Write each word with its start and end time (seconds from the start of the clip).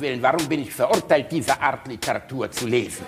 Willen, 0.00 0.22
warum 0.22 0.48
bin 0.48 0.62
ich 0.62 0.72
verurteilt, 0.72 1.30
diese 1.30 1.60
Art 1.60 1.86
Literatur 1.86 2.50
zu 2.50 2.66
lesen? 2.66 3.04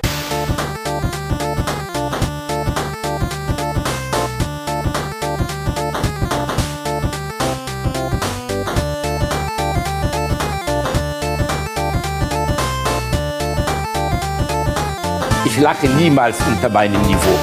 Ich 15.46 15.58
lache 15.58 15.88
niemals 15.88 16.38
unter 16.46 16.68
meinem 16.68 17.00
Niveau. 17.02 17.38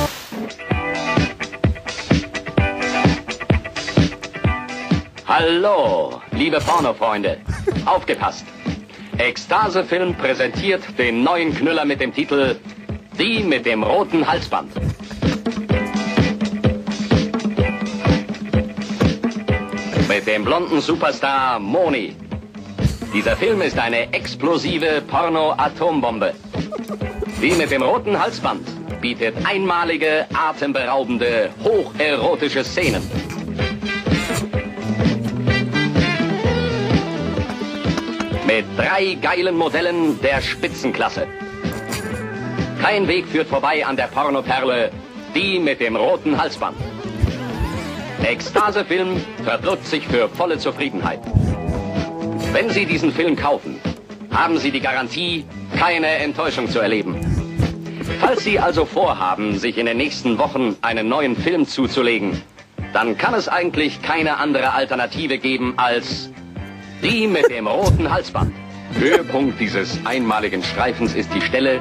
Hallo, 5.28 6.22
liebe 6.32 6.60
Pornofreunde. 6.60 7.40
Aufgepasst. 7.86 8.46
Ekstase 9.20 9.84
Film 9.84 10.16
präsentiert 10.16 10.82
den 10.98 11.24
neuen 11.24 11.54
Knüller 11.54 11.84
mit 11.84 12.00
dem 12.00 12.14
Titel 12.14 12.56
Die 13.20 13.44
mit 13.44 13.66
dem 13.66 13.84
roten 13.84 14.26
Halsband. 14.26 14.72
Mit 20.08 20.26
dem 20.26 20.46
blonden 20.46 20.80
Superstar 20.80 21.60
Moni. 21.60 22.16
Dieser 23.14 23.36
Film 23.36 23.62
ist 23.62 23.78
eine 23.78 24.14
explosive 24.14 25.02
Porno-Atombombe. 25.06 26.34
Die 27.42 27.52
mit 27.52 27.72
dem 27.72 27.82
roten 27.82 28.18
Halsband 28.18 28.66
bietet 29.02 29.36
einmalige, 29.46 30.28
atemberaubende, 30.34 31.50
hocherotische 31.62 32.64
Szenen. 32.64 33.19
Mit 38.50 38.66
drei 38.76 39.16
geilen 39.22 39.56
Modellen 39.56 40.20
der 40.24 40.42
Spitzenklasse. 40.42 41.28
Kein 42.82 43.08
Weg 43.08 43.28
führt 43.28 43.48
vorbei 43.48 43.86
an 43.86 43.96
der 43.96 44.08
Pornoperle, 44.08 44.90
die 45.36 45.60
mit 45.60 45.80
dem 45.80 45.96
roten 45.96 46.36
Halsband. 46.36 46.76
Ekstasefilm 48.24 49.24
verdrückt 49.44 49.86
sich 49.86 50.08
für 50.08 50.28
volle 50.30 50.58
Zufriedenheit. 50.58 51.20
Wenn 52.52 52.72
Sie 52.72 52.88
diesen 52.88 53.12
Film 53.12 53.36
kaufen, 53.36 53.80
haben 54.32 54.58
Sie 54.58 54.72
die 54.72 54.82
Garantie, 54.82 55.46
keine 55.78 56.08
Enttäuschung 56.08 56.68
zu 56.68 56.80
erleben. 56.80 57.20
Falls 58.20 58.44
Sie 58.44 58.58
also 58.58 58.84
vorhaben, 58.86 59.60
sich 59.60 59.78
in 59.78 59.86
den 59.86 59.98
nächsten 59.98 60.40
Wochen 60.40 60.76
einen 60.82 61.08
neuen 61.08 61.36
Film 61.36 61.68
zuzulegen, 61.68 62.42
dann 62.94 63.16
kann 63.16 63.36
es 63.36 63.48
eigentlich 63.48 64.02
keine 64.02 64.38
andere 64.38 64.74
Alternative 64.74 65.38
geben 65.38 65.76
als 65.78 66.32
die 67.02 67.28
mit 67.28 67.50
dem 67.50 67.68
roten 67.68 68.12
Halsband. 68.12 68.54
Höhepunkt 68.94 69.60
dieses 69.60 70.00
einmaligen 70.06 70.64
Streifens 70.64 71.14
ist 71.14 71.34
die 71.34 71.42
Stelle, 71.42 71.80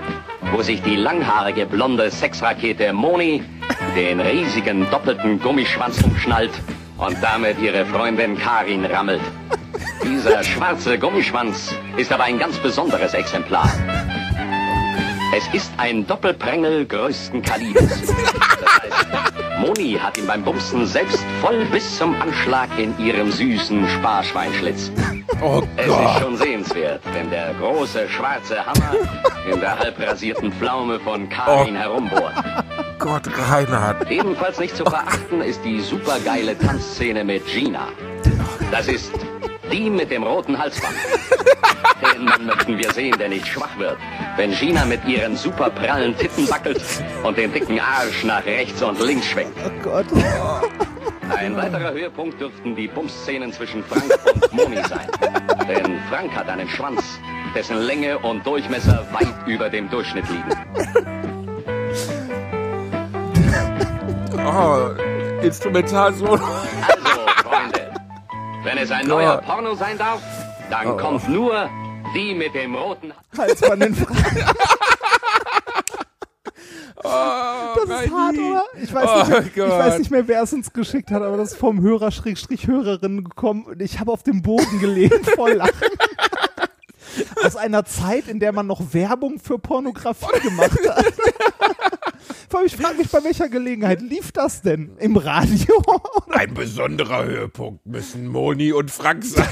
wo 0.53 0.63
sich 0.63 0.83
die 0.83 0.97
langhaarige 0.97 1.67
blonde 1.67 2.11
Sexrakete 2.11 2.93
Moni 2.93 3.43
den 3.97 4.21
riesigen 4.21 4.89
doppelten 4.91 5.41
Gummischwanz 5.41 6.03
umschnallt 6.03 6.53
und 6.99 7.17
damit 7.23 7.59
ihre 7.61 7.87
Freundin 7.87 8.39
Karin 8.39 8.85
rammelt. 8.85 9.23
Dieser 10.03 10.43
schwarze 10.43 10.99
Gummischwanz 10.99 11.75
ist 11.97 12.13
aber 12.13 12.25
ein 12.25 12.39
ganz 12.39 12.57
besonderes 12.59 13.15
Exemplar. 13.15 13.71
Es 15.37 15.47
ist 15.55 15.71
ein 15.77 16.07
Doppelprängel 16.07 16.87
größten 16.87 17.43
Kalibers. 17.43 18.15
Das 18.61 18.83
heißt, 18.83 19.38
Moni 19.61 19.98
hat 20.01 20.17
ihn 20.19 20.27
beim 20.27 20.42
Bumsen 20.45 20.87
selbst 20.87 21.25
voll 21.41 21.64
bis 21.67 21.98
zum 21.98 22.14
Anschlag 22.20 22.69
in 22.78 22.97
ihrem 22.98 23.31
süßen 23.31 23.89
Sparschweinschlitz. 23.89 24.91
Oh 25.41 25.62
Es 25.77 25.87
ist 25.87 26.19
schon 26.20 26.37
sehenswert, 26.37 27.00
wenn 27.12 27.31
der 27.31 27.55
große 27.61 28.09
schwarze 28.09 28.65
Hammer 28.67 28.97
in 29.48 29.61
der 29.61 29.78
halbrasierten 29.78 30.50
Pflaume 30.53 30.98
von 30.98 31.28
Karin 31.28 31.77
Oh. 31.77 31.78
herumbohrt. 31.78 32.33
Gott, 32.99 33.22
Reinhard. 33.49 34.10
Ebenfalls 34.10 34.59
nicht 34.59 34.75
zu 34.77 34.83
verachten 34.84 35.41
ist 35.43 35.60
die 35.65 35.81
supergeile 35.81 36.59
Tanzszene 36.59 37.22
mit 37.22 37.47
Gina. 37.47 37.87
Das 38.72 38.88
ist 38.88 39.12
die 39.71 39.88
mit 39.88 40.10
dem 40.10 40.25
roten 40.25 40.59
Halsband. 40.59 40.97
Den 42.16 42.25
Mann 42.25 42.47
möchten 42.47 42.77
wir 42.77 42.91
sehen, 42.93 43.16
der 43.16 43.28
nicht 43.28 43.47
schwach 43.47 43.78
wird. 43.78 43.97
Wenn 44.38 44.53
Gina 44.53 44.84
mit 44.84 45.04
ihren 45.04 45.37
super 45.37 45.69
prallen 45.69 46.16
Titten 46.16 46.49
wackelt 46.49 46.81
und 47.25 47.37
den 47.37 47.53
dicken 47.53 47.81
Arsch 47.81 48.22
nach 48.22 48.47
rechts 48.47 48.81
und 48.81 49.00
links 49.00 49.26
schwenkt. 49.26 49.59
Oh 49.66 49.82
Gott. 49.82 50.06
Ein 51.37 51.56
weiterer 51.56 51.91
Höhepunkt 51.91 52.41
dürften 52.41 52.77
die 52.77 52.87
Bumsszenen 52.87 53.53
zwischen 53.53 53.82
Frank 53.82 54.04
und 54.32 54.53
Moni 54.53 54.77
sein. 54.88 55.09
Denn 55.69 55.98
Frank 56.09 56.37
hat 56.37 56.48
einen 56.48 56.69
Schwanz, 56.69 57.19
dessen 57.53 57.78
Länge 57.78 58.16
und 58.21 58.47
Durchmesser 58.47 59.04
weit 59.10 59.34
über 59.47 59.69
dem 59.69 59.91
Durchschnitt 59.91 60.25
liegen. 60.28 60.44
Oh, 64.47 65.43
Instrumental 65.43 66.15
so. 66.15 66.27
Also, 66.27 66.41
Freunde, 67.43 67.93
wenn 68.62 68.78
es 68.78 68.93
ein 68.93 69.09
neuer 69.09 69.38
Porno 69.38 69.75
sein 69.75 69.98
darf, 69.98 70.22
dann 70.71 70.97
kommt 70.97 71.28
nur 71.28 71.69
die 72.15 72.35
mit 72.35 72.55
dem 72.55 72.75
roten... 72.75 73.13
Halsband 73.37 73.85
in 73.85 73.95
Frage. 73.95 74.45
Oh, 77.05 77.07
Das 77.87 78.05
ist 78.05 78.13
hart, 78.13 78.37
oder? 78.37 78.65
Ich 78.83 78.93
weiß, 78.93 79.09
Oh 79.09 79.19
nicht 79.19 79.57
mehr, 79.57 79.67
ich 79.67 79.73
weiß 79.73 79.99
nicht 79.99 80.11
mehr, 80.11 80.27
wer 80.27 80.43
es 80.43 80.53
uns 80.53 80.73
geschickt 80.73 81.11
hat, 81.13 81.23
aber 81.23 81.37
das 81.37 81.53
ist 81.53 81.59
vom 81.59 81.81
Hörer 81.81 82.11
Schrägstrich 82.11 82.67
Hörerin 82.67 83.23
gekommen 83.23 83.65
und 83.67 83.81
ich 83.81 84.01
habe 84.01 84.11
auf 84.13 84.25
dem 84.25 84.43
Boden 84.43 84.81
gelehnt 84.81 85.25
vor 85.35 85.49
Lachen. 85.55 85.73
Aus 87.45 87.55
einer 87.57 87.85
Zeit, 87.85 88.27
in 88.27 88.41
der 88.41 88.53
man 88.53 88.67
noch 88.67 88.93
Werbung 88.93 89.39
für 89.39 89.59
Pornografie 89.59 90.41
gemacht 90.43 90.79
hat. 90.89 91.15
Vor 92.49 92.61
allem, 92.61 92.67
ich 92.67 92.77
frage 92.77 92.97
mich, 92.99 93.11
bei 93.11 93.23
welcher 93.23 93.49
Gelegenheit 93.49 94.01
lief 94.01 94.33
das 94.33 94.63
denn? 94.63 94.97
Im 94.99 95.17
Radio? 95.17 95.81
Ein 96.31 96.53
besonderer 96.55 97.25
Höhepunkt 97.25 97.87
müssen 97.87 98.27
Moni 98.27 98.73
und 98.73 98.91
Frank 98.91 99.25
sein. 99.25 99.49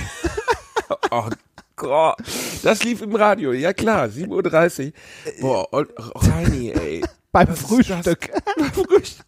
oh 1.11 1.29
Gott. 1.77 2.17
Das 2.63 2.83
lief 2.83 3.03
im 3.03 3.15
Radio, 3.15 3.53
ja 3.53 3.73
klar, 3.73 4.07
7.30 4.07 4.87
Uhr. 4.87 4.93
Boah, 5.41 5.73
und 5.73 5.91
Reini, 5.97 6.71
ey. 6.71 7.05
Beim 7.33 7.55
Frühstück. 7.55 8.31
das? 8.57 8.73
Frühstück. 8.73 9.27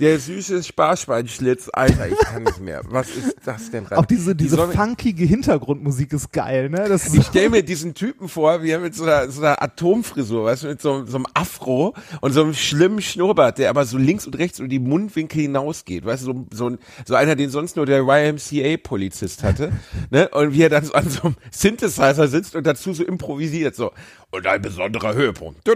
Der 0.00 0.18
süße 0.18 0.62
Sparschweinschlitz, 0.62 1.68
Alter, 1.72 2.08
ich 2.08 2.18
kann 2.18 2.44
nicht 2.44 2.60
mehr. 2.60 2.82
Was 2.88 3.08
ist 3.10 3.36
das 3.44 3.70
denn? 3.70 3.86
Auch 3.92 4.06
diese, 4.06 4.34
Die 4.36 4.44
diese 4.44 4.56
Sonne- 4.56 4.72
funkige 4.72 5.24
Hintergrundmusik 5.24 6.12
ist 6.12 6.32
geil, 6.32 6.70
ne? 6.70 6.86
Das 6.88 7.12
Ich 7.12 7.26
stell 7.26 7.48
mir 7.50 7.62
diesen 7.62 7.94
Typen 7.94 8.28
vor, 8.28 8.62
wie 8.62 8.70
er 8.70 8.78
mit 8.78 8.94
so 8.94 9.04
einer, 9.04 9.28
so 9.30 9.40
einer 9.42 9.60
Atomfrisur, 9.62 10.44
weißt 10.44 10.62
du, 10.64 10.66
mit 10.68 10.80
so, 10.82 11.04
so 11.04 11.16
einem 11.16 11.26
Afro 11.34 11.94
und 12.20 12.32
so 12.32 12.42
einem 12.42 12.54
schlimmen 12.54 13.02
Schnurrbart, 13.02 13.58
der 13.58 13.70
aber 13.70 13.84
so 13.84 13.98
links 13.98 14.26
und 14.26 14.38
rechts 14.38 14.58
über 14.58 14.68
die 14.68 14.78
Mundwinkel 14.78 15.42
hinausgeht, 15.42 16.04
weißt 16.04 16.26
du, 16.26 16.46
so, 16.52 16.68
so, 16.70 16.76
so 17.04 17.14
einer, 17.14 17.34
den 17.36 17.50
sonst 17.50 17.76
nur 17.76 17.86
der 17.86 18.02
YMCA-Polizist 18.02 19.42
hatte, 19.42 19.72
ne, 20.10 20.28
und 20.28 20.52
wie 20.52 20.62
er 20.62 20.68
dann 20.70 20.84
so 20.84 20.92
an 20.94 21.08
so 21.08 21.22
einem 21.22 21.36
Synthesizer 21.50 22.28
sitzt 22.28 22.54
und 22.54 22.66
dazu 22.66 22.92
so 22.92 23.04
improvisiert, 23.04 23.74
so, 23.74 23.92
und 24.30 24.46
ein 24.46 24.60
besonderer 24.60 25.14
Höhepunkt. 25.14 25.66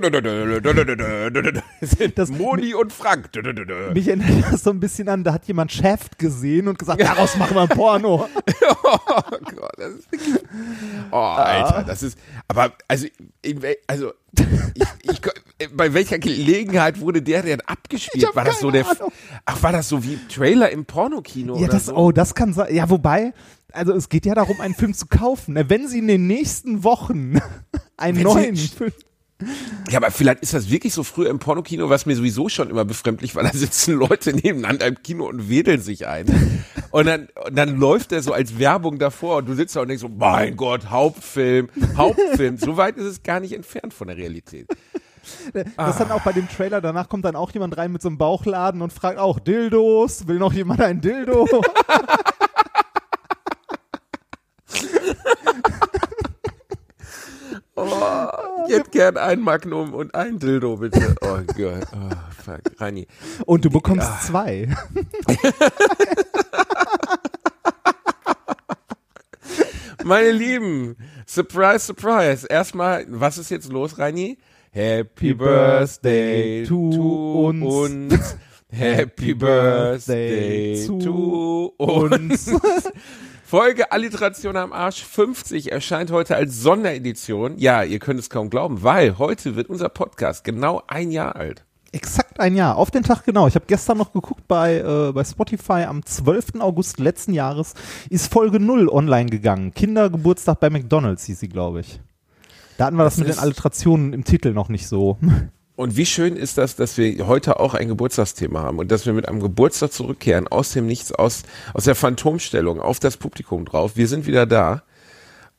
Sind 1.80 2.18
Das- 2.18 2.28
Moni 2.30 2.74
und 2.74 2.92
Frank. 2.92 3.30
Mich 3.94 4.08
erinnert 4.08 4.52
das 4.52 4.62
so 4.64 4.70
ein 4.70 4.80
bisschen 4.80 5.08
an, 5.08 5.24
da 5.24 5.32
hat 5.32 5.46
jemand 5.46 5.72
Shaft 5.72 6.18
gesehen 6.18 6.68
und 6.68 6.78
gesagt, 6.78 7.00
daraus 7.00 7.36
machen 7.36 7.54
wir 7.56 7.62
ein 7.62 7.68
Porno. 7.68 8.28
Oh 8.84 8.98
Gott, 9.56 9.72
das 9.78 9.92
ist. 9.94 10.08
Oh, 11.10 11.16
Alter, 11.16 11.84
das 11.86 12.02
ist. 12.02 12.18
Aber, 12.48 12.72
also, 12.88 13.06
also, 13.86 14.12
ich, 15.02 15.20
ich, 15.58 15.70
bei 15.74 15.94
welcher 15.94 16.19
Gelegenheit 16.19 17.00
wurde 17.00 17.22
der 17.22 17.42
denn 17.42 17.60
abgespielt? 17.62 18.34
War 18.34 18.44
das 18.44 18.60
so 18.60 18.70
der. 18.70 18.86
Ahnung. 18.86 19.12
Ach, 19.44 19.62
war 19.62 19.72
das 19.72 19.88
so 19.88 20.04
wie 20.04 20.19
Trailer 20.28 20.70
im 20.70 20.84
Pornokino? 20.84 21.58
Ja, 21.58 21.69
das, 21.69 21.86
so? 21.86 21.94
oh, 21.96 22.12
das 22.12 22.34
kann 22.34 22.52
sein. 22.52 22.74
Ja, 22.74 22.88
wobei, 22.90 23.32
also 23.74 23.92
es 23.92 24.08
geht 24.08 24.26
ja 24.26 24.34
darum, 24.34 24.60
einen 24.60 24.74
Film 24.74 24.94
zu 24.94 25.06
kaufen. 25.06 25.54
ne? 25.54 25.69
Wenn 25.70 25.88
sie 25.88 25.98
in 25.98 26.08
den 26.08 26.26
nächsten 26.26 26.84
Wochen 26.84 27.38
einen 27.96 28.16
Wenn 28.19 28.24
neuen 28.24 28.56
sie- 28.56 28.69
Film. 28.69 28.92
Ja, 29.90 29.98
aber 29.98 30.12
vielleicht 30.12 30.40
ist 30.42 30.54
das 30.54 30.70
wirklich 30.70 30.94
so 30.94 31.02
früher 31.02 31.28
im 31.28 31.40
Pornokino, 31.40 31.90
was 31.90 32.06
mir 32.06 32.14
sowieso 32.14 32.48
schon 32.48 32.70
immer 32.70 32.84
befremdlich 32.84 33.34
war. 33.34 33.42
Da 33.42 33.50
sitzen 33.52 33.94
Leute 33.94 34.32
nebeneinander 34.32 34.86
im 34.86 35.02
Kino 35.02 35.26
und 35.28 35.48
wedeln 35.48 35.80
sich 35.82 36.06
ein. 36.06 36.26
Und 36.92 37.06
dann, 37.06 37.26
und 37.44 37.58
dann 37.58 37.76
läuft 37.76 38.12
er 38.12 38.22
so 38.22 38.32
als 38.32 38.60
Werbung 38.60 39.00
davor 39.00 39.38
und 39.38 39.48
du 39.48 39.54
sitzt 39.54 39.75
da 39.75 39.80
und 39.80 39.88
denkst 39.88 40.02
so, 40.02 40.08
mein 40.08 40.54
Gott, 40.56 40.90
Hauptfilm, 40.90 41.70
Hauptfilm. 41.96 42.56
so 42.56 42.76
weit 42.76 42.96
ist 42.98 43.04
es 43.06 43.22
gar 43.25 43.40
nicht 43.40 43.52
entfernt 43.52 43.92
von 43.92 44.06
der 44.06 44.16
Realität. 44.16 44.68
Das 45.76 45.90
ist 45.90 45.98
dann 46.00 46.10
auch 46.12 46.22
bei 46.22 46.32
dem 46.32 46.48
Trailer, 46.48 46.80
danach 46.80 47.08
kommt 47.08 47.25
dann 47.25 47.34
auch 47.36 47.50
jemand 47.52 47.76
rein 47.76 47.90
mit 47.90 48.02
so 48.02 48.08
einem 48.08 48.18
Bauchladen 48.18 48.80
und 48.80 48.92
fragt 48.92 49.18
auch 49.18 49.40
Dildos, 49.40 50.28
will 50.28 50.38
noch 50.38 50.52
jemand 50.52 50.80
ein 50.82 51.00
Dildo? 51.00 51.48
Ich 58.69 58.75
hätte 58.75 58.90
gern 58.90 59.17
ein 59.17 59.40
Magnum 59.40 59.94
und 59.94 60.14
ein 60.14 60.38
Dildo, 60.38 60.76
bitte. 60.76 61.17
Oh 61.20 61.38
Gott. 61.56 61.87
Oh, 61.93 62.11
fuck. 62.44 62.61
Reini. 62.79 63.06
Und 63.46 63.64
du 63.64 63.70
bekommst 63.70 64.08
zwei. 64.25 64.69
Meine 70.05 70.32
Lieben, 70.32 70.96
Surprise, 71.26 71.87
surprise. 71.87 72.46
Erstmal, 72.46 73.06
was 73.08 73.38
ist 73.38 73.50
jetzt 73.50 73.73
los, 73.73 73.99
Reini? 73.99 74.37
Happy 74.70 75.32
Birthday 75.32 76.64
to 76.67 77.81
uns. 77.81 78.37
Happy 78.70 79.32
Birthday 79.35 80.87
to 80.87 81.75
uns. 81.78 82.50
Folge 83.52 83.93
Alliteration 83.93 84.56
am 84.56 84.72
Arsch 84.72 85.04
50 85.04 85.72
erscheint 85.72 86.10
heute 86.10 86.37
als 86.37 86.62
Sonderedition. 86.62 87.58
Ja, 87.58 87.82
ihr 87.82 87.99
könnt 87.99 88.19
es 88.19 88.31
kaum 88.31 88.49
glauben, 88.49 88.82
weil 88.82 89.19
heute 89.19 89.56
wird 89.56 89.69
unser 89.69 89.90
Podcast 89.90 90.43
genau 90.43 90.82
ein 90.87 91.10
Jahr 91.10 91.37
alt. 91.37 91.62
Exakt 91.93 92.40
ein 92.40 92.56
Jahr, 92.56 92.78
auf 92.78 92.90
den 92.90 93.02
Tag 93.02 93.25
genau. 93.25 93.46
Ich 93.46 93.54
habe 93.54 93.66
gestern 93.66 93.99
noch 93.99 94.14
geguckt 94.14 94.49
bei, 94.49 94.78
äh, 94.78 95.12
bei 95.12 95.22
Spotify, 95.22 95.84
am 95.87 96.02
12. 96.02 96.60
August 96.60 96.99
letzten 96.99 97.34
Jahres 97.34 97.75
ist 98.08 98.32
Folge 98.32 98.58
0 98.58 98.88
online 98.88 99.28
gegangen. 99.28 99.75
Kindergeburtstag 99.75 100.58
bei 100.58 100.70
McDonalds 100.70 101.26
hieß 101.26 101.40
sie, 101.40 101.50
glaube 101.50 101.81
ich. 101.81 102.00
Da 102.78 102.87
hatten 102.87 102.96
wir 102.96 103.04
das, 103.04 103.16
Das 103.16 103.26
mit 103.26 103.37
den 103.37 103.38
Alliterationen 103.38 104.14
im 104.14 104.25
Titel 104.25 104.54
noch 104.54 104.70
nicht 104.70 104.88
so. 104.88 105.19
Und 105.82 105.96
wie 105.96 106.06
schön 106.06 106.37
ist 106.37 106.58
das, 106.58 106.76
dass 106.76 106.96
wir 106.96 107.26
heute 107.26 107.58
auch 107.58 107.75
ein 107.75 107.88
Geburtstagsthema 107.88 108.62
haben 108.62 108.79
und 108.79 108.93
dass 108.93 109.05
wir 109.05 109.12
mit 109.14 109.26
einem 109.29 109.40
Geburtstag 109.40 109.93
zurückkehren, 109.93 110.46
aus 110.46 110.70
dem 110.70 110.87
Nichts, 110.87 111.11
aus, 111.11 111.43
aus 111.75 111.82
der 111.82 111.96
Phantomstellung, 111.96 112.81
auf 112.81 113.00
das 113.00 113.17
Publikum 113.17 113.64
drauf. 113.64 113.96
Wir 113.96 114.06
sind 114.06 114.29
wieder 114.29 114.46
da. 114.46 114.84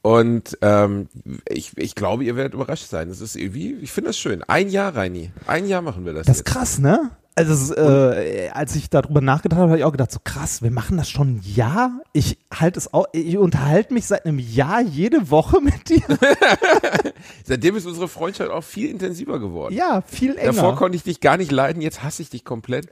Und 0.02 0.58
ähm, 0.62 1.10
ich, 1.50 1.78
ich 1.78 1.96
glaube, 1.96 2.24
ihr 2.24 2.38
werdet 2.38 2.54
überrascht 2.54 2.88
sein. 2.90 3.10
Es 3.10 3.20
ist 3.20 3.36
irgendwie, 3.36 3.74
ich 3.82 3.92
finde 3.92 4.12
das 4.12 4.18
schön. 4.18 4.44
Ein 4.44 4.70
Jahr, 4.70 4.96
Reini. 4.96 5.34
Ein 5.46 5.68
Jahr 5.68 5.82
machen 5.82 6.06
wir 6.06 6.14
das. 6.14 6.26
Das 6.26 6.38
ist 6.38 6.48
jetzt. 6.48 6.54
krass, 6.54 6.80
ne? 6.80 7.12
Also, 7.36 7.74
äh, 7.76 8.50
als 8.50 8.76
ich 8.76 8.90
darüber 8.90 9.20
nachgedacht 9.20 9.60
habe, 9.60 9.72
habe 9.72 9.80
ich 9.80 9.86
auch 9.86 9.92
gedacht, 9.92 10.12
so 10.12 10.20
krass, 10.24 10.62
wir 10.62 10.70
machen 10.70 10.98
das 10.98 11.10
schon 11.10 11.36
ein 11.36 11.42
Jahr. 11.44 12.02
Ich 12.14 12.38
halte 12.54 12.78
es 12.80 12.94
auch, 12.94 13.08
ich 13.12 13.38
unterhalte 13.38 13.94
mich 13.94 14.06
seit 14.06 14.26
einem 14.26 14.38
Jahr 14.38 14.82
jede 14.82 15.32
Woche 15.32 15.60
mit 15.62 15.90
dir. 15.90 16.04
Seitdem 17.44 17.76
ist 17.76 17.88
unsere 17.88 18.08
Freundschaft 18.08 18.52
auch 18.52 18.64
viel 18.64 18.90
intensiver 18.90 19.40
geworden. 19.40 19.74
Ja, 19.74 20.04
viel 20.06 20.36
enger. 20.38 20.54
Davor 20.54 20.76
konnte 20.76 20.96
ich 20.96 21.04
dich 21.04 21.22
gar 21.22 21.38
nicht 21.38 21.52
leiden, 21.52 21.82
jetzt 21.82 22.04
hasse 22.04 22.22
ich 22.22 22.30
dich 22.30 22.46
komplett. 22.46 22.90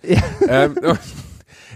Ähm, 0.48 0.76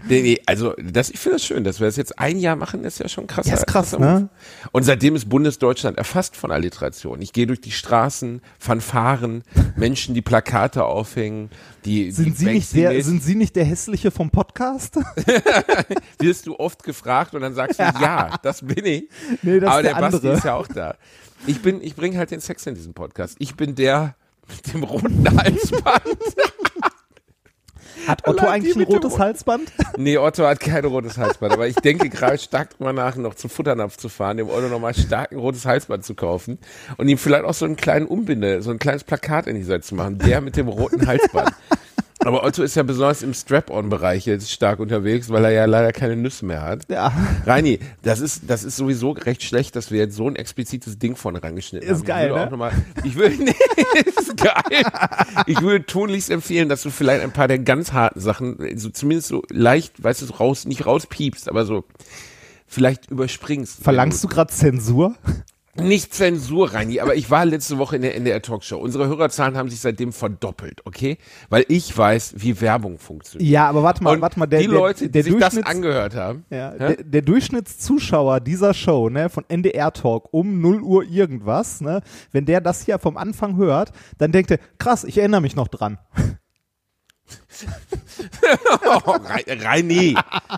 nee, 0.07 0.21
nee, 0.21 0.41
also 0.45 0.73
das, 0.77 1.09
ich 1.09 1.19
finde 1.19 1.37
das 1.37 1.45
schön, 1.45 1.63
dass 1.63 1.79
wir 1.79 1.87
das 1.87 1.95
jetzt 1.95 2.19
ein 2.19 2.39
Jahr 2.39 2.55
machen, 2.55 2.83
ist 2.83 2.99
ja 2.99 3.07
schon 3.07 3.27
krass. 3.27 3.47
Ja, 3.47 3.55
ist 3.55 3.67
krass, 3.67 3.97
ne? 3.97 4.29
Und 4.71 4.83
seitdem 4.83 5.15
ist 5.15 5.29
Bundesdeutschland 5.29 5.97
erfasst 5.97 6.35
von 6.35 6.51
Alliteration. 6.51 7.21
Ich 7.21 7.33
gehe 7.33 7.47
durch 7.47 7.61
die 7.61 7.71
Straßen, 7.71 8.41
Fanfaren, 8.59 9.43
Menschen, 9.75 10.15
die 10.15 10.21
Plakate 10.21 10.83
aufhängen, 10.85 11.49
die 11.85 12.11
sind, 12.11 12.25
die 12.25 12.31
Sie 12.31 12.45
nicht 12.45 12.75
der, 12.75 13.03
sind 13.03 13.23
Sie 13.23 13.35
nicht 13.35 13.55
der 13.55 13.65
Hässliche 13.65 14.11
vom 14.11 14.29
Podcast? 14.29 14.97
wirst 16.19 16.47
du 16.47 16.59
oft 16.59 16.83
gefragt 16.83 17.33
und 17.33 17.41
dann 17.41 17.53
sagst 17.53 17.79
du, 17.79 17.83
ja, 17.83 18.37
das 18.41 18.61
bin 18.61 18.85
ich. 18.85 19.09
Nee, 19.41 19.59
das 19.59 19.69
Aber 19.69 19.79
ist 19.79 19.85
der, 19.85 19.93
der 19.93 20.01
Basti 20.01 20.17
andere. 20.17 20.37
ist 20.37 20.43
ja 20.45 20.55
auch 20.55 20.67
da. 20.67 20.95
Ich 21.47 21.61
bin, 21.61 21.81
ich 21.81 21.95
bringe 21.95 22.17
halt 22.17 22.31
den 22.31 22.39
Sex 22.39 22.65
in 22.65 22.75
diesem 22.75 22.93
Podcast. 22.93 23.35
Ich 23.39 23.55
bin 23.55 23.75
der 23.75 24.15
mit 24.47 24.73
dem 24.73 24.83
roten 24.83 25.25
Halsband. 25.37 26.17
Hat 28.07 28.27
Otto 28.27 28.45
eigentlich 28.47 28.75
ein 28.75 28.83
rotes 28.83 29.13
Rot- 29.13 29.19
Halsband? 29.19 29.71
Nee, 29.97 30.17
Otto 30.17 30.45
hat 30.45 30.59
kein 30.59 30.83
rotes 30.85 31.17
Halsband, 31.17 31.53
aber 31.53 31.67
ich 31.67 31.75
denke 31.75 32.09
gerade 32.09 32.37
stark 32.37 32.71
drüber 32.77 32.91
nach, 32.93 33.15
noch 33.15 33.33
zum 33.35 33.49
Futternapf 33.49 33.95
zu 33.97 34.09
fahren, 34.09 34.37
dem 34.37 34.49
Otto 34.49 34.67
nochmal 34.67 34.93
stark 34.93 35.31
ein 35.31 35.37
rotes 35.39 35.65
Halsband 35.65 36.03
zu 36.03 36.15
kaufen 36.15 36.57
und 36.97 37.07
ihm 37.07 37.17
vielleicht 37.17 37.45
auch 37.45 37.53
so 37.53 37.65
einen 37.65 37.77
kleinen 37.77 38.05
Umbinde, 38.07 38.61
so 38.61 38.71
ein 38.71 38.79
kleines 38.79 39.03
Plakat 39.05 39.47
in 39.47 39.55
die 39.55 39.63
Seite 39.63 39.81
zu 39.81 39.95
machen, 39.95 40.17
der 40.19 40.41
mit 40.41 40.57
dem 40.57 40.67
roten 40.67 41.07
Halsband. 41.07 41.51
Aber 42.25 42.43
Otto 42.43 42.63
ist 42.63 42.75
ja 42.75 42.83
besonders 42.83 43.21
im 43.21 43.33
Strap-on-Bereich 43.33 44.25
jetzt 44.25 44.51
stark 44.51 44.79
unterwegs, 44.79 45.29
weil 45.29 45.45
er 45.45 45.51
ja 45.51 45.65
leider 45.65 45.91
keine 45.91 46.15
Nüsse 46.15 46.45
mehr 46.45 46.63
hat. 46.63 46.89
Ja. 46.89 47.13
Reini, 47.45 47.79
das 48.01 48.19
ist, 48.19 48.43
das 48.47 48.63
ist 48.63 48.77
sowieso 48.77 49.11
recht 49.11 49.43
schlecht, 49.43 49.75
dass 49.75 49.91
wir 49.91 49.99
jetzt 49.99 50.15
so 50.15 50.27
ein 50.27 50.35
explizites 50.35 50.97
Ding 50.97 51.15
vorne 51.15 51.43
rangeschnitten 51.43 51.87
Ist 51.87 51.99
haben. 51.99 52.05
geil, 52.05 52.25
ich 52.25 52.29
würde 52.31 52.39
ne? 52.39 52.47
auch 52.47 52.51
noch 52.51 52.57
mal, 52.57 52.71
ich 53.03 53.15
würde, 53.15 53.35
nee, 53.43 53.55
ist 54.05 54.37
geil. 54.37 54.83
Ich 55.45 55.61
würde 55.61 55.85
tunlichst 55.85 56.31
empfehlen, 56.31 56.67
dass 56.67 56.81
du 56.81 56.89
vielleicht 56.89 57.23
ein 57.23 57.31
paar 57.31 57.47
der 57.47 57.59
ganz 57.59 57.93
harten 57.93 58.19
Sachen, 58.19 58.57
so 58.75 58.89
zumindest 58.89 59.27
so 59.27 59.43
leicht, 59.51 60.03
weißt 60.03 60.23
du, 60.23 60.33
raus, 60.33 60.65
nicht 60.65 60.85
rauspiepst, 60.85 61.47
aber 61.47 61.65
so 61.65 61.85
vielleicht 62.65 63.11
überspringst. 63.11 63.83
Verlangst 63.83 64.23
du 64.23 64.27
gerade 64.27 64.51
Zensur? 64.51 65.15
Nicht 65.77 66.13
Zensur, 66.13 66.73
Reini, 66.73 67.01
aber 67.01 67.15
ich 67.15 67.29
war 67.29 67.45
letzte 67.45 67.77
Woche 67.77 67.97
in 67.97 68.01
der 68.01 68.15
NDR 68.15 68.41
Talkshow. 68.41 68.77
Unsere 68.77 69.07
Hörerzahlen 69.07 69.57
haben 69.57 69.69
sich 69.69 69.81
seitdem 69.81 70.13
verdoppelt, 70.13 70.85
okay? 70.85 71.17
Weil 71.49 71.65
ich 71.67 71.97
weiß, 71.97 72.35
wie 72.37 72.61
Werbung 72.61 72.97
funktioniert. 72.97 73.49
Ja, 73.49 73.67
aber 73.67 73.83
warte 73.83 74.01
mal, 74.03 74.15
Und 74.15 74.21
warte 74.21 74.39
mal, 74.39 74.45
der, 74.45 74.61
die 74.61 74.67
der, 74.69 74.93
Der, 74.93 74.93
der, 75.09 75.23
die 75.23 75.31
sich 75.31 75.39
das 75.39 75.57
angehört 75.63 76.15
haben, 76.15 76.45
ja, 76.49 76.71
hä? 76.71 76.77
der, 76.77 77.03
der 77.03 77.21
Durchschnittszuschauer 77.23 78.39
dieser 78.39 78.73
Show, 78.73 79.09
ne, 79.09 79.29
von 79.29 79.43
NDR 79.49 79.91
Talk 79.91 80.29
um 80.31 80.61
0 80.61 80.81
Uhr 80.81 81.03
irgendwas, 81.03 81.81
ne, 81.81 82.01
wenn 82.31 82.45
der 82.45 82.61
das 82.61 82.85
hier 82.85 82.97
vom 82.97 83.17
Anfang 83.17 83.57
hört, 83.57 83.91
dann 84.17 84.31
denkt 84.31 84.51
er, 84.51 84.59
krass, 84.77 85.03
ich 85.03 85.17
erinnere 85.17 85.41
mich 85.41 85.55
noch 85.55 85.67
dran. 85.67 85.97
Oh, 89.05 89.11
Re- 89.11 89.63
Reini, 89.63 90.15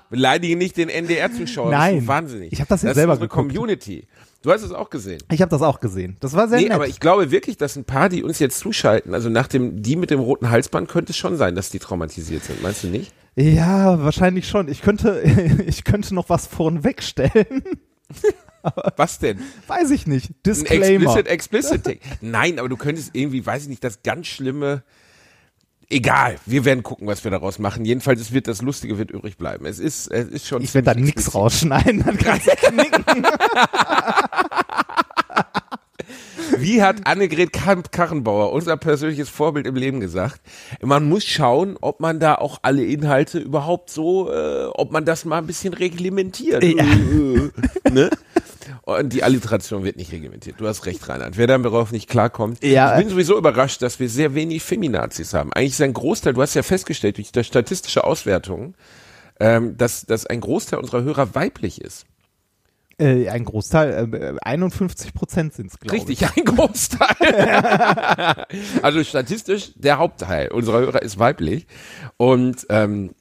beleidige 0.10 0.58
nicht 0.58 0.76
den 0.78 0.90
NDR-Zuschauer. 0.90 1.72
Nein. 1.72 2.06
Wahnsinnig. 2.08 2.52
Ich 2.52 2.60
hab 2.60 2.68
das 2.68 2.82
ja 2.82 2.90
das 2.90 2.96
selber 2.98 3.14
ist 3.14 3.22
unsere 3.22 3.30
geguckt. 3.30 3.54
Community. 3.56 4.08
Du 4.48 4.54
hast 4.54 4.62
es 4.62 4.72
auch 4.72 4.90
gesehen. 4.90 5.22
Ich 5.30 5.42
habe 5.42 5.50
das 5.50 5.62
auch 5.62 5.82
gesehen. 5.82 6.16
Das 6.22 6.32
war 6.32 6.48
sehr 6.48 6.60
Nee, 6.60 6.64
nett. 6.68 6.72
aber 6.72 6.88
ich 6.88 7.02
glaube 7.02 7.32
wirklich, 7.32 7.58
dass 7.58 7.76
ein 7.76 7.84
paar, 7.84 8.08
die 8.08 8.24
uns 8.24 8.40
jetzt 8.40 8.60
zuschalten, 8.60 9.14
also 9.14 9.28
nach 9.28 9.48
dem, 9.48 9.82
die 9.84 9.98
mit 9.98 10.10
dem 10.10 10.22
roten 10.22 10.50
Halsband, 10.50 10.88
könnte 10.88 11.12
es 11.12 11.18
schon 11.18 11.36
sein, 11.36 11.54
dass 11.54 11.70
die 11.70 11.80
traumatisiert 11.80 12.46
sind. 12.46 12.64
Meinst 12.64 12.82
du 12.86 12.88
nicht? 12.88 13.12
ja, 13.36 14.02
wahrscheinlich 14.02 14.48
schon. 14.48 14.70
Ich 14.70 14.82
könnte, 14.82 15.22
ich 15.68 15.84
könnte 15.84 16.16
noch 16.16 16.30
was 16.30 16.48
vornwegstellen. 16.48 17.64
Was 18.96 19.20
denn? 19.20 19.40
Weiß 19.68 19.92
ich 19.92 20.08
nicht. 20.08 20.30
Ein 20.30 20.36
Disclaimer. 20.46 21.18
explicit, 21.18 21.28
explicit 21.28 21.86
Ding. 21.86 22.00
Nein, 22.22 22.58
aber 22.58 22.70
du 22.70 22.78
könntest 22.78 23.10
irgendwie, 23.14 23.46
weiß 23.46 23.64
ich 23.64 23.70
nicht, 23.70 23.84
das 23.84 24.02
ganz 24.02 24.28
schlimme. 24.28 24.82
Egal, 25.90 26.38
wir 26.46 26.66
werden 26.66 26.84
gucken, 26.84 27.08
was 27.08 27.24
wir 27.24 27.32
daraus 27.32 27.60
machen. 27.60 27.86
Jedenfalls, 27.86 28.20
es 28.20 28.34
wird 28.34 28.50
das 28.50 28.62
Lustige 28.62 28.98
wird 28.98 29.10
übrig 29.10 29.38
bleiben. 29.38 29.66
Es 29.66 29.80
ist, 29.80 30.08
es 30.12 30.28
ist 30.28 30.46
schon. 30.46 30.62
Ich 30.62 30.74
werde 30.74 30.94
da 30.94 31.00
nichts 31.00 31.34
rausschneiden, 31.34 32.04
dann 32.04 32.18
kannst 32.18 32.48
du 32.48 32.52
knicken. 32.52 33.26
Wie 36.58 36.82
hat 36.82 37.06
Annegret 37.06 37.54
Kamp-Karrenbauer, 37.54 38.52
unser 38.52 38.76
persönliches 38.78 39.30
Vorbild 39.30 39.68
im 39.68 39.76
Leben, 39.76 40.00
gesagt, 40.00 40.42
man 40.82 41.08
muss 41.08 41.24
schauen, 41.24 41.78
ob 41.80 42.00
man 42.00 42.20
da 42.20 42.36
auch 42.36 42.60
alle 42.64 42.84
Inhalte 42.84 43.40
überhaupt 43.40 43.90
so, 43.90 44.32
äh, 44.32 44.66
ob 44.74 44.92
man 44.92 45.06
das 45.06 45.24
mal 45.24 45.38
ein 45.38 45.48
bisschen 45.48 45.74
reglementiert. 45.74 46.64
Ja. 46.64 46.84
Äh, 46.84 47.52
ne? 47.92 48.10
Und 48.88 49.12
die 49.12 49.22
Alliteration 49.22 49.84
wird 49.84 49.98
nicht 49.98 50.14
reglementiert. 50.14 50.62
Du 50.62 50.66
hast 50.66 50.86
recht, 50.86 51.10
Reinhard. 51.10 51.36
Wer 51.36 51.48
darauf 51.48 51.92
nicht 51.92 52.08
klarkommt. 52.08 52.64
Ja. 52.64 52.94
Ich 52.94 53.02
bin 53.02 53.10
sowieso 53.10 53.38
überrascht, 53.38 53.82
dass 53.82 54.00
wir 54.00 54.08
sehr 54.08 54.34
wenig 54.34 54.64
Feminazis 54.64 55.34
haben. 55.34 55.52
Eigentlich 55.52 55.74
ist 55.74 55.82
ein 55.82 55.92
Großteil, 55.92 56.32
du 56.32 56.42
hast 56.42 56.54
ja 56.54 56.64
festgestellt 56.64 57.18
durch 57.18 57.34
die 57.34 57.44
statistische 57.44 58.06
Auswertung, 58.06 58.76
ähm, 59.42 59.76
dass, 59.76 60.06
dass 60.06 60.26
ein 60.26 60.40
Großteil 60.40 60.80
unserer 60.80 61.04
Hörer 61.04 61.36
weiblich 61.36 61.82
ist. 61.82 62.06
Äh, 62.98 63.28
ein 63.28 63.44
Großteil, 63.44 64.14
äh, 64.14 64.36
51 64.42 65.14
Prozent 65.14 65.54
sind 65.54 65.70
es, 65.70 65.82
glaube 65.82 65.98
ich. 65.98 66.08
Richtig, 66.08 66.38
ein 66.38 66.46
Großteil. 66.46 67.18
also 68.84 69.04
statistisch 69.04 69.74
der 69.76 69.98
Hauptteil 69.98 70.50
unserer 70.50 70.80
Hörer 70.80 71.02
ist 71.02 71.20
weiblich 71.20 71.68
und 72.16 72.66
ähm, 72.70 73.16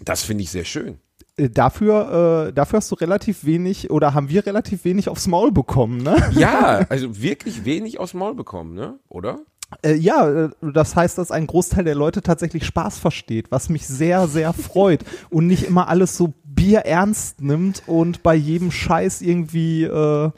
das 0.00 0.24
finde 0.24 0.42
ich 0.42 0.50
sehr 0.50 0.64
schön. 0.64 0.98
Äh, 1.36 1.50
Dafür, 1.50 2.46
äh, 2.48 2.52
dafür 2.52 2.78
hast 2.78 2.90
du 2.90 2.94
relativ 2.94 3.44
wenig 3.44 3.90
oder 3.90 4.14
haben 4.14 4.28
wir 4.28 4.46
relativ 4.46 4.84
wenig 4.84 5.08
aufs 5.08 5.26
Maul 5.26 5.50
bekommen, 5.52 5.98
ne? 5.98 6.16
Ja, 6.32 6.86
also 6.88 7.20
wirklich 7.20 7.64
wenig 7.64 7.98
dem 7.98 8.14
Maul 8.14 8.34
bekommen, 8.34 8.74
ne? 8.74 8.98
Oder? 9.08 9.40
Äh, 9.82 9.94
ja, 9.94 10.28
äh, 10.28 10.50
das 10.60 10.94
heißt, 10.94 11.18
dass 11.18 11.30
ein 11.30 11.46
Großteil 11.46 11.84
der 11.84 11.94
Leute 11.94 12.22
tatsächlich 12.22 12.64
Spaß 12.64 12.98
versteht, 12.98 13.50
was 13.50 13.68
mich 13.68 13.86
sehr, 13.86 14.28
sehr 14.28 14.52
freut 14.52 15.04
und 15.30 15.46
nicht 15.46 15.64
immer 15.64 15.88
alles 15.88 16.16
so 16.16 16.32
bierernst 16.44 17.40
nimmt 17.40 17.82
und 17.86 18.22
bei 18.22 18.34
jedem 18.34 18.70
Scheiß 18.70 19.20
irgendwie 19.22 19.84
äh, 19.84 20.30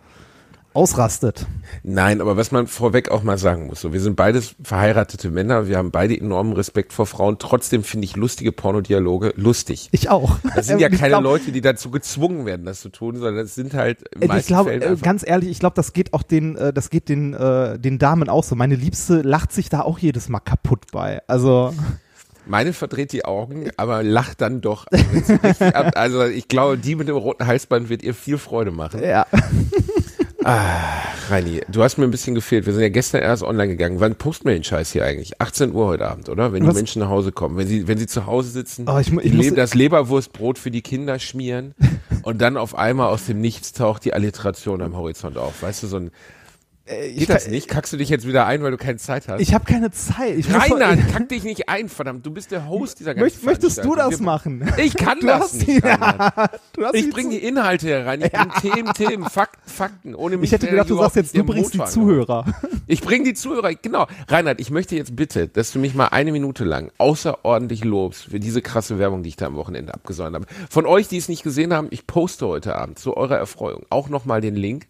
ausrastet. 0.77 1.47
Nein, 1.83 2.21
aber 2.21 2.37
was 2.37 2.53
man 2.53 2.67
vorweg 2.67 3.11
auch 3.11 3.23
mal 3.23 3.39
sagen 3.39 3.67
muss, 3.67 3.81
so, 3.81 3.93
wir 3.93 4.01
sind 4.01 4.15
beides 4.17 4.55
verheiratete 4.63 5.31
Männer, 5.31 5.67
wir 5.67 5.79
haben 5.79 5.91
beide 5.91 6.17
enormen 6.19 6.53
Respekt 6.53 6.93
vor 6.93 7.07
Frauen, 7.07 7.39
trotzdem 7.39 7.83
finde 7.83 8.05
ich 8.05 8.17
lustige 8.17 8.53
Pornodialoge 8.53 9.33
lustig. 9.37 9.89
Ich 9.93 10.11
auch. 10.11 10.39
Das 10.55 10.67
sind 10.67 10.79
ja 10.81 10.89
keine 10.89 11.09
glaub- 11.09 11.23
Leute, 11.23 11.53
die 11.53 11.61
dazu 11.61 11.91
gezwungen 11.91 12.47
werden, 12.47 12.67
das 12.67 12.81
zu 12.81 12.91
tun, 12.91 13.17
sondern 13.17 13.37
das 13.45 13.55
sind 13.55 13.75
halt 13.75 14.05
Ich 14.21 14.47
glaube, 14.47 14.73
äh, 14.75 14.97
ganz 15.01 15.27
ehrlich, 15.27 15.51
ich 15.51 15.59
glaube, 15.59 15.75
das 15.75 15.93
geht 15.93 16.13
auch 16.13 16.23
den, 16.23 16.57
äh, 16.57 16.73
das 16.73 16.91
geht 16.91 17.09
den, 17.09 17.35
äh, 17.35 17.79
den 17.79 17.99
Damen 17.99 18.29
auch 18.29 18.45
so. 18.45 18.55
Meine 18.55 18.77
Liebste 18.77 19.23
lacht 19.23 19.53
sich 19.53 19.69
da 19.69 19.81
auch 19.81 19.99
jedes 19.99 20.29
Mal 20.29 20.41
kaputt 20.41 20.85
bei. 20.93 21.21
Also 21.27 21.73
Meine 22.47 22.73
verdreht 22.73 23.13
die 23.13 23.25
Augen, 23.25 23.71
aber 23.77 24.03
lacht 24.03 24.41
dann 24.41 24.61
doch. 24.61 24.87
Also, 24.91 25.35
also 25.95 26.25
ich 26.25 26.47
glaube, 26.49 26.79
die 26.79 26.95
mit 26.95 27.09
dem 27.09 27.17
roten 27.17 27.47
Halsband 27.47 27.89
wird 27.89 28.03
ihr 28.03 28.15
viel 28.15 28.39
Freude 28.39 28.71
machen. 28.71 29.03
ja, 29.03 29.27
Reini, 30.49 31.61
du 31.69 31.83
hast 31.83 31.99
mir 31.99 32.05
ein 32.05 32.11
bisschen 32.13 32.37
gefehlt. 32.37 32.67
Wir 32.67 32.73
sind 32.73 32.83
ja 32.83 32.89
gestern 32.89 33.21
erst 33.23 33.43
online 33.43 33.69
gegangen. 33.69 33.99
Wann 33.99 34.15
posten 34.15 34.47
wir 34.47 34.55
den 34.55 34.63
Scheiß 34.63 34.93
hier 34.93 35.05
eigentlich? 35.05 35.41
18 35.41 35.73
Uhr 35.73 35.87
heute 35.87 36.07
Abend, 36.07 36.29
oder? 36.29 36.53
Wenn 36.53 36.63
Was? 36.65 36.75
die 36.75 36.77
Menschen 36.77 37.01
nach 37.01 37.09
Hause 37.09 37.33
kommen. 37.33 37.57
Wenn 37.57 37.67
sie, 37.67 37.89
wenn 37.89 37.99
sie 37.99 38.07
zu 38.07 38.27
Hause 38.27 38.51
sitzen, 38.51 38.87
Oh, 38.89 38.99
ich 38.99 39.13
ich 39.13 39.33
muss- 39.33 39.53
das 39.55 39.75
Leberwurstbrot 39.75 40.59
für 40.59 40.71
die 40.71 40.83
Kinder 40.83 41.19
schmieren 41.19 41.75
und 42.23 42.41
dann 42.41 42.57
auf 42.57 42.77
einmal 42.77 43.09
aus 43.09 43.27
dem 43.27 43.41
Nichts 43.41 43.73
taucht 43.73 44.05
die 44.05 44.15
Alliteration 44.15 44.83
am 44.83 44.97
Horizont 44.97 45.37
auf. 45.37 45.63
Weißt 45.63 45.83
du, 45.83 45.89
so 45.89 45.97
ein 45.97 46.11
Geht 46.87 47.17
ich 47.23 47.27
das 47.27 47.49
nicht? 47.49 47.67
Kackst 47.67 47.93
du 47.93 47.97
dich 47.97 48.09
jetzt 48.09 48.29
wieder 48.29 48.47
ein, 48.47 48.63
weil 48.63 48.71
du 48.71 48.77
keine 48.77 48.97
Zeit 48.99 49.27
hast? 49.27 49.41
Ich 49.41 49.53
habe 49.55 49.65
keine 49.65 49.91
Zeit. 49.91 50.37
Ich 50.39 50.47
doch- 50.47 50.69
kack 51.13 51.29
dich 51.29 51.43
nicht 51.43 51.69
ein, 51.69 51.89
verdammt. 51.89 52.25
Du 52.25 52.31
bist 52.31 52.53
der 52.53 52.69
Host 52.69 53.01
dieser 53.01 53.15
ganzen 53.15 53.25
Möcht, 53.25 53.45
möchtest 53.45 53.85
du 53.85 53.97
das 53.97 54.21
machen? 54.21 54.65
Ich 54.77 54.95
kann 54.97 55.19
Du 55.21 55.27
das 55.27 55.41
hast 55.41 55.67
nicht. 55.67 55.83
die- 55.85 55.89
hast 55.91 56.95
Ich 56.95 57.05
die 57.07 57.11
bringe 57.11 57.31
die 57.31 57.39
Inhalte 57.45 57.89
herein. 57.89 58.23
Ich 58.23 58.31
bringe 58.33 58.53
Themen, 58.61 58.95
Themen, 58.95 59.25
Fakten, 59.29 59.69
Fakten. 59.69 60.15
Ohne 60.15 60.37
mich 60.37 60.45
Ich 60.49 60.53
hätte 60.53 60.69
gedacht, 60.69 60.89
du 60.89 60.97
sagst 60.99 61.17
jetzt, 61.17 61.37
du 61.37 61.43
bringst 61.43 61.75
die 61.75 61.79
Motor 61.79 61.91
Zuhörer. 61.93 62.45
Ich 62.87 63.01
bringe 63.01 63.25
die 63.25 63.35
Zuhörer, 63.35 63.75
genau. 63.75 64.07
Reinhard, 64.29 64.61
ich 64.61 64.71
möchte 64.71 64.95
jetzt 64.95 65.17
bitte, 65.17 65.49
dass 65.49 65.73
du 65.73 65.81
mich 65.81 65.95
mal 65.95 66.07
eine 66.09 66.31
Minute 66.31 66.65
lang 66.65 66.93
außerordentlich 66.99 67.83
lobst 67.85 68.27
für 68.27 68.39
diese 68.39 68.63
krasse 68.63 69.01
Werbung, 69.01 69.25
die 69.25 69.31
ich 69.31 69.37
da 69.37 69.47
am 69.47 69.57
Wochenende 69.57 69.93
abgesäumt 69.93 70.37
habe. 70.37 70.47
Von 70.71 70.87
euch, 70.87 71.09
die 71.09 71.17
es 71.17 71.29
nicht 71.29 71.43
gesehen 71.43 71.73
haben, 71.73 71.89
ich 71.91 72.07
poste 72.07 72.47
heute 72.47 72.77
Abend 72.77 72.99
zu 73.01 73.17
eurer 73.17 73.37
Erfreuung 73.39 73.85
auch 73.91 74.09
nochmal 74.09 74.41
den 74.41 74.55
Link, 74.55 74.87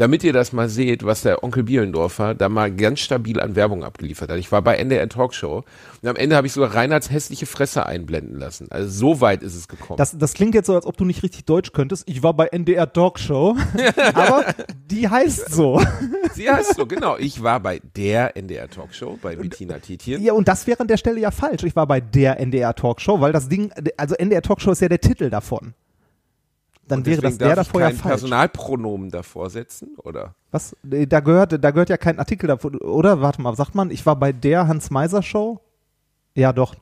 damit 0.00 0.24
ihr 0.24 0.32
das 0.32 0.54
mal 0.54 0.70
seht, 0.70 1.04
was 1.04 1.20
der 1.20 1.44
Onkel 1.44 1.64
Bielendorfer 1.64 2.34
da 2.34 2.48
mal 2.48 2.74
ganz 2.74 3.00
stabil 3.00 3.38
an 3.38 3.54
Werbung 3.54 3.84
abgeliefert 3.84 4.30
hat. 4.30 4.38
Ich 4.38 4.50
war 4.50 4.62
bei 4.62 4.76
NDR 4.76 5.06
Talkshow 5.10 5.62
und 6.00 6.08
am 6.08 6.16
Ende 6.16 6.36
habe 6.36 6.46
ich 6.46 6.54
sogar 6.54 6.74
Reinhards 6.74 7.10
hässliche 7.10 7.44
Fresse 7.44 7.84
einblenden 7.84 8.38
lassen. 8.38 8.68
Also 8.70 8.88
so 8.88 9.20
weit 9.20 9.42
ist 9.42 9.54
es 9.54 9.68
gekommen. 9.68 9.98
Das, 9.98 10.16
das 10.16 10.32
klingt 10.32 10.54
jetzt 10.54 10.68
so, 10.68 10.74
als 10.74 10.86
ob 10.86 10.96
du 10.96 11.04
nicht 11.04 11.22
richtig 11.22 11.44
Deutsch 11.44 11.72
könntest. 11.72 12.04
Ich 12.08 12.22
war 12.22 12.32
bei 12.32 12.46
NDR 12.46 12.90
Talkshow, 12.90 13.58
aber 14.14 14.46
die 14.90 15.06
heißt 15.06 15.52
so. 15.52 15.82
Sie 16.32 16.50
heißt 16.50 16.76
so, 16.76 16.86
genau. 16.86 17.18
Ich 17.18 17.42
war 17.42 17.60
bei 17.60 17.82
der 17.94 18.38
NDR 18.38 18.70
Talkshow, 18.70 19.18
bei 19.20 19.36
Bettina 19.36 19.80
Tietjen. 19.80 20.22
Ja, 20.22 20.32
und 20.32 20.48
das 20.48 20.66
wäre 20.66 20.80
an 20.80 20.88
der 20.88 20.96
Stelle 20.96 21.20
ja 21.20 21.30
falsch. 21.30 21.62
Ich 21.64 21.76
war 21.76 21.86
bei 21.86 22.00
der 22.00 22.40
NDR 22.40 22.74
Talkshow, 22.74 23.20
weil 23.20 23.32
das 23.32 23.50
Ding, 23.50 23.70
also 23.98 24.14
NDR 24.14 24.40
Talkshow 24.40 24.70
ist 24.70 24.80
ja 24.80 24.88
der 24.88 25.02
Titel 25.02 25.28
davon. 25.28 25.74
Dann 26.90 27.06
wäre 27.06 27.22
das 27.22 27.38
der 27.38 27.56
davor 27.56 27.80
ja 27.80 27.88
falsch. 27.90 28.02
Personalpronomen 28.02 29.10
davor 29.10 29.50
setzen, 29.50 29.96
oder? 29.98 30.34
Was? 30.50 30.76
Da 30.82 31.20
gehört, 31.20 31.62
da 31.62 31.70
gehört 31.70 31.88
ja 31.90 31.96
kein 31.96 32.18
Artikel 32.18 32.46
davor, 32.48 32.72
oder? 32.82 33.20
Warte 33.20 33.40
mal, 33.42 33.54
sagt 33.56 33.74
man, 33.74 33.90
ich 33.90 34.04
war 34.06 34.16
bei 34.16 34.32
der 34.32 34.66
Hans-Meiser-Show? 34.68 35.60
Ja, 36.34 36.52
doch. 36.52 36.74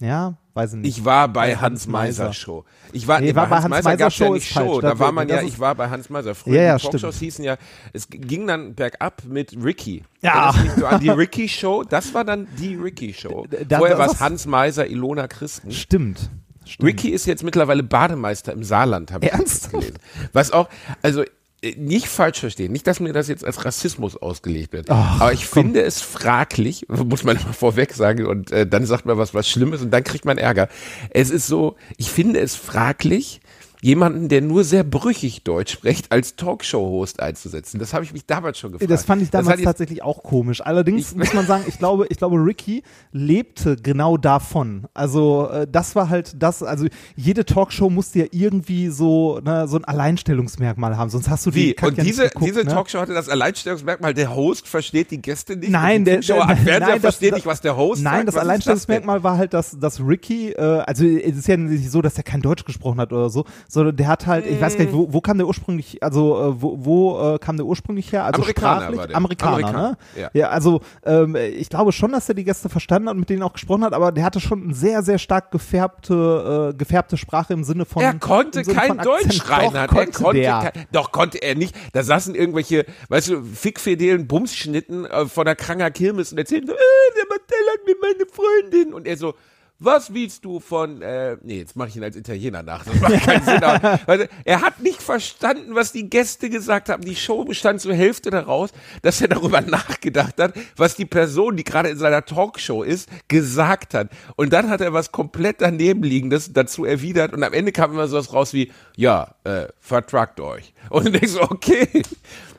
Ja, 0.00 0.34
weiß 0.54 0.74
ich 0.74 0.78
nicht. 0.80 0.98
Ich 0.98 1.04
war 1.04 1.28
bei 1.28 1.48
Bei 1.50 1.56
Hans 1.56 1.62
Hans 1.62 1.86
Meiser 1.86 2.24
Meiser. 2.24 2.32
Show. 2.34 2.64
Ich 2.92 3.06
war, 3.06 3.20
Nee, 3.20 3.26
nee, 3.26 3.34
war 3.34 3.44
bei 3.46 3.56
bei 3.60 3.62
Hans 3.62 4.00
ja 4.00 4.10
Show. 4.10 4.80
Da 4.80 4.98
war 4.98 5.12
man 5.12 5.28
ja, 5.28 5.40
ich 5.40 5.58
war 5.58 5.74
bei 5.74 5.88
Hans 5.88 6.10
Meiser. 6.10 6.34
Früher 6.34 6.56
Ja, 6.56 6.62
ja, 6.62 6.76
die 6.76 6.86
Talkshows 6.88 7.18
hießen 7.18 7.44
ja, 7.44 7.56
es 7.92 8.08
ging 8.10 8.46
dann 8.46 8.74
bergab 8.74 9.22
mit 9.24 9.56
Ricky. 9.62 10.02
Ja. 10.20 10.52
So 10.76 10.86
an 10.86 11.00
die 11.00 11.10
Ricky 11.10 11.48
Show, 11.48 11.84
das 11.84 12.12
war 12.12 12.24
dann 12.24 12.48
die 12.58 12.74
Ricky 12.74 13.14
Show. 13.14 13.46
Da- 13.68 13.78
Vorher 13.78 13.98
war 13.98 14.06
es 14.10 14.20
Hans 14.20 14.46
Meiser, 14.46 14.86
Ilona 14.86 15.28
Christen. 15.28 15.70
Stimmt. 15.70 16.30
Stimmt. 16.64 16.88
Ricky 16.88 17.10
ist 17.10 17.26
jetzt 17.26 17.42
mittlerweile 17.42 17.82
Bademeister 17.82 18.52
im 18.52 18.64
Saarland, 18.64 19.12
habe 19.12 19.26
ich 19.26 19.32
Ernsthaft? 19.32 19.72
gelesen. 19.72 19.98
Was 20.32 20.50
auch, 20.50 20.68
also 21.02 21.22
äh, 21.62 21.74
nicht 21.76 22.08
falsch 22.08 22.40
verstehen, 22.40 22.72
nicht, 22.72 22.86
dass 22.86 23.00
mir 23.00 23.12
das 23.12 23.28
jetzt 23.28 23.44
als 23.44 23.64
Rassismus 23.64 24.16
ausgelegt 24.16 24.72
wird, 24.72 24.90
Ach, 24.90 25.20
aber 25.20 25.32
ich 25.32 25.46
finde 25.46 25.82
es 25.82 26.00
fraglich, 26.00 26.86
muss 26.88 27.24
man 27.24 27.36
mal 27.36 27.52
vorweg 27.52 27.92
sagen, 27.92 28.26
und 28.26 28.50
äh, 28.52 28.66
dann 28.66 28.86
sagt 28.86 29.06
man 29.06 29.18
was, 29.18 29.34
was 29.34 29.48
Schlimmes 29.48 29.82
und 29.82 29.90
dann 29.90 30.04
kriegt 30.04 30.24
man 30.24 30.38
Ärger. 30.38 30.68
Es 31.10 31.30
ist 31.30 31.46
so, 31.46 31.76
ich 31.96 32.10
finde 32.10 32.40
es 32.40 32.54
fraglich, 32.54 33.40
jemanden, 33.84 34.28
der 34.30 34.40
nur 34.40 34.64
sehr 34.64 34.82
brüchig 34.82 35.44
Deutsch 35.44 35.72
spricht, 35.74 36.10
als 36.10 36.36
Talkshow-Host 36.36 37.20
einzusetzen. 37.20 37.78
Das 37.78 37.92
habe 37.92 38.02
ich 38.02 38.14
mich 38.14 38.24
damals 38.24 38.58
schon 38.58 38.72
gefragt. 38.72 38.90
Das 38.90 39.04
fand 39.04 39.20
ich 39.20 39.28
Das 39.28 39.44
damals 39.44 39.60
tatsächlich 39.62 40.02
auch 40.02 40.22
komisch. 40.22 40.62
Allerdings 40.62 41.14
muss 41.14 41.34
man 41.34 41.46
sagen, 41.46 41.64
ich 41.68 41.78
glaube, 41.78 42.06
ich 42.08 42.16
glaube, 42.16 42.36
Ricky 42.36 42.82
lebte 43.12 43.76
genau 43.76 44.16
davon. 44.16 44.86
Also 44.94 45.50
äh, 45.50 45.66
das 45.70 45.94
war 45.94 46.08
halt 46.08 46.34
das, 46.42 46.62
also 46.62 46.86
jede 47.14 47.44
Talkshow 47.44 47.90
musste 47.90 48.20
ja 48.20 48.24
irgendwie 48.30 48.88
so, 48.88 49.38
ne, 49.44 49.68
so 49.68 49.76
ein 49.76 49.84
Alleinstellungsmerkmal 49.84 50.96
haben, 50.96 51.10
sonst 51.10 51.28
hast 51.28 51.44
du 51.44 51.50
die 51.50 51.76
Wie? 51.78 51.86
Und 51.86 51.98
ja 51.98 52.04
diese, 52.04 52.22
geguckt, 52.24 52.46
diese 52.46 52.64
ne? 52.64 52.72
Talkshow 52.72 53.00
hatte 53.00 53.12
das 53.12 53.28
Alleinstellungsmerkmal, 53.28 54.14
der 54.14 54.34
Host 54.34 54.66
versteht 54.66 55.10
die 55.10 55.20
Gäste 55.20 55.56
nicht. 55.56 55.70
Nein, 55.70 56.06
der, 56.06 56.20
der 56.20 56.40
am 56.42 56.48
Fernseher 56.56 56.78
nein, 56.80 56.90
das- 56.92 57.00
versteht 57.02 57.32
das- 57.32 57.36
nicht, 57.36 57.46
was 57.46 57.60
der 57.60 57.76
Host 57.76 58.02
Nein, 58.02 58.14
sagt. 58.14 58.28
das 58.28 58.34
Was 58.36 58.40
Alleinstellungsmerkmal 58.42 59.22
war 59.22 59.36
halt, 59.36 59.52
dass, 59.52 59.78
dass 59.78 60.00
Ricky, 60.00 60.52
äh, 60.52 60.60
also 60.86 61.04
es 61.04 61.36
ist 61.36 61.48
ja 61.48 61.58
nicht 61.58 61.90
so, 61.90 62.00
dass 62.00 62.16
er 62.16 62.22
kein 62.22 62.40
Deutsch 62.40 62.64
gesprochen 62.64 62.98
hat 62.98 63.12
oder 63.12 63.28
so, 63.28 63.44
sondern 63.74 63.96
der 63.96 64.06
hat 64.06 64.26
halt, 64.26 64.46
ich 64.46 64.60
weiß 64.60 64.76
gar 64.76 64.84
nicht, 64.84 64.94
wo, 64.94 65.12
wo 65.12 65.20
kam 65.20 65.36
der 65.36 65.48
ursprünglich, 65.48 66.02
also 66.02 66.40
äh, 66.40 66.62
wo, 66.62 66.78
wo 66.84 67.34
äh, 67.34 67.38
kam 67.38 67.56
der 67.56 67.66
ursprünglich 67.66 68.12
her? 68.12 68.24
Also 68.24 68.40
Amerikaner 68.40 68.76
sprachlich, 68.76 68.98
war 68.98 69.06
der. 69.08 69.16
Amerikaner, 69.16 69.56
Amerikaner, 69.56 69.88
ne? 69.90 70.20
ja. 70.20 70.30
ja, 70.32 70.48
also 70.48 70.80
ähm, 71.04 71.36
ich 71.36 71.68
glaube 71.68 71.92
schon, 71.92 72.12
dass 72.12 72.28
er 72.28 72.36
die 72.36 72.44
Gäste 72.44 72.68
verstanden 72.68 73.08
hat 73.08 73.14
und 73.14 73.20
mit 73.20 73.30
denen 73.30 73.42
auch 73.42 73.52
gesprochen 73.52 73.84
hat, 73.84 73.92
aber 73.92 74.12
der 74.12 74.24
hatte 74.24 74.40
schon 74.40 74.62
eine 74.62 74.74
sehr, 74.74 75.02
sehr 75.02 75.18
stark 75.18 75.50
gefärbte, 75.50 76.72
äh, 76.72 76.76
gefärbte 76.76 77.16
Sprache 77.16 77.52
im 77.52 77.64
Sinne 77.64 77.84
von 77.84 78.02
Er 78.02 78.14
konnte 78.14 78.62
kein 78.62 78.96
Deutsch 78.98 79.36
schreien. 79.38 79.72
Doch, 79.72 79.74
er 79.74 79.88
konnte 79.88 80.22
konnte 80.22 80.40
der. 80.40 80.70
kein, 80.72 80.86
doch, 80.92 81.10
konnte 81.10 81.38
er 81.38 81.56
nicht. 81.56 81.74
Da 81.92 82.04
saßen 82.04 82.36
irgendwelche, 82.36 82.86
weißt 83.08 83.28
du, 83.30 83.42
fickfidelen 83.42 84.28
Bumsschnitten 84.28 85.04
äh, 85.04 85.26
von 85.26 85.46
der 85.46 85.56
Kranger 85.56 85.90
Kirmes 85.90 86.30
und 86.30 86.38
erzählten 86.38 86.68
so, 86.68 86.74
äh, 86.74 87.14
der 87.16 87.24
Martell 87.28 87.66
hat 87.72 87.86
mir 87.86 87.96
meine 88.00 88.26
Freundin. 88.30 88.94
Und 88.94 89.08
er 89.08 89.16
so, 89.16 89.34
was 89.78 90.14
willst 90.14 90.44
du 90.44 90.60
von, 90.60 91.02
äh, 91.02 91.36
nee, 91.42 91.58
jetzt 91.58 91.76
mache 91.76 91.88
ich 91.88 91.96
ihn 91.96 92.04
als 92.04 92.16
Italiener 92.16 92.62
nach. 92.62 92.84
Das 92.84 93.00
macht 93.00 93.22
keinen 93.22 93.44
Sinn. 93.44 93.62
Aber, 93.62 94.28
er 94.44 94.60
hat 94.60 94.80
nicht 94.80 95.02
verstanden, 95.02 95.74
was 95.74 95.92
die 95.92 96.08
Gäste 96.08 96.48
gesagt 96.48 96.88
haben. 96.88 97.04
Die 97.04 97.16
Show 97.16 97.44
bestand 97.44 97.80
zur 97.80 97.94
Hälfte 97.94 98.30
daraus, 98.30 98.70
dass 99.02 99.20
er 99.20 99.28
darüber 99.28 99.60
nachgedacht 99.62 100.40
hat, 100.40 100.54
was 100.76 100.94
die 100.94 101.04
Person, 101.04 101.56
die 101.56 101.64
gerade 101.64 101.88
in 101.88 101.98
seiner 101.98 102.24
Talkshow 102.24 102.82
ist, 102.82 103.08
gesagt 103.28 103.94
hat. 103.94 104.08
Und 104.36 104.52
dann 104.52 104.70
hat 104.70 104.80
er 104.80 104.92
was 104.92 105.12
komplett 105.12 105.60
daneben 105.60 106.02
liegendes 106.02 106.52
dazu 106.52 106.84
erwidert 106.84 107.32
und 107.32 107.42
am 107.42 107.52
Ende 107.52 107.72
kam 107.72 107.92
immer 107.92 108.08
sowas 108.08 108.32
raus 108.32 108.52
wie, 108.52 108.72
ja, 108.96 109.34
äh, 109.44 109.66
vertragt 109.80 110.40
euch. 110.40 110.72
Und 110.88 111.06
ich 111.06 111.12
denk 111.12 111.28
so, 111.28 111.42
okay. 111.42 112.02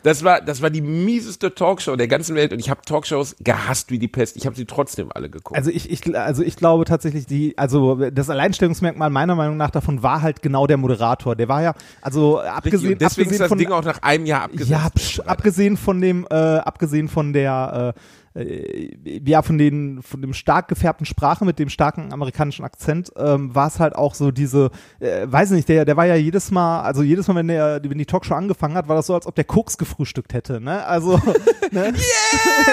Das 0.06 0.24
war, 0.24 0.40
das 0.40 0.62
war 0.62 0.70
die 0.70 0.82
mieseste 0.82 1.56
Talkshow 1.56 1.96
der 1.96 2.08
ganzen 2.08 2.36
Welt 2.36 2.54
und 2.54 2.60
ich 2.60 2.70
habe 2.70 2.80
Talkshows 2.86 3.38
gehasst 3.40 3.90
wie 3.90 3.98
die 3.98 4.08
Pest. 4.08 4.38
Ich 4.38 4.46
habe 4.46 4.56
sie 4.56 4.66
trotzdem 4.66 5.12
alle 5.12 5.32
geguckt. 5.32 5.58
Also 5.58 5.72
ich, 5.72 5.90
ich, 5.90 6.16
also 6.16 6.44
ich 6.44 6.58
glaube 6.58 6.86
tatsächlich, 6.86 7.26
die, 7.26 7.58
also 7.58 7.96
das 8.12 8.30
Alleinstellungsmerkmal 8.30 9.10
meiner 9.10 9.34
Meinung 9.34 9.58
nach 9.58 9.72
davon 9.72 10.04
war 10.04 10.22
halt 10.22 10.44
genau 10.44 10.68
der 10.68 10.78
Moderator. 10.78 11.36
Der 11.36 11.48
war 11.48 11.64
ja, 11.64 11.74
also 12.04 12.36
Richtig, 12.36 12.54
abgesehen, 12.54 12.94
und 12.94 13.02
deswegen 13.02 13.06
abgesehen 13.06 13.32
ist 13.32 13.40
das 13.40 13.48
von, 13.48 13.58
Ding 13.58 13.72
auch 13.72 13.84
nach 13.84 14.04
einem 14.04 14.28
Jahr 14.28 14.44
abgesetzt. 14.44 14.70
ja, 14.70 14.90
psch, 14.96 15.22
abgesehen 15.22 15.76
von 15.76 16.00
dem, 16.00 16.28
äh, 16.30 16.36
abgesehen 16.36 17.08
von 17.08 17.34
der, 17.34 17.96
äh, 17.96 18.00
äh, 18.36 18.90
ja, 19.26 19.42
von 19.42 19.58
den, 19.58 20.02
von 20.02 20.22
dem 20.22 20.34
stark 20.34 20.68
gefärbten 20.68 21.06
Sprache 21.06 21.46
mit 21.46 21.58
dem 21.58 21.70
starken 21.70 22.12
amerikanischen 22.12 22.66
Akzent, 22.66 23.12
ähm, 23.16 23.56
war 23.56 23.68
es 23.68 23.80
halt 23.80 23.96
auch 23.96 24.14
so 24.14 24.32
diese, 24.32 24.72
äh, 25.00 25.26
weiß 25.26 25.52
nicht, 25.52 25.70
der, 25.70 25.86
der 25.86 25.98
war 25.98 26.06
ja 26.06 26.16
jedes 26.16 26.52
Mal, 26.52 26.82
also 26.82 27.02
jedes 27.02 27.28
Mal, 27.28 27.36
wenn 27.36 27.48
der, 27.48 27.82
wenn 27.84 27.98
die 27.98 28.06
Talkshow 28.06 28.36
angefangen 28.36 28.76
hat, 28.76 28.88
war 28.88 28.96
das 28.96 29.08
so, 29.08 29.16
als 29.16 29.26
ob 29.26 29.36
der 29.36 29.46
Koks 29.46 29.78
gefrühstückt 29.78 30.34
hätte, 30.34 30.60
ne? 30.60 30.86
Also, 30.86 31.18
ne? 31.72 31.94
Wir 31.94 32.04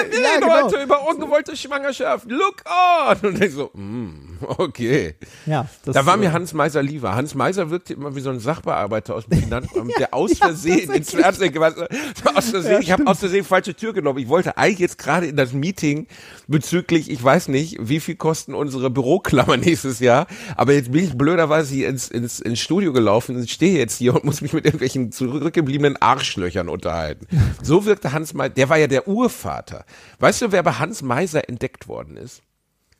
Ja, 0.21 0.31
reden 0.31 0.41
genau. 0.41 0.63
heute 0.63 0.83
über 0.83 1.07
ungewollte 1.07 1.55
Schwangerschaft. 1.55 2.29
Look 2.29 2.63
on! 2.67 3.29
Und 3.29 3.43
ich 3.43 3.53
so, 3.53 3.71
mm, 3.73 4.22
okay. 4.57 5.15
ja, 5.45 5.67
das, 5.85 5.95
Da 5.95 6.05
war 6.05 6.17
mir 6.17 6.29
äh, 6.29 6.31
Hans 6.31 6.53
Meiser 6.53 6.83
lieber. 6.83 7.15
Hans 7.15 7.35
Meiser 7.35 7.69
wirkte 7.69 7.93
immer 7.93 8.15
wie 8.15 8.21
so 8.21 8.29
ein 8.29 8.39
Sachbearbeiter 8.39 9.15
aus 9.15 9.25
dem 9.25 9.39
Finanzamt, 9.39 9.91
der 9.99 10.13
aus 10.13 10.37
Versehen 10.37 10.91
ins 10.91 11.11
Fernsehen 11.11 11.53
gewandt 11.53 11.77
Aus 12.35 12.49
Versehen, 12.49 12.73
Ja, 12.73 12.79
ich 12.79 12.91
habe 12.91 13.07
aus 13.07 13.19
Versehen 13.19 13.45
falsche 13.45 13.75
Tür 13.75 13.93
genommen. 13.93 14.19
Ich 14.19 14.27
wollte 14.27 14.57
eigentlich 14.57 14.79
jetzt 14.79 14.97
gerade 14.97 15.27
in 15.27 15.35
das 15.35 15.53
Meeting 15.53 16.07
bezüglich, 16.47 17.09
ich 17.09 17.23
weiß 17.23 17.47
nicht, 17.47 17.77
wie 17.79 17.99
viel 17.99 18.15
kosten 18.15 18.53
unsere 18.53 18.89
Büroklammer 18.89 19.57
nächstes 19.63 19.99
Jahr, 19.99 20.27
aber 20.55 20.73
jetzt 20.73 20.91
bin 20.91 21.03
ich 21.03 21.17
blöderweise 21.17 21.73
hier 21.73 21.89
ins, 21.89 22.09
ins, 22.09 22.39
ins 22.39 22.59
Studio 22.59 22.93
gelaufen 22.93 23.35
und 23.35 23.49
stehe 23.49 23.77
jetzt 23.77 23.97
hier 23.97 24.15
und 24.15 24.23
muss 24.23 24.41
mich 24.41 24.53
mit 24.53 24.65
irgendwelchen 24.65 25.11
zurückgebliebenen 25.11 26.01
Arschlöchern 26.01 26.69
unterhalten. 26.69 27.27
So 27.61 27.85
wirkte 27.85 28.11
Hans 28.11 28.33
Meiser, 28.33 28.53
der 28.53 28.69
war 28.69 28.77
ja 28.77 28.87
der 28.87 29.07
Urvater. 29.07 29.85
Weißt 30.19 30.41
du, 30.41 30.51
wer 30.51 30.63
bei 30.63 30.73
Hans 30.73 31.01
Meiser 31.01 31.47
entdeckt 31.49 31.87
worden 31.87 32.17
ist? 32.17 32.41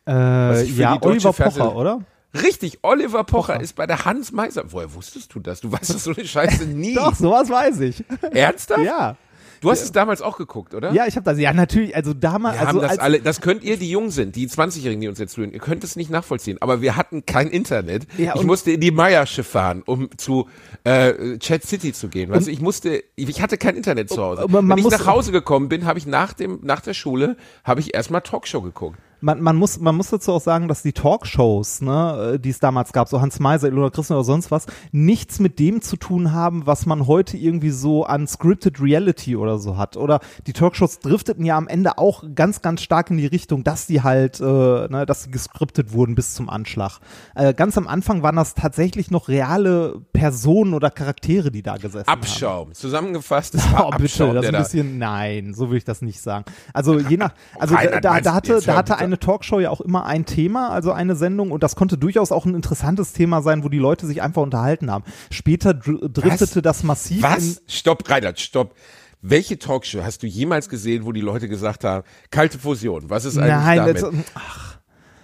Äh, 0.07 0.63
ja, 0.63 0.97
Oliver 1.01 1.31
Fernseh- 1.31 1.59
Pocher, 1.59 1.75
oder? 1.75 2.01
Richtig, 2.41 2.79
Oliver 2.81 3.23
Pocher, 3.23 3.61
ist 3.61 3.75
bei 3.75 3.85
der 3.85 4.05
Hans 4.05 4.31
Meiser. 4.31 4.63
Woher 4.69 4.93
wusstest 4.95 5.33
du 5.35 5.39
das? 5.39 5.61
Du 5.61 5.71
weißt 5.71 5.93
doch 5.93 5.99
so 5.99 6.13
eine 6.15 6.25
Scheiße 6.25 6.65
nie. 6.67 6.95
Doch, 6.95 7.13
sowas 7.15 7.49
weiß 7.49 7.79
ich. 7.81 8.03
Ernsthaft? 8.31 8.83
ja. 8.83 9.15
Du 9.61 9.71
hast 9.71 9.81
es 9.81 9.93
damals 9.93 10.21
auch 10.21 10.37
geguckt, 10.37 10.73
oder? 10.73 10.91
Ja, 10.91 11.07
ich 11.07 11.15
habe 11.15 11.23
das, 11.23 11.39
ja 11.39 11.53
natürlich, 11.53 11.95
also 11.95 12.13
damals, 12.13 12.55
Wir 12.59 12.67
also 12.67 12.79
haben 12.79 12.81
das 12.81 12.91
als, 12.91 12.99
alle, 12.99 13.21
das 13.21 13.39
könnt 13.39 13.63
ihr, 13.63 13.77
die 13.77 13.89
jung 13.89 14.09
sind, 14.09 14.35
die 14.35 14.49
20-Jährigen, 14.49 14.99
die 14.99 15.07
uns 15.07 15.19
jetzt 15.19 15.37
hören, 15.37 15.53
ihr 15.53 15.59
könnt 15.59 15.85
es 15.85 15.95
nicht 15.95 16.09
nachvollziehen, 16.09 16.57
aber 16.59 16.81
wir 16.81 16.97
hatten 16.97 17.25
kein 17.25 17.47
Internet. 17.47 18.05
Ja, 18.17 18.35
ich 18.35 18.43
musste 18.43 18.71
in 18.71 18.81
die 18.81 18.91
Meiersche 18.91 19.45
fahren, 19.45 19.81
um 19.85 20.09
zu 20.17 20.49
äh, 20.83 21.37
Chat 21.37 21.63
City 21.63 21.93
zu 21.93 22.09
gehen. 22.09 22.29
Weißt 22.29 22.47
du, 22.47 22.51
ich 22.51 22.59
musste, 22.59 23.05
ich 23.15 23.41
hatte 23.41 23.57
kein 23.57 23.77
Internet 23.77 24.09
zu 24.09 24.21
Hause. 24.21 24.45
Wenn 24.49 24.77
ich 24.77 24.89
nach 24.89 25.05
Hause 25.05 25.31
gekommen 25.31 25.69
bin, 25.69 25.85
habe 25.85 25.97
ich 25.97 26.05
nach 26.07 26.33
dem, 26.33 26.59
nach 26.63 26.81
der 26.81 26.93
Schule, 26.93 27.37
habe 27.63 27.79
ich 27.79 27.93
erstmal 27.93 28.19
Talkshow 28.19 28.61
geguckt. 28.61 28.97
Man, 29.23 29.41
man, 29.41 29.55
muss, 29.55 29.79
man 29.79 29.95
muss 29.95 30.09
dazu 30.09 30.33
auch 30.33 30.41
sagen, 30.41 30.67
dass 30.67 30.83
die 30.83 30.91
Talkshows, 30.91 31.81
ne, 31.81 32.33
äh, 32.33 32.39
die 32.39 32.49
es 32.49 32.59
damals 32.59 32.91
gab, 32.91 33.07
so 33.07 33.21
Hans 33.21 33.39
Meiser, 33.39 33.69
Ilona 33.69 33.89
Christen 33.89 34.13
oder 34.13 34.25
sonst 34.25 34.51
was, 34.51 34.65
nichts 34.91 35.39
mit 35.39 35.59
dem 35.59 35.81
zu 35.81 35.95
tun 35.95 36.33
haben, 36.33 36.65
was 36.65 36.85
man 36.85 37.07
heute 37.07 37.37
irgendwie 37.37 37.69
so 37.69 38.03
an 38.03 38.27
Scripted 38.27 38.81
Reality 38.81 39.37
oder 39.37 39.59
so 39.59 39.77
hat. 39.77 39.95
Oder 39.95 40.19
die 40.45 40.51
Talkshows 40.51 40.99
drifteten 40.99 41.45
ja 41.45 41.57
am 41.57 41.69
Ende 41.69 41.97
auch 41.97 42.25
ganz, 42.35 42.61
ganz 42.61 42.81
stark 42.81 43.11
in 43.11 43.17
die 43.17 43.25
Richtung, 43.25 43.63
dass 43.63 43.87
die 43.87 44.01
halt, 44.01 44.41
äh, 44.41 44.43
ne, 44.43 45.05
dass 45.07 45.23
sie 45.23 45.31
gescriptet 45.31 45.93
wurden 45.93 46.15
bis 46.15 46.33
zum 46.33 46.49
Anschlag. 46.49 46.99
Äh, 47.33 47.53
ganz 47.53 47.77
am 47.77 47.87
Anfang 47.87 48.23
waren 48.23 48.35
das 48.35 48.55
tatsächlich 48.55 49.09
noch 49.09 49.29
reale 49.29 50.01
Personen 50.11 50.73
oder 50.73 50.91
Charaktere, 50.91 51.49
die 51.49 51.63
da 51.63 51.77
gesessen 51.77 52.09
Abschaum. 52.09 52.67
haben. 52.67 52.73
Zusammengefasst, 52.73 53.55
es 53.55 53.71
war 53.71 53.87
Oh, 53.87 53.89
bitte, 53.91 54.03
Abschaum, 54.03 54.35
das 54.35 54.45
ein 54.47 54.51
da 54.51 54.59
bisschen, 54.59 54.97
nein, 54.97 55.53
so 55.53 55.71
will 55.71 55.77
ich 55.77 55.85
das 55.85 56.01
nicht 56.01 56.19
sagen. 56.19 56.43
Also 56.73 56.99
je 56.99 57.15
nach, 57.15 57.33
also 57.57 57.75
Reinhard, 57.75 58.03
da, 58.03 58.13
da, 58.15 58.21
da 58.21 58.33
hatte, 58.33 58.61
da 58.61 58.75
hatte 58.75 58.93
bitte. 58.93 59.12
Eine 59.13 59.19
Talkshow 59.19 59.59
ja 59.59 59.69
auch 59.69 59.81
immer 59.81 60.05
ein 60.05 60.25
Thema, 60.25 60.69
also 60.69 60.91
eine 60.91 61.15
Sendung 61.15 61.51
und 61.51 61.63
das 61.63 61.75
konnte 61.75 61.97
durchaus 61.97 62.31
auch 62.31 62.45
ein 62.45 62.55
interessantes 62.55 63.13
Thema 63.13 63.41
sein, 63.41 63.63
wo 63.63 63.69
die 63.69 63.77
Leute 63.77 64.07
sich 64.07 64.21
einfach 64.21 64.41
unterhalten 64.41 64.89
haben. 64.89 65.03
Später 65.29 65.73
dr 65.73 66.09
driftete 66.09 66.61
das 66.61 66.83
massiv 66.83 67.21
Was? 67.21 67.61
Stopp, 67.67 68.09
Reinhard, 68.09 68.39
stopp. 68.39 68.75
Welche 69.21 69.57
Talkshow 69.57 70.03
hast 70.03 70.23
du 70.23 70.27
jemals 70.27 70.67
gesehen, 70.67 71.05
wo 71.05 71.11
die 71.11 71.21
Leute 71.21 71.47
gesagt 71.47 71.83
haben, 71.83 72.03
kalte 72.29 72.59
Fusion, 72.59 73.09
was 73.09 73.23
ist 73.23 73.37
eigentlich 73.37 73.53
Nein, 73.53 73.77
damit? 73.77 74.01
das, 74.01 74.11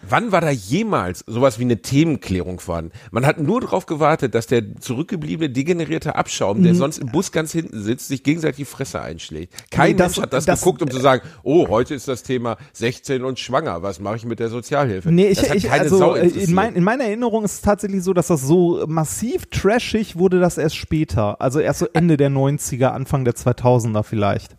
Wann 0.08 0.32
war 0.32 0.41
da 0.41 0.50
jemals 0.50 1.24
sowas 1.27 1.60
wie 1.60 1.63
eine 1.63 1.82
Themenklärung 1.82 2.60
vorhanden? 2.60 2.91
Man 3.12 3.25
hat 3.25 3.39
nur 3.39 3.62
darauf 3.62 3.86
gewartet, 3.86 4.34
dass 4.36 4.48
der 4.48 4.75
zurückgebliebene, 4.79 5.50
degenerierte 5.50 6.15
Abschaum, 6.15 6.60
Mhm. 6.60 6.63
der 6.63 6.75
sonst 6.75 7.00
im 7.00 7.08
Bus 7.12 7.32
ganz 7.32 7.51
hinten 7.51 7.82
sitzt, 7.82 8.08
sich 8.08 8.24
gegenseitig 8.24 8.58
die 8.58 8.65
Fresse 8.65 9.01
einschlägt. 9.01 9.53
Kein 9.72 9.91
Nee, 9.91 9.98
das- 9.98 10.15
Mensch 10.18 10.22
hat 10.24 10.34
das, 10.34 10.46
das- 10.46 10.62
geguckt, 10.62 10.82
um 10.82 10.89
zu 10.89 11.00
sagen, 11.00 11.22
oh, 11.44 11.68
heute 11.68 11.94
ist 11.96 12.08
das 12.08 12.24
Thema 12.24 12.58
16 12.74 13.24
und 13.24 13.39
schwanger, 13.39 13.82
was 13.84 14.00
mache 14.00 14.15
ich 14.18 14.25
mit 14.25 14.39
der 14.39 14.50
Sozialhilfe? 14.50 15.12
Nee, 15.12 15.27
ich, 15.29 15.41
ich 15.44 15.63
keine 15.65 15.82
also 15.84 15.98
Sau 15.98 16.15
äh, 16.15 16.27
in, 16.27 16.53
mein, 16.53 16.75
in 16.75 16.84
meiner 16.84 17.03
Erinnerung 17.06 17.44
ist 17.44 17.53
es 17.56 17.62
tatsächlich 17.62 18.03
so, 18.03 18.13
dass 18.13 18.27
das 18.27 18.41
so 18.41 18.84
massiv 18.88 19.46
trashig 19.48 20.18
wurde 20.18 20.39
das 20.39 20.58
erst 20.58 20.75
später. 20.77 21.41
Also 21.41 21.60
erst 21.60 21.79
so 21.79 21.88
Ende 21.94 22.18
der 22.18 22.29
90er, 22.29 22.88
Anfang 22.94 23.25
der 23.25 23.36
2000er 23.36 24.03
vielleicht. 24.03 24.56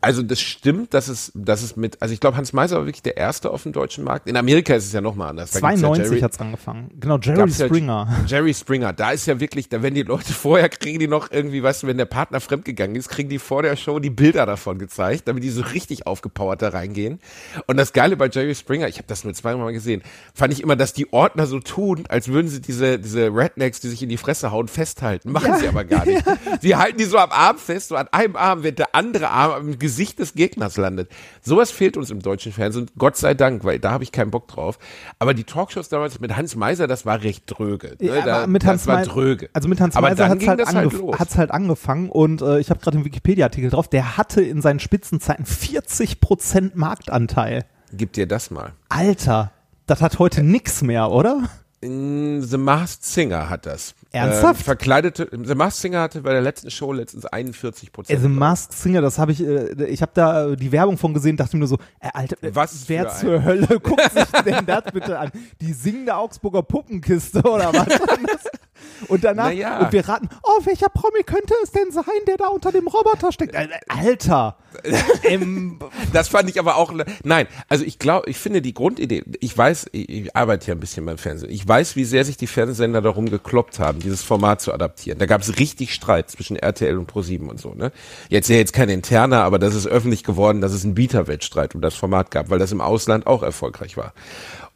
Also 0.00 0.22
das 0.22 0.40
stimmt, 0.40 0.92
dass 0.92 1.06
es, 1.06 1.30
dass 1.36 1.62
es 1.62 1.76
mit, 1.76 2.02
also 2.02 2.12
ich 2.12 2.18
glaube, 2.18 2.36
Hans 2.36 2.52
Meiser 2.52 2.76
war 2.76 2.86
wirklich 2.86 3.02
der 3.02 3.16
erste 3.16 3.50
auf 3.50 3.62
dem 3.62 3.72
deutschen 3.72 4.02
Markt. 4.02 4.28
In 4.28 4.36
Amerika 4.36 4.74
ist 4.74 4.86
es 4.86 4.92
ja 4.92 5.00
nochmal 5.00 5.30
anders. 5.30 5.52
Da 5.52 5.60
gibt's 5.60 5.80
92 5.80 6.04
ja 6.04 6.10
Jerry, 6.10 6.20
hat's 6.20 6.40
angefangen. 6.40 6.90
Genau, 6.98 7.18
Jerry 7.18 7.38
gab's 7.38 7.58
ja 7.58 7.66
Springer. 7.66 8.24
Jerry 8.26 8.54
Springer, 8.54 8.92
da 8.92 9.12
ist 9.12 9.26
ja 9.26 9.38
wirklich, 9.38 9.68
da 9.68 9.82
werden 9.82 9.94
die 9.94 10.02
Leute 10.02 10.32
vorher, 10.32 10.68
kriegen 10.68 10.98
die 10.98 11.06
noch 11.06 11.30
irgendwie, 11.30 11.62
weißt 11.62 11.84
du, 11.84 11.86
wenn 11.86 11.96
der 11.96 12.06
Partner 12.06 12.40
fremdgegangen 12.40 12.96
ist, 12.96 13.08
kriegen 13.08 13.28
die 13.28 13.38
vor 13.38 13.62
der 13.62 13.76
Show 13.76 14.00
die 14.00 14.10
Bilder 14.10 14.46
davon 14.46 14.78
gezeigt, 14.78 15.28
damit 15.28 15.44
die 15.44 15.50
so 15.50 15.62
richtig 15.62 16.08
aufgepowert 16.08 16.60
da 16.62 16.70
reingehen. 16.70 17.20
Und 17.68 17.76
das 17.76 17.92
Geile 17.92 18.16
bei 18.16 18.28
Jerry 18.28 18.56
Springer, 18.56 18.88
ich 18.88 18.96
habe 18.96 19.06
das 19.06 19.22
nur 19.22 19.32
zweimal 19.34 19.66
mal 19.66 19.72
gesehen, 19.72 20.02
fand 20.34 20.52
ich 20.52 20.60
immer, 20.60 20.74
dass 20.74 20.92
die 20.92 21.12
Ordner 21.12 21.46
so 21.46 21.60
tun, 21.60 22.04
als 22.08 22.28
würden 22.28 22.48
sie 22.48 22.60
diese, 22.60 22.98
diese 22.98 23.28
Rednecks, 23.28 23.78
die 23.78 23.88
sich 23.88 24.02
in 24.02 24.08
die 24.08 24.16
Fresse 24.16 24.50
hauen, 24.50 24.66
festhalten. 24.66 25.30
Machen 25.30 25.54
sie 25.60 25.68
aber 25.68 25.84
gar 25.84 26.04
nicht. 26.04 26.24
Sie 26.60 26.76
halten 26.76 26.98
die 26.98 27.04
so 27.04 27.18
am 27.18 27.30
Arm 27.30 27.58
fest, 27.58 27.88
so 27.88 27.96
an 27.96 28.08
einem 28.08 28.36
Arm, 28.36 28.62
während 28.62 28.78
der 28.78 28.94
andere 28.94 29.19
Arm 29.28 29.52
am 29.52 29.78
Gesicht 29.78 30.18
des 30.18 30.34
Gegners 30.34 30.76
landet. 30.76 31.10
Sowas 31.42 31.70
fehlt 31.70 31.96
uns 31.96 32.10
im 32.10 32.20
deutschen 32.20 32.52
Fernsehen, 32.52 32.90
Gott 32.96 33.16
sei 33.16 33.34
Dank, 33.34 33.64
weil 33.64 33.78
da 33.78 33.90
habe 33.90 34.04
ich 34.04 34.12
keinen 34.12 34.30
Bock 34.30 34.48
drauf. 34.48 34.78
Aber 35.18 35.34
die 35.34 35.44
Talkshows 35.44 35.88
damals 35.88 36.20
mit 36.20 36.36
Hans 36.36 36.56
Meiser, 36.56 36.86
das 36.86 37.06
war 37.06 37.22
recht 37.22 37.44
dröge. 37.46 37.96
Ne? 38.00 38.06
Ja, 38.06 38.22
da, 38.22 38.46
mit 38.46 38.64
Hans 38.64 38.84
das 38.84 38.88
war 38.88 39.02
dröge. 39.02 39.50
Also 39.52 39.68
mit 39.68 39.80
Hans 39.80 39.94
Meiser 39.94 40.28
hat's 40.28 40.38
ging 40.38 40.48
halt, 40.48 40.66
halt 40.66 40.76
angef 40.76 41.18
hat's 41.18 41.36
halt 41.36 41.50
angefangen 41.50 42.08
und 42.08 42.42
äh, 42.42 42.60
ich 42.60 42.70
habe 42.70 42.80
gerade 42.80 42.98
den 42.98 43.04
Wikipedia-Artikel 43.04 43.70
drauf, 43.70 43.88
der 43.88 44.16
hatte 44.16 44.42
in 44.42 44.62
seinen 44.62 44.80
Spitzenzeiten 44.80 45.44
40% 45.44 46.72
Marktanteil. 46.74 47.64
Gib 47.92 48.12
dir 48.12 48.26
das 48.26 48.50
mal. 48.50 48.72
Alter, 48.88 49.52
das 49.86 50.00
hat 50.00 50.18
heute 50.18 50.42
nix 50.42 50.82
mehr, 50.82 51.10
oder? 51.10 51.48
The 51.82 52.58
Masked 52.58 53.04
Singer 53.04 53.48
hat 53.48 53.66
das. 53.66 53.94
Ernsthaft? 54.12 54.60
Ähm, 54.60 54.64
verkleidete, 54.64 55.28
The 55.30 55.54
Masked 55.54 55.82
Singer 55.82 56.00
hatte 56.00 56.22
bei 56.22 56.32
der 56.32 56.42
letzten 56.42 56.70
Show 56.70 56.92
letztens 56.92 57.26
41 57.26 57.92
Prozent. 57.92 58.20
The 58.20 58.28
Masked 58.28 58.72
Singer, 58.76 59.00
das 59.00 59.18
habe 59.18 59.32
ich, 59.32 59.42
äh, 59.44 59.84
ich 59.84 60.02
habe 60.02 60.12
da 60.14 60.48
äh, 60.48 60.56
die 60.56 60.72
Werbung 60.72 60.98
von 60.98 61.14
gesehen, 61.14 61.36
dachte 61.36 61.56
mir 61.56 61.60
nur 61.60 61.68
so, 61.68 61.78
äh, 62.00 62.08
Alter, 62.12 62.36
äh, 62.42 62.54
Was 62.54 62.88
wer 62.88 63.08
zur 63.08 63.44
Hölle 63.44 63.78
guckt 63.80 64.12
sich 64.12 64.42
denn 64.44 64.66
das 64.66 64.84
bitte 64.92 65.18
an? 65.18 65.30
Die 65.60 65.72
singende 65.72 66.16
Augsburger 66.16 66.62
Puppenkiste 66.62 67.42
oder 67.42 67.72
was? 67.72 67.86
Und 69.08 69.24
danach, 69.24 69.46
Naja. 69.46 69.78
und 69.80 69.92
wir 69.92 70.06
raten, 70.08 70.28
oh, 70.42 70.60
welcher 70.64 70.88
Promi 70.88 71.22
könnte 71.24 71.54
es 71.62 71.70
denn 71.72 71.90
sein, 71.90 72.04
der 72.26 72.36
da 72.36 72.48
unter 72.48 72.70
dem 72.72 72.86
Roboter 72.86 73.32
steckt? 73.32 73.54
Äh, 73.54 73.68
Alter! 73.88 74.56
ähm, 75.24 75.78
Das 76.12 76.28
fand 76.28 76.48
ich 76.48 76.58
aber 76.58 76.76
auch. 76.76 76.92
Nein, 77.24 77.46
also 77.68 77.84
ich 77.84 77.98
glaube, 77.98 78.30
ich 78.30 78.36
finde 78.38 78.62
die 78.62 78.74
Grundidee, 78.74 79.24
ich 79.40 79.56
weiß, 79.56 79.86
ich, 79.92 80.08
ich 80.08 80.36
arbeite 80.36 80.68
ja 80.68 80.74
ein 80.74 80.80
bisschen 80.80 81.04
beim 81.06 81.18
Fernsehen. 81.18 81.50
Ich 81.50 81.66
weiß, 81.66 81.96
wie 81.96 82.04
sehr 82.04 82.24
sich 82.24 82.36
die 82.36 82.46
Fernsehsender 82.46 83.00
darum 83.02 83.28
gekloppt 83.30 83.78
haben, 83.78 84.00
dieses 84.00 84.22
Format 84.22 84.60
zu 84.60 84.72
adaptieren. 84.72 85.18
Da 85.18 85.26
gab 85.26 85.40
es 85.40 85.58
richtig 85.58 85.92
Streit 85.94 86.30
zwischen 86.30 86.56
RTL 86.56 86.96
und 86.98 87.10
Pro7 87.10 87.48
und 87.48 87.60
so, 87.60 87.74
ne? 87.74 87.90
Jetzt 88.28 88.48
ja 88.48 88.56
jetzt 88.56 88.72
kein 88.72 88.88
interner, 88.88 89.42
aber 89.42 89.58
das 89.58 89.74
ist 89.74 89.86
öffentlich 89.86 90.22
geworden, 90.24 90.60
dass 90.60 90.72
es 90.72 90.84
einen 90.84 90.94
Bieterwettstreit 90.94 91.74
um 91.74 91.80
das 91.80 91.94
Format 91.94 92.30
gab, 92.30 92.50
weil 92.50 92.58
das 92.58 92.70
im 92.72 92.80
Ausland 92.80 93.26
auch 93.26 93.42
erfolgreich 93.42 93.96
war. 93.96 94.12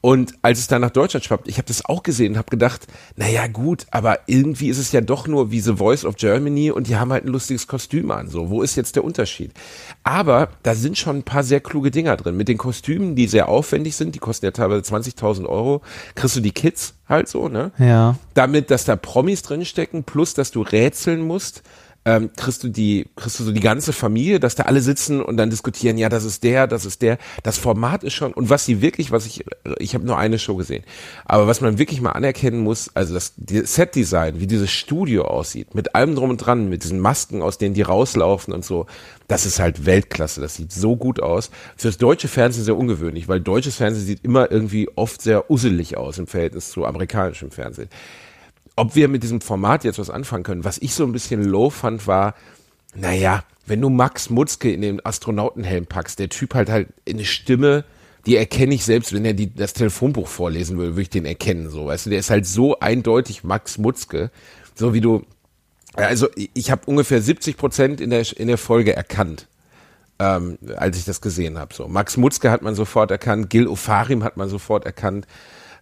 Und 0.05 0.35
als 0.43 0.59
es 0.59 0.67
dann 0.67 0.83
nach 0.83 0.91
Deutschland 0.91 1.25
schwappt, 1.25 1.49
ich 1.49 1.57
habe 1.57 1.67
das 1.67 1.87
auch 1.87 2.03
gesehen 2.03 2.33
und 2.33 2.39
habe 2.39 2.51
gedacht, 2.51 2.87
naja 3.17 3.47
gut, 3.47 3.87
aber 3.91 4.19
irgendwie 4.27 4.69
ist 4.69 4.77
es 4.77 4.93
ja 4.93 5.01
doch 5.01 5.27
nur 5.27 5.51
wie 5.51 5.61
The 5.61 5.77
Voice 5.77 6.05
of 6.05 6.17
Germany 6.17 6.71
und 6.71 6.89
die 6.89 6.97
haben 6.97 7.11
halt 7.11 7.25
ein 7.25 7.33
lustiges 7.33 7.67
Kostüm 7.67 8.11
an. 8.11 8.29
So, 8.29 8.51
wo 8.51 8.61
ist 8.61 8.77
jetzt 8.77 8.97
der 8.97 9.05
Unterschied? 9.05 9.53
Aber 10.03 10.51
da 10.63 10.75
sind 10.75 10.99
schon 10.99 11.17
ein 11.17 11.23
paar 11.23 11.43
sehr 11.43 11.61
kluge 11.61 11.91
Dinger 11.91 12.19
drin. 12.19 12.37
Mit 12.37 12.49
den 12.49 12.59
Kostümen, 12.59 13.17
die 13.17 13.27
sehr 13.27 13.49
aufwendig 13.49 13.97
sind, 13.97 14.15
die 14.15 14.19
kosten 14.19 14.45
ja 14.45 14.51
teilweise 14.51 14.83
20.000 14.83 15.47
Euro, 15.47 15.81
kriegst 16.15 16.37
du 16.37 16.41
die 16.41 16.53
Kids 16.53 16.97
halt 17.09 17.27
so, 17.27 17.49
ne? 17.49 17.73
ja. 17.79 18.17
damit, 18.35 18.71
dass 18.71 18.85
da 18.85 18.97
Promis 18.97 19.41
drinstecken, 19.41 20.05
plus 20.05 20.35
dass 20.35 20.51
du 20.51 20.61
rätseln 20.61 21.23
musst, 21.23 21.63
ähm, 22.05 22.31
kriegst 22.37 22.63
du 22.63 22.69
die, 22.69 23.07
kriegst 23.17 23.41
du 23.41 23.45
so 23.45 23.53
die 23.53 23.61
ganze 23.61 23.93
Familie, 23.93 24.41
dass 24.41 24.55
da 24.55 24.65
alle 24.65 24.81
sitzen 24.81 25.23
und 25.23 25.37
dann 25.37 25.51
diskutieren, 25.51 25.97
ja, 25.97 26.09
das 26.09 26.25
ist 26.25 26.45
der, 26.45 26.67
das 26.67 26.85
ist 26.85 27.03
der. 27.03 27.19
Das 27.43 27.57
Format 27.57 28.05
ist 28.05 28.15
schon, 28.15 28.33
und 28.33 28.51
was 28.51 28.67
sie 28.67 28.83
wirklich, 28.83 29.11
was 29.11 29.27
ich, 29.27 29.45
ich 29.79 29.95
habe 29.95 30.05
nur 30.05 30.19
eine 30.19 30.39
Show 30.39 30.57
gesehen, 30.57 30.85
aber 31.25 31.47
was 31.47 31.61
man 31.61 31.79
wirklich 31.79 32.01
mal 32.01 32.13
anerkennen 32.13 32.61
muss, 32.61 32.91
also 32.95 33.15
das 33.15 33.35
Set-Design, 33.37 34.41
wie 34.41 34.47
dieses 34.47 34.71
Studio 34.71 35.25
aussieht, 35.25 35.75
mit 35.75 35.95
allem 35.95 36.15
drum 36.15 36.31
und 36.31 36.39
dran, 36.39 36.69
mit 36.69 36.85
diesen 36.85 37.01
Masken, 37.01 37.43
aus 37.43 37.59
denen 37.59 37.75
die 37.75 37.83
rauslaufen 37.83 38.53
und 38.53 38.65
so, 38.65 38.87
das 39.27 39.47
ist 39.47 39.59
halt 39.59 39.87
Weltklasse, 39.87 40.43
das 40.43 40.57
sieht 40.57 40.73
so 40.73 40.97
gut 40.97 41.23
aus. 41.23 41.51
Fürs 41.77 41.97
deutsche 41.97 42.29
Fernsehen 42.29 42.65
sehr 42.65 42.77
ungewöhnlich, 42.77 43.29
weil 43.29 43.41
deutsches 43.41 43.77
Fernsehen 43.77 44.05
sieht 44.05 44.25
immer 44.25 44.51
irgendwie 44.51 44.89
oft 44.97 45.23
sehr 45.23 45.51
usselig 45.51 45.97
aus 45.97 46.19
im 46.19 46.27
Verhältnis 46.27 46.71
zu 46.71 46.85
amerikanischem 46.85 47.51
Fernsehen 47.51 47.89
ob 48.77 48.95
wir 48.95 49.09
mit 49.09 49.23
diesem 49.23 49.41
Format 49.41 49.85
jetzt 49.85 49.99
was 49.99 50.11
anfangen 50.11 50.43
können. 50.43 50.65
Was 50.65 50.79
ich 50.79 50.95
so 50.95 51.05
ein 51.05 51.13
bisschen 51.13 51.45
low 51.45 51.71
fand, 51.71 52.07
war, 52.07 52.35
naja, 52.95 53.45
wenn 53.67 53.81
du 53.81 53.89
Max 53.89 54.31
Mutzke 54.31 54.73
in 54.73 54.83
den 54.83 55.05
Astronautenhelm 55.05 55.87
packst, 55.87 56.19
der 56.19 56.29
Typ 56.29 56.55
halt 56.55 56.69
halt 56.69 56.89
eine 57.09 57.25
Stimme, 57.25 57.85
die 58.27 58.37
erkenne 58.37 58.75
ich 58.75 58.85
selbst, 58.85 59.13
wenn 59.13 59.25
er 59.25 59.35
die, 59.35 59.55
das 59.55 59.75
Telefonbuch 59.75 60.29
vorlesen 60.29 60.79
würde, 60.79 60.93
würde 60.93 61.03
ich 61.03 61.11
den 61.11 61.27
erkennen, 61.27 61.71
so, 61.71 61.87
weißt 61.87 62.07
du, 62.07 62.11
der 62.11 62.19
ist 62.19 62.31
halt 62.31 62.47
so 62.47 62.79
eindeutig 62.81 63.45
Max 63.45 63.79
Mutzke, 63.79 64.31
so 64.75 64.95
wie 64.95 65.01
du, 65.01 65.25
also 65.95 66.29
ich, 66.35 66.71
habe 66.71 66.83
ungefähr 66.87 67.21
70 67.21 67.57
Prozent 67.57 68.01
in 68.01 68.11
der, 68.11 68.25
in 68.37 68.49
der 68.49 68.59
Folge 68.59 68.97
erkannt. 68.97 69.47
Ähm, 70.21 70.59
als 70.77 70.97
ich 70.97 71.05
das 71.05 71.21
gesehen 71.21 71.59
habe. 71.59 71.75
So. 71.75 71.89
Max 71.89 72.17
Mutzke 72.17 72.49
hat 72.53 72.63
man 72.63 72.77
sofort 72.77 73.11
erkannt, 73.11 73.51
Gil 73.51 73.67
Ofarim 73.67 74.23
hat 74.23 74.37
man 74.37 74.49
sofort 74.49 74.87
erkannt, 74.87 75.27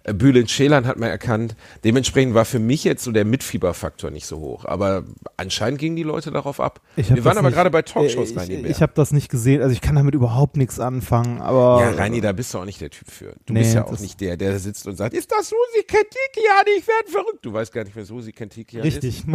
Bülent 0.05 0.51
Schelan 0.51 0.87
hat 0.87 0.99
man 0.99 1.09
erkannt. 1.11 1.55
Dementsprechend 1.85 2.35
war 2.35 2.45
für 2.45 2.59
mich 2.59 2.83
jetzt 2.85 3.05
so 3.05 3.13
der 3.13 3.25
Mitfieberfaktor 3.25 4.11
nicht 4.11 4.27
so 4.27 4.39
hoch. 4.41 4.65
Aber 4.65 5.05
anscheinend 5.37 5.79
gingen 5.79 5.95
die 5.97 6.03
Leute 6.03 6.31
darauf 6.33 6.59
ab. 6.61 6.81
Wir 6.97 7.25
waren 7.25 7.39
aber 7.39 7.49
nicht- 7.49 7.57
gerade 7.57 7.71
bei 7.71 7.83
Talkshows, 7.83 8.33
äh, 8.33 8.39
Reini 8.41 8.55
Ich, 8.55 8.67
ich 8.71 8.83
habe 8.83 8.93
das 8.97 9.13
nicht 9.13 9.29
gesehen, 9.31 9.63
also 9.63 9.73
ich 9.73 9.81
kann 9.81 9.95
damit 9.95 10.15
überhaupt 10.15 10.57
nichts 10.57 10.81
anfangen, 10.81 11.41
aber. 11.41 11.81
ja, 11.83 11.91
Reini, 11.93 12.21
da 12.21 12.33
bist 12.33 12.53
du 12.53 12.59
auch 12.59 12.65
nicht 12.65 12.81
der 12.81 12.91
Typ 12.91 13.09
für. 13.11 13.35
Du 13.47 13.53
Nee, 13.53 13.61
bist 13.61 13.75
ja 13.75 13.85
auch 13.85 13.99
nicht 14.01 14.21
der, 14.21 14.37
der 14.37 14.59
sitzt 14.59 14.87
und 14.89 14.97
sagt, 14.97 15.15
ist 15.15 15.31
das 15.31 15.49
Susi 15.51 15.85
Kentikian? 15.87 16.65
Ich 16.79 16.87
werde 16.89 17.11
verrückt. 17.11 17.39
Du 17.45 17.53
weißt 17.53 17.73
gar 17.73 17.85
nicht, 17.85 17.95
wer 17.95 18.05
Susi 18.05 18.33
Kentikian 18.33 18.85
ist. 18.85 18.97
Richtig. 19.03 19.25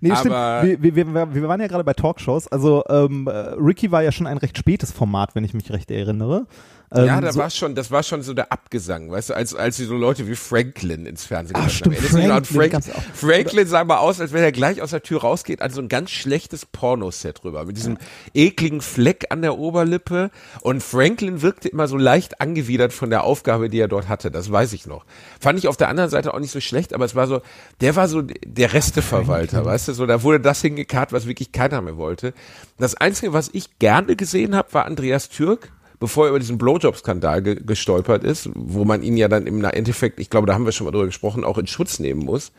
nee, 0.00 0.14
stimmt. 0.16 0.34
Aber- 0.34 0.62
Wir, 0.66 0.82
wir, 0.82 0.94
wir, 0.96 1.34
wir 1.34 1.48
waren 1.48 1.60
ja 1.60 1.66
gerade 1.66 1.84
bei 1.84 1.94
Talkshows. 1.94 2.48
Also 2.48 2.82
ähm, 2.88 3.26
äh, 3.28 3.30
Ricky 3.30 3.90
war 3.90 4.02
ja 4.02 4.12
schon 4.12 4.26
ein 4.26 4.38
recht 4.38 4.58
spätes 4.58 4.92
Format, 4.92 5.34
wenn 5.34 5.44
ich 5.44 5.54
mich 5.54 5.70
recht 5.70 5.90
erinnere. 5.90 6.46
Ähm, 6.94 7.06
Ja, 7.06 7.20
da 7.20 7.32
so, 7.32 7.40
war 7.40 7.50
schon, 7.50 7.74
das 7.74 7.90
war 7.90 8.02
schon 8.02 8.22
so 8.22 8.34
der 8.34 8.52
Abgesang, 8.52 9.10
weißt 9.10 9.30
du, 9.30 9.34
als, 9.34 9.54
als 9.54 9.76
sie 9.76 9.84
so 9.84 9.96
Leute 9.96 10.28
wie 10.28 10.34
Franklin 10.34 11.06
ins 11.06 11.24
Fernsehen 11.24 11.54
gebracht 11.54 11.72
stimmt, 11.72 11.96
haben. 11.96 12.44
Franklin 12.44 12.82
Frank. 12.82 13.04
Franklin 13.14 13.66
sah 13.66 13.84
mal 13.84 13.98
aus, 13.98 14.20
als 14.20 14.32
wenn 14.32 14.42
er 14.42 14.52
gleich 14.52 14.82
aus 14.82 14.90
der 14.90 15.02
Tür 15.02 15.22
rausgeht, 15.22 15.62
an 15.62 15.70
so 15.70 15.80
ein 15.80 15.88
ganz 15.88 16.10
schlechtes 16.10 16.66
Pornoset 16.66 17.44
rüber, 17.44 17.64
mit 17.64 17.76
diesem 17.76 17.98
ekligen 18.34 18.80
Fleck 18.80 19.26
an 19.30 19.42
der 19.42 19.58
Oberlippe. 19.58 20.30
Und 20.60 20.82
Franklin 20.82 21.42
wirkte 21.42 21.68
immer 21.68 21.88
so 21.88 21.96
leicht 21.96 22.40
angewidert 22.40 22.92
von 22.92 23.10
der 23.10 23.24
Aufgabe, 23.24 23.68
die 23.68 23.78
er 23.78 23.88
dort 23.88 24.08
hatte. 24.08 24.30
Das 24.30 24.50
weiß 24.50 24.72
ich 24.72 24.86
noch. 24.86 25.04
Fand 25.40 25.58
ich 25.58 25.68
auf 25.68 25.76
der 25.76 25.88
anderen 25.88 26.10
Seite 26.10 26.34
auch 26.34 26.40
nicht 26.40 26.52
so 26.52 26.60
schlecht, 26.60 26.94
aber 26.94 27.04
es 27.04 27.14
war 27.14 27.26
so, 27.26 27.40
der 27.80 27.96
war 27.96 28.08
so 28.08 28.22
der 28.22 28.72
Resteverwalter, 28.72 29.64
weißt 29.64 29.88
du, 29.88 29.92
so, 29.94 30.06
da 30.06 30.22
wurde 30.22 30.40
das 30.40 30.60
hingekarrt, 30.60 31.12
was 31.12 31.26
wirklich 31.26 31.52
keiner 31.52 31.80
mehr 31.80 31.96
wollte. 31.96 32.34
Das 32.78 32.94
Einzige, 32.94 33.32
was 33.32 33.50
ich 33.52 33.78
gerne 33.78 34.16
gesehen 34.16 34.54
habe, 34.54 34.72
war 34.74 34.86
Andreas 34.86 35.28
Türk 35.28 35.72
bevor 36.02 36.24
er 36.26 36.30
über 36.30 36.40
diesen 36.40 36.58
Blowjob-Skandal 36.58 37.42
ge 37.42 37.60
gestolpert 37.64 38.24
ist, 38.24 38.50
wo 38.56 38.84
man 38.84 39.02
ihn 39.04 39.16
ja 39.16 39.28
dann 39.28 39.46
im 39.46 39.62
Endeffekt, 39.64 40.18
ich 40.18 40.30
glaube, 40.30 40.48
da 40.48 40.54
haben 40.54 40.64
wir 40.64 40.72
schon 40.72 40.84
mal 40.84 40.90
drüber 40.90 41.06
gesprochen, 41.06 41.44
auch 41.44 41.58
in 41.58 41.68
Schutz 41.68 42.00
nehmen 42.00 42.24
muss. 42.24 42.50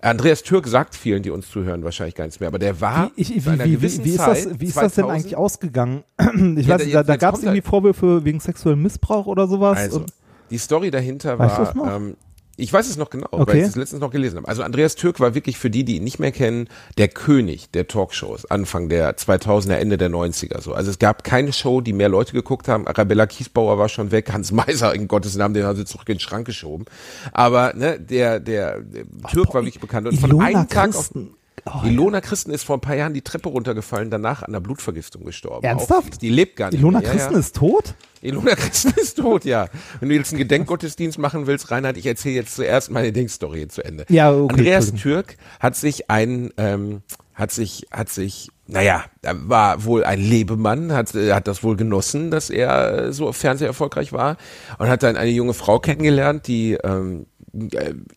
Andreas 0.00 0.44
Türk 0.44 0.68
sagt 0.68 0.94
vielen, 0.94 1.24
die 1.24 1.30
uns 1.30 1.50
zuhören, 1.50 1.82
wahrscheinlich 1.82 2.14
gar 2.14 2.24
nichts 2.24 2.38
mehr, 2.38 2.46
aber 2.46 2.60
der 2.60 2.80
war 2.80 3.10
Wie, 3.16 3.22
ich, 3.22 3.30
wie, 3.30 3.44
wie, 3.44 3.82
wie, 3.82 4.10
ist 4.10 4.16
Zeit, 4.16 4.46
das, 4.46 4.60
wie 4.60 4.66
ist 4.66 4.76
das 4.76 4.94
denn 4.94 5.04
2000 5.06 5.10
eigentlich 5.10 5.36
ausgegangen? 5.36 6.04
Ich 6.56 6.66
Ja, 6.68 6.78
weiß, 6.78 6.90
da- 6.92 7.02
da, 7.02 7.16
gab 7.16 7.34
es 7.34 7.42
irgendwie 7.42 7.62
Vorwürfe 7.62 8.24
wegen 8.24 8.38
sexuellem 8.38 8.80
Missbrauch 8.80 9.26
oder 9.26 9.48
sowas. 9.48 9.76
Also, 9.76 10.06
die 10.50 10.58
Story 10.58 10.92
dahinter 10.92 11.36
war, 11.40 11.74
ähm, 11.96 12.16
ich 12.58 12.72
weiß 12.72 12.88
es 12.90 12.96
noch 12.96 13.10
genau, 13.10 13.28
weil 13.30 13.40
Okay. 13.42 13.60
ich 13.60 13.68
es 13.68 13.76
letztens 13.76 14.00
noch 14.00 14.10
gelesen 14.10 14.38
habe. 14.38 14.48
Also 14.48 14.62
Andreas 14.62 14.96
Türk 14.96 15.20
war 15.20 15.34
wirklich 15.34 15.58
für 15.58 15.70
die, 15.70 15.84
die 15.84 15.96
ihn 15.96 16.04
nicht 16.04 16.18
mehr 16.18 16.32
kennen, 16.32 16.68
der 16.98 17.08
König 17.08 17.70
der 17.70 17.86
Talkshows, 17.86 18.46
Anfang 18.50 18.88
der 18.88 19.16
2000er, 19.16 19.74
Ende 19.74 19.96
der 19.96 20.10
90er 20.10 20.60
so. 20.60 20.74
Also 20.74 20.90
es 20.90 20.98
gab 20.98 21.24
keine 21.24 21.52
Show, 21.52 21.80
die 21.80 21.92
mehr 21.92 22.08
Leute 22.08 22.32
geguckt 22.32 22.68
haben. 22.68 22.86
Arabella 22.86 23.26
Kiesbauer 23.26 23.78
war 23.78 23.88
schon 23.88 24.10
weg, 24.10 24.32
Hans 24.32 24.50
Meiser 24.52 24.94
in 24.94 25.06
Gottes 25.08 25.36
Namen, 25.36 25.54
den 25.54 25.64
haben 25.64 25.76
sie 25.76 25.84
zurück 25.84 26.08
in 26.08 26.14
den 26.16 26.20
Schrank 26.20 26.46
geschoben. 26.46 26.84
Aber 27.32 27.72
ne, 27.74 27.98
der, 28.00 28.40
der, 28.40 28.80
der 28.80 29.04
Türk 29.30 29.54
war 29.54 29.62
wirklich 29.62 29.80
bekannt. 29.80 30.08
Und 30.08 30.18
von 30.18 30.30
Ilona 30.30 30.44
einem 30.46 30.68
Tag 30.68 30.88
auf 30.90 30.94
Christen. 30.96 31.34
Oh, 31.66 31.86
Ilona 31.86 32.20
Christen 32.20 32.50
ist 32.50 32.64
vor 32.64 32.76
ein 32.76 32.80
paar 32.80 32.96
Jahren 32.96 33.14
die 33.14 33.22
Treppe 33.22 33.48
runtergefallen, 33.48 34.10
danach 34.10 34.42
an 34.42 34.48
einer 34.48 34.60
Blutvergiftung 34.60 35.24
gestorben. 35.24 35.64
Ernsthaft? 35.64 36.14
Auch, 36.14 36.18
die 36.18 36.30
lebt 36.30 36.56
gar 36.56 36.70
nicht 36.70 36.80
Ilona 36.80 37.00
mehr. 37.00 37.08
Ja, 37.08 37.14
Christen 37.14 37.34
ja. 37.34 37.38
ist 37.40 37.56
tot? 37.56 37.94
Ilona 38.20 38.54
Christen 38.54 38.94
ist 39.00 39.18
tot, 39.18 39.44
ja. 39.44 39.68
Wenn 40.00 40.08
du 40.08 40.14
jetzt 40.14 40.32
einen 40.32 40.38
Gedenkgottesdienst 40.38 41.18
machen 41.18 41.46
willst, 41.46 41.70
Reinhard, 41.70 41.96
ich 41.96 42.06
erzähle 42.06 42.36
jetzt 42.36 42.56
zuerst 42.56 42.90
meine 42.90 43.12
Dingstory 43.12 43.68
zu 43.68 43.84
Ende. 43.84 44.06
Ja, 44.08 44.32
okay, 44.32 44.54
Andreas. 44.54 44.92
Türk 44.94 45.36
hat 45.60 45.76
sich 45.76 46.10
ein, 46.10 46.50
ähm, 46.56 47.02
hat 47.34 47.52
sich, 47.52 47.86
hat 47.92 48.08
sich, 48.08 48.50
naja, 48.66 49.04
war 49.22 49.84
wohl 49.84 50.04
ein 50.04 50.20
Lebemann, 50.20 50.92
hat, 50.92 51.14
äh, 51.14 51.32
hat 51.32 51.46
das 51.46 51.62
wohl 51.62 51.76
genossen, 51.76 52.30
dass 52.30 52.50
er 52.50 53.06
äh, 53.06 53.12
so 53.12 53.32
fernseherfolgreich 53.32 54.12
war 54.12 54.36
und 54.78 54.88
hat 54.88 55.04
dann 55.04 55.16
eine 55.16 55.30
junge 55.30 55.54
Frau 55.54 55.78
kennengelernt, 55.78 56.48
die 56.48 56.72
ähm, 56.72 57.26
äh, 57.37 57.37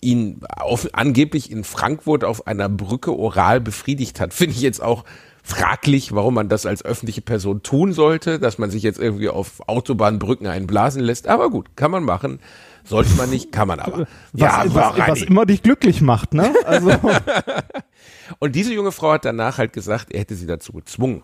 ihn 0.01 0.41
auf, 0.57 0.87
angeblich 0.93 1.51
in 1.51 1.63
Frankfurt 1.63 2.23
auf 2.23 2.47
einer 2.47 2.69
Brücke 2.69 3.17
oral 3.17 3.61
befriedigt 3.61 4.19
hat. 4.19 4.33
Finde 4.33 4.55
ich 4.55 4.61
jetzt 4.61 4.81
auch 4.81 5.03
fraglich, 5.43 6.13
warum 6.13 6.35
man 6.35 6.49
das 6.49 6.65
als 6.65 6.85
öffentliche 6.85 7.21
Person 7.21 7.63
tun 7.63 7.93
sollte, 7.93 8.39
dass 8.39 8.57
man 8.57 8.69
sich 8.69 8.83
jetzt 8.83 8.99
irgendwie 8.99 9.29
auf 9.29 9.67
Autobahnbrücken 9.67 10.47
einblasen 10.47 11.01
lässt. 11.01 11.27
Aber 11.27 11.49
gut, 11.49 11.75
kann 11.75 11.91
man 11.91 12.03
machen. 12.03 12.39
Sollte 12.83 13.13
man 13.15 13.29
nicht, 13.29 13.51
kann 13.51 13.67
man 13.67 13.79
aber. 13.79 14.07
Was, 14.33 14.73
was, 14.73 14.73
was 14.73 14.97
Reini. 14.97 15.21
immer 15.21 15.45
dich 15.45 15.61
glücklich 15.61 16.01
macht, 16.01 16.33
ne? 16.33 16.53
Also, 16.65 16.91
Und 18.39 18.55
diese 18.55 18.73
junge 18.73 18.91
Frau 18.91 19.11
hat 19.13 19.25
danach 19.25 19.57
halt 19.57 19.73
gesagt, 19.73 20.11
er 20.11 20.21
hätte 20.21 20.35
sie 20.35 20.47
dazu 20.47 20.73
gezwungen. 20.73 21.23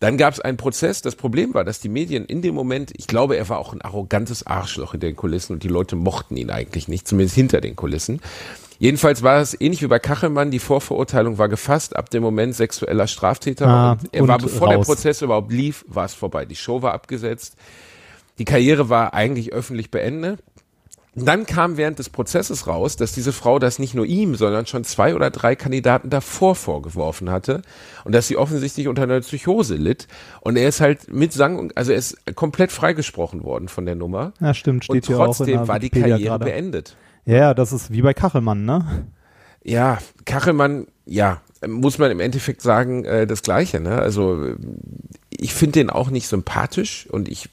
Dann 0.00 0.16
gab 0.16 0.32
es 0.32 0.40
einen 0.40 0.56
Prozess. 0.56 1.02
Das 1.02 1.14
Problem 1.14 1.54
war, 1.54 1.62
dass 1.62 1.78
die 1.78 1.90
Medien 1.90 2.24
in 2.24 2.42
dem 2.42 2.54
Moment, 2.54 2.90
ich 2.96 3.06
glaube, 3.06 3.36
er 3.36 3.48
war 3.50 3.58
auch 3.58 3.74
ein 3.74 3.82
arrogantes 3.82 4.46
Arschloch 4.46 4.94
in 4.94 5.00
den 5.00 5.14
Kulissen 5.14 5.52
und 5.52 5.62
die 5.62 5.68
Leute 5.68 5.94
mochten 5.94 6.36
ihn 6.36 6.50
eigentlich 6.50 6.88
nicht, 6.88 7.06
zumindest 7.06 7.34
hinter 7.36 7.60
den 7.60 7.76
Kulissen. 7.76 8.20
Jedenfalls 8.78 9.22
war 9.22 9.42
es 9.42 9.60
ähnlich 9.60 9.82
wie 9.82 9.88
bei 9.88 9.98
Kachelmann, 9.98 10.50
die 10.50 10.58
Vorverurteilung 10.58 11.36
war 11.36 11.50
gefasst, 11.50 11.94
ab 11.96 12.08
dem 12.08 12.22
Moment 12.22 12.54
sexueller 12.54 13.06
Straftäter. 13.06 13.66
Ah, 13.68 13.92
und 13.92 14.08
er 14.10 14.26
war, 14.26 14.36
und 14.36 14.44
bevor 14.44 14.68
der 14.68 14.78
raus. 14.78 14.86
Prozess 14.86 15.20
überhaupt 15.20 15.52
lief, 15.52 15.84
war 15.86 16.06
es 16.06 16.14
vorbei. 16.14 16.46
Die 16.46 16.56
Show 16.56 16.80
war 16.80 16.94
abgesetzt. 16.94 17.56
Die 18.38 18.46
Karriere 18.46 18.88
war 18.88 19.12
eigentlich 19.12 19.52
öffentlich 19.52 19.90
beendet. 19.90 20.42
Dann 21.16 21.44
kam 21.44 21.76
während 21.76 21.98
des 21.98 22.08
Prozesses 22.08 22.68
raus, 22.68 22.94
dass 22.96 23.12
diese 23.12 23.32
Frau 23.32 23.58
das 23.58 23.80
nicht 23.80 23.94
nur 23.94 24.06
ihm, 24.06 24.36
sondern 24.36 24.66
schon 24.66 24.84
zwei 24.84 25.14
oder 25.16 25.30
drei 25.30 25.56
Kandidaten 25.56 26.08
davor 26.08 26.54
vorgeworfen 26.54 27.30
hatte 27.30 27.62
und 28.04 28.14
dass 28.14 28.28
sie 28.28 28.36
offensichtlich 28.36 28.86
unter 28.86 29.02
einer 29.02 29.20
Psychose 29.20 29.74
litt. 29.74 30.06
Und 30.40 30.56
er 30.56 30.68
ist 30.68 30.80
halt 30.80 31.12
mit 31.12 31.32
Sang, 31.32 31.58
und- 31.58 31.76
also 31.76 31.90
er 31.90 31.98
ist 31.98 32.16
komplett 32.36 32.70
freigesprochen 32.70 33.42
worden 33.42 33.66
von 33.68 33.86
der 33.86 33.96
Nummer. 33.96 34.32
ja, 34.40 34.54
stimmt, 34.54 34.84
steht 34.84 34.94
Und 34.94 35.06
hier 35.06 35.16
auch 35.18 35.20
in 35.22 35.26
trotzdem 35.26 35.46
der 35.46 35.68
war 35.68 35.78
die 35.80 35.90
Karriere 35.90 36.20
gerade. 36.20 36.44
beendet. 36.44 36.96
Ja, 37.24 37.54
das 37.54 37.72
ist 37.72 37.90
wie 37.92 38.02
bei 38.02 38.14
Kachelmann, 38.14 38.64
ne? 38.64 39.06
Ja, 39.64 39.98
Kachelmann, 40.24 40.86
ja, 41.06 41.40
muss 41.66 41.98
man 41.98 42.10
im 42.10 42.20
Endeffekt 42.20 42.62
sagen, 42.62 43.04
äh, 43.04 43.26
das 43.26 43.42
Gleiche. 43.42 43.80
Ne? 43.80 43.98
Also 43.98 44.54
ich 45.28 45.52
finde 45.52 45.72
den 45.72 45.90
auch 45.90 46.08
nicht 46.10 46.28
sympathisch 46.28 47.06
und 47.10 47.28
ich 47.28 47.50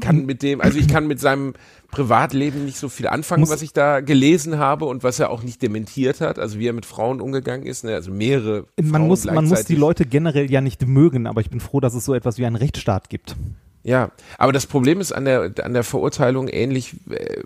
kann 0.00 0.26
mit 0.26 0.42
dem, 0.42 0.60
also 0.60 0.78
ich 0.78 0.88
kann 0.88 1.06
mit 1.06 1.20
seinem 1.20 1.54
Privatleben 1.96 2.66
nicht 2.66 2.76
so 2.76 2.90
viel 2.90 3.06
anfangen, 3.08 3.40
Muss- 3.40 3.50
was 3.50 3.62
ich 3.62 3.72
da 3.72 4.00
gelesen 4.00 4.58
habe 4.58 4.84
und 4.84 5.02
was 5.02 5.18
er 5.18 5.30
auch 5.30 5.42
nicht 5.42 5.62
dementiert 5.62 6.20
hat, 6.20 6.38
also 6.38 6.58
wie 6.58 6.66
er 6.66 6.74
mit 6.74 6.84
Frauen 6.84 7.22
umgegangen 7.22 7.64
ist, 7.66 7.84
ne? 7.84 7.94
also 7.94 8.10
mehrere 8.10 8.66
man, 8.76 8.90
Frauen 8.90 9.06
muss, 9.08 9.24
man 9.24 9.46
muss 9.46 9.64
die. 9.64 9.76
Leute 9.76 10.04
generell 10.04 10.50
ja 10.50 10.60
nicht 10.60 10.86
mögen, 10.86 11.26
aber 11.26 11.40
ich 11.40 11.48
bin 11.48 11.60
froh, 11.60 11.80
dass 11.80 11.94
es 11.94 12.04
so 12.04 12.12
etwas 12.12 12.36
wie 12.36 12.44
einen 12.44 12.56
Rechtsstaat 12.56 13.08
gibt. 13.08 13.34
Ja, 13.82 14.10
aber 14.36 14.52
das 14.52 14.66
Problem 14.66 15.00
ist 15.00 15.12
an 15.12 15.24
der, 15.24 15.52
an 15.62 15.72
der 15.72 15.84
Verurteilung 15.84 16.48
ähnlich, 16.48 16.96
äh, 17.08 17.42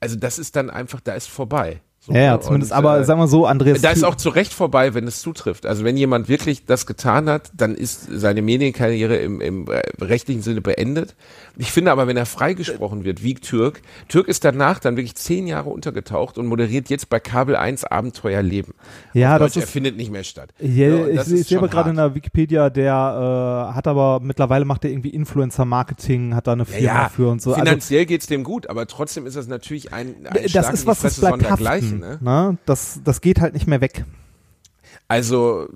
also 0.00 0.16
das 0.16 0.38
ist 0.38 0.54
dann 0.56 0.68
einfach, 0.68 1.00
da 1.00 1.14
ist 1.14 1.28
vorbei. 1.28 1.80
So, 2.00 2.12
Ja, 2.12 2.20
ja, 2.20 2.40
zumindest, 2.40 2.72
Und, 2.72 2.78
aber 2.78 3.00
äh, 3.00 3.04
sagen 3.04 3.18
wir 3.18 3.26
so, 3.26 3.46
Andreas. 3.46 3.80
Da 3.80 3.90
ist 3.90 4.04
auch 4.04 4.14
zu 4.14 4.28
Recht 4.28 4.52
vorbei, 4.52 4.94
wenn 4.94 5.06
es 5.08 5.20
zutrifft. 5.20 5.66
Also 5.66 5.82
wenn 5.84 5.96
jemand 5.96 6.28
wirklich 6.28 6.64
das 6.64 6.86
getan 6.86 7.28
hat, 7.28 7.50
dann 7.56 7.74
ist 7.74 8.06
seine 8.12 8.42
Medienkarriere 8.42 9.16
im, 9.16 9.40
im 9.40 9.66
äh, 9.68 9.82
rechtlichen 10.00 10.42
Sinne 10.42 10.60
beendet. 10.60 11.16
Ich 11.58 11.72
finde 11.72 11.90
aber, 11.90 12.06
wenn 12.06 12.16
er 12.16 12.26
freigesprochen 12.26 13.04
wird, 13.04 13.22
wie 13.22 13.34
Türk, 13.34 13.80
Türk 14.08 14.28
ist 14.28 14.44
danach 14.44 14.78
dann 14.78 14.96
wirklich 14.96 15.14
zehn 15.14 15.46
Jahre 15.46 15.70
untergetaucht 15.70 16.36
und 16.38 16.46
moderiert 16.46 16.90
jetzt 16.90 17.08
bei 17.08 17.18
Kabel 17.18 17.56
1 17.56 17.84
Abenteuer 17.84 18.42
Leben. 18.42 18.74
Ja, 19.14 19.34
Auf 19.34 19.38
das 19.38 19.52
Deutsch, 19.52 19.56
er 19.56 19.64
ist- 19.64 19.70
findet 19.72 19.96
nicht 19.96 20.10
mehr 20.10 20.24
statt. 20.24 20.50
Ja, 20.60 20.94
und 20.94 21.10
ich, 21.10 21.32
ich 21.32 21.46
sehe 21.48 21.58
aber 21.58 21.68
gerade 21.68 21.90
in 21.90 21.96
der 21.96 22.14
Wikipedia, 22.14 22.68
der 22.70 23.68
äh, 23.70 23.74
hat 23.74 23.86
aber 23.86 24.20
mittlerweile 24.20 24.64
macht 24.64 24.84
er 24.84 24.90
irgendwie 24.90 25.10
Influencer-Marketing, 25.10 26.34
hat 26.34 26.46
da 26.46 26.52
eine 26.52 26.62
Ja, 26.64 26.66
Firma 26.66 27.02
ja, 27.02 27.08
für 27.08 27.28
und 27.30 27.40
so. 27.40 27.50
Also, 27.52 27.64
finanziell 27.64 28.06
geht's 28.06 28.26
dem 28.26 28.44
gut, 28.44 28.68
aber 28.68 28.86
trotzdem 28.86 29.26
ist 29.26 29.36
das 29.36 29.46
natürlich 29.48 29.92
ein, 29.92 30.14
ein 30.28 30.46
das 30.52 30.72
ist 30.72 30.86
was, 30.86 31.00
das 31.00 31.18
bleibt 31.20 31.48
haften. 31.48 32.00
Ne? 32.00 32.18
Ne? 32.20 32.58
Das, 32.66 33.00
das 33.04 33.20
geht 33.20 33.40
halt 33.40 33.54
nicht 33.54 33.66
mehr 33.66 33.80
weg. 33.80 34.04
Also 35.08 35.68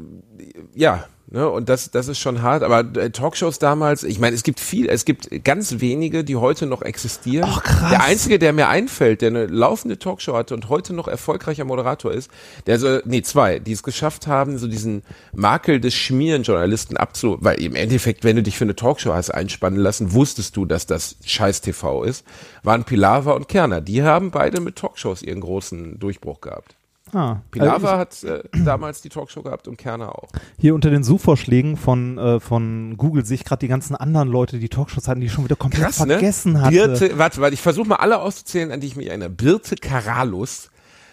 ja, 0.75 1.05
ne, 1.29 1.49
und 1.49 1.69
das 1.69 1.93
das 1.93 2.09
ist 2.09 2.19
schon 2.19 2.43
hart, 2.43 2.64
aber 2.64 2.81
äh, 3.01 3.11
Talkshows 3.11 3.61
damals, 3.61 4.03
ich 4.03 4.19
meine, 4.19 4.35
es 4.35 4.43
gibt 4.43 4.59
viel, 4.59 4.88
es 4.88 5.05
gibt 5.05 5.45
ganz 5.45 5.79
wenige, 5.79 6.25
die 6.25 6.35
heute 6.35 6.66
noch 6.66 6.83
existieren. 6.83 7.49
Ach, 7.49 7.62
krass. 7.62 7.90
Der 7.90 8.03
einzige, 8.03 8.40
der 8.40 8.53
mir 8.53 8.69
einfällt, 8.69 9.23
der 9.23 9.29
eine 9.29 9.47
laufende 9.47 10.01
Talkshow 10.01 10.35
hatte 10.35 10.55
und 10.55 10.69
heute 10.69 10.95
noch 10.95 11.07
erfolgreicher 11.07 11.64
Moderator 11.64 12.12
ist, 12.12 12.29
der 12.66 12.81
so 12.81 12.99
nee, 13.05 13.23
zwei, 13.23 13.61
die 13.61 13.73
es 13.73 13.85
geschafft 13.85 14.27
haben, 14.27 14.59
so 14.59 14.66
diesen 14.66 15.03
Makel 15.33 15.81
des 15.81 15.95
Schmierenjournalisten 15.95 16.97
abzu, 16.97 17.38
weil 17.40 17.62
im 17.62 17.77
Endeffekt, 17.77 18.25
wenn 18.25 18.35
du 18.35 18.43
dich 18.43 18.59
für 18.59 18.64
eine 18.64 18.75
Talkshow 18.75 19.14
hast 19.14 19.31
einspannen 19.31 19.79
lassen, 19.79 20.12
wusstest 20.12 20.57
du, 20.57 20.64
dass 20.64 20.87
das 20.87 21.16
Scheiß 21.25 21.61
TV 21.61 22.03
ist, 22.03 22.25
waren 22.64 22.83
Pilawa 22.83 23.33
und 23.33 23.47
Kerner. 23.47 23.81
Die 23.81 24.03
haben 24.03 24.33
beide 24.33 24.61
mit 24.61 24.75
Talkshows 24.75 25.23
ihren 25.23 25.40
großen 25.40 26.01
Durchbruch 26.01 26.40
gehabt. 26.40 26.80
Ah, 27.12 27.40
Pilawa 27.51 27.73
also 27.75 27.88
hat 27.88 28.25
äh, 28.25 28.42
damals 28.64 29.03
die 29.03 29.09
Talkshow 29.09 29.42
gehabt 29.42 29.68
und 29.68 29.77
Kerner 29.77 30.14
auch. 30.14 30.29
hier 30.59 30.75
unter 30.75 30.90
den 30.90 31.03
Suchvorschlägen 31.03 31.77
von, 31.77 32.18
äh, 32.18 32.40
von 32.40 32.96
Google 32.96 33.25
sehe 33.25 33.35
ich 33.35 33.44
gerade 33.44 33.61
die 33.61 33.68
ganzen 33.68 33.96
anderen 33.96 34.29
Leute, 34.29 34.59
die 34.59 34.68
Talkshows 34.68 35.09
hatten, 35.09 35.20
die 35.20 35.27
ich 35.27 35.33
schon 35.33 35.44
wieder 35.44 35.57
komplett 35.57 35.85
Krass, 35.85 35.96
vergessen 35.96 36.53
ne? 36.55 36.62
hatte. 36.62 36.70
Birte, 36.70 37.18
warte, 37.18 37.40
warte, 37.40 37.55
ich 37.55 37.62
versuche 37.62 37.88
mal 37.88 37.96
alle 37.96 38.20
auszuzählen, 38.20 38.73
an 38.73 38.81
die 38.81 38.87
ich 38.87 38.96
mich 38.96 39.09
erinnere. 39.09 39.31
Birte 39.31 39.77
Karalus. 39.77 40.70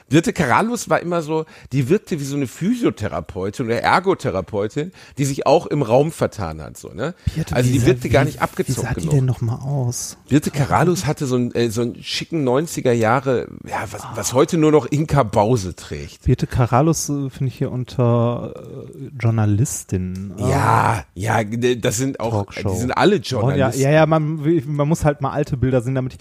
Birte 0.10 0.32
Karalus 0.34 0.90
war 0.90 1.02
immer 1.02 1.22
so, 1.22 1.46
die 1.74 1.90
wirkte 1.90 2.20
wie 2.20 2.24
so 2.24 2.36
eine 2.36 2.48
Physiotherapeutin 2.48 3.66
oder 3.66 3.82
Ergotherapeutin, 3.82 4.92
die 5.18 5.26
sich 5.26 5.46
auch 5.46 5.66
im 5.66 5.82
Raum 5.82 6.12
vertan 6.12 6.62
hat, 6.62 6.78
so, 6.78 6.90
ne? 6.90 7.14
Birte, 7.36 7.56
also 7.56 7.68
wie 7.70 7.74
die 7.74 7.80
sah- 7.80 7.86
wirkte 7.88 8.10
gar 8.10 8.22
wie- 8.22 8.28
nicht 8.28 8.38
Wie 8.38 8.42
abgezogen 8.42 8.82
sah 8.88 8.94
die 8.94 9.02
genug. 9.02 9.14
denn 9.16 9.26
nochmal 9.26 9.60
aus? 9.60 10.18
Birte 10.30 10.52
Karalus 10.52 11.06
hatte 11.06 11.26
so 11.26 11.36
einen, 11.36 11.54
äh, 11.56 11.70
so 11.70 11.82
einen 11.82 12.02
schicken 12.04 12.44
90er 12.48 12.92
Jahre, 12.94 13.48
ja, 13.68 13.84
was, 13.92 14.02
was 14.16 14.34
heute 14.34 14.58
nur 14.58 14.72
noch 14.72 14.86
Inka 14.86 15.24
Bause 15.24 15.76
trägt. 15.76 16.24
Birte 16.24 16.48
Karalus 16.48 17.10
äh, 17.10 17.30
finde 17.30 17.48
ich 17.48 17.58
hier 17.58 17.72
unter 17.72 18.54
äh, 18.56 19.10
Journalistin. 19.22 20.34
Ah. 20.40 21.04
Ja, 21.16 21.42
ja, 21.42 21.44
das 21.76 21.98
sind 21.98 22.20
auch, 22.20 22.46
Talkshow. 22.46 22.72
die 22.72 22.78
sind 22.78 22.92
alle 22.92 23.16
Oh, 23.16 23.20
ja, 23.20 23.22
Journalisten. 23.24 23.82
ja, 23.82 23.92
ja, 23.92 24.06
man, 24.06 24.40
man 24.68 24.88
muss 24.88 25.04
halt 25.06 25.22
mal 25.22 25.32
alte 25.32 25.58
Bilder 25.58 25.82
sehen, 25.82 25.96
damit 25.96 26.14
ich. 26.14 26.20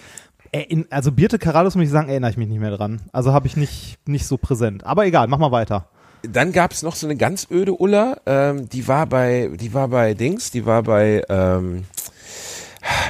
In, 0.52 0.87
also 0.90 1.12
Birte 1.12 1.38
Karalus, 1.38 1.74
muss 1.74 1.85
ich 1.85 1.90
sagen, 1.90 2.09
erinnere 2.09 2.30
ich 2.30 2.37
mich 2.37 2.48
nicht 2.48 2.61
mehr 2.61 2.70
dran. 2.70 3.02
Also 3.12 3.32
habe 3.32 3.46
ich 3.46 3.56
nicht, 3.56 3.98
nicht 4.06 4.26
so 4.26 4.37
präsent. 4.37 4.85
Aber 4.85 5.06
egal, 5.06 5.28
mach 5.28 5.38
mal 5.38 5.52
weiter. 5.52 5.88
Dann 6.22 6.52
gab's 6.52 6.82
noch 6.82 6.96
so 6.96 7.06
eine 7.06 7.16
ganz 7.16 7.46
öde 7.50 7.72
Ulla, 7.72 8.18
ähm, 8.26 8.68
die 8.68 8.88
war 8.88 9.06
bei, 9.06 9.50
die 9.54 9.74
war 9.74 9.88
bei 9.88 10.14
Dings, 10.14 10.50
die 10.50 10.66
war 10.66 10.82
bei, 10.82 11.22
ähm, 11.28 11.85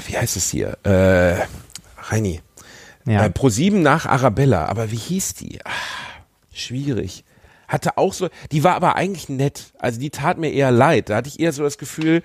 wie 0.07 0.19
heißt 0.19 0.37
es 0.37 0.51
hier? 0.51 0.77
Äh, 0.83 1.43
Reini. 1.99 2.41
Ja. 3.07 3.25
Äh, 3.25 3.29
Pro7 3.29 3.77
nach 3.77 4.07
Arabella, 4.07 4.67
aber 4.67 4.91
wie 4.91 4.97
hieß 4.97 5.35
die? 5.35 5.61
Ah, 5.65 5.71
schwierig. 6.53 7.25
Hatte 7.69 7.97
auch 7.97 8.13
so, 8.13 8.29
die 8.53 8.65
war 8.65 8.75
aber 8.75 8.97
eigentlich 8.97 9.29
nett. 9.29 9.73
Also 9.79 9.99
die 9.99 10.11
tat 10.11 10.39
mir 10.39 10.53
eher 10.53 10.71
leid. 10.71 11.09
Da 11.09 11.17
hatte 11.17 11.29
ich 11.29 11.41
eher 11.41 11.53
so 11.53 11.63
das 11.63 11.79
Gefühl, 11.79 12.23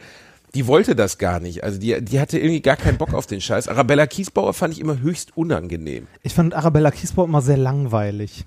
die 0.54 0.68
wollte 0.68 0.96
das 0.96 1.18
gar 1.18 1.40
nicht. 1.40 1.64
Also 1.64 1.80
die, 1.80 2.04
die 2.04 2.20
hatte 2.20 2.38
irgendwie 2.38 2.62
gar 2.62 2.76
keinen 2.78 2.98
Bock 2.98 3.14
auf 3.14 3.26
den 3.28 3.42
Scheiß. 3.42 3.68
Arabella 3.68 4.08
Kiesbauer 4.08 4.54
fand 4.54 4.74
ich 4.74 4.80
immer 4.80 5.00
höchst 5.00 5.36
unangenehm. 5.38 6.08
Ich 6.24 6.34
fand 6.34 6.54
Arabella 6.54 6.92
Kiesbau 6.92 7.26
immer 7.26 7.42
sehr 7.42 7.58
langweilig. 7.58 8.46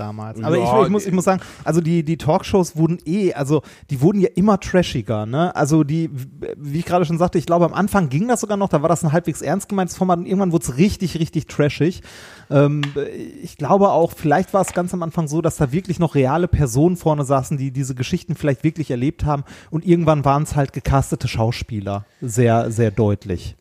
Damals. 0.00 0.42
Aber 0.42 0.56
Ja, 0.56 0.80
ich, 0.80 0.86
ich, 0.86 0.90
muss, 0.90 1.06
ich 1.06 1.12
muss 1.12 1.24
sagen, 1.24 1.40
also 1.62 1.80
die, 1.80 2.02
die 2.02 2.16
Talkshows 2.16 2.76
wurden 2.76 2.98
eh, 3.04 3.34
also 3.34 3.62
die 3.90 4.00
wurden 4.00 4.20
ja 4.20 4.28
immer 4.34 4.58
trashiger, 4.58 5.26
ne? 5.26 5.54
Also 5.54 5.84
die, 5.84 6.10
wie 6.56 6.78
ich 6.78 6.86
gerade 6.86 7.04
schon 7.04 7.18
sagte, 7.18 7.38
ich 7.38 7.46
glaube 7.46 7.66
am 7.66 7.74
Anfang 7.74 8.08
ging 8.08 8.26
das 8.26 8.40
sogar 8.40 8.56
noch, 8.56 8.68
da 8.68 8.82
war 8.82 8.88
das 8.88 9.04
ein 9.04 9.12
halbwegs 9.12 9.42
ernst 9.42 9.68
gemeintes 9.68 9.96
Format 9.96 10.18
und 10.18 10.26
irgendwann 10.26 10.52
wurde 10.52 10.64
es 10.64 10.76
richtig, 10.78 11.18
richtig 11.18 11.46
trashig. 11.46 12.02
Ähm, 12.50 12.82
ich 13.42 13.56
glaube 13.56 13.90
auch, 13.90 14.12
vielleicht 14.12 14.54
war 14.54 14.62
es 14.62 14.72
ganz 14.72 14.94
am 14.94 15.02
Anfang 15.02 15.28
so, 15.28 15.42
dass 15.42 15.56
da 15.56 15.70
wirklich 15.70 15.98
noch 15.98 16.14
reale 16.14 16.48
Personen 16.48 16.96
vorne 16.96 17.24
saßen, 17.24 17.58
die 17.58 17.70
diese 17.70 17.94
Geschichten 17.94 18.34
vielleicht 18.34 18.64
wirklich 18.64 18.90
erlebt 18.90 19.24
haben 19.24 19.44
und 19.70 19.84
irgendwann 19.84 20.24
waren 20.24 20.44
es 20.44 20.56
halt 20.56 20.72
gecastete 20.72 21.28
Schauspieler. 21.28 22.04
Sehr, 22.20 22.70
sehr 22.70 22.90
deutlich. 22.90 23.56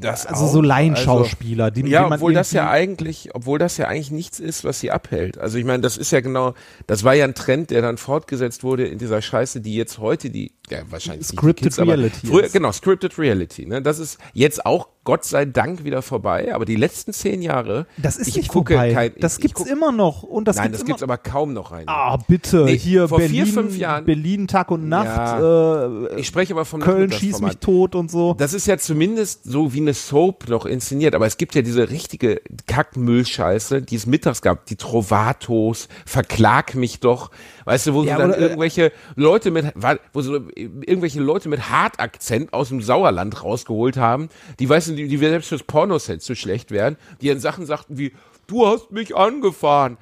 Das 0.00 0.24
Also 0.26 0.44
auch. 0.44 0.52
so 0.52 0.62
Laienschauspieler, 0.62 1.70
die, 1.70 1.80
Ja, 1.88 2.04
die 2.04 2.10
man 2.10 2.18
obwohl 2.18 2.32
das 2.32 2.52
ja 2.52 2.70
eigentlich, 2.70 3.30
obwohl 3.34 3.58
das 3.58 3.76
ja 3.76 3.88
eigentlich 3.88 4.12
nichts 4.12 4.38
ist, 4.38 4.62
was 4.64 4.80
sie 4.80 4.90
abhält. 4.90 5.36
Also 5.36 5.58
ich 5.58 5.64
meine, 5.64 5.82
das 5.82 5.96
ist 5.96 6.12
ja 6.12 6.20
genau, 6.20 6.54
das 6.86 7.02
war 7.02 7.14
ja 7.14 7.24
ein 7.24 7.34
Trend, 7.34 7.70
der 7.70 7.82
dann 7.82 7.98
fortgesetzt 7.98 8.62
wurde 8.62 8.86
in 8.86 8.98
dieser 8.98 9.20
Scheiße, 9.20 9.60
die 9.60 9.74
jetzt 9.74 9.98
heute 9.98 10.30
die, 10.30 10.52
ja 10.70 10.82
wahrscheinlich 10.90 11.26
Scripted 11.26 11.64
Kids, 11.64 11.78
Reality 11.80 12.26
früher, 12.26 12.48
genau, 12.48 12.70
Scripted 12.72 13.18
Reality. 13.18 13.66
Ne? 13.66 13.82
Das 13.82 13.98
ist 13.98 14.18
jetzt 14.32 14.64
auch 14.64 14.88
Gott 15.04 15.24
sei 15.24 15.46
Dank 15.46 15.82
wieder 15.82 16.02
vorbei, 16.02 16.54
aber 16.54 16.66
die 16.66 16.76
letzten 16.76 17.14
zehn 17.14 17.40
Jahre, 17.40 17.86
Das 17.96 18.16
ist 18.18 18.28
ich 18.28 18.36
nicht 18.36 18.48
gucke 18.50 18.74
vorbei. 18.74 18.92
kein, 18.92 19.12
das 19.18 19.36
ich, 19.38 19.42
gibt's 19.44 19.60
ich 19.62 19.66
guck, 19.66 19.72
immer 19.74 19.92
noch. 19.92 20.22
Und 20.22 20.46
das 20.46 20.56
Nein, 20.56 20.66
gibt's 20.66 20.80
das 20.80 20.86
gibt's 20.86 21.02
aber 21.02 21.16
kaum 21.16 21.54
noch 21.54 21.72
rein. 21.72 21.84
Ah, 21.86 22.18
bitte. 22.28 22.64
Nee, 22.66 22.76
Hier 22.78 23.08
vor 23.08 23.16
Berlin, 23.18 23.46
vier, 23.46 23.54
fünf 23.54 23.78
Jahren- 23.78 24.04
Berlin 24.04 24.46
Tag 24.46 24.70
und 24.70 24.88
Nacht. 24.90 25.06
Ja. 25.06 25.86
äh, 25.86 26.20
Ich 26.20 26.26
spreche 26.26 26.52
aber 26.52 26.66
vom 26.66 26.80
Köln 26.80 27.10
schießt 27.10 27.40
mich 27.40 27.56
tot 27.56 27.94
und 27.94 28.10
so. 28.10 28.34
Das 28.34 28.52
ist 28.52 28.66
ja 28.66 28.76
zumindest 28.76 29.44
so 29.44 29.72
wie 29.72 29.80
eine 29.80 29.94
Soap 29.94 30.48
noch 30.50 30.66
inszeniert, 30.66 31.14
aber 31.14 31.26
es 31.26 31.38
gibt 31.38 31.54
ja 31.54 31.62
diese 31.62 31.88
richtige 31.88 32.42
Kackmüllscheiße, 32.66 33.82
die 33.82 33.96
es 33.96 34.06
mittags 34.06 34.42
gab, 34.42 34.66
die 34.66 34.76
Trovatos, 34.76 35.88
verklag 36.04 36.74
mich 36.74 37.00
doch, 37.00 37.30
weißt 37.70 37.86
du, 37.86 37.94
wo 37.94 38.02
Ja, 38.02 38.16
so 38.16 38.22
dann 38.22 38.30
oder, 38.30 38.38
äh, 38.38 38.42
irgendwelche 38.42 38.92
Leute 39.14 39.52
mit, 39.52 39.72
wo 40.12 40.20
so 40.22 40.34
irgendwelche 40.34 41.20
Leute 41.20 41.48
mit 41.48 41.70
Hartakzent 41.70 42.52
aus 42.52 42.68
dem 42.68 42.82
Sauerland 42.82 43.44
rausgeholt 43.44 43.96
haben, 43.96 44.28
die, 44.58 44.68
weißt 44.68 44.88
du, 44.88 44.92
die, 44.94 45.06
die 45.06 45.16
selbst 45.16 45.48
fürs 45.48 45.62
Pornoset 45.62 46.20
zu 46.20 46.34
schlecht 46.34 46.72
wären, 46.72 46.96
die 47.20 47.28
dann 47.28 47.38
Sachen 47.38 47.66
sagten 47.66 47.96
wie, 47.96 48.12
du 48.48 48.66
hast 48.66 48.90
mich 48.90 49.14
angefahren. 49.14 49.98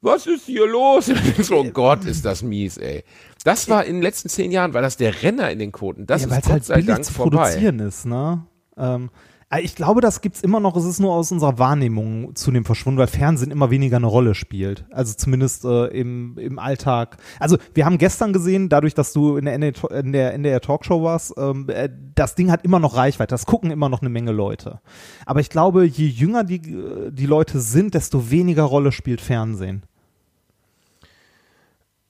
Was 0.00 0.26
ist 0.26 0.46
hier 0.46 0.66
los? 0.66 1.06
so, 1.38 1.58
oh 1.58 1.64
Gott, 1.64 2.04
ist 2.04 2.24
das 2.24 2.42
mies, 2.42 2.78
ey. 2.78 3.04
Das 3.44 3.68
war 3.68 3.84
in 3.84 3.96
den 3.96 4.02
letzten 4.02 4.28
zehn 4.28 4.50
Jahren, 4.50 4.74
war 4.74 4.82
das 4.82 4.96
der 4.96 5.22
Renner 5.22 5.50
in 5.50 5.60
den 5.60 5.70
Quoten. 5.70 6.06
Das 6.06 6.22
ja, 6.22 6.28
ist 6.28 6.42
Gott 6.42 6.52
halt 6.52 6.64
sei 6.64 6.82
Dank 6.82 7.04
zu 7.04 7.12
vorbei. 7.12 7.36
produzieren 7.36 7.78
ist, 7.78 8.06
ne? 8.06 8.44
Ähm, 8.76 9.04
äh, 9.04 9.33
ich 9.62 9.74
glaube, 9.74 10.00
das 10.00 10.20
gibt's 10.20 10.42
immer 10.42 10.60
noch. 10.60 10.76
Es 10.76 10.84
ist 10.84 11.00
nur 11.00 11.12
aus 11.12 11.30
unserer 11.30 11.58
Wahrnehmung 11.58 12.34
zunehmend 12.34 12.66
verschwunden, 12.66 12.98
weil 12.98 13.06
Fernsehen 13.06 13.50
immer 13.50 13.70
weniger 13.70 13.96
eine 13.96 14.06
Rolle 14.06 14.34
spielt. 14.34 14.84
Also 14.90 15.14
zumindest 15.14 15.64
äh, 15.64 15.86
im, 15.86 16.38
im 16.38 16.58
Alltag. 16.58 17.18
Also 17.38 17.58
wir 17.74 17.84
haben 17.84 17.98
gestern 17.98 18.32
gesehen, 18.32 18.68
dadurch, 18.68 18.94
dass 18.94 19.12
du 19.12 19.36
in 19.36 19.44
der, 19.44 19.54
NDR, 19.54 20.32
in 20.32 20.42
der 20.42 20.60
Talkshow 20.60 21.02
warst, 21.02 21.34
ähm, 21.36 21.66
äh, 21.68 21.88
das 22.14 22.34
Ding 22.34 22.50
hat 22.50 22.64
immer 22.64 22.78
noch 22.78 22.96
Reichweite. 22.96 23.34
Das 23.34 23.46
gucken 23.46 23.70
immer 23.70 23.88
noch 23.88 24.00
eine 24.00 24.10
Menge 24.10 24.32
Leute. 24.32 24.80
Aber 25.26 25.40
ich 25.40 25.50
glaube, 25.50 25.84
je 25.84 26.06
jünger 26.06 26.44
die, 26.44 26.56
äh, 26.56 27.10
die 27.10 27.26
Leute 27.26 27.60
sind, 27.60 27.94
desto 27.94 28.30
weniger 28.30 28.64
Rolle 28.64 28.92
spielt 28.92 29.20
Fernsehen. 29.20 29.82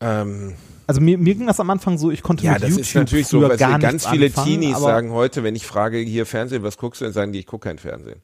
Ähm, 0.01 0.55
Also 0.87 1.01
mir, 1.01 1.19
mir 1.19 1.35
ging 1.35 1.47
das 1.47 1.61
am 1.61 1.71
Anfang 1.71 1.99
so, 1.99 2.11
ich 2.11 2.23
konnte 2.23 2.45
ja, 2.45 2.53
mit 2.53 2.63
das 2.63 2.71
YouTube 2.71 2.83
ist 2.83 2.95
natürlich 2.95 3.27
so, 3.27 3.41
was 3.43 3.59
gar 3.59 3.79
ganz 3.79 4.07
viele 4.07 4.27
anfangen, 4.27 4.47
Teenies 4.47 4.79
sagen 4.79 5.13
heute, 5.13 5.43
wenn 5.43 5.57
ich 5.57 5.67
frage, 5.67 5.99
hier 5.99 6.27
Fernsehen, 6.27 6.63
was 6.63 6.77
guckst 6.79 7.01
du, 7.01 7.05
dann 7.05 7.15
sagen 7.15 7.33
die, 7.33 7.39
ich 7.39 7.47
gucke 7.47 7.69
kein 7.69 7.79
Fernsehen. 7.79 8.21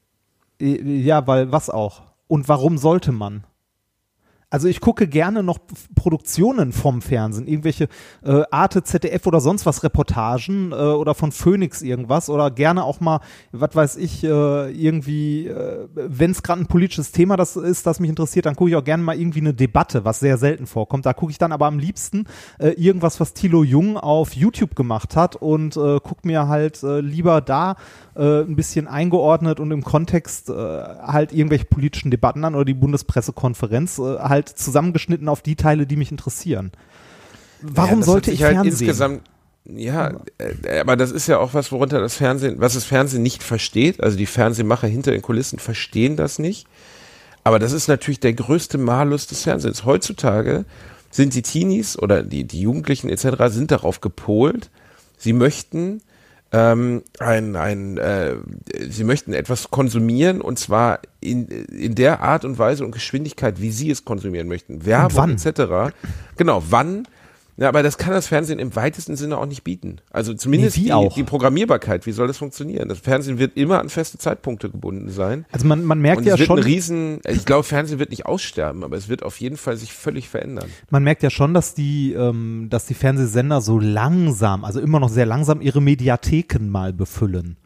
Ja, 0.61 1.27
weil 1.27 1.51
was 1.53 1.71
auch? 1.71 2.03
Und 2.29 2.49
warum 2.49 2.79
sollte 2.79 3.13
man? 3.13 3.45
Also 4.51 4.67
ich 4.67 4.81
gucke 4.81 5.07
gerne 5.07 5.45
noch 5.45 5.59
Produktionen 5.95 6.73
vom 6.73 7.03
Fernsehen, 7.03 7.47
irgendwelche 7.47 7.87
äh, 8.25 8.43
Arte, 8.51 8.83
ZDF 8.83 9.25
oder 9.29 9.41
sonst 9.41 9.65
was 9.65 9.85
Reportagen 9.85 10.73
äh, 10.73 10.75
oder 10.75 11.15
von 11.15 11.31
Phoenix 11.31 11.83
irgendwas 11.83 12.29
oder 12.29 12.51
gerne 12.51 12.83
auch 12.83 12.99
mal, 12.99 13.21
was 13.53 13.77
weiß 13.77 13.97
ich, 13.99 14.25
äh, 14.25 14.71
irgendwie, 14.73 15.47
äh, 15.47 15.87
wenn 15.95 16.33
es 16.33 16.43
gerade 16.43 16.63
ein 16.63 16.67
politisches 16.67 17.13
Thema 17.13 17.37
das 17.37 17.55
ist, 17.55 17.87
das 17.87 18.01
mich 18.01 18.11
interessiert, 18.11 18.47
dann 18.47 18.57
gucke 18.57 18.71
ich 18.71 18.77
auch 18.77 18.83
gerne 18.83 19.05
mal 19.05 19.17
irgendwie 19.17 19.39
eine 19.39 19.55
Debatte, 19.55 20.05
was 20.05 20.19
sehr 20.19 20.37
selten 20.37 20.67
vorkommt. 20.67 21.07
Da 21.07 21.13
gucke 21.13 21.31
ich 21.31 21.39
dann 21.39 21.53
aber 21.53 21.67
am 21.67 21.79
liebsten 21.79 22.25
äh, 22.59 22.71
irgendwas, 22.71 23.21
was 23.21 23.35
Thilo 23.35 23.63
Jung 23.63 23.97
auf 23.97 24.35
YouTube 24.35 24.75
gemacht 24.75 25.15
hat 25.15 25.37
und 25.37 25.77
äh, 25.77 26.01
guck 26.03 26.25
mir 26.25 26.49
halt 26.49 26.83
äh, 26.83 27.01
lieber 27.01 27.41
da 27.41 27.77
äh, 28.17 28.41
ein 28.41 28.57
bisschen 28.57 28.89
eingeordnet 28.89 29.61
und 29.61 29.71
im 29.71 29.85
Kontext 29.85 30.51
äh, 30.51 30.53
halt 30.53 31.33
irgendwelche 31.33 31.67
politischen 31.67 32.11
Debatten 32.11 32.45
an 32.45 32.57
oder 32.57 32.65
die 32.65 32.75
Bundespressekonferenz 32.75 33.99
äh, 34.01 34.19
halt 34.19 34.40
zusammengeschnitten 34.49 35.29
auf 35.29 35.43
die 35.43 35.57
Teile, 35.57 35.87
die 35.87 35.97
mich 35.97 36.11
interessieren. 36.11 36.73
Warum 37.63 38.01
ja, 38.01 38.07
sollte 38.07 38.31
ich 38.31 38.43
halt 38.43 38.55
Fernsehen? 38.55 38.73
Insgesamt, 38.73 39.23
ja, 39.65 40.13
äh, 40.39 40.81
aber 40.81 40.97
das 40.97 41.11
ist 41.11 41.27
ja 41.27 41.39
auch 41.39 41.55
was, 41.55 41.71
worunter 41.73 42.01
das 42.01 42.17
Fernsehen, 42.17 42.57
was 42.59 42.75
das 42.75 42.85
Fernsehen 42.85 43.23
nicht 43.23 43.43
versteht. 43.43 44.03
Also 44.03 44.17
die 44.17 44.27
Fernsehmacher 44.27 44.87
hinter 44.87 45.13
den 45.13 45.23
Kulissen 45.23 45.59
verstehen 45.59 46.17
das 46.17 46.39
nicht. 46.39 46.67
Aber 47.45 47.59
das 47.59 47.73
ist 47.73 47.89
natürlich 47.89 48.21
der 48.21 48.35
größte 48.35 48.79
Malus 48.79 49.27
des 49.27 49.43
Fernsehens. 49.43 49.85
Heutzutage 49.85 50.65
sind 51.11 51.35
die 51.35 51.43
Teenies 51.43 51.99
oder 51.99 52.23
die, 52.23 52.45
die 52.45 52.61
Jugendlichen 52.61 53.09
etc. 53.09 53.45
sind 53.49 53.71
darauf 53.71 54.01
gepolt, 54.01 54.71
sie 55.19 55.33
möchten 55.33 56.03
ähm, 56.53 57.03
ein, 57.19 57.57
ein, 57.57 57.99
äh, 57.99 58.37
sie 58.89 59.05
möchten 59.05 59.33
etwas 59.33 59.71
konsumieren 59.71 60.41
und 60.41 60.59
zwar 60.59 61.01
in, 61.21 61.47
in 61.49 61.95
der 61.95 62.21
Art 62.21 62.45
und 62.45 62.59
Weise 62.59 62.85
und 62.85 62.93
Geschwindigkeit, 62.93 63.61
wie 63.61 63.71
sie 63.71 63.91
es 63.91 64.05
konsumieren 64.05 64.49
möchten. 64.49 64.85
Werbung 64.87 65.17
wann? 65.17 65.31
etc. 65.33 65.95
Genau, 66.37 66.63
wann? 66.69 67.07
Ja, 67.61 67.69
aber 67.69 67.83
das 67.83 67.99
kann 67.99 68.15
das 68.15 68.27
Fernsehen 68.27 68.59
im 68.59 68.75
weitesten 68.75 69.17
Sinne 69.17 69.37
auch 69.37 69.45
nicht 69.45 69.65
bieten. 69.65 69.99
Also 70.11 70.33
zumindest 70.33 70.79
Nee, 70.79 70.85
die, 70.85 71.15
die 71.15 71.25
Programmierbarkeit, 71.25 72.07
wie 72.07 72.13
soll 72.13 72.27
das 72.27 72.39
funktionieren? 72.39 72.89
Das 72.89 73.01
Fernsehen 73.01 73.39
wird 73.39 73.55
immer 73.55 73.81
an 73.81 73.91
feste 73.91 74.17
Zeitpunkte 74.17 74.71
gebunden 74.71 75.11
sein. 75.11 75.45
Also 75.53 75.67
man, 75.67 75.85
man 75.85 76.01
merkt 76.01 76.21
Und 76.21 76.25
ja 76.25 76.35
es 76.35 76.39
wird 76.39 76.47
schon, 76.47 76.59
ein 76.61 76.65
riesen, 76.65 77.21
ich 77.29 77.45
glaube, 77.45 77.65
Fernsehen 77.65 77.99
wird 77.99 78.09
nicht 78.09 78.25
aussterben, 78.25 78.83
aber 78.83 78.97
es 78.97 79.11
wird 79.11 79.23
auf 79.23 79.39
jeden 79.43 79.59
Fall 79.59 79.77
sich 79.77 79.93
völlig 79.93 80.31
verändern. 80.31 80.71
man 80.89 81.05
merkt 81.05 81.23
ja 81.23 81.29
schon, 81.29 81.53
dass 81.53 81.75
die, 81.75 82.15
ähm, 82.15 82.69
dass 82.71 82.87
die 82.87 82.95
Fernsehsender 82.95 83.61
so 83.61 83.79
langsam, 83.79 84.65
also 84.65 84.81
immer 84.81 84.99
noch 84.99 85.11
sehr 85.11 85.27
langsam 85.27 85.61
ihre 85.61 85.83
Mediatheken 85.83 86.71
mal 86.71 86.95
befüllen 86.95 87.59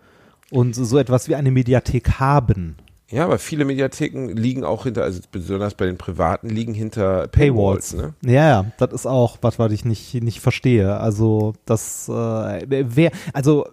und 0.51 0.75
so 0.75 0.99
etwas 0.99 1.29
wie 1.29 1.37
eine 1.37 1.53
Mediathek 1.53 2.19
haben. 2.19 2.75
Ja, 3.14 3.24
aber 3.24 3.38
viele 3.38 3.64
Mediatheken 3.64 4.29
liegen 4.33 4.64
auch 4.64 4.85
hinter, 4.85 5.05
also 5.05 5.20
besonders 5.31 5.74
bei 5.74 5.87
den 5.87 5.96
privaten, 5.98 6.48
liegen 6.48 6.74
hinter 6.74 7.29
Paywalls, 7.29 7.92
Paywalls. 7.92 8.14
ne? 8.22 8.33
Ja, 8.33 8.48
ja, 8.48 8.64
das 8.79 8.92
ist 8.92 9.07
auch 9.07 9.38
was, 9.40 9.59
was 9.59 9.70
ich 9.72 9.85
nicht, 9.85 10.14
nicht 10.22 10.40
verstehe. 10.40 10.96
Also, 10.98 11.55
das, 11.64 12.09
äh, 12.09 12.66
wer, 12.68 13.12
also, 13.33 13.66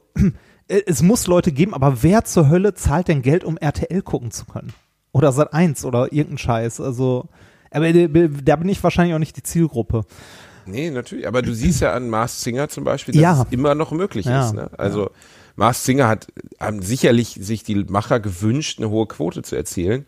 äh, 0.67 0.81
es 0.85 1.01
muss 1.01 1.25
Leute 1.27 1.51
geben, 1.51 1.73
aber 1.73 2.03
wer 2.03 2.23
zur 2.23 2.49
Hölle 2.49 2.75
zahlt 2.75 3.07
denn 3.07 3.21
Geld, 3.23 3.43
um 3.43 3.57
RTL 3.57 4.01
gucken 4.03 4.29
zu 4.31 4.45
können? 4.45 4.73
Oder 5.11 5.31
Sat 5.31 5.53
1 5.53 5.85
oder 5.85 6.13
irgendein 6.13 6.37
Scheiß, 6.37 6.79
also, 6.79 7.25
aber 7.71 7.87
äh, 7.87 8.07
da 8.43 8.55
bin 8.57 8.69
ich 8.69 8.83
wahrscheinlich 8.83 9.15
auch 9.15 9.19
nicht 9.19 9.35
die 9.37 9.43
Zielgruppe. 9.43 10.03
Nee, 10.67 10.91
natürlich. 10.91 11.27
Aber 11.27 11.41
du 11.41 11.53
siehst 11.55 11.81
ja 11.81 11.93
an 11.93 12.09
Mars 12.09 12.41
Singer 12.43 12.69
zum 12.69 12.83
Beispiel, 12.83 13.15
dass 13.15 13.21
Ja. 13.23 13.41
es 13.41 13.51
immer 13.51 13.73
noch 13.73 13.91
möglich 13.91 14.27
Ja, 14.27 14.45
ist. 14.45 14.53
Ne? 14.53 14.69
Also 14.77 15.09
Mars 15.55 15.83
Singer 15.83 16.07
hat 16.07 16.27
haben 16.59 16.81
sicherlich 16.81 17.37
sich 17.39 17.63
die 17.63 17.75
Macher 17.75 18.19
gewünscht, 18.19 18.79
eine 18.79 18.89
hohe 18.89 19.07
Quote 19.07 19.43
zu 19.43 19.55
erzielen, 19.55 20.05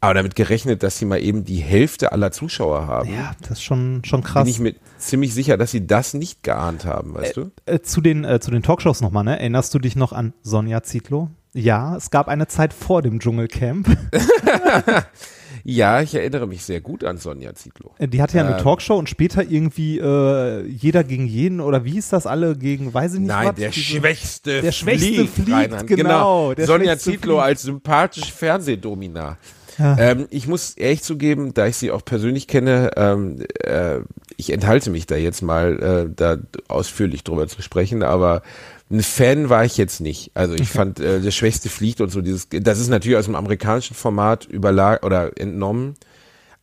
aber 0.00 0.14
damit 0.14 0.34
gerechnet, 0.36 0.82
dass 0.82 0.98
sie 0.98 1.04
mal 1.04 1.20
eben 1.20 1.44
die 1.44 1.58
Hälfte 1.58 2.12
aller 2.12 2.30
Zuschauer 2.30 2.86
haben. 2.86 3.12
Ja, 3.12 3.32
das 3.40 3.52
ist 3.52 3.62
schon, 3.64 4.02
schon 4.04 4.22
krass. 4.22 4.44
Bin 4.44 4.50
ich 4.50 4.60
mir 4.60 4.74
ziemlich 4.98 5.34
sicher, 5.34 5.56
dass 5.56 5.70
sie 5.72 5.86
das 5.86 6.14
nicht 6.14 6.42
geahnt 6.42 6.84
haben, 6.84 7.14
weißt 7.14 7.36
du? 7.36 7.50
äh, 7.66 7.80
zu 7.80 8.00
den, 8.00 8.24
äh, 8.24 8.40
zu 8.40 8.50
den 8.50 8.62
Talkshows 8.62 9.00
nochmal, 9.00 9.24
ne? 9.24 9.38
Erinnerst 9.38 9.74
du 9.74 9.78
dich 9.78 9.96
noch 9.96 10.12
an 10.12 10.34
Sonja 10.42 10.82
Zietlow? 10.82 11.30
Ja, 11.52 11.96
es 11.96 12.10
gab 12.10 12.28
eine 12.28 12.46
Zeit 12.46 12.72
vor 12.72 13.02
dem 13.02 13.18
Dschungelcamp. 13.18 13.88
Ja, 15.64 16.00
ich 16.02 16.14
erinnere 16.14 16.46
mich 16.46 16.64
sehr 16.64 16.80
gut 16.80 17.04
an 17.04 17.18
Sonja 17.18 17.54
Zietlow. 17.54 17.90
Äh, 17.98 18.08
Die 18.08 18.20
hatte 18.22 18.36
ja 18.38 18.44
eine 18.46 18.56
Ähm. 18.58 18.62
Talkshow 18.62 18.96
und 18.96 19.08
später 19.08 19.42
irgendwie 19.42 19.98
äh, 19.98 20.66
jeder 20.66 21.04
gegen 21.04 21.26
jeden 21.26 21.60
oder 21.60 21.84
wie 21.84 21.92
hieß 21.92 22.08
das 22.10 22.26
alle 22.26 22.56
gegen, 22.56 22.92
weiß 22.94 23.14
ich 23.14 23.20
nicht 23.20 23.28
Nein, 23.28 23.48
was? 23.48 23.54
der 23.56 23.70
Diese- 23.70 23.80
Schwächste 23.98 24.62
Der 24.62 24.72
Schwächste 24.72 25.26
fliegt, 25.26 25.50
Reinhard. 25.52 25.86
genau, 25.86 26.54
der 26.54 26.66
Sonja 26.66 26.98
Zietlow 26.98 27.36
fliegt. 27.36 27.46
als 27.48 27.62
sympathische 27.62 28.32
Fernsehdomina. 28.32 29.36
Ähm, 29.80 30.26
ich 30.30 30.48
muss 30.48 30.72
ehrlich 30.76 31.02
zugeben, 31.04 31.54
da 31.54 31.68
ich 31.68 31.76
sie 31.76 31.92
auch 31.92 32.04
persönlich 32.04 32.48
kenne, 32.48 32.90
ähm, 32.96 33.44
äh, 33.62 34.00
ich 34.36 34.52
enthalte 34.52 34.90
mich 34.90 35.06
da 35.06 35.14
jetzt 35.14 35.40
mal, 35.40 36.08
äh, 36.08 36.12
da 36.14 36.36
ausführlich 36.66 37.22
drüber 37.22 37.46
zu 37.46 37.62
sprechen, 37.62 38.02
aber 38.02 38.42
ein 38.90 39.02
Fan 39.02 39.48
war 39.50 39.64
ich 39.64 39.76
jetzt 39.76 40.00
nicht. 40.00 40.30
Also 40.34 40.54
ich 40.54 40.68
fand, 40.68 41.00
äh, 41.00 41.20
der 41.20 41.30
Schwächste 41.30 41.68
fliegt 41.68 42.00
und 42.00 42.10
so 42.10 42.22
dieses, 42.22 42.48
das 42.48 42.78
ist 42.78 42.88
natürlich 42.88 43.18
aus 43.18 43.26
dem 43.26 43.34
amerikanischen 43.34 43.94
Format 43.94 44.46
überlag 44.46 45.04
oder 45.04 45.38
entnommen, 45.38 45.94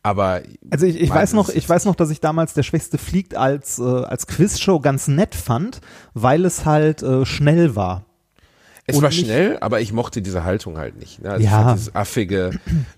aber 0.02 0.42
Also 0.70 0.86
ich, 0.86 1.00
ich 1.00 1.10
weiß 1.10 1.32
noch, 1.32 1.48
ich 1.48 1.68
weiß 1.68 1.84
noch, 1.84 1.96
dass 1.96 2.10
ich 2.10 2.20
damals 2.20 2.54
der 2.54 2.62
Schwächste 2.62 2.96
fliegt 2.96 3.36
als 3.36 3.80
äh, 3.80 3.82
als 3.82 4.28
Quizshow 4.28 4.80
ganz 4.80 5.08
nett 5.08 5.34
fand, 5.34 5.80
weil 6.14 6.44
es 6.44 6.64
halt 6.64 7.02
äh, 7.02 7.26
schnell 7.26 7.74
war. 7.74 8.05
Es 8.88 8.96
Und 8.98 9.02
war 9.02 9.10
schnell, 9.10 9.58
aber 9.60 9.80
ich 9.80 9.92
mochte 9.92 10.22
diese 10.22 10.44
Haltung 10.44 10.78
halt 10.78 10.96
nicht. 10.96 11.20
Ne? 11.20 11.30
Also 11.30 11.44
Ja. 11.44 11.72
dieses 11.72 11.92
affige, 11.96 12.52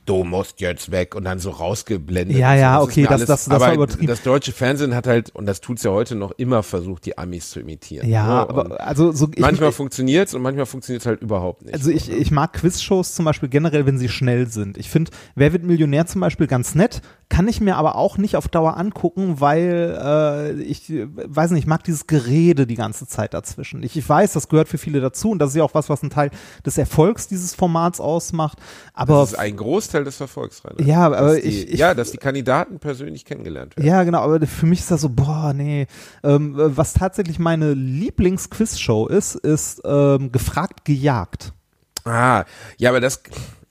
du 0.04 0.22
musst 0.22 0.60
jetzt 0.60 0.90
weg 0.90 1.14
und 1.14 1.24
dann 1.24 1.38
so 1.38 1.48
rausgeblendet. 1.48 2.36
Ja, 2.36 2.54
ja, 2.54 2.82
okay, 2.82 3.06
das- 3.08 3.20
das- 3.24 3.46
das 3.46 3.48
aber 3.48 3.66
war 3.68 3.72
übertrieben. 3.74 4.06
Das 4.06 4.22
deutsche 4.22 4.52
Fernsehen 4.52 4.94
hat 4.94 5.06
halt, 5.06 5.34
und 5.34 5.46
das 5.46 5.62
tut's 5.62 5.84
ja 5.84 5.90
heute 5.90 6.14
noch, 6.14 6.32
immer 6.32 6.62
versucht, 6.62 7.06
die 7.06 7.16
Amis 7.16 7.48
zu 7.48 7.60
imitieren. 7.60 8.06
Ja, 8.06 8.26
ne? 8.26 8.32
Aber 8.50 8.80
also 8.86 9.12
so 9.12 9.28
ich, 9.34 9.40
manchmal 9.40 9.72
funktioniert's 9.72 10.34
und 10.34 10.42
manchmal 10.42 10.66
funktioniert's 10.66 11.06
halt 11.06 11.22
überhaupt 11.22 11.62
nicht. 11.62 11.72
Also 11.72 11.90
ich, 11.90 12.10
ich 12.10 12.30
mag 12.30 12.52
Quizshows 12.52 13.14
zum 13.14 13.24
Beispiel 13.24 13.48
generell, 13.48 13.86
wenn 13.86 13.96
sie 13.98 14.10
schnell 14.10 14.46
sind. 14.48 14.76
Ich 14.76 14.90
finde, 14.90 15.10
Wer 15.36 15.52
wird 15.54 15.62
Millionär 15.64 16.04
zum 16.06 16.20
Beispiel 16.20 16.46
ganz 16.48 16.74
nett, 16.74 17.00
kann 17.30 17.48
ich 17.48 17.60
mir 17.62 17.76
aber 17.76 17.94
auch 17.96 18.18
nicht 18.18 18.36
auf 18.36 18.48
Dauer 18.48 18.76
angucken, 18.76 19.40
weil 19.40 19.98
äh, 20.02 20.52
ich 20.62 20.90
weiß 20.90 21.52
nicht, 21.52 21.60
ich 21.60 21.66
mag 21.66 21.82
dieses 21.84 22.06
Gerede 22.06 22.66
die 22.66 22.74
ganze 22.74 23.06
Zeit 23.06 23.32
dazwischen. 23.34 23.82
Ich, 23.82 23.96
ich 23.96 24.06
weiß, 24.06 24.32
das 24.34 24.48
gehört 24.48 24.68
für 24.68 24.78
viele 24.78 25.00
dazu 25.00 25.30
und 25.30 25.38
das 25.38 25.50
ist 25.50 25.56
ja 25.56 25.64
auch 25.64 25.74
was, 25.78 25.88
was 25.88 26.02
ein 26.02 26.10
Teil 26.10 26.30
des 26.66 26.76
Erfolgs 26.76 27.28
dieses 27.28 27.54
Formats 27.54 28.00
ausmacht. 28.00 28.58
Aber 28.92 29.20
das 29.20 29.32
ist 29.32 29.38
ein 29.38 29.56
Großteil 29.56 30.04
des 30.04 30.16
Verfolgs, 30.16 30.62
Rainer. 30.64 30.86
Ja, 30.86 31.06
aber 31.06 31.16
Dass 31.16 31.36
ich- 31.36 31.42
die, 31.44 31.64
ich- 31.72 31.78
ja, 31.78 31.94
dass 31.94 32.10
die 32.10 32.18
Kandidaten 32.18 32.78
persönlich 32.80 33.24
kennengelernt 33.24 33.76
werden. 33.76 33.86
Ja, 33.88 34.02
genau, 34.02 34.18
aber 34.20 34.46
für 34.46 34.66
mich 34.66 34.80
ist 34.80 34.90
das 34.90 35.00
so, 35.00 35.08
boah, 35.08 35.52
nee. 35.54 35.86
Ähm, 36.22 36.52
was 36.56 36.92
tatsächlich 36.92 37.38
meine 37.38 37.74
Lieblings-Quiz-Show 37.74 39.06
ist, 39.06 39.36
ist 39.36 39.80
ähm, 39.84 40.32
gefragt, 40.32 40.84
gejagt. 40.84 41.52
Ah, 42.04 42.44
ja, 42.78 42.90
aber 42.90 43.00
das, 43.00 43.22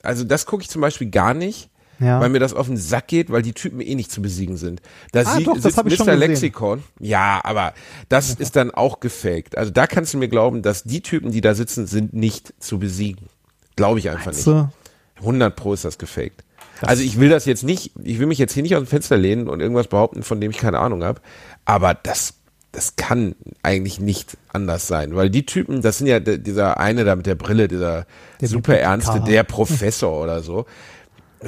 also 0.04 0.24
das 0.24 0.46
gucke 0.46 0.64
ich 0.64 0.70
zum 0.70 0.82
Beispiel 0.82 1.10
gar 1.10 1.34
nicht, 1.34 1.70
Ja. 2.00 2.20
weil 2.20 2.30
mir 2.30 2.40
das 2.40 2.54
auf 2.54 2.68
den 2.68 2.78
Sack 2.78 3.08
geht, 3.08 3.32
weil 3.32 3.42
die 3.42 3.54
Typen 3.54 3.82
eh 3.82 3.96
nicht 3.96 4.12
zu 4.12 4.22
besiegen 4.22 4.58
sind. 4.58 4.82
Da 5.12 5.22
Ah, 5.26 5.40
doch, 5.40 5.56
das 5.56 5.64
sitzt 5.64 5.78
hab 5.78 5.88
ich 5.88 5.94
Mr. 5.94 5.98
schon 5.98 6.06
gesehen. 6.08 6.20
Lexikon. 6.20 6.84
Ja, 7.00 7.42
aber 7.44 7.74
das 8.10 8.34
ist 8.36 8.56
dann 8.56 8.72
auch 8.72 9.00
gefaked. 9.00 9.58
Also 9.58 9.72
da 9.72 9.88
kannst 9.88 10.14
du 10.14 10.18
mir 10.18 10.28
glauben, 10.28 10.62
dass 10.62 10.84
die 10.84 11.02
Typen, 11.02 11.32
die 11.32 11.42
da 11.42 11.56
sitzen, 11.56 11.88
sind 11.88 12.14
nicht 12.14 12.54
zu 12.60 12.80
besiegen. 12.80 13.28
Glaube 13.76 14.00
ich 14.00 14.10
einfach 14.10 14.28
Meinst 14.28 14.48
nicht. 14.48 14.58
du? 14.58 14.70
100 15.22 15.56
pro 15.56 15.74
ist 15.74 15.86
das 15.86 15.98
gefaked. 15.98 16.44
also 16.82 17.02
ich 17.02 17.20
will 17.20 17.30
das 17.30 17.46
jetzt 17.46 17.64
nicht, 17.64 17.92
ich 18.04 18.20
will 18.20 18.28
mich 18.28 18.38
jetzt 18.38 18.54
hier 18.54 18.62
nicht 18.64 18.76
aus 18.76 18.84
dem 18.84 18.88
Fenster 18.88 19.18
lehnen 19.18 19.48
und 19.50 19.60
irgendwas 19.62 19.88
behaupten, 19.88 20.22
von 20.24 20.40
dem 20.40 20.52
ich 20.52 20.58
keine 20.58 20.78
Ahnung 20.80 21.04
habe, 21.04 21.22
aber 21.66 21.94
das 21.96 22.36
das 22.74 22.96
kann 22.96 23.34
eigentlich 23.64 24.00
nicht 24.00 24.38
anders 24.54 24.88
sein, 24.88 25.16
weil 25.16 25.32
die 25.32 25.46
Typen, 25.48 25.82
das 25.82 25.98
sind 25.98 26.06
ja 26.06 26.20
dieser 26.20 26.80
eine 26.80 27.06
da 27.06 27.16
mit 27.16 27.26
der 27.26 27.34
Brille, 27.34 27.68
dieser 27.68 28.06
Der 28.40 28.48
super 28.50 28.78
ernste, 28.78 29.22
der 29.22 29.44
Professor 29.44 30.22
oder 30.22 30.44
so. 30.44 30.66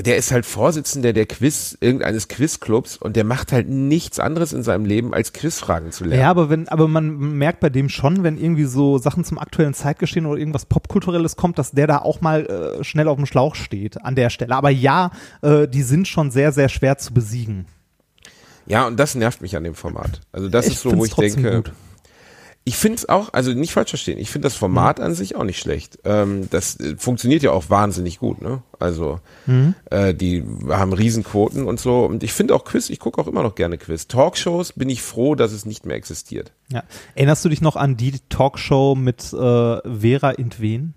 Der 0.06 0.16
ist 0.18 0.32
halt 0.32 0.46
Vorsitzender 0.46 1.12
der 1.12 1.26
Quiz, 1.26 1.78
irgendeines 1.82 2.28
Quizclubs 2.30 2.96
und 2.96 3.16
der 3.16 3.26
macht 3.26 3.52
halt 3.52 3.68
nichts 3.68 4.20
anderes 4.20 4.54
in 4.54 4.64
seinem 4.64 4.86
Leben, 4.86 5.14
als 5.14 5.34
Quizfragen 5.34 5.92
zu 5.92 6.06
lernen. 6.06 6.22
Ja, 6.22 6.30
aber 6.30 6.50
wenn, 6.50 6.70
aber 6.70 6.88
man 6.88 7.38
merkt 7.38 7.60
bei 7.60 7.70
dem 7.70 7.90
schon, 7.90 8.24
wenn 8.24 8.38
irgendwie 8.38 8.64
so 8.64 8.98
Sachen 8.98 9.26
zum 9.26 9.38
aktuellen 9.40 9.74
Zeitgeschehen 9.74 10.26
oder 10.26 10.40
irgendwas 10.40 10.66
Popkulturelles 10.66 11.36
kommt, 11.36 11.60
dass 11.60 11.72
der 11.72 11.88
da 11.88 11.98
auch 11.98 12.22
mal 12.22 12.46
äh, 12.46 12.84
schnell 12.84 13.08
auf 13.08 13.18
dem 13.18 13.26
Schlauch 13.26 13.56
steht 13.56 14.02
an 14.04 14.16
der 14.16 14.30
Stelle. 14.30 14.56
Aber 14.56 14.70
ja, 14.70 15.12
äh, 15.42 15.68
die 15.68 15.84
sind 15.84 16.08
schon 16.08 16.32
sehr, 16.32 16.52
sehr 16.52 16.70
schwer 16.70 16.98
zu 16.98 17.14
besiegen. 17.14 17.66
Ja, 18.68 18.88
und 18.88 18.98
das 18.98 19.16
nervt 19.16 19.42
mich 19.42 19.58
an 19.58 19.64
dem 19.64 19.76
Format. 19.76 20.22
Also 20.32 20.48
das 20.48 20.68
Ich 20.68 20.74
ist 20.76 20.82
so, 20.82 20.96
wo 20.96 21.04
ich 21.04 21.14
denke, 21.16 21.56
gut. 21.58 21.72
Ich 22.70 22.78
finde 22.78 22.98
es 22.98 23.10
auch, 23.10 23.34
also 23.34 23.52
nicht 23.52 23.74
falsch 23.74 23.90
verstehen, 23.90 24.20
ich 24.20 24.30
finde 24.30 24.46
das 24.46 24.54
Format 24.56 25.00
an 25.00 25.16
sich 25.16 25.36
auch 25.36 25.44
nicht 25.44 25.58
schlecht. 25.58 25.98
Ähm, 26.06 26.48
das 26.52 26.80
äh, 26.80 26.96
funktioniert 26.98 27.42
ja 27.42 27.50
auch 27.50 27.72
wahnsinnig 27.72 28.20
gut, 28.20 28.44
ne? 28.44 28.62
Also 28.78 29.20
äh, 29.90 30.14
die 30.14 30.44
haben 30.70 30.94
Riesenquoten 30.94 31.66
und 31.66 31.80
so. 31.80 32.06
Und 32.06 32.22
ich 32.22 32.32
finde 32.32 32.54
auch 32.54 32.66
Quiz, 32.66 32.92
ich 32.92 33.00
gucke 33.00 33.20
auch 33.20 33.26
immer 33.28 33.42
noch 33.42 33.56
gerne 33.56 33.80
Quiz. 33.80 34.08
Talkshows 34.08 34.74
bin 34.74 34.88
ich 34.88 35.02
froh, 35.02 35.34
dass 35.34 35.52
es 35.52 35.66
nicht 35.66 35.88
mehr 35.88 35.96
existiert. 35.96 36.52
Ja. 36.72 36.84
Erinnerst 37.16 37.44
du 37.44 37.50
dich 37.50 37.62
noch 37.62 37.76
an 37.76 37.98
die 37.98 38.14
Talkshow 38.30 38.94
mit 38.94 39.34
äh, 39.34 39.36
Vera 40.00 40.30
Intwen? 40.38 40.94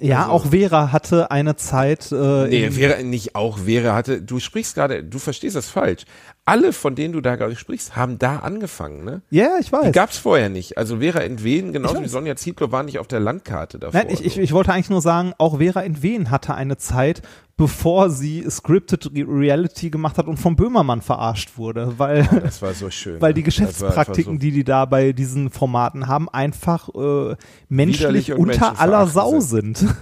ja, 0.00 0.28
auch 0.28 0.46
Vera 0.52 0.90
hatte 0.90 1.30
eine 1.30 1.54
Zeit. 1.56 2.10
Äh, 2.10 2.14
Ah, 2.16 2.46
Nee, 2.48 2.70
Vera, 2.70 3.02
nicht 3.02 3.34
auch 3.36 3.58
Vera 3.58 3.94
hatte, 3.94 4.22
du 4.22 4.40
sprichst 4.40 4.74
gerade, 4.74 5.04
du 5.04 5.18
verstehst 5.18 5.54
das 5.54 5.68
falsch. 5.68 6.04
Alle, 6.46 6.74
von 6.74 6.94
denen 6.94 7.14
du 7.14 7.22
da 7.22 7.36
gerade 7.36 7.56
sprichst, 7.56 7.96
haben 7.96 8.18
da 8.18 8.40
angefangen, 8.40 9.02
ne? 9.02 9.22
ja, 9.30 9.56
ich 9.60 9.72
weiß. 9.72 9.86
Die 9.86 9.92
gab's 9.92 10.18
vorher 10.18 10.50
nicht. 10.50 10.76
Also 10.76 10.98
Vera 10.98 11.20
Entwen, 11.20 11.72
genauso 11.72 11.96
Ich 11.96 12.02
wie. 12.02 12.08
Sonja 12.08 12.36
Zietlow, 12.36 12.70
war 12.70 12.82
nicht 12.82 12.98
auf 12.98 13.06
der 13.06 13.20
Landkarte 13.20 13.78
davor. 13.78 13.98
Nein, 13.98 14.12
ich, 14.12 14.22
ich, 14.22 14.34
so. 14.34 14.40
ich 14.42 14.52
wollte 14.52 14.72
eigentlich 14.72 14.90
nur 14.90 15.00
sagen, 15.00 15.32
auch 15.38 15.56
Vera 15.56 15.82
Entwen 15.82 16.30
hatte 16.30 16.54
eine 16.54 16.76
Zeit, 16.76 17.22
bevor 17.56 18.10
sie 18.10 18.44
Scripted 18.50 19.06
Re- 19.06 19.24
Reality 19.26 19.88
gemacht 19.88 20.18
hat 20.18 20.26
und 20.26 20.36
vom 20.36 20.54
Böhmermann 20.54 21.00
verarscht 21.00 21.56
wurde, 21.56 21.94
weil, 21.98 22.28
das 22.42 22.60
war 22.60 22.74
so 22.74 22.90
schön. 22.90 23.18
weil 23.22 23.30
ne? 23.30 23.34
die 23.34 23.40
einfach 23.40 23.46
Geschäftspraktiken, 23.46 24.34
so 24.34 24.38
die 24.38 24.50
die 24.50 24.64
da 24.64 24.84
bei 24.84 25.12
diesen 25.12 25.48
Formaten 25.48 26.08
haben, 26.08 26.28
einfach 26.28 26.90
äh, 26.94 27.36
menschlich 27.70 28.32
unter 28.34 28.78
aller 28.80 29.06
Sau 29.06 29.32
menschenverachtend 29.32 29.78
sind. 29.78 29.94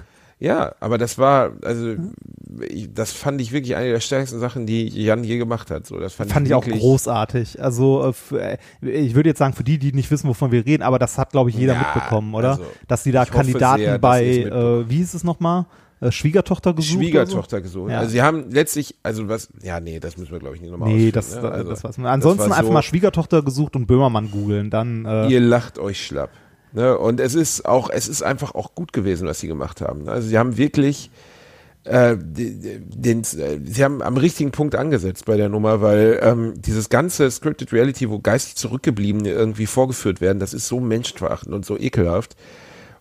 Ja, 0.42 0.74
aber 0.80 0.98
das 0.98 1.18
war, 1.18 1.52
also, 1.62 1.94
ich, 2.68 2.92
das 2.92 3.12
fand 3.12 3.40
ich 3.40 3.52
wirklich 3.52 3.76
eine 3.76 3.90
der 3.90 4.00
stärksten 4.00 4.40
Sachen, 4.40 4.66
die 4.66 4.88
Jan 4.88 5.22
je 5.22 5.38
gemacht 5.38 5.70
hat. 5.70 5.86
So, 5.86 6.00
das 6.00 6.14
fand, 6.14 6.32
Fand 6.32 6.48
ich 6.48 6.54
auch 6.54 6.66
wirklich, 6.66 6.82
großartig. 6.82 7.62
Also 7.62 8.08
äh, 8.08 8.12
für, 8.12 8.40
äh, 8.42 8.58
ich 8.82 9.14
würde 9.14 9.28
jetzt 9.28 9.38
sagen, 9.38 9.54
für 9.54 9.62
die, 9.62 9.78
die 9.78 9.92
nicht 9.92 10.10
wissen, 10.10 10.28
wovon 10.28 10.50
wir 10.50 10.66
reden, 10.66 10.82
aber 10.82 10.98
das 10.98 11.16
hat, 11.16 11.30
glaube 11.30 11.50
ich, 11.50 11.56
jeder 11.56 11.74
Ja, 11.74 11.78
mitbekommen, 11.78 12.34
oder? 12.34 12.50
also, 12.50 12.64
dass 12.88 13.04
die 13.04 13.12
da 13.12 13.22
ich 13.22 13.30
Kandidaten 13.30 13.82
sehr, 13.84 13.98
bei, 14.00 14.24
äh, 14.26 14.90
wie 14.90 14.96
hieß 14.96 15.14
es 15.14 15.22
nochmal? 15.22 15.66
Äh, 16.00 16.10
Schwiegertochter 16.10 16.74
gesucht? 16.74 16.98
Schwiegertochter 16.98 17.58
oder 17.58 17.62
gesucht. 17.62 17.90
Ja. 17.92 17.98
Also 18.00 18.10
sie 18.10 18.22
haben 18.22 18.50
letztlich, 18.50 18.96
also 19.04 19.28
was, 19.28 19.48
ja, 19.62 19.78
nee, 19.78 20.00
das 20.00 20.16
müssen 20.16 20.32
wir 20.32 20.40
glaube 20.40 20.56
ich 20.56 20.60
nicht 20.60 20.70
so? 20.70 20.76
nochmal 20.76 20.92
Nee, 20.92 21.12
das, 21.12 21.40
ne? 21.40 21.48
also, 21.48 21.70
das 21.70 21.84
war's. 21.84 21.96
Ansonsten 22.00 22.50
war 22.50 22.56
einfach 22.56 22.66
so- 22.66 22.72
mal 22.72 22.82
Schwiegertochter 22.82 23.42
gesucht 23.42 23.76
und 23.76 23.86
Böhmermann 23.86 24.28
googeln, 24.32 24.70
dann 24.70 25.04
äh, 25.04 25.28
Ihr 25.28 25.40
lacht 25.40 25.78
euch 25.78 26.04
schlapp. 26.04 26.30
Ne? 26.72 26.96
Und 26.96 27.20
es 27.20 27.34
ist 27.34 27.66
auch, 27.66 27.90
es 27.90 28.08
ist 28.08 28.22
einfach 28.22 28.54
auch 28.54 28.74
gut 28.74 28.92
gewesen, 28.92 29.26
was 29.26 29.40
sie 29.40 29.48
gemacht 29.48 29.80
haben. 29.80 30.08
Also 30.08 30.28
sie 30.28 30.38
haben 30.38 30.56
wirklich 30.56 31.10
äh, 31.84 32.16
den, 32.16 33.20
äh, 33.20 33.58
sie 33.64 33.84
haben 33.84 34.02
am 34.02 34.16
richtigen 34.16 34.52
Punkt 34.52 34.76
angesetzt 34.76 35.24
bei 35.24 35.36
der 35.36 35.48
Nummer, 35.48 35.80
weil 35.80 36.20
ähm, 36.22 36.54
dieses 36.56 36.88
ganze 36.88 37.30
Scripted 37.30 37.72
Reality, 37.72 38.08
wo 38.08 38.20
geistig 38.20 38.56
Zurückgebliebene 38.56 39.30
irgendwie 39.30 39.66
vorgeführt 39.66 40.20
werden, 40.20 40.38
das 40.38 40.54
ist 40.54 40.68
so 40.68 40.78
menschenverachtend 40.78 41.54
und 41.54 41.66
so 41.66 41.78
ekelhaft. 41.78 42.36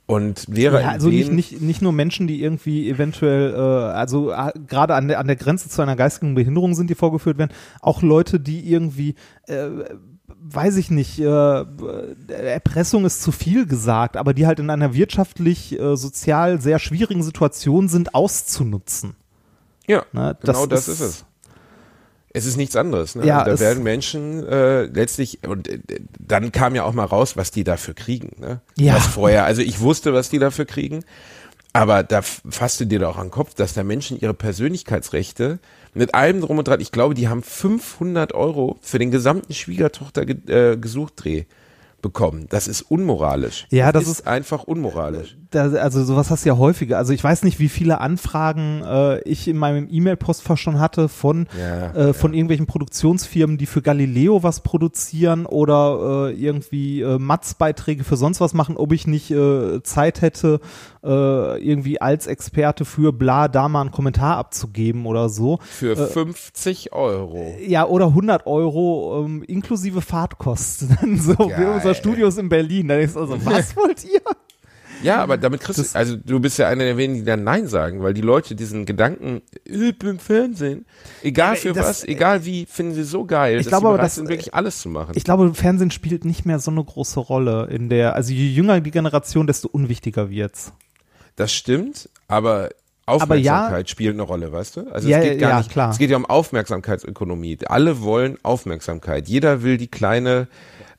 Und 0.08 0.48
Vera 0.52 0.82
ja, 0.82 0.90
also 0.90 1.10
nicht, 1.10 1.32
nicht, 1.32 1.62
nicht 1.62 1.82
nur 1.82 1.94
Menschen, 1.94 2.28
die 2.28 2.42
irgendwie 2.42 2.90
eventuell, 2.90 3.54
äh, 3.54 3.58
also 3.58 4.32
äh, 4.32 4.52
gerade 4.68 4.96
an 4.96 5.08
der, 5.08 5.20
an 5.20 5.28
der 5.28 5.36
Grenze 5.36 5.70
zu 5.70 5.82
einer 5.82 5.96
geistigen 5.96 6.36
Behinderung 6.36 6.74
sind, 6.74 6.90
die 6.90 6.96
vorgeführt 6.96 7.38
werden, 7.38 7.52
auch 7.82 8.02
Leute, 8.02 8.40
die 8.40 8.70
irgendwie, 8.70 9.16
äh, 9.48 9.70
weiß 10.40 10.78
ich 10.78 10.90
nicht, 10.92 11.20
äh, 11.20 11.64
Erpressung 12.30 13.06
ist 13.06 13.22
zu 13.22 13.32
viel 13.32 13.66
gesagt, 13.66 14.18
aber 14.18 14.34
die 14.34 14.48
halt 14.48 14.60
in 14.60 14.70
einer 14.70 14.94
wirtschaftlich, 14.94 15.80
äh, 15.80 15.96
sozial 15.98 16.62
sehr 16.62 16.80
schwierigen 16.80 17.24
Situation 17.24 17.88
sind, 17.88 18.14
auszunutzen. 18.16 19.16
Ja, 19.88 20.06
Ne, 20.14 20.38
genau 20.42 20.66
das 20.66 20.86
das, 20.86 20.88
ist- 20.88 21.02
ist 21.02 21.02
es. 21.02 21.26
Es 22.34 22.46
ist 22.46 22.56
nichts 22.56 22.78
anderes. 22.78 23.16
Ne? 23.16 23.26
Ja, 23.26 23.42
also 23.42 23.58
da 23.58 23.60
werden 23.60 23.84
Menschen 23.84 24.48
äh, 24.48 24.84
letztlich, 24.84 25.40
und 25.46 25.68
äh, 25.68 25.80
dann 26.18 26.54
kam 26.54 26.76
ja 26.76 26.84
auch 26.86 26.94
mal 26.94 27.04
raus, 27.04 27.36
was 27.36 27.52
die 27.52 27.66
dafür 27.66 27.94
kriegen. 27.94 28.40
Ne? 28.40 28.62
Ja. 28.78 28.96
Was 28.96 29.08
vorher, 29.08 29.44
also 29.44 29.62
ich 29.62 29.82
wusste, 29.82 30.14
was 30.14 30.30
die 30.30 30.40
dafür 30.40 30.64
kriegen, 30.64 31.04
aber 31.74 32.04
da 32.04 32.22
fasste 32.22 32.88
dir 32.88 33.00
doch 33.00 33.18
an 33.18 33.26
den 33.28 33.32
Kopf, 33.32 33.54
dass 33.54 33.74
da 33.74 33.84
Menschen 33.84 34.18
ihre 34.18 34.34
Persönlichkeitsrechte 34.34 35.60
mit 35.94 36.14
allem 36.16 36.42
drum 36.42 36.58
und 36.58 36.68
dran, 36.68 36.80
ich 36.80 36.92
glaube, 36.92 37.14
die 37.16 37.28
haben 37.28 37.44
500 37.44 38.34
Euro 38.34 38.78
für 38.82 39.00
den 39.00 39.12
gesamten 39.12 39.54
Schwiegertochter 39.54 40.26
ge 40.26 40.38
äh, 40.74 40.78
gesucht 40.78 41.14
Dreh 41.18 41.44
bekommen. 42.02 42.48
Das 42.50 42.68
ist 42.68 42.82
unmoralisch. 42.82 43.68
Ja, 43.70 43.92
das 43.92 44.08
ist- 44.08 44.26
einfach 44.26 44.64
unmoralisch. 44.64 45.38
Da, 45.52 45.70
also 45.74 46.04
sowas 46.04 46.32
hast 46.32 46.46
du 46.46 46.50
ja 46.50 46.58
häufiger. 46.58 46.98
Also 46.98 47.14
ich 47.14 47.24
weiß 47.24 47.44
nicht, 47.44 47.60
wie 47.60 47.70
viele 47.70 48.00
Anfragen 48.02 48.82
äh, 48.84 49.20
ich 49.22 49.48
in 49.48 49.58
meinem 49.58 49.88
E-Mail-Postfach 49.92 50.58
schon 50.58 50.80
hatte 50.80 51.10
von, 51.10 51.46
Ja, 51.60 51.94
äh, 51.94 52.14
von 52.14 52.34
irgendwelchen 52.34 52.66
Produktionsfirmen, 52.66 53.58
die 53.60 53.66
für 53.68 53.82
Galileo 53.84 54.42
was 54.42 54.62
produzieren 54.62 55.46
oder 55.46 56.30
äh, 56.30 56.34
irgendwie 56.34 57.02
äh, 57.02 57.20
Matz-Beiträge 57.20 58.04
für 58.04 58.16
sonst 58.18 58.40
was 58.42 58.54
machen, 58.56 58.78
ob 58.78 58.94
ich 58.94 59.06
nicht 59.08 59.30
äh, 59.30 59.84
Zeit 59.84 60.22
hätte, 60.22 60.60
äh, 61.04 61.08
irgendwie 61.64 62.00
als 62.00 62.28
Experte 62.28 62.86
für 62.86 63.12
bla 63.14 63.48
da 63.48 63.68
mal 63.68 63.82
einen 63.82 63.92
Kommentar 63.92 64.38
abzugeben 64.38 65.06
oder 65.06 65.30
so. 65.30 65.60
Für 65.64 65.96
50 65.96 66.94
Euro. 66.94 67.56
Ja, 67.66 67.88
oder 67.88 68.08
100 68.08 68.46
Euro 68.46 69.24
ähm, 69.26 69.44
inklusive 69.44 70.02
Fahrtkosten. 70.02 71.18
so 71.20 71.34
wie 71.38 71.66
unser 71.66 71.96
Studio 71.96 72.28
ist 72.28 72.38
in 72.38 72.50
Berlin. 72.50 72.88
Da 72.88 72.98
ist 72.98 73.18
also, 73.18 73.44
was 73.46 73.76
wollt 73.76 74.04
ihr? 74.04 74.22
Ja, 75.04 75.24
aber 75.24 75.36
damit 75.38 75.62
kriegst 75.62 75.80
du, 75.96 75.98
also 75.98 76.16
du 76.16 76.40
bist 76.40 76.60
ja 76.60 76.68
einer 76.68 76.84
der 76.84 76.96
wenigen, 76.96 77.22
die 77.22 77.26
dann 77.26 77.44
Nein 77.44 77.66
sagen, 77.66 78.04
weil 78.04 78.14
die 78.14 78.22
Leute 78.22 78.54
diesen 78.54 78.86
Gedanken, 78.86 79.42
ich 79.66 79.98
bin 79.98 80.10
im 80.10 80.20
Fernsehen, 80.20 80.86
egal 81.24 81.56
für 81.56 81.74
das- 81.74 81.88
was, 81.88 82.04
egal 82.04 82.46
wie, 82.46 82.68
finden 82.68 82.94
sie 82.94 83.04
so 83.04 83.26
geil, 83.26 83.58
Ich 83.58 83.64
dass 83.66 83.72
glaube 83.72 83.88
sie 83.88 83.92
bereit 83.94 84.06
das- 84.06 84.16
sind, 84.16 84.30
wirklich 84.30 84.54
alles 84.54 84.80
zu 84.80 84.90
machen. 84.90 85.14
Ich 85.16 85.24
glaube, 85.24 85.52
Fernsehen 85.56 85.90
spielt 85.90 86.24
nicht 86.24 86.46
mehr 86.46 86.60
so 86.60 86.70
eine 86.70 86.84
große 86.84 87.20
Rolle 87.20 87.68
in 87.72 87.90
der, 87.90 88.14
also 88.14 88.32
je 88.32 88.48
jünger 88.48 88.80
die 88.80 88.92
Generation, 88.92 89.48
desto 89.48 89.68
unwichtiger 89.70 90.30
wird's. 90.30 90.72
Das 91.36 91.54
stimmt, 91.54 92.10
aber 92.28 92.70
Aufmerksamkeit 93.06 93.90
spielt 93.90 94.14
eine 94.14 94.24
Rolle, 94.24 94.52
weißt 94.52 94.78
du? 94.78 94.88
Also 94.92 95.08
Ja, 95.10 95.18
es 95.18 95.24
geht 95.24 95.40
gar 95.40 95.50
ja, 95.50 95.58
nicht, 95.58 95.72
klar. 95.72 95.92
es 95.92 95.98
geht 95.98 96.10
ja 96.10 96.18
um 96.18 96.26
Aufmerksamkeitsökonomie. 96.26 97.60
Alle 97.66 98.02
wollen 98.02 98.38
Aufmerksamkeit. 98.44 99.28
Jeder 99.28 99.64
will 99.64 99.78
die 99.78 99.88
kleine 99.88 100.48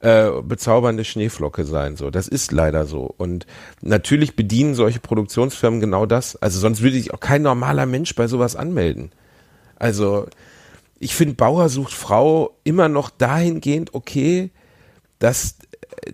äh, 0.00 0.30
bezaubernde 0.42 1.04
Schneeflocke 1.04 1.64
sein. 1.64 1.96
So, 1.96 2.11
das 2.11 2.28
ist 2.28 2.52
leider 2.52 2.86
so. 2.86 3.12
Und 3.16 3.46
natürlich 3.80 4.36
bedienen 4.36 4.74
solche 4.74 5.00
Produktionsfirmen 5.00 5.80
genau 5.80 6.06
das. 6.06 6.36
Also 6.36 6.59
sonst 6.59 6.82
würde 6.82 6.96
sich 6.96 7.14
auch 7.14 7.20
kein 7.20 7.42
normaler 7.42 7.86
Mensch 7.86 8.14
bei 8.14 8.26
sowas 8.26 8.56
anmelden. 8.56 9.12
Also 9.76 10.26
ich 10.98 11.14
finde 11.14 11.34
Bauer 11.34 11.68
sucht 11.68 11.92
Frau 11.92 12.56
immer 12.64 12.88
noch 12.88 13.11
dahingehend 13.11 13.94
okay, 13.94 14.50
dass, 15.18 15.56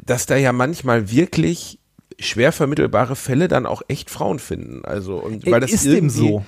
dass 0.04 0.26
da 0.26 0.36
ja 0.36 0.52
manchmal 0.52 1.10
wirklich 1.10 1.78
schwer 2.18 2.52
vermittelbare 2.52 3.16
Fälle 3.16 3.48
dann 3.48 3.66
auch 3.66 3.82
echt 3.88 4.10
Frauen 4.10 4.38
finden. 4.38 4.84
Also 4.84 5.16
und 5.16 5.46
weil 5.46 5.60
das 5.60 5.72
ist 5.72 5.86
dem 5.86 6.10
so. 6.10 6.44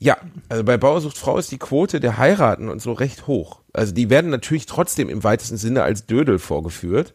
Ja, 0.00 0.16
also 0.48 0.62
bei 0.62 0.76
Bauersucht 0.76 1.18
Frau 1.18 1.38
ist 1.38 1.50
die 1.50 1.58
Quote 1.58 1.98
der 1.98 2.18
Heiraten 2.18 2.68
und 2.68 2.80
so 2.80 2.92
recht 2.92 3.26
hoch. 3.26 3.60
Also 3.72 3.92
die 3.92 4.10
werden 4.10 4.30
natürlich 4.30 4.66
trotzdem 4.66 5.08
im 5.08 5.24
weitesten 5.24 5.56
Sinne 5.56 5.82
als 5.82 6.06
Dödel 6.06 6.38
vorgeführt, 6.38 7.14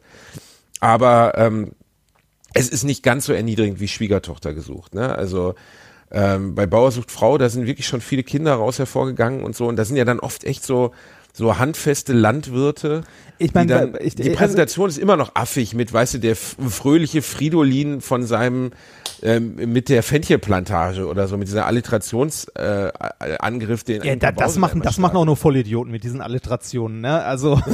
aber 0.82 1.38
ähm, 1.38 1.71
es 2.53 2.69
ist 2.69 2.84
nicht 2.84 3.01
ganz 3.01 3.26
so 3.26 3.34
erniedrigend 3.34 3.80
wie 3.80 3.88
Schwiegertochter 3.88 4.53
gesucht. 4.53 4.93
Ne? 4.93 5.15
Also 5.15 5.55
ähm, 6.11 6.55
bei 6.55 6.67
Bauersucht 6.67 7.09
Frau, 7.09 7.38
da 7.38 7.47
sind 7.47 7.65
wirklich 7.65 7.88
schon 7.88 8.01
viele 8.01 8.24
Kinder 8.24 8.53
raus 8.53 8.80
hervorgegangen 8.80 9.43
und 9.43 9.55
so 9.55 9.67
und 9.67 9.78
da 9.78 9.86
sind 9.86 9.95
ja 9.95 10.05
dann 10.05 10.19
oft 10.19 10.43
echt 10.43 10.63
so 10.65 10.91
so 11.34 11.58
handfeste 11.58 12.14
Landwirte. 12.14 13.02
Ich 13.40 13.54
meine, 13.54 13.92
die, 14.00 14.06
ich- 14.06 14.16
die 14.16 14.24
also- 14.24 14.36
Präsentation 14.36 14.88
ist 14.88 15.00
immer 15.00 15.18
noch 15.18 15.36
affig 15.36 15.74
mit, 15.74 15.92
weißt 15.92 16.14
du, 16.14 16.18
der 16.20 16.36
fröhliche 16.36 17.22
Fridolin 17.24 18.00
von 18.02 18.24
seinem 18.26 18.72
ähm, 19.24 19.56
mit 19.56 19.90
der 19.90 20.04
Fenchelplantage 20.04 21.08
oder 21.08 21.28
so 21.28 21.38
mit 21.38 21.48
dieser 21.48 21.66
Alliterationsangriff, 21.66 23.82
äh, 23.82 23.86
den 23.86 24.04
Ja, 24.04 24.16
da, 24.16 24.32
das 24.32 24.58
machen, 24.58 24.82
das 24.82 24.98
machen 24.98 25.18
auch 25.18 25.26
nur 25.26 25.38
Vollidioten 25.38 25.92
mit 25.92 26.04
diesen 26.04 26.22
Alliterationen, 26.22 27.02
ne? 27.02 27.24
Also, 27.24 27.60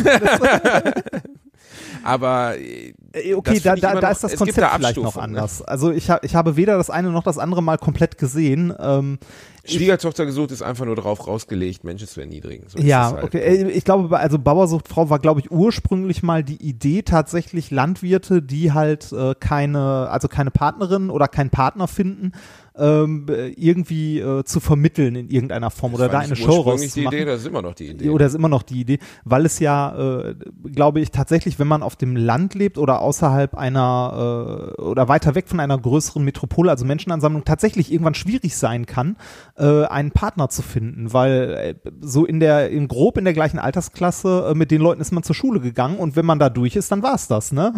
Aber 2.03 2.57
äh, 2.57 2.93
äh, 3.13 3.33
okay, 3.33 3.59
da, 3.59 3.75
da, 3.75 3.99
da 3.99 4.11
ist 4.11 4.23
das 4.23 4.35
Konzept 4.35 4.57
da 4.57 4.69
vielleicht 4.75 4.97
noch 4.97 5.15
ne? 5.15 5.21
anders. 5.21 5.61
Also 5.61 5.91
ich, 5.91 6.09
ha, 6.09 6.19
ich 6.21 6.35
habe 6.35 6.55
weder 6.55 6.77
das 6.77 6.89
eine 6.89 7.11
noch 7.11 7.23
das 7.23 7.37
andere 7.37 7.63
mal 7.63 7.77
komplett 7.77 8.17
gesehen. 8.17 8.73
Ähm, 8.79 9.19
Schwiegertochter 9.65 10.25
gesucht 10.25 10.51
ist 10.51 10.61
einfach 10.61 10.85
nur 10.85 10.95
darauf 10.95 11.27
rausgelegt, 11.27 11.83
Menschen 11.83 12.07
zu 12.07 12.19
erniedrigen. 12.21 12.65
So 12.67 12.79
ja, 12.79 13.11
halt. 13.11 13.23
okay. 13.25 13.39
äh, 13.39 13.69
Ich 13.71 13.83
glaube, 13.83 14.17
also 14.17 14.39
Bauersuchtfrau 14.39 15.09
war, 15.09 15.19
glaube 15.19 15.41
ich, 15.41 15.51
ursprünglich 15.51 16.23
mal 16.23 16.43
die 16.43 16.57
Idee 16.57 17.03
tatsächlich 17.03 17.71
Landwirte, 17.71 18.41
die 18.41 18.71
halt 18.71 19.11
äh, 19.11 19.35
keine, 19.39 20.09
also 20.09 20.27
keine 20.27 20.51
Partnerin 20.51 21.09
oder 21.09 21.27
keinen 21.27 21.49
Partner 21.49 21.87
finden, 21.87 22.31
ähm, 22.79 23.25
äh, 23.29 23.49
irgendwie 23.49 24.19
äh, 24.19 24.43
zu 24.43 24.59
vermitteln 24.59 25.15
in 25.15 25.29
irgendeiner 25.29 25.69
Form 25.71 25.93
oder 25.93 26.05
Das 26.05 26.11
da 26.11 26.17
war 26.17 26.23
eine 26.23 26.35
Show 26.35 26.57
ursprünglich 26.57 26.93
die 26.93 27.05
rauszumachen. 27.05 27.17
Idee, 27.17 27.25
das 27.25 27.41
ist 27.41 27.47
immer 27.47 27.61
noch 27.61 27.73
die 27.73 27.87
Idee. 27.87 28.09
Oder 28.09 28.25
ist 28.25 28.35
immer 28.35 28.49
noch 28.49 28.63
die 28.63 28.79
Idee, 28.81 28.99
weil 29.25 29.45
es 29.45 29.59
ja, 29.59 30.29
äh, 30.29 30.35
glaube 30.71 30.99
ich, 30.99 31.11
tatsächlich, 31.11 31.59
wenn 31.59 31.67
man 31.67 31.83
auf 31.83 31.95
dem 31.95 32.15
Land 32.15 32.55
lebt 32.55 32.77
oder 32.77 33.01
außerhalb 33.01 33.55
einer 33.55 34.75
äh, 34.77 34.81
oder 34.81 35.07
weiter 35.07 35.35
weg 35.35 35.47
von 35.47 35.59
einer 35.59 35.77
größeren 35.77 36.23
Metropole, 36.23 36.71
also 36.71 36.85
Menschenansammlung, 36.85 37.43
tatsächlich 37.43 37.91
irgendwann 37.91 38.15
schwierig 38.15 38.55
sein 38.55 38.85
kann, 38.85 39.17
äh, 39.57 39.85
einen 39.85 40.11
Partner 40.11 40.49
zu 40.49 40.61
finden, 40.61 41.13
weil 41.13 41.75
äh, 41.83 41.91
so 42.01 42.25
in 42.25 42.39
der, 42.39 42.69
in 42.69 42.87
grob 42.87 43.17
in 43.17 43.25
der 43.25 43.33
gleichen 43.33 43.59
Altersklasse 43.59 44.49
äh, 44.51 44.55
mit 44.55 44.71
den 44.71 44.81
Leuten 44.81 45.01
ist 45.01 45.11
man 45.11 45.23
zur 45.23 45.35
Schule 45.35 45.59
gegangen 45.59 45.97
und 45.97 46.15
wenn 46.15 46.25
man 46.25 46.39
da 46.39 46.49
durch 46.49 46.75
ist, 46.75 46.91
dann 46.91 47.03
war's 47.03 47.27
das, 47.27 47.51
ne? 47.51 47.73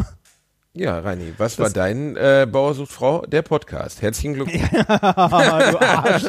Ja, 0.74 1.00
Reini, 1.00 1.34
was 1.38 1.60
war 1.60 1.70
dein 1.70 2.16
äh, 2.16 2.48
Bauersucht 2.50 2.92
Frau? 2.92 3.22
Der 3.26 3.42
Podcast. 3.42 4.02
Herzlichen 4.02 4.36
Glückwunsch. 4.36 4.70
du 4.72 5.82
Arsch. 5.82 6.24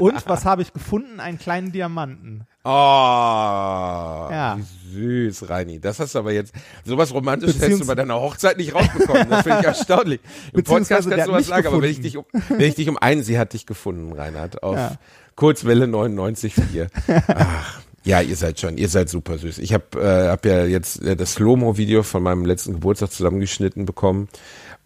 Und 0.00 0.28
was 0.28 0.44
habe 0.44 0.62
ich 0.62 0.72
gefunden? 0.72 1.18
Einen 1.18 1.38
kleinen 1.38 1.72
Diamanten. 1.72 2.46
Oh, 2.64 2.68
Ja. 2.70 4.56
wie 4.92 5.26
süß, 5.32 5.48
Reini. 5.50 5.80
Das 5.80 5.98
hast 5.98 6.14
du 6.14 6.20
aber 6.20 6.32
jetzt, 6.32 6.54
sowas 6.84 7.12
Romantisches 7.12 7.60
hättest 7.60 7.82
du 7.82 7.86
bei 7.86 7.96
deiner 7.96 8.20
Hochzeit 8.20 8.56
nicht 8.56 8.72
rausbekommen. 8.74 9.28
Das 9.28 9.42
finde 9.42 9.58
ich 9.60 9.66
erstaunlich. 9.66 10.20
Im 10.52 10.62
Podcast 10.62 11.10
kannst 11.10 11.26
du 11.26 11.32
was 11.32 11.46
sagen, 11.48 11.66
aber 11.66 11.82
wenn 11.82 11.90
ich, 11.90 12.00
dich 12.00 12.16
um, 12.16 12.24
wenn 12.48 12.60
ich 12.60 12.76
dich 12.76 12.88
um 12.88 12.96
einen, 12.96 13.24
sie 13.24 13.38
hat 13.38 13.52
dich 13.52 13.66
gefunden, 13.66 14.12
Reinhard, 14.12 14.62
auf 14.62 14.76
Ja. 14.76 14.92
Kurzwelle 15.34 15.86
99,4. 15.86 16.88
Ach, 17.34 17.80
ja, 18.04 18.20
ihr 18.20 18.36
seid 18.36 18.60
schon, 18.60 18.76
ihr 18.76 18.88
seid 18.88 19.08
super 19.08 19.38
süß. 19.38 19.58
Ich 19.58 19.72
habe 19.72 19.84
äh, 20.00 20.28
hab 20.28 20.44
ja 20.44 20.64
jetzt 20.64 21.02
äh, 21.02 21.16
das 21.16 21.34
Slow-Mo-Video 21.34 22.02
von 22.02 22.22
meinem 22.22 22.44
letzten 22.44 22.74
Geburtstag 22.74 23.10
zusammengeschnitten 23.10 23.86
bekommen. 23.86 24.28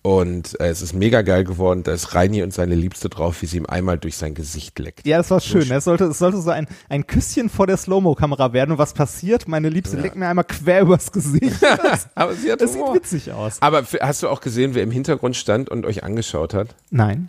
Und 0.03 0.59
äh, 0.61 0.69
es 0.69 0.81
ist 0.81 0.95
mega 0.95 1.23
geil 1.23 1.43
geworden. 1.43 1.83
Da 1.83 1.93
ist 1.93 2.15
Reini 2.15 2.43
und 2.43 2.55
seine 2.55 2.77
Liebste 2.77 3.09
drauf, 3.09 3.43
wie 3.43 3.47
sie 3.47 3.57
ihm 3.57 3.67
einmal 3.67 3.99
durch 3.99 4.17
sein 4.17 4.35
Gesicht 4.35 4.79
leckt. 4.79 5.07
Ja, 5.07 5.19
das 5.19 5.31
war 5.31 5.41
schön. 5.41 5.69
Es 5.71 5.85
sollte, 5.85 6.05
es 6.05 6.19
sollte 6.19 6.41
so 6.41 6.51
ein, 6.51 6.69
ein 6.89 7.07
Küsschen 7.07 7.49
vor 7.49 7.67
der 7.67 7.77
Slow-Mo-Kamera 7.77 8.53
werden. 8.53 8.73
Und 8.73 8.79
was 8.79 8.95
passiert? 8.95 9.49
Meine 9.49 9.69
Liebste 9.69 9.97
leckt 9.97 10.15
mir 10.15 10.29
einmal 10.29 10.45
quer 10.45 10.83
übers 10.83 11.11
Gesicht. 11.11 11.61
Das, 11.61 12.09
Aber 12.15 12.35
sie 12.35 12.53
hat 12.53 12.61
das 12.61 12.75
sieht 12.75 12.95
witzig 12.95 13.33
aus. 13.33 13.61
Aber 13.61 13.83
hast 14.01 14.23
du 14.23 14.29
auch 14.29 14.41
gesehen, 14.41 14.75
wer 14.75 14.85
im 14.85 14.93
Hintergrund 14.93 15.37
stand 15.37 15.69
und 15.69 15.85
euch 15.85 16.05
angeschaut 16.05 16.55
hat? 16.55 16.77
Nein. 16.91 17.29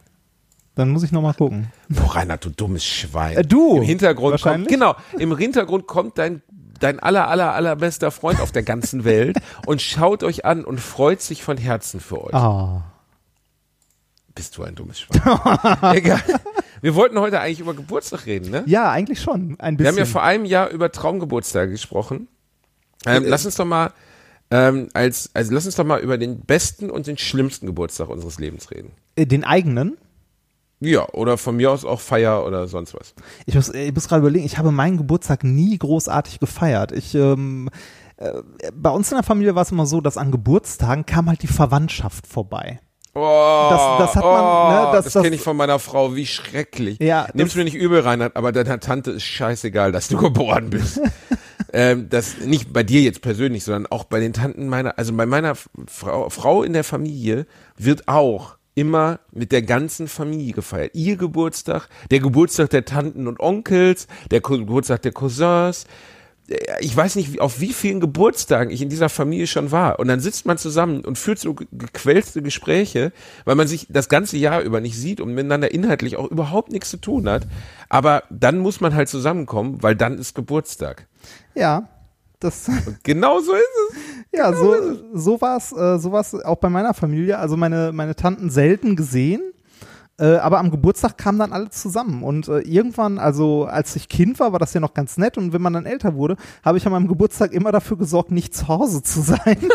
Dann 0.80 0.92
muss 0.92 1.04
ich 1.04 1.12
nochmal 1.12 1.34
gucken. 1.34 1.68
Boah, 1.90 2.16
Reinhard, 2.16 2.46
du 2.46 2.52
dummes 2.52 2.86
Schwein. 2.86 3.36
Äh, 3.36 3.44
du, 3.44 3.76
Im 3.76 3.84
Hintergrund 3.84 4.42
kommt, 4.42 4.70
genau, 4.70 4.96
im 5.18 5.36
Hintergrund 5.38 5.88
kommt 5.88 6.18
dein, 6.18 6.42
dein 6.80 7.02
aller, 7.02 7.28
aller, 7.28 7.54
allerbester 7.54 8.12
Freund 8.12 8.40
auf 8.40 8.54
der 8.54 8.64
ganzen 8.64 9.04
Welt 9.04 9.36
und 9.66 9.82
schaut 9.82 10.24
euch 10.24 10.46
an 10.46 10.64
und 10.64 10.80
freut 10.80 11.22
sich 11.22 11.44
von 11.44 11.58
Herzen 11.58 12.00
für 12.00 12.24
euch. 12.24 12.34
Ah. 12.34 12.86
Bist 14.34 14.58
du 14.58 14.64
ein 14.64 14.76
dummes 14.76 15.02
Schwein. 15.02 15.22
Egal. 15.98 16.22
Wir 16.80 16.96
wollten 16.96 17.20
heute 17.20 17.42
eigentlich 17.42 17.60
über 17.60 17.74
Geburtstag 17.74 18.26
reden, 18.26 18.50
ne? 18.50 18.64
Ja, 18.66 18.90
eigentlich 18.90 19.20
schon. 19.20 19.60
Ein 19.60 19.74
Wir 19.74 19.80
bisschen. 19.80 19.88
haben 19.88 19.98
ja 19.98 20.06
vor 20.06 20.24
einem 20.24 20.46
Jahr 20.46 20.70
über 20.70 20.94
Traumgeburtstage 20.94 21.72
gesprochen. 21.72 22.30
Ähm, 23.06 23.26
lass 23.28 23.46
uns 23.46 23.56
doch 23.56 23.66
mal, 23.66 23.92
ähm, 24.50 24.88
als, 24.94 25.30
also 25.34 25.54
lass 25.54 25.66
uns 25.66 25.76
doch 25.76 25.84
mal 25.84 26.00
über 26.00 26.18
den 26.18 26.40
besten 26.40 26.90
und 26.90 27.06
den 27.06 27.18
schlimmsten 27.18 27.66
Geburtstag 27.66 28.08
unseres 28.08 28.40
Lebens 28.40 28.72
reden. 28.72 28.94
Äh, 29.18 29.26
Den 29.26 29.44
eigenen. 29.44 29.98
Ja, 30.82 31.08
oder 31.10 31.38
von 31.38 31.58
mir 31.58 31.72
aus 31.72 31.84
auch 31.84 32.00
Feier 32.00 32.46
oder 32.46 32.68
sonst 32.68 32.94
was. 32.94 33.14
Ich 33.46 33.56
muss, 33.56 33.70
ich 33.74 33.94
muss 33.94 34.08
gerade 34.08 34.22
überlegen, 34.22 34.46
ich 34.46 34.58
habe 34.58 34.72
meinen 34.72 34.98
Geburtstag 34.98 35.44
nie 35.44 35.78
großartig 35.78 36.40
gefeiert. 36.40 36.92
Ich, 36.94 37.14
ähm, 37.16 37.70
äh, 38.18 38.32
bei 38.74 38.90
uns 38.90 39.12
in 39.12 39.18
der 39.18 39.24
Familie 39.26 39.56
war 39.56 39.64
es 39.64 39.72
immer 39.72 39.86
so, 39.86 40.00
dass 40.00 40.18
an 40.18 40.32
Geburtstagen 40.32 41.06
kam 41.06 41.28
halt 41.28 41.42
die 41.44 41.48
Verwandtschaft 41.48 42.26
vorbei. 42.28 42.80
Oh, 43.16 43.68
Das- 43.72 43.98
das 44.00 44.16
hat 44.16 44.24
man, 44.24 44.42
oh, 44.42 44.70
ne, 44.70 44.92
das- 44.94 45.06
das, 45.06 45.14
das- 45.14 45.24
kenne 45.24 45.36
ich 45.36 45.42
von 45.42 45.58
meiner 45.58 45.80
Frau, 45.80 46.16
wie 46.16 46.26
schrecklich. 46.26 46.98
Ja, 47.02 47.28
Nimm's 47.34 47.52
das- 47.52 47.58
mir 47.58 47.64
nicht 47.66 47.76
übel, 47.76 48.00
Reinhard, 48.02 48.38
aber 48.38 48.52
deiner 48.54 48.80
Tante 48.80 49.12
ist 49.12 49.24
scheißegal, 49.24 49.92
dass 49.92 50.08
du 50.08 50.18
geboren 50.22 50.70
bist. 50.70 51.02
ähm, 51.74 52.08
das 52.10 52.38
nicht 52.38 52.72
bei 52.72 52.84
dir 52.84 53.02
jetzt 53.02 53.22
persönlich, 53.22 53.64
sondern 53.66 53.88
auch 53.88 54.06
bei 54.06 54.20
den 54.22 54.32
Tanten 54.32 54.70
meiner, 54.70 54.98
also 54.98 55.12
bei 55.14 55.26
meiner 55.26 55.56
Frau, 55.88 56.30
Frau 56.30 56.64
in 56.64 56.72
der 56.72 56.84
Familie 56.86 57.48
wird 57.76 58.08
auch 58.08 58.56
immer 58.76 59.20
mit 59.32 59.52
der 59.52 59.62
ganzen 59.62 60.08
Familie 60.08 60.54
gefeiert. 60.54 60.92
Ihr 60.94 61.18
Geburtstag, 61.18 61.90
der 62.12 62.20
Geburtstag 62.20 62.70
der 62.70 62.86
Tanten 62.86 63.28
und 63.28 63.40
Onkels, 63.40 64.08
der 64.32 64.42
Geburtstag 64.42 65.02
der 65.02 65.12
Cousins. 65.12 65.86
Äh, 66.48 66.56
Ich 66.80 66.96
weiß 66.96 67.16
nicht, 67.16 67.42
auf 67.42 67.60
wie 67.60 67.74
vielen 67.74 68.00
Geburtstagen 68.00 68.72
ich 68.72 68.82
in 68.82 68.90
dieser 68.90 69.10
Familie 69.10 69.48
schon 69.48 69.72
war. 69.72 70.00
Und 70.00 70.08
dann 70.08 70.20
sitzt 70.20 70.46
man 70.46 70.58
zusammen 70.58 71.02
und 71.04 71.18
führt 71.18 71.40
so 71.40 71.54
ge- 71.56 71.68
gequälste 71.72 72.42
Gespräche, 72.42 73.12
weil 73.46 73.56
man 73.56 73.68
sich 73.68 73.88
das 73.90 74.08
ganze 74.08 74.38
Jahr 74.38 74.62
über 74.62 74.80
nicht 74.80 74.98
sieht 74.98 75.20
und 75.20 75.34
miteinander 75.34 75.72
inhaltlich 75.72 76.16
auch 76.16 76.30
überhaupt 76.32 76.72
nichts 76.72 76.90
zu 76.90 76.98
tun 76.98 77.28
hat. 77.30 77.48
Aber 77.90 78.24
dann 78.30 78.60
muss 78.60 78.80
man 78.82 78.96
halt 78.96 79.10
zusammenkommen, 79.10 79.84
weil 79.84 79.96
dann 79.96 80.18
ist 80.18 80.36
Geburtstag. 80.36 81.08
Ja. 81.54 81.90
Das, 82.40 82.70
genau 83.04 83.40
so 83.42 83.54
ist 83.54 83.62
es. 83.90 83.98
ja, 84.32 84.54
so, 84.54 84.76
so 85.14 85.42
war 85.42 85.58
es 85.58 85.72
äh, 85.72 86.00
so 86.00 86.12
war's 86.12 86.34
auch 86.34 86.58
bei 86.58 86.70
meiner 86.70 86.94
Familie. 86.94 87.38
Also 87.38 87.58
meine, 87.58 87.92
meine 87.92 88.16
Tanten 88.16 88.50
selten 88.50 88.96
gesehen. 88.96 89.42
Äh, 90.20 90.36
aber 90.38 90.60
am 90.60 90.70
Geburtstag 90.70 91.18
kamen 91.18 91.40
dann 91.40 91.54
alle 91.54 91.70
zusammen. 91.70 92.24
Und 92.24 92.50
äh, 92.50 92.60
irgendwann, 92.60 93.20
also 93.20 93.66
als 93.66 93.96
ich 93.96 94.10
Kind 94.10 94.40
war, 94.40 94.52
war 94.52 94.60
das 94.60 94.74
ja 94.74 94.82
noch 94.82 94.94
ganz 94.94 95.18
nett. 95.18 95.38
Und 95.38 95.54
wenn 95.54 95.62
man 95.62 95.74
dann 95.74 95.86
älter 95.86 96.16
wurde, 96.16 96.36
habe 96.64 96.78
ich 96.78 96.86
an 96.86 96.92
meinem 96.92 97.08
Geburtstag 97.08 97.54
immer 97.54 97.72
dafür 97.72 97.98
gesorgt, 97.98 98.32
nicht 98.32 98.54
zu 98.54 98.68
Hause 98.68 99.02
zu 99.02 99.22
sein. 99.22 99.40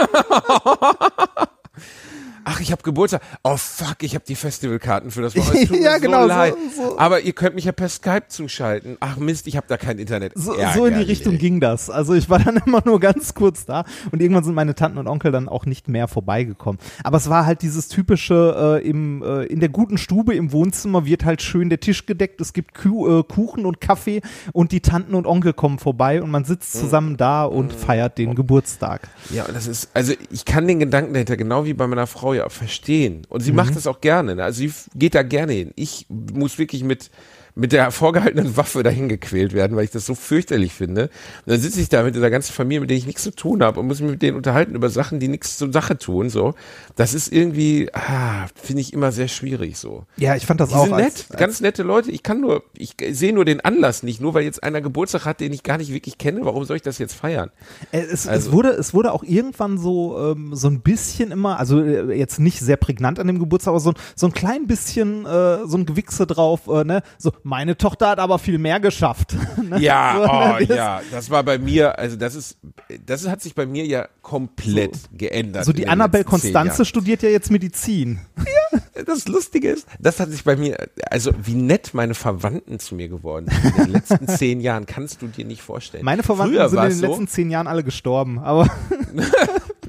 Ach, 2.47 2.61
ich 2.61 2.72
habe 2.72 2.83
Geburtstag. 2.83 3.22
Oh 3.43 3.57
fuck, 3.57 4.03
ich 4.03 4.14
habe 4.14 4.25
die 4.27 4.35
Festivalkarten 4.35 5.11
für 5.11 5.22
das. 5.22 5.33
Tut 5.33 5.81
Ja, 5.81 5.97
genau, 5.97 6.29
so 6.29 6.57
so- 6.77 6.99
Aber 6.99 7.20
ihr 7.20 7.33
könnt 7.33 7.55
mich 7.55 7.64
ja 7.64 7.72
per 7.72 7.89
Skype 7.89 8.29
zuschalten. 8.29 8.99
Ach 9.01 9.16
Mist, 9.16 9.47
ich 9.47 9.57
habe 9.57 9.66
da 9.66 9.79
kein 9.79 9.99
Internet. 9.99 10.33
So, 10.35 10.55
so 10.75 10.85
in 10.85 10.95
die 10.99 11.05
Richtung 11.05 11.35
ey. 11.35 11.39
ging 11.39 11.61
das. 11.61 11.89
Also 11.89 12.12
ich 12.12 12.29
war 12.29 12.39
dann 12.45 12.59
immer 12.66 12.83
nur 12.85 13.01
ganz 13.01 13.33
kurz 13.33 13.64
da 13.64 13.85
und 14.12 14.20
irgendwann 14.20 14.45
sind 14.45 14.55
meine 14.55 14.75
Tanten 14.75 14.99
und 14.99 15.07
Onkel 15.09 15.33
dann 15.33 15.49
auch 15.49 15.64
nicht 15.64 15.89
mehr 15.89 16.07
vorbeigekommen. 16.07 16.79
Aber 17.03 17.16
es 17.16 17.31
war 17.31 17.47
halt 17.47 17.62
dieses 17.62 17.89
typische 17.89 18.81
äh, 18.83 18.87
im 18.89 19.22
äh, 19.22 19.45
in 19.45 19.61
der 19.61 19.70
guten 19.70 19.97
Stube 19.97 20.35
im 20.35 20.53
Wohnzimmer 20.53 21.07
wird 21.07 21.25
halt 21.25 21.41
schön 21.41 21.70
der 21.70 21.81
Tisch 21.81 22.05
gedeckt. 22.05 22.43
Es 22.43 22.53
gibt 22.53 22.75
Kuh, 22.75 23.20
äh, 23.20 23.22
Kuchen 23.22 23.64
und 23.64 23.81
Kaffee 23.81 24.20
und 24.53 24.72
die 24.72 24.81
Tanten 24.81 25.14
und 25.14 25.27
Onkel 25.27 25.55
kommen 25.55 25.79
vorbei 25.79 26.20
und 26.22 26.31
man 26.31 26.45
sitzt 26.45 26.75
zusammen 26.75 27.16
da 27.16 27.45
und 27.45 27.72
feiert 27.72 28.18
den 28.18 28.35
Geburtstag. 28.35 29.09
Ja, 29.31 29.45
und 29.47 29.57
das 29.57 29.66
ist, 29.66 29.89
also 29.95 30.12
ich 30.31 30.45
kann 30.45 30.68
den 30.68 30.79
Gedanken 30.79 31.14
dahinter, 31.14 31.39
genau 31.39 31.64
wie 31.65 31.75
bei 31.75 31.87
meiner 31.87 32.07
Frau 32.07 32.35
ja, 32.35 32.49
verstehen. 32.49 33.27
Und 33.29 33.41
sie 33.41 33.53
macht 33.53 33.77
das 33.77 33.87
auch 33.87 34.01
gerne. 34.01 34.37
Ne? 34.37 34.45
Also 34.45 34.59
sie 34.59 34.73
geht 34.95 35.15
da 35.15 35.23
gerne 35.23 35.53
hin. 35.53 35.73
Ich 35.77 36.07
muss 36.09 36.59
wirklich 36.59 36.85
mit, 36.85 37.11
mit 37.57 37.71
der 37.73 37.91
vorgehaltenen 37.93 38.57
Waffe 38.57 38.83
dahin 38.83 39.09
gequält 39.09 39.53
werden, 39.53 39.77
weil 39.77 39.85
ich 39.85 39.91
das 39.93 40.07
so 40.07 40.15
fürchterlich 40.17 40.73
finde. 40.73 41.05
Und 41.05 41.53
dann 41.53 41.61
sitze 41.61 41.81
ich 41.81 41.89
da 41.89 42.03
mit 42.03 42.17
dieser 42.17 42.29
ganzen 42.31 42.53
Familie, 42.53 42.81
mit 42.81 42.91
der 42.91 42.97
ich 42.97 43.07
nichts 43.07 43.23
zu 43.23 43.31
tun 43.31 43.63
habe 43.63 43.79
und 43.79 43.87
muss 43.87 44.01
mich 44.01 44.11
mit 44.11 44.23
denen 44.23 44.37
unterhalten 44.37 44.75
über 44.75 44.91
Sachen, 44.91 45.21
die 45.21 45.29
nichts 45.29 45.57
zur 45.57 45.73
Sache 45.73 45.97
tun. 45.97 46.31
So, 46.31 46.55
das 46.97 47.15
ist 47.15 47.33
irgendwie, 47.33 47.91
ah, 47.93 48.47
finde 48.61 48.81
ich 48.81 48.93
immer 48.93 49.13
sehr 49.13 49.29
schwierig. 49.29 49.79
So, 49.79 50.05
Ja, 50.17 50.35
ich 50.35 50.47
fand 50.47 50.61
das 50.61 50.71
die 50.71 50.75
auch 50.75 50.85
sind 50.87 50.95
als, 50.95 51.29
nett, 51.31 51.39
ganz 51.39 51.61
nette 51.61 51.85
Leute. 51.85 52.11
Ich 52.11 52.25
kann 52.25 52.41
nur, 52.41 52.65
ich 52.77 52.97
sehe 53.13 53.33
nur 53.33 53.45
den 53.45 53.61
Anlass 53.61 54.03
nicht. 54.03 54.21
Nur 54.21 54.35
weil 54.35 54.43
jetzt 54.43 54.63
einer 54.65 54.81
Geburtstag 54.81 55.25
hat, 55.25 55.39
den 55.41 55.53
ich 55.53 55.63
gar 55.63 55.79
nicht 55.79 55.93
wirklich 55.93 56.19
kenne, 56.19 56.41
warum 56.45 56.65
soll 56.65 56.77
ich 56.77 56.83
das 56.83 56.99
jetzt 56.99 57.15
feiern? 57.15 57.51
Äh, 57.93 58.01
Es, 58.01 58.27
Also- 58.27 58.49
es, 58.49 58.53
wurde, 58.53 58.71
es 58.71 58.95
wurde 58.95 59.13
auch 59.13 59.23
irgendwann 59.23 59.79
so, 59.79 60.19
ähm, 60.33 60.57
so 60.57 60.67
ein 60.69 60.81
bisschen 60.81 61.31
immer, 61.31 61.59
also 61.61 61.81
äh, 61.81 62.15
jetzt 62.19 62.41
nicht 62.41 62.59
sehr 62.61 62.77
prägnant 62.77 63.21
an 63.21 63.29
dem 63.29 63.39
Geburtstag, 63.39 63.71
aber 63.71 63.81
so, 63.81 63.91
ein- 63.91 63.97
so 64.17 64.27
ein 64.27 64.33
klein 64.33 64.67
bisschen 64.67 65.25
äh, 65.25 65.67
so 65.67 65.77
ein 65.77 65.87
Gewichse 65.87 66.27
drauf, 66.27 66.67
äh, 66.67 66.83
ne? 66.85 67.03
So, 67.19 67.33
meine 67.45 67.76
Tochter 67.76 68.09
hat 68.09 68.18
aber 68.18 68.38
viel 68.38 68.59
mehr 68.59 68.80
geschafft. 68.80 69.36
Ne? 69.64 69.80
Ja, 69.80 70.14
so, 70.16 70.24
oh, 70.24 70.66
das- 70.66 70.76
ja, 70.76 71.01
das 71.11 71.30
war 71.30 71.42
bei 71.42 71.59
mir, 71.59 71.99
also 71.99 72.16
das 72.16 72.34
ist, 72.34 72.59
das 73.07 73.26
hat 73.26 73.40
sich 73.40 73.55
bei 73.55 73.64
mir 73.64 73.86
ja 73.86 74.09
komplett 74.20 74.99
geändert. 75.16 75.64
So 75.64 75.72
die 75.72 75.88
Annabelle 75.88 76.24
Konstanze 76.24 76.84
studiert 76.84 77.22
ja 77.22 77.30
jetzt 77.30 77.51
Medizin. 77.51 78.20
Jahren. 78.74 79.07
Das 79.07 79.26
Lustige 79.28 79.70
ist, 79.70 79.86
das 79.99 80.20
hat 80.20 80.30
sich 80.30 80.45
bei 80.45 80.57
mir, 80.57 80.76
also 81.11 81.32
wie 81.42 81.55
nett 81.55 81.95
meine 81.95 82.14
Verwandten 82.14 82.78
zu 82.78 82.95
mir 82.95 83.09
geworden 83.09 83.47
sind 83.51 83.76
in 83.76 83.84
den 83.84 83.92
letzten 83.92 84.28
zehn 84.36 84.61
Jahren, 84.61 84.86
kannst 84.86 85.22
du 85.22 85.26
dir 85.28 85.45
nicht 85.45 85.62
vorstellen. 85.62 86.05
Meine 86.05 86.22
Verwandten 86.22 86.57
Früher 86.57 86.68
sind 86.68 86.78
in 86.82 86.88
den 86.90 86.99
so, 86.99 87.07
letzten 87.07 87.28
zehn 87.28 87.51
Jahren 87.51 87.66
alle 87.66 87.84
gestorben, 87.84 88.38
aber 88.38 88.68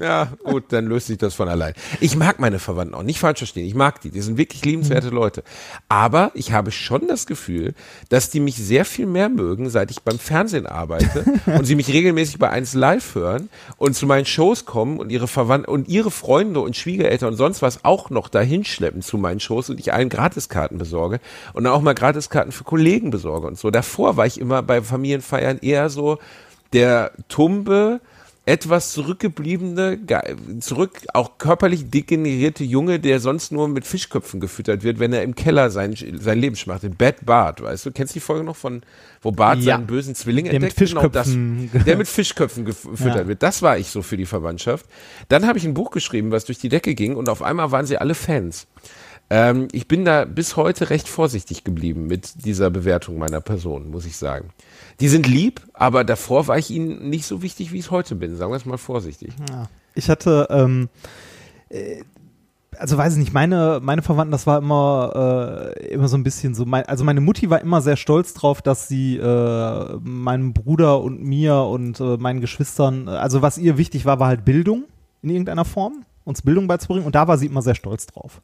Ja, 0.00 0.32
gut, 0.44 0.64
dann 0.70 0.86
löst 0.86 1.06
sich 1.06 1.18
das 1.18 1.34
von 1.34 1.48
allein. 1.48 1.74
Ich 2.00 2.16
mag 2.16 2.38
meine 2.38 2.58
Verwandten 2.58 2.94
auch, 2.94 3.02
nicht 3.02 3.18
falsch 3.18 3.38
verstehen. 3.38 3.66
Ich 3.66 3.74
mag 3.74 4.00
die, 4.00 4.10
die 4.10 4.20
sind 4.20 4.36
wirklich 4.36 4.64
liebenswerte 4.64 5.08
Leute. 5.08 5.42
Aber 5.88 6.30
ich 6.34 6.52
habe 6.52 6.70
schon 6.70 7.08
das 7.08 7.26
Gefühl, 7.26 7.74
dass 8.08 8.30
die 8.30 8.40
mich 8.40 8.56
sehr 8.56 8.84
viel 8.84 9.06
mehr 9.06 9.28
mögen, 9.28 9.70
seit 9.70 9.90
ich 9.90 10.02
beim 10.02 10.18
Fernsehen 10.18 10.66
arbeite 10.66 11.24
und 11.46 11.64
sie 11.64 11.74
mich 11.74 11.92
regelmäßig 11.92 12.38
bei 12.38 12.50
1 12.50 12.74
Live 12.74 13.14
hören 13.14 13.48
und 13.78 13.94
zu 13.94 14.06
meinen 14.06 14.26
Shows 14.26 14.66
kommen 14.66 14.98
und 14.98 15.10
ihre 15.10 15.28
Verwandten 15.28 15.70
und 15.70 15.88
ihre 15.88 16.10
Freunde 16.10 16.60
und 16.60 16.76
Schwiegereltern 16.76 17.30
und 17.30 17.36
sonst 17.36 17.62
was 17.62 17.84
auch 17.84 18.10
noch 18.10 18.28
dahin 18.28 18.64
schleppen 18.64 19.02
zu 19.02 19.18
meinen 19.18 19.40
Shows 19.40 19.70
und 19.70 19.80
ich 19.80 19.92
allen 19.92 20.08
Gratiskarten 20.08 20.78
besorge 20.78 21.20
und 21.54 21.64
dann 21.64 21.72
auch 21.72 21.82
mal 21.82 21.94
Gratiskarten 21.94 22.52
für 22.52 22.64
Kollegen 22.64 23.10
besorge 23.10 23.46
und 23.46 23.58
so. 23.58 23.70
Davor 23.70 24.16
war 24.16 24.26
ich 24.26 24.40
immer 24.40 24.62
bei 24.62 24.82
Familienfeiern 24.82 25.58
eher 25.58 25.88
so 25.88 26.18
der 26.72 27.12
tumbe, 27.28 28.00
etwas 28.48 28.92
zurückgebliebene, 28.92 29.98
ge- 29.98 30.36
zurück 30.60 31.00
auch 31.14 31.36
körperlich 31.36 31.90
degenerierte 31.90 32.62
Junge, 32.62 33.00
der 33.00 33.18
sonst 33.18 33.50
nur 33.50 33.66
mit 33.66 33.84
Fischköpfen 33.84 34.38
gefüttert 34.38 34.84
wird, 34.84 35.00
wenn 35.00 35.12
er 35.12 35.24
im 35.24 35.34
Keller 35.34 35.68
sein, 35.70 35.96
sein 36.20 36.38
Leben 36.38 36.54
schmacht. 36.54 36.84
In 36.84 36.94
Bad 36.96 37.26
Bart, 37.26 37.60
weißt 37.60 37.86
du? 37.86 37.90
Kennst 37.90 38.14
du 38.14 38.20
die 38.20 38.24
Folge 38.24 38.44
noch 38.44 38.54
von, 38.54 38.82
wo 39.20 39.32
Bart 39.32 39.58
Ja. 39.58 39.74
seinen 39.76 39.88
bösen 39.88 40.14
Zwilling 40.14 40.44
Der 40.44 40.54
mit 40.60 40.62
entdeckt? 40.70 40.90
Genau 40.90 41.08
das, 41.08 41.28
Fischköpfen- 41.28 41.84
der 41.84 41.96
mit 41.96 42.06
Fischköpfen 42.08 42.64
gef- 42.66 42.88
gefüttert 42.88 43.16
Ja. 43.16 43.26
wird. 43.28 43.42
Das 43.42 43.62
war 43.62 43.78
ich 43.78 43.88
so 43.88 44.00
für 44.02 44.16
die 44.16 44.26
Verwandtschaft. 44.26 44.86
Dann 45.28 45.46
habe 45.46 45.58
ich 45.58 45.64
ein 45.64 45.74
Buch 45.74 45.90
geschrieben, 45.90 46.30
was 46.30 46.44
durch 46.44 46.58
die 46.58 46.68
Decke 46.68 46.94
ging 46.94 47.16
und 47.16 47.28
auf 47.28 47.42
einmal 47.42 47.72
waren 47.72 47.84
sie 47.84 47.98
alle 47.98 48.14
Fans. 48.14 48.68
Ähm, 49.28 49.68
ich 49.72 49.88
bin 49.88 50.04
da 50.04 50.24
bis 50.24 50.56
heute 50.56 50.90
recht 50.90 51.08
vorsichtig 51.08 51.64
geblieben 51.64 52.06
mit 52.06 52.44
dieser 52.44 52.70
Bewertung 52.70 53.18
meiner 53.18 53.40
Person, 53.40 53.90
muss 53.90 54.06
ich 54.06 54.16
sagen. 54.16 54.50
Die 55.00 55.08
sind 55.08 55.26
lieb, 55.26 55.60
aber 55.72 56.04
davor 56.04 56.46
war 56.46 56.58
ich 56.58 56.70
ihnen 56.70 57.08
nicht 57.08 57.26
so 57.26 57.42
wichtig, 57.42 57.72
wie 57.72 57.78
ich 57.78 57.86
es 57.86 57.90
heute 57.90 58.14
bin. 58.14 58.36
Sagen 58.36 58.52
wir 58.52 58.56
es 58.56 58.66
mal 58.66 58.78
vorsichtig. 58.78 59.32
Ja. 59.50 59.68
Ich 59.94 60.08
hatte, 60.08 60.46
ähm, 60.50 60.88
äh, 61.70 62.02
also 62.78 62.96
weiß 62.96 63.14
ich 63.14 63.18
nicht, 63.18 63.32
meine, 63.32 63.80
meine 63.82 64.02
Verwandten, 64.02 64.32
das 64.32 64.46
war 64.46 64.58
immer, 64.58 65.72
äh, 65.76 65.88
immer 65.88 66.08
so 66.08 66.16
ein 66.16 66.22
bisschen 66.22 66.54
so, 66.54 66.64
mein, 66.64 66.84
also 66.84 67.04
meine 67.04 67.20
Mutti 67.20 67.50
war 67.50 67.60
immer 67.60 67.80
sehr 67.80 67.96
stolz 67.96 68.34
drauf, 68.34 68.62
dass 68.62 68.86
sie 68.86 69.16
äh, 69.16 69.96
meinem 70.02 70.52
Bruder 70.52 71.00
und 71.00 71.22
mir 71.22 71.56
und 71.56 71.98
äh, 72.00 72.16
meinen 72.16 72.40
Geschwistern, 72.40 73.08
äh, 73.08 73.12
also 73.12 73.42
was 73.42 73.58
ihr 73.58 73.78
wichtig 73.78 74.04
war, 74.04 74.20
war 74.20 74.28
halt 74.28 74.44
Bildung 74.44 74.84
in 75.22 75.30
irgendeiner 75.30 75.64
Form, 75.64 76.04
uns 76.24 76.42
Bildung 76.42 76.68
beizubringen 76.68 77.06
und 77.06 77.14
da 77.14 77.26
war 77.26 77.38
sie 77.38 77.46
immer 77.46 77.62
sehr 77.62 77.74
stolz 77.74 78.06
drauf. 78.06 78.40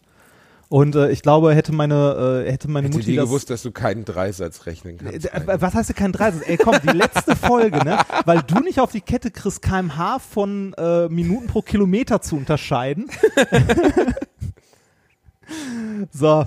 Und 0.72 0.94
äh, 0.94 1.10
ich 1.10 1.20
glaube, 1.20 1.54
hätte 1.54 1.70
meine, 1.70 2.44
äh, 2.46 2.50
hätte 2.50 2.70
meine 2.70 2.86
Hätte 2.86 2.96
Mutti 2.96 3.10
die 3.10 3.16
das, 3.16 3.26
gewusst, 3.26 3.50
dass 3.50 3.60
du 3.60 3.72
keinen 3.72 4.06
Dreisatz 4.06 4.64
rechnen 4.64 4.96
kannst. 4.96 5.26
äh, 5.26 5.60
Was 5.60 5.74
heißt 5.74 5.90
denn 5.90 5.96
kein 5.96 6.12
Dreisatz? 6.12 6.44
Ey, 6.46 6.56
komm, 6.56 6.76
die 6.82 6.96
letzte 6.96 7.36
Folge, 7.36 7.84
ne? 7.84 7.98
Weil 8.24 8.40
du 8.40 8.58
nicht 8.60 8.80
auf 8.80 8.90
die 8.90 9.02
Kette 9.02 9.30
kriegst, 9.30 9.60
kmh 9.60 10.18
von 10.18 10.72
äh, 10.78 11.10
Minuten 11.10 11.46
pro 11.46 11.60
Kilometer 11.60 12.22
zu 12.22 12.36
unterscheiden. 12.36 13.10
so. 16.10 16.46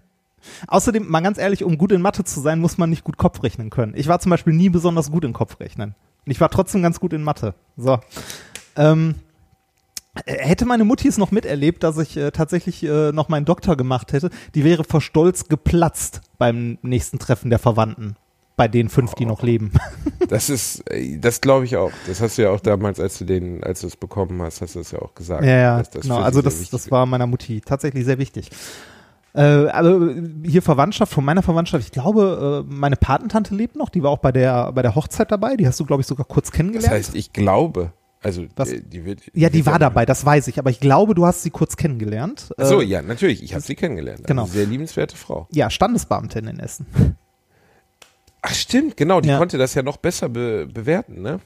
Außerdem, 0.66 1.06
mal 1.06 1.20
ganz 1.20 1.36
ehrlich, 1.36 1.62
um 1.62 1.76
gut 1.76 1.92
in 1.92 2.00
Mathe 2.00 2.24
zu 2.24 2.40
sein, 2.40 2.60
muss 2.60 2.78
man 2.78 2.88
nicht 2.88 3.04
gut 3.04 3.18
Kopf 3.18 3.42
rechnen 3.42 3.68
können. 3.68 3.92
Ich 3.94 4.08
war 4.08 4.20
zum 4.20 4.30
Beispiel 4.30 4.54
nie 4.54 4.70
besonders 4.70 5.10
gut 5.10 5.26
in 5.26 5.34
Kopfrechnen. 5.34 5.94
Und 6.24 6.32
ich 6.32 6.40
war 6.40 6.48
trotzdem 6.48 6.80
ganz 6.80 6.98
gut 6.98 7.12
in 7.12 7.22
Mathe. 7.22 7.52
So. 7.76 8.00
Ähm, 8.76 9.16
äh, 9.16 9.29
hätte 10.26 10.66
meine 10.66 10.84
Mutti 10.84 11.08
es 11.08 11.18
noch 11.18 11.30
miterlebt, 11.30 11.82
dass 11.82 11.98
ich 11.98 12.16
äh, 12.16 12.30
tatsächlich 12.30 12.82
äh, 12.82 13.12
noch 13.12 13.28
meinen 13.28 13.44
Doktor 13.44 13.76
gemacht 13.76 14.12
hätte, 14.12 14.30
die 14.54 14.64
wäre 14.64 14.84
vor 14.84 15.00
Stolz 15.00 15.48
geplatzt 15.48 16.20
beim 16.38 16.78
nächsten 16.82 17.18
Treffen 17.18 17.50
der 17.50 17.58
Verwandten. 17.58 18.16
Bei 18.56 18.68
den 18.68 18.90
fünf, 18.90 19.14
die 19.14 19.26
noch 19.26 19.42
leben. 19.42 19.72
Das 20.28 20.48
ist, 20.48 20.88
äh, 20.90 21.18
das 21.18 21.40
glaube 21.40 21.64
ich 21.64 21.76
auch. 21.76 21.90
Das 22.06 22.20
hast 22.20 22.38
du 22.38 22.42
ja 22.42 22.50
auch 22.50 22.60
damals, 22.60 23.00
als 23.00 23.18
du 23.18 23.24
den, 23.24 23.64
als 23.64 23.80
du 23.80 23.88
es 23.88 23.96
bekommen 23.96 24.40
hast, 24.42 24.60
hast 24.60 24.76
du 24.76 24.80
es 24.80 24.92
ja 24.92 25.00
auch 25.00 25.14
gesagt. 25.14 25.42
Ja, 25.44 25.56
ja, 25.56 25.82
das 25.82 26.02
genau. 26.02 26.18
Also 26.18 26.40
das, 26.40 26.70
das 26.70 26.88
war 26.90 27.04
meiner 27.06 27.26
Mutti 27.26 27.60
tatsächlich 27.60 28.04
sehr 28.04 28.18
wichtig. 28.18 28.50
Äh, 29.34 29.40
also 29.40 30.14
hier 30.44 30.62
Verwandtschaft, 30.62 31.12
von 31.12 31.24
meiner 31.24 31.42
Verwandtschaft, 31.42 31.84
ich 31.84 31.90
glaube, 31.90 32.64
äh, 32.68 32.72
meine 32.72 32.96
Patentante 32.96 33.54
lebt 33.54 33.76
noch, 33.76 33.88
die 33.88 34.02
war 34.02 34.10
auch 34.10 34.18
bei 34.18 34.30
der, 34.30 34.70
bei 34.72 34.82
der 34.82 34.94
Hochzeit 34.94 35.32
dabei, 35.32 35.56
die 35.56 35.66
hast 35.66 35.80
du, 35.80 35.84
glaube 35.84 36.02
ich, 36.02 36.06
sogar 36.06 36.26
kurz 36.26 36.48
Das 36.48 36.56
kennengelernt. 36.56 36.92
heißt, 36.92 37.14
ich 37.14 37.32
glaube, 37.32 37.92
also 38.22 38.46
Was? 38.56 38.70
äh, 38.72 38.80
die 38.82 39.04
wird. 39.04 39.22
ja, 39.34 39.48
die 39.48 39.64
war 39.66 39.78
dabei, 39.78 40.04
das 40.06 40.24
weiß 40.24 40.48
ich, 40.48 40.58
aber 40.58 40.70
ich 40.70 40.80
glaube, 40.80 41.14
du 41.14 41.24
hast 41.26 41.42
sie 41.42 41.50
kurz 41.50 41.76
kennengelernt. 41.76 42.50
Ach 42.58 42.66
so, 42.66 42.80
Äh, 42.80 42.84
ja, 42.84 43.02
natürlich. 43.02 43.42
Ich 43.42 43.54
habe 43.54 43.62
sie 43.62 43.74
kennengelernt. 43.74 44.26
Genau. 44.26 44.42
Eine 44.42 44.50
sehr 44.50 44.66
liebenswerte 44.66 45.16
Frau. 45.16 45.46
Ja, 45.52 45.70
Standesbeamtin 45.70 46.46
in 46.46 46.58
Essen. 46.60 46.86
Ach 48.42 48.54
stimmt, 48.54 48.96
genau. 48.96 49.20
Die 49.20 49.28
Ja. 49.30 49.38
konnte 49.38 49.58
das 49.58 49.74
ja 49.74 49.82
noch 49.82 49.96
besser 49.98 50.28
be 50.28 50.66
bewerten, 50.72 51.22
ne? 51.22 51.40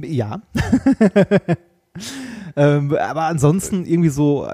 Ja. 0.00 0.40
ähm, 2.56 2.94
aber 2.96 3.22
ansonsten 3.22 3.84
irgendwie 3.86 4.08
so, 4.08 4.46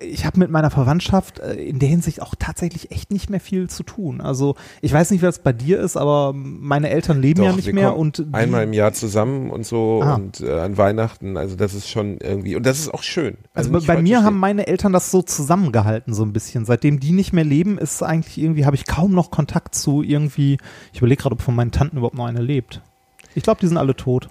ich 0.00 0.24
habe 0.26 0.38
mit 0.38 0.50
meiner 0.50 0.70
Verwandtschaft 0.70 1.38
äh, 1.38 1.54
in 1.54 1.78
der 1.78 1.88
Hinsicht 1.88 2.22
auch 2.22 2.34
tatsächlich 2.38 2.90
echt 2.90 3.12
nicht 3.12 3.30
mehr 3.30 3.40
viel 3.40 3.68
zu 3.68 3.82
tun. 3.82 4.20
Also 4.20 4.56
ich 4.80 4.92
weiß 4.92 5.10
nicht, 5.10 5.20
wie 5.22 5.26
das 5.26 5.38
bei 5.40 5.52
dir 5.52 5.80
ist, 5.80 5.96
aber 5.96 6.32
meine 6.34 6.90
Eltern 6.90 7.20
leben 7.20 7.42
ja 7.42 7.50
Doch, 7.50 7.56
nicht 7.56 7.66
wir 7.66 7.74
mehr 7.74 7.96
und 7.96 8.24
einmal 8.32 8.64
im 8.64 8.72
Jahr 8.72 8.92
zusammen 8.92 9.50
und 9.50 9.66
so 9.66 10.00
Ah. 10.02 10.14
und 10.14 10.40
äh, 10.40 10.60
an 10.60 10.76
Weihnachten. 10.76 11.36
Also 11.36 11.56
das 11.56 11.74
ist 11.74 11.88
schon 11.88 12.18
irgendwie 12.18 12.56
und 12.56 12.64
das 12.66 12.78
ist 12.78 12.92
auch 12.92 13.02
schön. 13.02 13.36
also 13.54 13.70
nicht 13.70 13.86
bei 13.86 14.00
mir 14.02 14.22
haben 14.22 14.38
meine 14.38 14.66
Eltern 14.66 14.92
das 14.92 15.10
so 15.10 15.22
zusammengehalten 15.22 16.12
so 16.14 16.22
ein 16.24 16.32
bisschen. 16.32 16.64
Seitdem 16.64 17.00
die 17.00 17.12
nicht 17.12 17.32
mehr 17.32 17.44
leben, 17.44 17.78
ist 17.78 18.02
eigentlich 18.02 18.38
irgendwie 18.38 18.66
habe 18.66 18.76
ich 18.76 18.86
kaum 18.86 19.12
noch 19.12 19.30
Kontakt 19.30 19.74
zu 19.74 20.02
irgendwie. 20.02 20.58
Ich 20.92 20.98
überlege 20.98 21.22
gerade, 21.22 21.34
ob 21.34 21.42
von 21.42 21.54
meinen 21.54 21.70
Tanten 21.70 21.96
überhaupt 21.98 22.16
noch 22.16 22.26
eine 22.26 22.40
lebt. 22.40 22.80
Ich 23.34 23.42
glaube, 23.42 23.60
die 23.60 23.66
sind 23.66 23.76
alle 23.78 23.96
tot. 23.96 24.28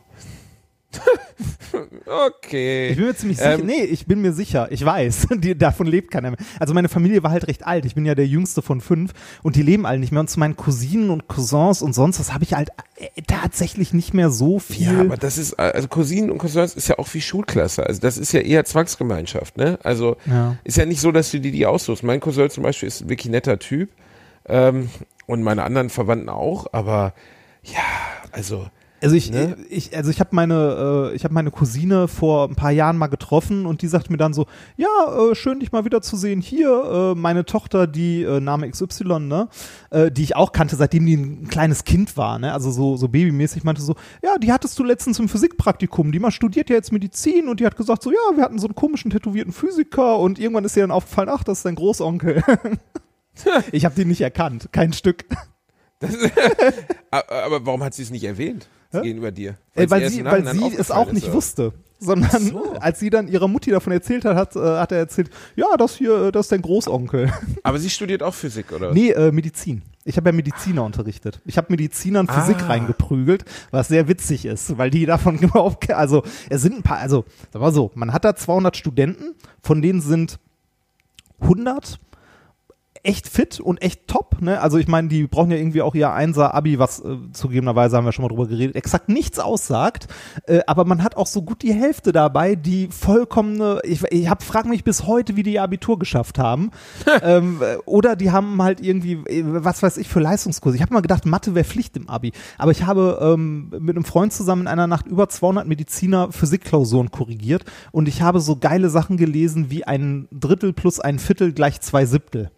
okay. 2.28 2.90
Ich 2.90 2.98
bin 2.98 3.06
mir 3.06 3.16
ziemlich 3.16 3.38
sicher. 3.38 3.54
Ähm, 3.60 3.66
nee, 3.66 3.84
ich 3.84 4.06
bin 4.06 4.22
mir 4.22 4.34
sicher. 4.34 4.68
Ich 4.72 4.84
weiß. 4.84 5.28
Die, 5.38 5.58
davon 5.58 5.88
lebt 5.88 6.12
keiner 6.12 6.32
mehr. 6.32 6.40
Also 6.60 6.74
meine 6.74 6.90
Familie 6.90 7.24
war 7.24 7.32
halt 7.32 7.48
recht 7.48 7.66
alt. 7.66 7.86
Ich 7.86 7.96
bin 7.96 8.06
ja 8.06 8.16
der 8.16 8.28
jüngste 8.28 8.62
von 8.62 8.82
fünf 8.82 9.14
und 9.42 9.56
die 9.56 9.62
leben 9.62 9.86
alle 9.86 10.00
nicht 10.00 10.12
mehr. 10.12 10.20
Und 10.22 10.30
zu 10.30 10.40
meinen 10.40 10.56
Cousinen 10.56 11.10
und 11.10 11.28
Cousins 11.28 11.82
und 11.82 11.94
sonst 11.94 12.20
was 12.20 12.34
habe 12.34 12.44
ich 12.44 12.54
halt 12.54 12.70
äh, 12.98 13.22
tatsächlich 13.28 13.94
nicht 13.94 14.14
mehr 14.14 14.30
so 14.30 14.60
viel. 14.60 14.94
Ja, 14.94 15.00
aber 15.02 15.18
das 15.18 15.38
ist, 15.38 15.54
also 15.60 15.88
Cousinen 15.88 16.30
und 16.32 16.38
Cousins 16.38 16.76
ist 16.76 16.88
ja 16.88 17.00
auch 17.00 17.12
wie 17.14 17.22
Schulklasse. 17.22 17.86
Also 17.86 18.02
das 18.02 18.18
ist 18.18 18.32
ja 18.34 18.42
eher 18.42 18.66
Zwangsgemeinschaft, 18.66 19.58
ne? 19.58 19.80
Also 19.84 20.18
Ja. 20.26 20.58
ist 20.64 20.78
ja 20.78 20.86
nicht 20.86 21.02
so, 21.02 21.12
dass 21.12 21.32
du 21.32 21.40
dir 21.40 21.52
die 21.52 21.66
aussuchst. 21.66 22.04
Mein 22.04 22.20
Cousin 22.20 22.50
zum 22.50 22.64
Beispiel 22.64 22.88
ist 22.88 23.02
ein 23.02 23.10
wirklich 23.10 23.32
netter 23.32 23.60
Typ 23.60 23.90
ähm, 24.46 24.90
und 25.26 25.42
meine 25.44 25.64
anderen 25.64 25.90
Verwandten 25.90 26.30
auch, 26.30 26.68
aber 26.74 27.14
ja, 27.64 27.80
also 28.32 28.68
Also 29.04 29.18
ich, 29.18 29.32
Ne? 29.32 29.58
ich 29.70 29.96
also 29.98 30.10
ich 30.10 30.22
habe 30.22 30.30
meine, 30.34 31.10
äh, 31.12 31.16
ich 31.16 31.26
habe 31.26 31.34
meine 31.34 31.52
Cousine 31.52 32.08
vor 32.08 32.48
ein 32.48 32.56
paar 32.56 32.72
Jahren 32.72 32.98
mal 32.98 33.08
getroffen 33.08 33.66
und 33.66 33.82
die 33.82 33.88
sagte 33.88 34.10
mir 34.12 34.18
dann 34.18 34.34
so, 34.34 34.46
ja, 34.78 34.88
äh, 35.30 35.36
schön 35.36 35.60
dich 35.60 35.74
mal 35.74 35.84
wieder 35.84 36.02
zu 36.02 36.16
sehen. 36.16 36.40
Hier, 36.40 37.14
äh, 37.14 37.20
meine 37.20 37.44
Tochter, 37.44 37.86
die 37.86 38.24
äh, 38.24 38.40
Name 38.40 38.70
XY, 38.70 39.20
ne, 39.20 39.50
äh, 39.90 40.10
die 40.10 40.24
ich 40.24 40.38
auch 40.38 40.54
kannte, 40.54 40.78
seitdem 40.78 41.06
die 41.06 41.18
ein 41.18 41.48
kleines 41.50 41.84
Kind 41.84 42.16
war, 42.16 42.40
ne, 42.40 42.54
also 42.54 42.72
so 42.72 42.96
so 42.96 43.10
babymäßig, 43.10 43.66
meinte 43.66 43.82
so, 43.82 43.96
ja, 44.24 44.38
die 44.38 44.54
hattest 44.54 44.80
du 44.80 44.86
letztens 44.86 45.20
im 45.20 45.28
Physikpraktikum, 45.28 46.14
die 46.14 46.20
mal 46.20 46.32
studiert 46.32 46.70
ja 46.70 46.78
jetzt 46.78 46.94
Medizin 46.94 47.50
und 47.50 47.60
die 47.60 47.66
hat 47.66 47.76
gesagt 47.76 48.04
so, 48.04 48.12
ja, 48.12 48.38
wir 48.38 48.44
hatten 48.44 48.58
so 48.58 48.68
einen 48.68 48.76
komischen 48.76 49.12
tätowierten 49.12 49.52
Physiker 49.52 50.18
und 50.20 50.40
irgendwann 50.40 50.64
ist 50.64 50.78
ihr 50.78 50.84
dann 50.84 50.92
aufgefallen, 50.92 51.30
ach, 51.30 51.44
das 51.44 51.58
ist 51.60 51.66
dein 51.66 51.76
Großonkel. 51.76 52.42
ich 53.74 53.84
habe 53.84 53.96
den 53.96 54.08
nicht 54.08 54.22
erkannt, 54.22 54.70
kein 54.72 54.94
Stück. 54.94 55.26
aber 57.12 57.66
warum 57.66 57.84
hat 57.84 57.94
sie 57.94 58.04
es 58.04 58.10
nicht 58.10 58.24
erwähnt 58.24 58.70
gegenüber 59.02 59.32
dir? 59.32 59.58
Weil 59.76 60.02
erst 60.02 60.16
sie, 60.16 60.24
weil 60.26 60.46
sie 60.48 60.76
es 60.78 60.92
auch 60.92 61.12
nicht 61.12 61.26
oder? 61.28 61.34
wusste. 61.36 61.74
Sondern 62.00 62.58
als 62.82 63.00
sie 63.00 63.10
dann 63.10 63.30
ihrer 63.30 63.48
Mutti 63.48 63.72
davon 63.72 63.94
erzählt 63.94 64.26
hat, 64.26 64.36
hat, 64.36 64.56
äh, 64.58 64.60
hat 64.60 64.92
er 64.92 64.98
erzählt, 64.98 65.30
ja, 65.56 65.68
das 65.78 65.96
hier, 65.96 66.26
äh, 66.28 66.32
das 66.34 66.48
ist 66.48 66.52
dein 66.52 66.62
Großonkel. 66.62 67.32
Aber 67.64 67.80
sie 67.80 67.90
studiert 67.90 68.22
auch 68.22 68.34
Physik, 68.34 68.74
oder? 68.74 68.94
nee, 68.94 69.12
äh, 69.12 69.32
Medizin. 69.32 69.84
Ich 70.04 70.18
habe 70.18 70.30
ja 70.30 70.36
Mediziner 70.36 70.84
unterrichtet. 70.84 71.40
Ich 71.46 71.56
habe 71.58 71.68
Medizinern 71.70 72.28
Physik 72.28 72.58
Ah. 72.64 72.68
reingeprügelt, 72.68 73.46
was 73.72 73.88
sehr 73.88 74.10
witzig 74.10 74.44
ist, 74.46 74.78
weil 74.78 74.90
die 74.90 75.06
davon 75.06 75.38
überhaupt, 75.40 75.90
also 75.92 76.24
es 76.50 76.62
sind 76.62 76.76
ein 76.76 76.84
paar, 76.84 76.98
also 76.98 77.24
sag 77.54 77.62
mal 77.62 77.72
so, 77.72 77.90
man 77.96 78.12
hat 78.12 78.26
da 78.26 78.36
200 78.36 78.76
Studenten, 78.76 79.34
von 79.62 79.82
denen 79.82 80.02
sind 80.02 80.40
100 81.40 82.00
echt 83.04 83.28
fit 83.28 83.60
und 83.60 83.82
echt 83.82 84.08
top, 84.08 84.42
ne? 84.42 84.62
Also 84.62 84.78
ich 84.78 84.88
meine, 84.88 85.10
die 85.10 85.28
brauchen 85.28 85.52
ja 85.52 85.58
irgendwie 85.58 85.82
auch 85.82 85.94
ihr 85.94 86.12
Einser-Abi, 86.12 86.80
was 86.80 87.02
äh, 87.02 87.18
zugegebenerweise 87.34 87.98
haben 87.98 88.06
wir 88.06 88.14
schon 88.14 88.24
mal 88.24 88.30
drüber 88.30 88.48
geredet, 88.48 88.78
exakt 88.78 89.10
nichts 89.10 89.40
aussagt. 89.40 90.08
Äh, 90.48 90.62
aber 90.68 90.86
man 90.86 91.04
hat 91.04 91.18
auch 91.18 91.28
so 91.28 91.42
gut 91.42 91.64
die 91.64 91.74
Hälfte 91.74 92.14
dabei, 92.14 92.56
die 92.56 92.88
vollkommene, 92.88 93.82
ich, 93.84 94.04
ich 94.10 94.30
hab, 94.30 94.42
frag 94.42 94.66
mich 94.66 94.86
bis 94.86 95.06
heute, 95.06 95.36
wie 95.36 95.44
die 95.44 95.54
ihr 95.54 95.64
Abitur 95.64 96.00
geschafft 96.00 96.40
haben. 96.40 96.72
ähm, 97.22 97.62
äh, 97.62 97.76
oder 97.86 98.16
die 98.16 98.32
haben 98.32 98.62
halt 98.64 98.80
irgendwie, 98.80 99.14
äh, 99.26 99.44
was 99.46 99.84
weiß 99.84 99.98
ich, 99.98 100.08
für 100.08 100.22
Leistungskurse. 100.22 100.78
Ich 100.78 100.82
habe 100.82 100.94
mal 100.94 101.02
gedacht, 101.02 101.26
Mathe 101.26 101.56
wäre 101.56 101.66
Pflicht 101.66 101.98
im 101.98 102.08
Abi. 102.10 102.32
Aber 102.58 102.72
ich 102.72 102.86
habe 102.86 103.20
ähm, 103.22 103.70
mit 103.80 103.98
einem 103.98 104.06
Freund 104.06 104.32
zusammen 104.32 104.62
in 104.64 104.68
einer 104.70 104.88
Nacht 104.88 105.08
über 105.08 105.28
200 105.28 105.68
Mediziner 105.68 106.32
Physikklausuren 106.32 107.12
korrigiert 107.12 107.66
und 107.92 108.08
ich 108.08 108.22
habe 108.22 108.40
so 108.40 108.56
geile 108.56 108.90
Sachen 108.90 109.18
gelesen 109.18 109.70
wie 109.70 109.84
ein 109.84 110.30
Drittel 110.32 110.72
plus 110.72 111.02
ein 111.02 111.20
Viertel 111.20 111.52
gleich 111.52 111.82
zwei 111.82 112.06
Siebtel. 112.06 112.50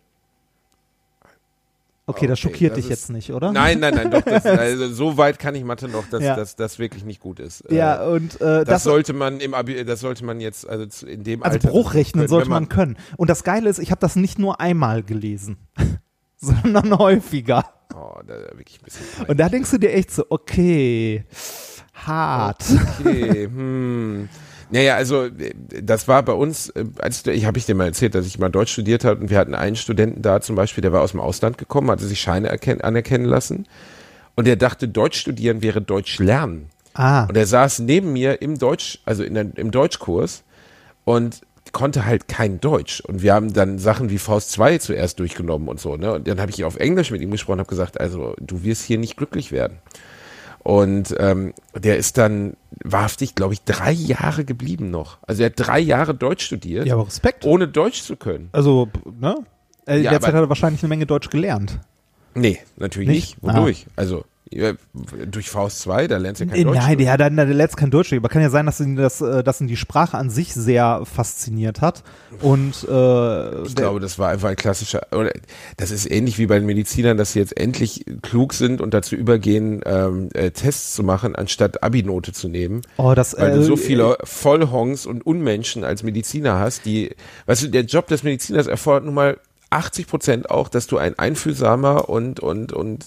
Okay, 2.07 2.27
das 2.27 2.37
Okay, 2.39 2.49
schockiert 2.49 2.71
das 2.73 2.75
dich 2.77 2.85
ist- 2.85 2.89
jetzt 2.89 3.09
nicht, 3.09 3.31
oder? 3.33 3.51
Nein, 3.51 3.79
nein, 3.79 3.95
nein, 3.95 4.11
doch, 4.11 4.21
das, 4.21 4.45
also, 4.45 4.87
so 4.93 5.17
weit 5.17 5.39
kann 5.39 5.55
ich 5.55 5.63
Mathe 5.63 5.87
noch, 5.87 6.07
dass, 6.09 6.21
Ja. 6.23 6.35
dass 6.35 6.55
das 6.55 6.77
wirklich 6.77 7.03
nicht 7.03 7.19
gut 7.19 7.39
ist. 7.39 7.63
Ja, 7.71 8.03
Äh, 8.05 8.09
und 8.11 8.35
äh, 8.41 8.63
das, 8.63 8.65
das, 8.65 8.83
sollte 8.83 9.13
man 9.13 9.39
im 9.39 9.55
Abi, 9.55 9.83
das 9.83 10.01
sollte 10.01 10.23
man 10.23 10.39
jetzt, 10.39 10.69
also 10.69 11.07
in 11.07 11.23
dem 11.23 11.41
also 11.41 11.55
Alter. 11.55 11.69
Bruchrechnen 11.69 12.21
können, 12.21 12.29
sollte 12.29 12.45
wenn 12.45 12.51
man 12.53 12.69
können. 12.69 12.97
Und 13.17 13.29
das 13.31 13.43
Geile 13.43 13.69
ist, 13.69 13.79
ich 13.79 13.89
habe 13.89 14.01
das 14.01 14.15
nicht 14.15 14.37
nur 14.37 14.61
einmal 14.61 15.01
gelesen, 15.01 15.57
sondern 16.37 16.95
häufiger. 16.97 17.65
Oh, 17.95 18.19
da 18.27 18.35
wirklich 18.55 18.79
ein 18.81 18.85
bisschen. 18.85 19.05
Und 19.27 19.39
da 19.39 19.49
denkst 19.49 19.71
du 19.71 19.77
dir 19.79 19.91
echt 19.93 20.11
so, 20.11 20.25
okay, 20.29 21.25
hart. 21.93 22.63
Okay, 22.99 23.45
hm. 23.45 24.29
Naja, 24.71 24.95
also 24.95 25.25
äh, 25.25 25.53
das 25.81 26.07
war 26.07 26.23
bei 26.23 26.33
uns, 26.33 26.69
äh, 26.69 26.85
als 26.99 27.25
ich 27.27 27.45
habe 27.45 27.57
ich 27.57 27.65
dir 27.65 27.75
mal 27.75 27.85
erzählt, 27.85 28.15
dass 28.15 28.25
ich 28.25 28.39
mal 28.39 28.49
Deutsch 28.49 28.73
studiert 28.73 29.03
habe 29.05 29.21
und 29.21 29.29
wir 29.29 29.37
hatten 29.37 29.55
einen 29.55 29.75
Studenten 29.75 30.21
da 30.21 30.41
zum 30.41 30.55
Beispiel, 30.55 30.81
der 30.81 30.91
war 30.91 31.01
aus 31.01 31.11
dem 31.11 31.19
Ausland 31.19 31.57
gekommen, 31.57 31.91
hatte 31.91 32.05
sich 32.05 32.19
Scheine 32.19 32.49
erken 32.49 32.81
anerkennen 32.81 33.25
lassen 33.25 33.67
und 34.35 34.47
der 34.47 34.55
dachte, 34.55 34.87
Deutsch 34.87 35.19
studieren 35.19 35.61
wäre 35.61 35.81
Deutsch 35.81 36.19
lernen. 36.19 36.69
Ah, 36.93 37.25
Und 37.25 37.35
er 37.35 37.45
saß 37.45 37.79
neben 37.79 38.13
mir 38.13 38.41
im 38.41 38.57
Deutsch, 38.57 38.99
also 39.05 39.23
in 39.23 39.33
der, 39.33 39.47
im 39.55 39.71
Deutschkurs 39.71 40.43
und 41.03 41.41
konnte 41.73 42.05
halt 42.05 42.29
kein 42.29 42.61
Deutsch. 42.61 43.01
Und 43.01 43.21
wir 43.21 43.33
haben 43.33 43.51
dann 43.51 43.79
Sachen 43.79 44.09
wie 44.09 44.17
Faust 44.17 44.51
2 44.51 44.77
zuerst 44.77 45.19
durchgenommen 45.19 45.67
und 45.67 45.79
so, 45.79 45.97
ne? 45.97 46.13
Und 46.13 46.27
dann 46.27 46.39
habe 46.39 46.51
ich 46.51 46.63
auf 46.63 46.77
Englisch 46.77 47.11
mit 47.11 47.21
ihm 47.21 47.31
gesprochen 47.31 47.55
und 47.55 47.59
habe 47.59 47.69
gesagt, 47.69 47.99
also 47.99 48.33
du 48.39 48.63
wirst 48.63 48.83
hier 48.83 48.97
nicht 48.97 49.17
glücklich 49.17 49.51
werden. 49.51 49.79
Und 50.65 51.15
ähm, 51.19 51.53
der 51.75 51.97
ist 51.97 52.17
dann 52.17 52.57
wahrhaftig, 52.83 53.35
glaube 53.35 53.53
ich, 53.53 53.61
drei 53.65 53.91
Jahre 53.91 54.45
geblieben 54.45 54.89
noch. 54.89 55.19
Also 55.21 55.43
er 55.43 55.51
hat 55.51 55.53
drei 55.57 55.79
Jahre 55.79 56.15
Deutsch 56.15 56.43
studiert, 56.43 56.87
ja, 56.87 56.95
aber 56.95 57.05
Respekt. 57.05 57.45
ohne 57.45 57.67
Deutsch 57.67 58.01
zu 58.01 58.15
können. 58.15 58.49
Also, 58.51 58.89
ne? 59.19 59.35
Äh, 59.85 59.99
Ja, 59.99 60.09
derzeit 60.09 60.33
hat 60.33 60.41
er 60.41 60.49
wahrscheinlich 60.49 60.81
eine 60.81 60.89
Menge 60.89 61.05
Deutsch 61.05 61.29
gelernt. 61.29 61.79
Nee, 62.33 62.57
natürlich 62.77 63.07
Nicht? 63.07 63.43
nicht. 63.43 63.55
Wodurch? 63.55 63.85
Also 63.95 64.17
ja, 64.17 64.23
durch 64.51 65.49
Faust 65.49 65.79
2, 65.81 66.07
da 66.07 66.17
lernst 66.17 66.39
du 66.39 66.45
ja 66.45 66.51
kein 66.51 66.59
Äh, 66.61 66.63
Deutsch. 66.65 66.77
Nein, 66.77 66.97
der, 66.97 67.17
der, 67.17 67.29
der 67.29 67.45
lernt 67.45 67.75
kein 67.77 67.89
Deutsch. 67.89 68.13
Aber 68.13 68.29
kann 68.29 68.41
ja 68.41 68.49
sein, 68.49 68.65
dass 68.65 68.79
ihn, 68.79 68.95
das, 68.95 69.19
äh, 69.21 69.43
dass 69.43 69.59
ihn 69.59 69.67
die 69.67 69.75
Sprache 69.75 70.17
an 70.17 70.29
sich 70.29 70.53
sehr 70.53 71.01
fasziniert 71.05 71.81
hat. 71.81 72.03
Und 72.41 72.85
äh, 72.87 73.61
Ich 73.63 73.75
glaube, 73.75 73.99
das 73.99 74.19
war 74.19 74.29
einfach 74.29 74.49
ein 74.49 74.55
klassischer, 74.55 75.07
oder 75.11 75.31
das 75.77 75.91
ist 75.91 76.09
ähnlich 76.09 76.37
wie 76.37 76.45
bei 76.45 76.59
den 76.59 76.65
Medizinern, 76.67 77.17
dass 77.17 77.33
sie 77.33 77.39
jetzt 77.39 77.57
endlich 77.57 78.05
klug 78.21 78.53
sind 78.53 78.81
und 78.81 78.93
dazu 78.93 79.15
übergehen, 79.15 79.81
ähm, 79.85 80.29
äh, 80.33 80.51
Tests 80.51 80.93
zu 80.95 81.03
machen, 81.03 81.35
anstatt 81.35 81.81
Abi-Note 81.83 82.31
zu 82.31 82.47
nehmen. 82.47 82.81
oh, 82.97 83.13
das, 83.15 83.35
Weil 83.37 83.51
äh, 83.51 83.55
du 83.55 83.63
so 83.63 83.75
viele 83.75 84.17
Vollhongs 84.23 85.05
und 85.05 85.25
Unmenschen 85.25 85.83
als 85.83 86.03
Mediziner 86.03 86.59
hast, 86.59 86.85
die, 86.85 87.15
weißt 87.47 87.63
du, 87.63 87.67
der 87.69 87.83
Job 87.83 88.07
des 88.07 88.23
Mediziners 88.23 88.67
erfordert 88.67 89.05
nun 89.05 89.15
mal 89.15 89.37
80 89.75 90.07
Prozent 90.07 90.49
auch, 90.49 90.69
dass 90.69 90.87
du 90.87 90.97
ein 90.97 91.19
einfühlsamer 91.19 92.07
und, 92.07 92.39
und, 92.39 92.71
und 92.71 93.05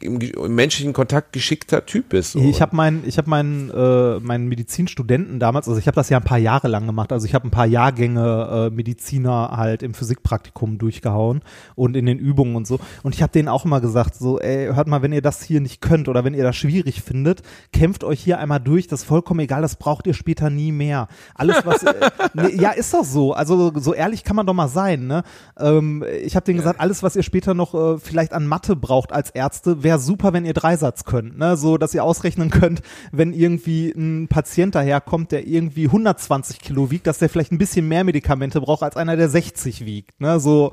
im, 0.00 0.20
im 0.20 0.54
menschlichen 0.54 0.92
Kontakt 0.92 1.32
geschickter 1.32 1.84
Typ 1.84 2.10
bist. 2.10 2.32
So. 2.32 2.38
Ich 2.38 2.62
habe 2.62 2.76
meinen, 2.76 3.02
ich 3.04 3.18
habe 3.18 3.28
meinen, 3.28 3.70
äh, 3.70 4.20
meinen 4.20 4.46
Medizinstudenten 4.46 5.40
damals, 5.40 5.66
also 5.68 5.80
ich 5.80 5.88
habe 5.88 5.96
das 5.96 6.08
ja 6.08 6.18
ein 6.18 6.24
paar 6.24 6.38
Jahre 6.38 6.68
lang 6.68 6.86
gemacht, 6.86 7.12
also 7.12 7.26
ich 7.26 7.34
habe 7.34 7.48
ein 7.48 7.50
paar 7.50 7.66
Jahrgänge 7.66 8.68
äh, 8.70 8.74
Mediziner 8.74 9.56
halt 9.56 9.82
im 9.82 9.94
Physikpraktikum 9.94 10.78
durchgehauen 10.78 11.42
und 11.74 11.96
in 11.96 12.06
den 12.06 12.20
Übungen 12.20 12.54
und 12.54 12.68
so. 12.68 12.78
Und 13.02 13.14
ich 13.14 13.22
habe 13.22 13.32
denen 13.32 13.48
auch 13.48 13.64
immer 13.64 13.80
gesagt, 13.80 14.14
so, 14.14 14.38
ey, 14.38 14.72
hört 14.72 14.86
mal, 14.86 15.02
wenn 15.02 15.12
ihr 15.12 15.22
das 15.22 15.42
hier 15.42 15.60
nicht 15.60 15.80
könnt 15.80 16.08
oder 16.08 16.24
wenn 16.24 16.34
ihr 16.34 16.44
das 16.44 16.54
schwierig 16.54 17.02
findet, 17.02 17.42
kämpft 17.72 18.04
euch 18.04 18.22
hier 18.22 18.38
einmal 18.38 18.60
durch, 18.60 18.86
das 18.86 19.00
ist 19.00 19.06
vollkommen 19.06 19.40
egal, 19.40 19.62
das 19.62 19.74
braucht 19.74 20.06
ihr 20.06 20.14
später 20.14 20.50
nie 20.50 20.70
mehr. 20.70 21.08
Alles 21.34 21.66
was, 21.66 21.82
äh, 21.82 21.94
nee, 22.34 22.54
ja, 22.60 22.70
ist 22.70 22.94
doch 22.94 23.04
so. 23.04 23.32
Also 23.32 23.72
so 23.74 23.92
ehrlich 23.92 24.22
kann 24.22 24.36
man 24.36 24.46
doch 24.46 24.54
mal 24.54 24.68
sein, 24.68 25.08
ne? 25.08 25.24
Ähm, 25.58 25.95
ich 26.02 26.36
habe 26.36 26.44
denen 26.44 26.58
gesagt, 26.58 26.80
alles 26.80 27.02
was 27.02 27.16
ihr 27.16 27.22
später 27.22 27.54
noch 27.54 27.74
äh, 27.74 27.98
vielleicht 27.98 28.32
an 28.32 28.46
Mathe 28.46 28.76
braucht 28.76 29.12
als 29.12 29.30
Ärzte, 29.30 29.82
wäre 29.82 29.98
super, 29.98 30.32
wenn 30.32 30.44
ihr 30.44 30.54
Dreisatz 30.54 31.04
könnt, 31.04 31.38
ne? 31.38 31.56
So, 31.56 31.78
dass 31.78 31.94
ihr 31.94 32.04
ausrechnen 32.04 32.50
könnt, 32.50 32.82
wenn 33.12 33.32
irgendwie 33.32 33.90
ein 33.90 34.28
Patient 34.28 34.74
daherkommt, 34.74 35.32
der 35.32 35.46
irgendwie 35.46 35.86
120 35.86 36.58
Kilo 36.60 36.90
wiegt, 36.90 37.06
dass 37.06 37.18
der 37.18 37.28
vielleicht 37.28 37.52
ein 37.52 37.58
bisschen 37.58 37.88
mehr 37.88 38.04
Medikamente 38.04 38.60
braucht 38.60 38.82
als 38.82 38.96
einer, 38.96 39.16
der 39.16 39.28
60 39.28 39.84
wiegt, 39.84 40.20
ne? 40.20 40.40
So, 40.40 40.72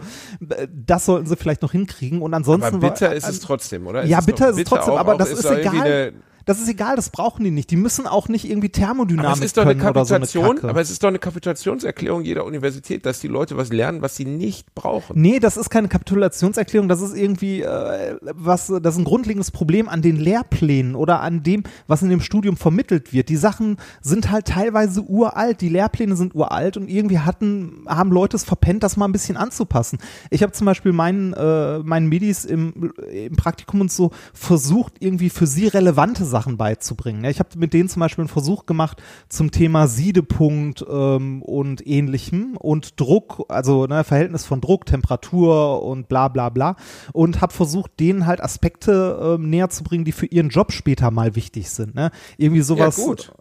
äh, 0.49 0.67
das 0.73 1.05
sollten 1.05 1.27
sie 1.27 1.35
vielleicht 1.35 1.61
noch 1.61 1.71
hinkriegen 1.71 2.21
und 2.21 2.33
ansonsten 2.33 2.75
aber 2.75 2.89
bitter 2.89 3.07
war- 3.07 3.13
ist 3.15 3.27
es 3.29 3.39
trotzdem, 3.39 3.87
oder? 3.87 4.05
ja, 4.05 4.19
es 4.19 4.25
bitter 4.25 4.49
ist 4.49 4.57
es 4.57 4.63
trotzdem, 4.65 4.93
auch, 4.93 4.99
aber 4.99 5.13
auch 5.13 5.17
das 5.17 5.29
ist 5.31 5.45
irgendwie 5.45 5.77
egal. 5.77 6.13
Das 6.45 6.59
ist 6.59 6.67
egal, 6.67 6.95
das 6.95 7.09
brauchen 7.09 7.43
die 7.43 7.51
nicht. 7.51 7.71
Die 7.71 7.75
müssen 7.75 8.07
auch 8.07 8.27
nicht 8.27 8.49
irgendwie 8.49 8.69
Thermodynamik 8.69 9.25
aber 9.25 9.39
es 9.39 9.45
ist 9.45 9.57
doch 9.57 9.65
eine 9.65 9.89
oder 9.89 10.05
so 10.05 10.15
eine 10.15 10.25
Kapitation, 10.25 10.69
aber 10.69 10.81
es 10.81 10.89
ist 10.89 11.03
doch 11.03 11.07
eine 11.07 11.19
Kapitationserklärung 11.19 12.23
jeder 12.23 12.45
Universität, 12.45 13.05
dass 13.05 13.19
die 13.19 13.27
Leute 13.27 13.57
was 13.57 13.71
lernen, 13.71 14.01
was 14.01 14.15
sie 14.15 14.25
nicht 14.25 14.73
brauchen. 14.75 15.19
Nee, 15.19 15.39
das 15.39 15.57
ist 15.57 15.69
keine 15.69 15.87
Kapitulationserklärung, 15.87 16.89
das 16.89 17.01
ist 17.01 17.15
irgendwie 17.15 17.61
äh, 17.61 18.17
was, 18.21 18.67
das 18.67 18.95
ist 18.95 18.99
ein 18.99 19.05
grundlegendes 19.05 19.51
Problem 19.51 19.87
an 19.87 20.01
den 20.01 20.17
Lehrplänen 20.17 20.95
oder 20.95 21.21
an 21.21 21.43
dem, 21.43 21.63
was 21.87 22.01
in 22.01 22.09
dem 22.09 22.21
Studium 22.21 22.57
vermittelt 22.57 23.13
wird. 23.13 23.29
Die 23.29 23.37
Sachen 23.37 23.77
sind 24.01 24.31
halt 24.31 24.47
teilweise 24.47 25.01
uralt, 25.01 25.61
die 25.61 25.69
Lehrpläne 25.69 26.15
sind 26.15 26.35
uralt 26.35 26.77
und 26.77 26.89
irgendwie 26.89 27.19
hatten, 27.19 27.85
haben 27.87 28.11
Leute 28.11 28.35
es 28.35 28.43
verpennt, 28.43 28.83
das 28.83 28.97
mal 28.97 29.05
ein 29.05 29.11
bisschen 29.11 29.37
anzupassen. 29.37 29.99
Ich 30.29 30.43
habe 30.43 30.51
zum 30.51 30.65
Beispiel 30.65 30.91
meinen, 30.91 31.33
äh, 31.33 31.79
meinen 31.79 32.07
Medis 32.07 32.45
im, 32.45 32.93
im 33.11 33.35
Praktikum 33.35 33.81
und 33.81 33.91
so 33.91 34.11
versucht, 34.33 34.95
irgendwie 34.99 35.29
für 35.29 35.47
sie 35.47 35.67
relevante 35.67 36.25
Sachen 36.33 36.57
beizubringen. 36.57 37.23
Ich 37.25 37.37
habe 37.37 37.49
mit 37.57 37.73
denen 37.73 37.89
zum 37.89 37.99
Beispiel 37.99 38.23
einen 38.23 38.29
Versuch 38.29 38.65
gemacht 38.65 39.01
zum 39.29 39.51
Thema 39.51 39.87
Siedepunkt 39.87 40.83
ähm, 40.89 41.43
und 41.43 41.85
ähnlichem 41.85 42.57
und 42.57 42.99
Druck, 42.99 43.45
also 43.49 43.85
ne, 43.85 44.03
Verhältnis 44.03 44.43
von 44.43 44.59
Druck, 44.59 44.87
Temperatur 44.87 45.83
und 45.83 46.09
bla 46.09 46.29
bla 46.29 46.49
bla 46.49 46.75
und 47.11 47.39
habe 47.39 47.53
versucht, 47.53 47.99
denen 47.99 48.25
halt 48.25 48.41
Aspekte 48.43 49.37
ähm, 49.37 49.51
näher 49.51 49.69
zu 49.69 49.83
bringen, 49.83 50.05
die 50.05 50.11
für 50.11 50.25
ihren 50.25 50.49
Job 50.49 50.71
später 50.71 51.11
mal 51.11 51.35
wichtig 51.35 51.69
sind. 51.69 51.93
Ne? 51.93 52.09
Irgendwie 52.37 52.61
sowas 52.61 52.97
ja, 52.97 53.05
gut. 53.05 53.31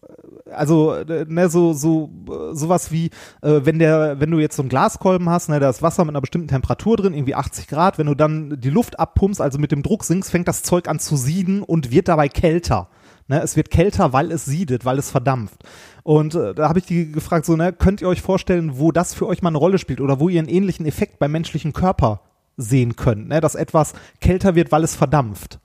Also 0.51 0.95
äh, 0.95 1.27
ne, 1.29 1.49
so 1.49 1.73
so 1.73 2.11
äh, 2.29 2.55
sowas 2.55 2.91
wie 2.91 3.07
äh, 3.43 3.61
wenn 3.65 3.79
der 3.79 4.21
wenn 4.21 4.31
du 4.31 4.39
jetzt 4.39 4.57
so 4.57 4.63
einen 4.63 4.69
Glaskolben 4.69 5.29
hast, 5.29 5.49
ne, 5.49 5.61
da 5.61 5.71
ist 5.71 5.83
Wasser 5.83 6.05
mit 6.05 6.11
einer 6.11 6.21
bestimmten 6.21 6.49
Temperatur 6.49 6.97
drin, 6.97 7.15
irgendwie 7.15 7.35
80 7.35 7.69
Grad, 7.69 7.99
wenn 7.99 8.07
du 8.07 8.15
dann 8.15 8.61
die 8.61 8.71
Luft 8.71 8.99
abpumpst, 8.99 9.41
also 9.41 9.59
mit 9.59 9.73
dem 9.73 9.83
Druck 9.83 10.05
sinkst, 10.05 10.31
fängt 10.31 10.49
das 10.49 10.63
Zeug 10.63 10.89
an 10.89 10.99
zu 10.99 11.17
sieden 11.17 11.63
und 11.63 11.91
wird 11.91 12.09
dabei 12.09 12.29
kälter. 12.29 12.89
Ne, 13.29 13.41
es 13.41 13.57
wird 13.57 13.71
kälter, 13.71 14.13
weil 14.13 14.33
es 14.33 14.45
siedet, 14.45 14.85
weil 14.85 14.99
es 14.99 15.11
verdampft. 15.11 15.63
Und 16.03 16.35
äh, 16.35 16.55
da 16.55 16.69
habe 16.69 16.81
ich 16.81 16.87
die 16.87 17.13
gefragt, 17.13 17.47
so, 17.47 17.55
ne, 17.57 17.73
könnt 17.73 18.01
ihr 18.01 18.09
euch 18.09 18.21
vorstellen, 18.21 18.79
wo 18.79 18.91
das 18.91 19.15
für 19.15 19.27
euch 19.27 19.43
mal 19.43 19.51
eine 19.51 19.59
Rolle 19.59 19.79
spielt 19.79 20.01
oder 20.01 20.19
wo 20.19 20.29
ihr 20.29 20.41
einen 20.41 20.49
ähnlichen 20.49 20.87
Effekt 20.87 21.19
beim 21.21 21.31
menschlichen 21.33 21.73
Körper 21.73 22.21
sehen 22.57 22.97
könnt, 22.97 23.29
ne, 23.29 23.41
dass 23.41 23.55
etwas 23.55 23.95
kälter 24.21 24.55
wird, 24.57 24.73
weil 24.73 24.83
es 24.83 24.97
verdampft. 24.97 25.61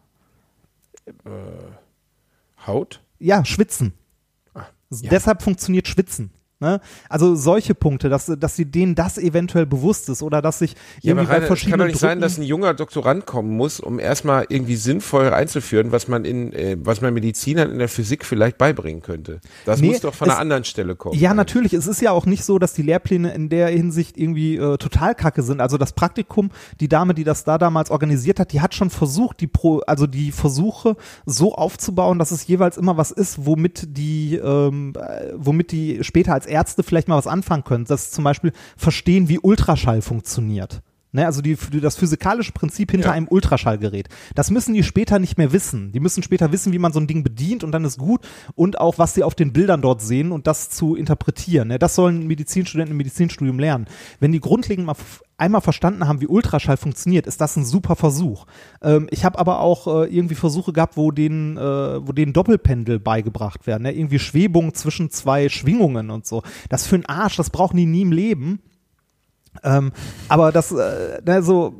Haut? 2.65 3.01
Ja, 3.19 3.43
schwitzen. 3.45 3.93
Deshalb 4.89 5.41
funktioniert 5.41 5.87
Schwitzen. 5.87 6.31
Ne? 6.59 6.81
Also 7.07 7.35
solche 7.35 7.75
Punkte, 7.75 8.09
dass, 8.09 8.25
dass 8.39 8.55
sie 8.55 8.65
denen 8.65 8.95
das 8.95 9.19
eventuell 9.19 9.67
bewusst 9.67 10.09
ist 10.09 10.23
oder 10.23 10.41
dass 10.41 10.57
sich 10.57 10.71
Ja, 11.01 11.11
irgendwie 11.11 11.27
bei 11.27 11.33
Rainer, 11.33 11.33
es 11.33 11.39
kann 11.39 11.47
verschiedenen 11.47 11.79
doch 11.81 11.85
nicht 11.87 11.99
sein, 11.99 12.19
dass 12.19 12.39
ein 12.39 12.43
junger 12.43 12.73
Doktorand 12.73 13.27
kommen 13.27 13.51
muss, 13.55 13.79
um 13.79 13.99
erstmal 13.99 14.47
irgendwie 14.49 14.75
sinnvoll 14.75 15.31
einzuführen, 15.33 15.91
was 15.91 16.07
man 16.07 16.25
in, 16.25 16.51
äh, 16.53 16.75
was 16.79 17.01
man 17.01 17.13
Medizinern 17.13 17.69
in 17.71 17.77
der 17.77 17.89
Physik 17.89 18.25
vielleicht 18.25 18.57
beibringen 18.57 19.03
könnte. 19.03 19.39
Das 19.65 19.81
Nee, 19.81 19.89
muss 19.89 19.99
doch 19.99 20.15
von 20.15 20.27
es- 20.27 20.33
einer 20.33 20.41
anderen 20.41 20.63
Stelle 20.63 20.95
kommen. 20.95 21.15
Ja, 21.19 21.35
natürlich. 21.35 21.73
Es 21.73 21.85
ist 21.85 22.01
ja 22.01 22.09
auch 22.11 22.25
nicht 22.25 22.43
so, 22.43 22.57
dass 22.57 22.73
die 22.73 22.81
Lehrpläne 22.81 23.33
in 23.35 23.49
der 23.49 23.67
Hinsicht 23.67 24.17
irgendwie 24.17 24.55
äh, 24.57 24.77
total 24.77 25.13
kacke 25.13 25.43
sind. 25.43 25.61
Also 25.61 25.77
das 25.77 25.93
Praktikum, 25.93 26.49
die 26.79 26.87
Dame, 26.87 27.13
die 27.13 27.23
das 27.23 27.43
da 27.43 27.59
damals 27.59 27.91
organisiert 27.91 28.39
hat, 28.39 28.51
die 28.51 28.61
hat 28.61 28.73
schon 28.73 28.89
versucht, 28.89 29.41
die 29.41 29.47
Pro, 29.47 29.81
also 29.85 30.07
die 30.07 30.31
Versuche 30.31 30.95
so 31.27 31.53
aufzubauen, 31.53 32.17
dass 32.17 32.31
es 32.31 32.47
jeweils 32.47 32.77
immer 32.77 32.97
was 32.97 33.11
ist, 33.11 33.45
womit 33.45 33.95
die, 33.95 34.37
ähm, 34.37 34.93
äh, 34.95 35.33
womit 35.35 35.71
die 35.71 36.03
später 36.03 36.33
als 36.33 36.46
Ärzte 36.47 36.83
vielleicht 36.83 37.07
mal 37.07 37.17
was 37.17 37.27
anfangen 37.27 37.63
können. 37.63 37.85
Das 37.85 38.11
zum 38.11 38.23
Beispiel 38.23 38.51
verstehen, 38.75 39.29
wie 39.29 39.39
Ultraschall 39.39 40.01
funktioniert. 40.01 40.81
Ne, 41.17 41.25
also 41.25 41.41
die, 41.41 41.57
das 41.81 41.95
physikalische 41.95 42.51
Prinzip 42.51 42.91
hinter 42.91 43.07
Ja. 43.07 43.13
einem 43.13 43.27
Ultraschallgerät. 43.27 44.07
Das 44.35 44.51
müssen 44.51 44.75
die 44.75 44.83
später 44.83 45.17
nicht 45.17 45.35
mehr 45.39 45.51
wissen. 45.51 45.91
Die 45.91 45.99
müssen 45.99 46.21
später 46.21 46.51
wissen, 46.51 46.73
wie 46.73 46.77
man 46.77 46.93
so 46.93 46.99
ein 46.99 47.07
Ding 47.07 47.23
bedient 47.23 47.63
und 47.63 47.71
dann 47.71 47.83
ist 47.85 47.97
gut 47.97 48.21
und 48.53 48.79
auch, 48.79 48.99
was 48.99 49.15
sie 49.15 49.23
auf 49.23 49.33
den 49.33 49.51
Bildern 49.51 49.81
dort 49.81 49.99
sehen 50.03 50.31
und 50.31 50.45
das 50.45 50.69
zu 50.69 50.95
interpretieren. 50.95 51.69
Ne, 51.69 51.79
das 51.79 51.95
sollen 51.95 52.27
Medizinstudenten 52.27 52.91
im 52.91 52.97
Medizinstudium 52.97 53.57
lernen. 53.57 53.87
Wenn 54.19 54.31
die 54.31 54.39
grundlegend 54.39 54.85
mal 54.85 54.95
einmal 55.37 55.61
verstanden 55.61 56.07
haben, 56.07 56.21
wie 56.21 56.27
Ultraschall 56.27 56.77
funktioniert, 56.77 57.25
ist 57.25 57.41
das 57.41 57.55
ein 57.55 57.65
super 57.65 57.95
Versuch. 57.95 58.45
Ähm, 58.83 59.07
ich 59.09 59.25
habe 59.25 59.39
aber 59.39 59.59
auch 59.61 59.87
äh, 59.87 60.15
irgendwie 60.15 60.35
Versuche 60.35 60.71
gehabt, 60.71 60.97
wo 60.97 61.09
denen, 61.09 61.57
äh, 61.57 61.61
wo 62.07 62.11
denen 62.11 62.33
Doppelpendel 62.33 62.99
beigebracht 62.99 63.65
werden. 63.65 63.83
Ne? 63.83 63.91
Irgendwie 63.91 64.19
Schwebung 64.19 64.75
zwischen 64.75 65.09
zwei 65.09 65.49
Schwingungen 65.49 66.11
und 66.11 66.27
so. 66.27 66.43
Das 66.69 66.85
für 66.85 66.95
einen 66.95 67.07
Arsch, 67.07 67.37
das 67.37 67.49
brauchen 67.49 67.77
die 67.77 67.87
nie 67.87 68.03
im 68.03 68.11
Leben. 68.11 68.59
Ähm, 69.63 69.91
aber 70.29 70.51
das, 70.51 70.71
äh, 70.71 71.21
ne, 71.25 71.41
so, 71.43 71.75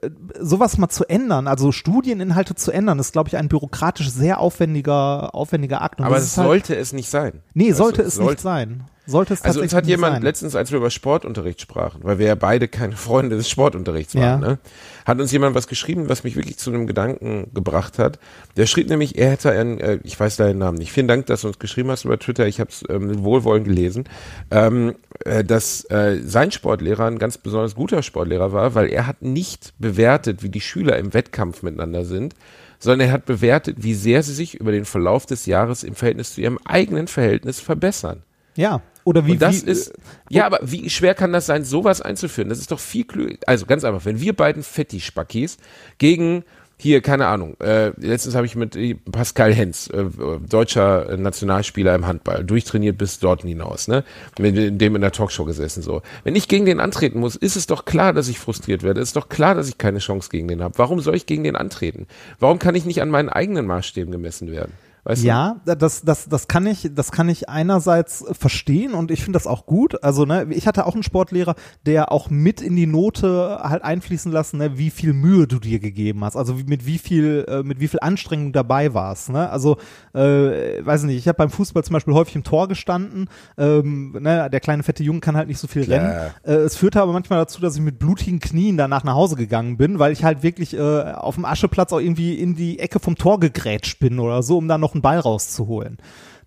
äh, 0.00 0.10
sowas 0.38 0.78
mal 0.78 0.88
zu 0.88 1.04
ändern, 1.08 1.46
also 1.46 1.72
Studieninhalte 1.72 2.54
zu 2.54 2.70
ändern, 2.72 2.98
ist, 2.98 3.12
glaube 3.12 3.28
ich, 3.28 3.36
ein 3.36 3.48
bürokratisch 3.48 4.10
sehr 4.10 4.40
aufwendiger, 4.40 5.34
aufwendiger 5.34 5.82
Akt. 5.82 6.00
Und 6.00 6.06
Aber 6.06 6.16
es 6.16 6.36
halt, 6.36 6.46
sollte 6.46 6.76
es 6.76 6.92
nicht 6.92 7.10
sein. 7.10 7.42
nee, 7.54 7.72
sollte 7.72 8.02
du, 8.02 8.08
es 8.08 8.18
nicht 8.18 8.40
sein. 8.40 8.84
Sollte 9.06 9.34
es 9.34 9.42
Also 9.42 9.60
uns 9.60 9.74
hat 9.74 9.86
jemand 9.86 10.14
sein. 10.16 10.22
letztens, 10.22 10.54
als 10.54 10.70
wir 10.70 10.78
über 10.78 10.90
Sportunterricht 10.90 11.60
sprachen, 11.60 12.00
weil 12.04 12.18
wir 12.18 12.26
ja 12.26 12.34
beide 12.36 12.68
keine 12.68 12.96
Freunde 12.96 13.36
des 13.36 13.48
Sportunterrichts 13.48 14.14
waren, 14.14 14.22
Ja. 14.22 14.36
ne, 14.38 14.58
hat 15.04 15.18
uns 15.20 15.32
jemand 15.32 15.56
was 15.56 15.66
geschrieben, 15.66 16.08
was 16.08 16.22
mich 16.22 16.36
wirklich 16.36 16.58
zu 16.58 16.70
einem 16.70 16.86
Gedanken 16.86 17.48
gebracht 17.52 17.98
hat. 17.98 18.18
Der 18.56 18.66
schrieb 18.66 18.88
nämlich, 18.88 19.18
er 19.18 19.30
hätte 19.30 19.50
einen, 19.50 19.80
äh, 19.80 19.98
ich 20.04 20.20
weiß 20.20 20.36
deinen 20.36 20.58
Namen 20.58 20.78
nicht. 20.78 20.92
Vielen 20.92 21.08
Dank, 21.08 21.26
dass 21.26 21.40
du 21.40 21.48
uns 21.48 21.58
geschrieben 21.58 21.90
hast 21.90 22.04
über 22.04 22.18
Twitter. 22.18 22.46
Ich 22.46 22.60
habe 22.60 22.70
es 22.70 22.84
ähm, 22.88 23.06
mit 23.08 23.22
Wohlwollen 23.22 23.64
gelesen, 23.64 24.04
ähm, 24.50 24.94
äh, 25.24 25.42
dass 25.42 25.84
äh, 25.90 26.20
sein 26.24 26.52
Sportlehrer 26.52 27.06
ein 27.06 27.18
ganz 27.18 27.38
besonders 27.38 27.74
guter 27.74 28.02
Sportlehrer 28.02 28.52
war, 28.52 28.74
weil 28.74 28.90
er 28.90 29.06
hat 29.06 29.22
nicht 29.22 29.72
bewertet, 29.78 30.42
wie 30.42 30.50
die 30.50 30.60
Schüler 30.60 30.98
im 30.98 31.14
Wettkampf 31.14 31.62
miteinander 31.62 32.04
sind, 32.04 32.34
sondern 32.78 33.08
er 33.08 33.12
hat 33.12 33.26
bewertet, 33.26 33.78
wie 33.80 33.94
sehr 33.94 34.22
sie 34.22 34.34
sich 34.34 34.54
über 34.54 34.72
den 34.72 34.84
Verlauf 34.84 35.26
des 35.26 35.46
Jahres 35.46 35.82
im 35.84 35.94
Verhältnis 35.94 36.34
zu 36.34 36.42
ihrem 36.42 36.58
eigenen 36.64 37.08
Verhältnis 37.08 37.60
verbessern. 37.60 38.22
Ja. 38.56 38.82
Oder 39.04 39.26
wie, 39.26 39.32
Und 39.32 39.42
das 39.42 39.66
wie, 39.66 39.70
ist, 39.70 39.92
ja, 40.28 40.46
aber 40.46 40.60
wie 40.62 40.90
schwer 40.90 41.14
kann 41.14 41.32
das 41.32 41.46
sein, 41.46 41.64
sowas 41.64 42.00
einzuführen? 42.00 42.48
Das 42.48 42.58
ist 42.58 42.70
doch 42.70 42.80
viel 42.80 43.04
klüger. 43.04 43.36
Also 43.46 43.66
ganz 43.66 43.84
einfach, 43.84 44.04
wenn 44.04 44.20
wir 44.20 44.34
beiden 44.34 44.62
Fetti-Spackis 44.62 45.58
gegen 45.98 46.44
hier, 46.80 47.02
keine 47.02 47.26
Ahnung, 47.26 47.56
äh, 47.60 47.88
letztens 47.98 48.34
habe 48.34 48.46
ich 48.46 48.56
mit 48.56 48.74
äh, 48.74 48.94
Pascal 48.94 49.52
Hens, 49.52 49.88
äh, 49.88 50.04
deutscher 50.48 51.10
äh, 51.10 51.16
Nationalspieler 51.18 51.94
im 51.94 52.06
Handball, 52.06 52.42
durchtrainiert 52.42 52.96
bis 52.96 53.18
dort 53.18 53.42
hinaus, 53.42 53.86
ne? 53.86 54.02
Mit 54.38 54.80
dem 54.80 54.94
in 54.94 55.02
der 55.02 55.12
Talkshow 55.12 55.44
gesessen 55.44 55.82
so. 55.82 56.00
Wenn 56.24 56.36
ich 56.36 56.48
gegen 56.48 56.64
den 56.64 56.80
antreten 56.80 57.20
muss, 57.20 57.36
ist 57.36 57.56
es 57.56 57.66
doch 57.66 57.84
klar, 57.84 58.14
dass 58.14 58.28
ich 58.28 58.38
frustriert 58.38 58.82
werde. 58.82 59.02
Ist 59.02 59.16
doch 59.16 59.28
klar, 59.28 59.54
dass 59.54 59.68
ich 59.68 59.76
keine 59.76 59.98
Chance 59.98 60.30
gegen 60.30 60.48
den 60.48 60.62
habe. 60.62 60.78
Warum 60.78 61.00
soll 61.00 61.16
ich 61.16 61.26
gegen 61.26 61.44
den 61.44 61.56
antreten? 61.56 62.06
Warum 62.38 62.58
kann 62.58 62.74
ich 62.74 62.86
nicht 62.86 63.02
an 63.02 63.10
meinen 63.10 63.28
eigenen 63.28 63.66
Maßstäben 63.66 64.10
gemessen 64.10 64.50
werden? 64.50 64.72
Weißt 65.04 65.22
du? 65.22 65.26
Ja, 65.26 65.60
das, 65.64 66.02
das, 66.02 66.28
das 66.28 66.48
kann 66.48 66.66
ich, 66.66 66.90
das 66.94 67.10
kann 67.10 67.28
ich 67.28 67.48
einerseits 67.48 68.24
verstehen 68.32 68.92
und 68.94 69.10
ich 69.10 69.22
finde 69.22 69.38
das 69.38 69.46
auch 69.46 69.66
gut. 69.66 70.02
Also, 70.02 70.24
ne, 70.24 70.46
ich 70.50 70.66
hatte 70.66 70.86
auch 70.86 70.94
einen 70.94 71.02
Sportlehrer, 71.02 71.54
der 71.86 72.12
auch 72.12 72.30
mit 72.30 72.60
in 72.60 72.76
die 72.76 72.86
Note 72.86 73.60
halt 73.62 73.82
einfließen 73.82 74.30
lassen, 74.30 74.58
ne, 74.58 74.78
wie 74.78 74.90
viel 74.90 75.12
Mühe 75.12 75.46
du 75.46 75.58
dir 75.58 75.80
gegeben 75.80 76.24
hast. 76.24 76.36
Also 76.36 76.54
mit 76.66 76.86
wie 76.86 76.98
viel, 76.98 77.46
äh, 77.48 77.62
mit 77.62 77.80
wie 77.80 77.88
viel 77.88 78.00
Anstrengung 78.00 78.46
du 78.46 78.52
dabei 78.52 78.94
warst. 78.94 79.30
Ne? 79.30 79.48
Also, 79.48 79.78
äh, 80.14 80.84
weiß 80.84 81.04
nicht, 81.04 81.16
ich 81.16 81.28
habe 81.28 81.36
beim 81.36 81.50
Fußball 81.50 81.82
zum 81.84 81.94
Beispiel 81.94 82.14
häufig 82.14 82.36
im 82.36 82.44
Tor 82.44 82.68
gestanden. 82.68 83.28
Ähm, 83.56 84.16
ne, 84.20 84.48
der 84.50 84.60
kleine 84.60 84.82
fette 84.82 85.02
Junge 85.02 85.20
kann 85.20 85.36
halt 85.36 85.48
nicht 85.48 85.58
so 85.58 85.66
viel 85.66 85.84
Klar. 85.84 85.98
rennen. 85.98 86.30
Äh, 86.42 86.64
es 86.64 86.76
führte 86.76 87.00
aber 87.00 87.12
manchmal 87.12 87.38
dazu, 87.38 87.60
dass 87.60 87.76
ich 87.76 87.82
mit 87.82 87.98
blutigen 87.98 88.40
Knien 88.40 88.76
danach 88.76 89.04
nach 89.04 89.14
Hause 89.14 89.36
gegangen 89.36 89.76
bin, 89.76 89.98
weil 89.98 90.12
ich 90.12 90.24
halt 90.24 90.42
wirklich 90.42 90.74
äh, 90.74 91.12
auf 91.12 91.36
dem 91.36 91.44
Ascheplatz 91.44 91.92
auch 91.92 92.00
irgendwie 92.00 92.34
in 92.34 92.54
die 92.54 92.78
Ecke 92.78 93.00
vom 93.00 93.16
Tor 93.16 93.40
gegrätscht 93.40 93.98
bin 93.98 94.18
oder 94.18 94.42
so, 94.42 94.58
um 94.58 94.68
da 94.68 94.78
noch 94.78 94.94
einen 95.00 95.02
Ball 95.02 95.18
rauszuholen. 95.18 95.98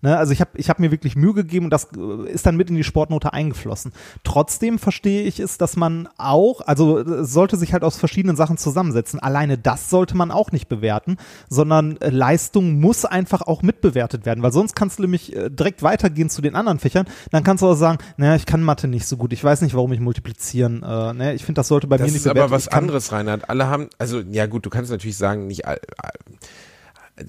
Ne, 0.02 0.18
also 0.18 0.34
ich 0.34 0.40
habe 0.42 0.50
ich 0.56 0.68
hab 0.68 0.80
mir 0.80 0.90
wirklich 0.90 1.16
Mühe 1.16 1.32
gegeben 1.32 1.64
und 1.64 1.70
das 1.70 1.88
äh, 1.96 2.28
ist 2.30 2.44
dann 2.44 2.58
mit 2.58 2.68
in 2.68 2.76
die 2.76 2.84
Sportnote 2.84 3.32
eingeflossen. 3.32 3.92
Trotzdem 4.22 4.78
verstehe 4.78 5.22
ich 5.22 5.40
es, 5.40 5.56
dass 5.56 5.76
man 5.76 6.10
auch, 6.18 6.60
also 6.60 6.98
äh, 6.98 7.24
sollte 7.24 7.56
sich 7.56 7.72
halt 7.72 7.84
aus 7.84 7.96
verschiedenen 7.96 8.36
Sachen 8.36 8.58
zusammensetzen. 8.58 9.18
Alleine 9.18 9.56
das 9.56 9.88
sollte 9.88 10.14
man 10.14 10.30
auch 10.30 10.52
nicht 10.52 10.68
bewerten, 10.68 11.16
sondern 11.48 11.96
äh, 12.02 12.10
Leistung 12.10 12.80
muss 12.80 13.06
einfach 13.06 13.40
auch 13.40 13.62
mitbewertet 13.62 14.26
werden, 14.26 14.42
weil 14.42 14.52
sonst 14.52 14.76
kannst 14.76 14.98
du 14.98 15.04
nämlich 15.04 15.34
direkt 15.48 15.82
weitergehen 15.82 16.28
zu 16.28 16.42
den 16.42 16.54
anderen 16.54 16.80
Fächern. 16.80 17.06
Dann 17.30 17.42
kannst 17.42 17.62
du 17.62 17.68
auch 17.68 17.74
sagen, 17.74 17.96
naja, 18.18 18.34
ich 18.36 18.44
kann 18.44 18.62
Mathe 18.62 18.88
nicht 18.88 19.06
so 19.06 19.16
gut, 19.16 19.32
ich 19.32 19.42
weiß 19.42 19.62
nicht, 19.62 19.74
warum 19.74 19.90
ich 19.94 20.00
multiplizieren. 20.00 20.82
Äh, 20.82 21.14
ne, 21.14 21.32
ich 21.34 21.46
finde, 21.46 21.60
das 21.60 21.68
sollte 21.68 21.86
bei 21.86 21.96
Das 21.96 22.08
mir 22.08 22.12
nicht 22.12 22.20
ist 22.20 22.26
aber 22.26 22.34
bewertet- 22.46 22.52
was 22.52 22.64
ich 22.64 22.70
kann- 22.70 22.80
anderes, 22.84 23.10
Reinhard. 23.10 23.48
Alle 23.48 23.68
haben, 23.68 23.88
also 23.96 24.20
ja 24.20 24.44
gut, 24.44 24.66
du 24.66 24.70
kannst 24.70 24.90
natürlich 24.90 25.16
sagen, 25.16 25.46
nicht 25.46 25.66
all- 25.66 25.80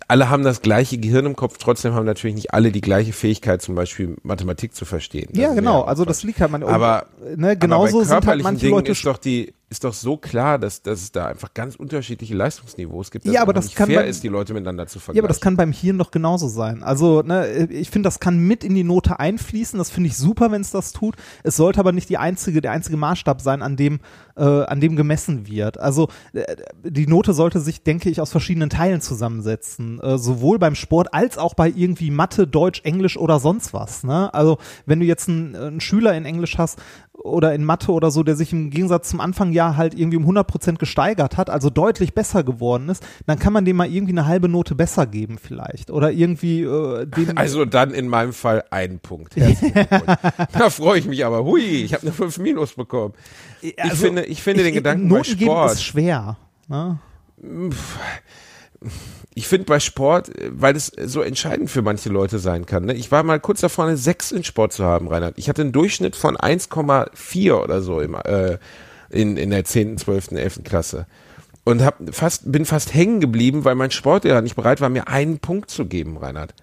alle 0.08 0.30
haben 0.30 0.44
das 0.44 0.62
gleiche 0.62 0.98
Gehirn 0.98 1.26
im 1.26 1.36
Kopf, 1.36 1.58
trotzdem 1.60 1.94
haben 1.94 2.06
natürlich 2.06 2.36
nicht 2.36 2.54
alle 2.54 2.72
die 2.72 2.82
gleiche 2.82 3.14
Fähigkeit, 3.14 3.62
zum 3.62 3.76
Beispiel 3.76 4.16
Mathematik 4.24 4.74
zu 4.74 4.84
verstehen. 4.86 5.30
Das 5.32 5.42
Ja, 5.42 5.54
genau. 5.54 5.82
Also 5.82 6.06
das 6.06 6.24
liegt 6.24 6.40
halt 6.40 6.52
man 6.52 6.64
Aber, 6.64 7.06
ne, 7.36 7.56
genauso 7.56 7.98
aber 7.98 8.00
bei 8.00 8.04
sind 8.06 8.14
halt 8.14 8.24
körperlichen 8.24 8.44
manche 8.44 8.66
Dingen 8.66 8.76
Leute 8.76 8.92
ist 8.92 9.06
doch 9.06 9.18
die 9.18 9.54
ist 9.70 9.84
doch 9.84 9.94
so 9.94 10.16
klar, 10.18 10.60
dass, 10.60 10.84
dass 10.84 11.02
es 11.02 11.12
da 11.12 11.26
einfach 11.26 11.54
ganz 11.56 11.76
unterschiedliche 11.76 12.36
Leistungsniveaus 12.36 13.10
gibt. 13.10 13.26
dass 13.26 13.34
Ja, 13.34 13.42
aber 13.42 13.52
das 13.54 13.66
nicht 13.66 13.76
kann 13.76 13.88
fair 13.88 14.02
man- 14.02 14.10
ist, 14.10 14.24
die 14.24 14.28
Leute 14.28 14.54
miteinander 14.54 14.86
zu 14.86 15.00
vergleichen. 15.00 15.18
Ja, 15.18 15.22
aber 15.24 15.28
das 15.28 15.42
kann 15.42 15.58
beim 15.58 15.72
Hirn 15.72 15.98
doch 15.98 16.12
genauso 16.12 16.48
sein. 16.48 16.84
Also, 16.84 17.24
ne, 17.24 17.66
ich 17.72 17.90
finde, 17.90 18.08
das 18.08 18.20
kann 18.20 18.38
mit 18.38 18.64
in 18.64 18.76
die 18.76 18.84
Note 18.84 19.20
einfließen. 19.20 19.78
Das 19.80 19.90
finde 19.90 20.10
ich 20.10 20.18
super, 20.18 20.52
wenn 20.52 20.62
es 20.62 20.70
das 20.72 20.92
tut. 20.94 21.16
Es 21.44 21.56
sollte 21.56 21.80
aber 21.80 21.92
nicht 21.94 22.10
die 22.10 22.18
einzige, 22.18 22.62
der 22.62 22.72
einzige 22.74 22.96
Maßstab 22.98 23.42
sein, 23.42 23.64
an 23.64 23.76
dem, 23.76 24.00
äh, 24.38 24.44
an 24.44 24.80
dem 24.82 24.96
gemessen 24.96 25.48
wird. 25.48 25.80
Also, 25.80 26.10
äh, 26.34 26.44
die 26.84 27.08
Note 27.08 27.34
sollte 27.34 27.60
sich, 27.60 27.82
denke 27.82 28.10
ich, 28.12 28.22
aus 28.22 28.32
verschiedenen 28.32 28.70
Teilen 28.70 29.02
zusammensetzen. 29.02 30.00
Äh, 30.00 30.18
sowohl 30.20 30.60
beim 30.60 30.76
Sport 30.76 31.14
als 31.14 31.38
auch 31.40 31.56
bei 31.56 31.70
irgendwie 31.70 32.12
Mathe, 32.12 32.46
Deutsch, 32.48 32.82
Englisch 32.84 33.18
oder 33.18 33.40
sonst 33.40 33.74
was. 33.74 34.04
Ne? 34.04 34.32
Also, 34.34 34.60
wenn 34.86 35.00
du 35.00 35.06
jetzt 35.08 35.28
einen, 35.28 35.56
einen 35.56 35.82
Schüler 35.82 36.16
in 36.16 36.26
Englisch 36.26 36.58
hast, 36.60 36.80
oder 37.26 37.54
in 37.54 37.64
Mathe 37.64 37.92
oder 37.92 38.12
so, 38.12 38.24
der 38.24 38.36
sich 38.36 38.54
im 38.54 38.70
Gegensatz 38.70 39.10
zum 39.10 39.20
Anfangjahr 39.20 39.76
halt 39.78 39.94
irgendwie 39.98 40.18
um 40.18 40.26
100% 40.30 40.78
gesteigert 40.78 41.38
hat, 41.38 41.50
also 41.50 41.70
deutlich 41.70 42.14
besser 42.14 42.44
geworden 42.44 42.90
ist, 42.90 43.06
dann 43.26 43.40
kann 43.40 43.52
man 43.54 43.66
dem 43.66 43.76
mal 43.78 43.90
irgendwie 43.92 44.14
eine 44.14 44.26
halbe 44.28 44.48
Note 44.48 44.76
besser 44.76 45.06
geben 45.08 45.38
vielleicht. 45.42 45.90
Oder 45.92 46.12
irgendwie 46.12 46.62
äh, 46.62 47.06
dem... 47.06 47.32
Also 47.38 47.66
dann 47.66 47.92
in 47.92 48.08
meinem 48.08 48.34
Fall 48.34 48.64
einen 48.70 49.00
Punkt. 49.00 49.36
Da 50.54 50.70
freue 50.70 51.00
ich 51.00 51.06
mich 51.08 51.26
aber. 51.26 51.44
Hui, 51.44 51.62
ich 51.62 51.94
habe 51.94 52.04
eine 52.04 52.12
5 52.12 52.38
Minus 52.40 52.74
bekommen. 52.74 53.14
Ich 53.62 53.82
Also, 53.82 54.06
finde, 54.06 54.26
ich 54.26 54.42
finde 54.42 54.64
den 54.64 54.70
ich- 54.70 54.76
Gedanken 54.76 55.10
bei 55.10 55.18
Noten 55.18 55.32
geben 55.38 55.52
Sport. 55.52 55.72
ist 55.74 55.84
schwer. 55.84 56.38
Ne? 56.68 57.00
Ich 59.38 59.48
finde 59.48 59.66
bei 59.66 59.80
Sport, 59.80 60.30
äh, 60.30 60.50
weil 60.52 60.76
es 60.76 60.88
so 60.88 61.22
entscheidend 61.22 61.70
für 61.70 61.84
manche 61.84 62.10
Leute 62.10 62.40
sein 62.40 62.66
kann. 62.66 62.86
Ne? 62.86 62.94
Ich 62.94 63.12
war 63.12 63.22
mal 63.22 63.40
kurz 63.40 63.62
davor, 63.62 63.86
eine 63.86 63.98
6 63.98 64.32
in 64.32 64.44
Sport 64.44 64.74
zu 64.74 64.84
haben, 64.84 65.08
Reinhard. 65.08 65.38
Ich 65.38 65.50
hatte 65.50 65.62
einen 65.62 65.74
Durchschnitt 65.74 66.16
von 66.16 66.36
1,4 66.36 67.54
oder 67.54 67.82
so 67.82 68.00
im, 68.00 68.16
äh, 68.16 68.58
in, 69.10 69.38
in 69.38 69.52
der 69.52 69.66
10., 69.66 69.98
12., 69.98 70.32
11. 70.32 70.64
Klasse. 70.64 71.06
Und 71.66 71.84
hab 71.84 71.98
fast, 72.12 72.52
bin 72.52 72.66
fast 72.66 72.94
hängen 72.94 73.20
geblieben, 73.20 73.66
weil 73.66 73.76
mein 73.76 73.92
Sportlehrer 73.92 74.42
nicht 74.42 74.56
bereit 74.56 74.82
war, 74.82 74.90
mir 74.90 75.08
einen 75.10 75.40
Punkt 75.40 75.70
zu 75.70 75.86
geben, 75.86 76.18
Reinhard. 76.18 76.54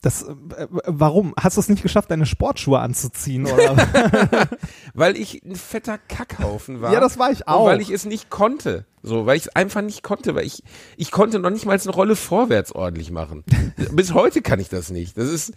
Das, 0.00 0.22
äh, 0.22 0.66
warum? 0.70 1.34
Hast 1.38 1.56
du 1.56 1.60
es 1.60 1.68
nicht 1.68 1.82
geschafft, 1.82 2.10
deine 2.10 2.26
Sportschuhe 2.26 2.78
anzuziehen? 2.78 3.46
Oder? 3.46 3.76
Weil 4.94 5.16
ich 5.16 5.42
ein 5.44 5.56
fetter 5.56 5.98
Kackhaufen 5.98 6.80
war. 6.80 6.92
Ja, 6.92 7.00
das 7.00 7.18
war 7.18 7.32
ich 7.32 7.48
auch. 7.48 7.66
weil 7.66 7.80
ich 7.80 7.90
es 7.90 8.04
nicht 8.04 8.30
konnte. 8.30 8.84
So, 9.02 9.26
weil 9.26 9.36
ich 9.36 9.46
es 9.46 9.56
einfach 9.56 9.80
nicht 9.80 10.02
konnte, 10.02 10.34
weil 10.34 10.44
ich, 10.44 10.62
ich 10.96 11.10
konnte 11.10 11.38
noch 11.38 11.50
nicht 11.50 11.66
mal 11.66 11.78
eine 11.78 11.90
Rolle 11.90 12.16
vorwärts 12.16 12.72
ordentlich 12.72 13.10
machen. 13.10 13.44
Bis 13.92 14.12
heute 14.12 14.42
kann 14.42 14.60
ich 14.60 14.68
das 14.68 14.90
nicht. 14.90 15.16
Das 15.16 15.28
ist, 15.28 15.52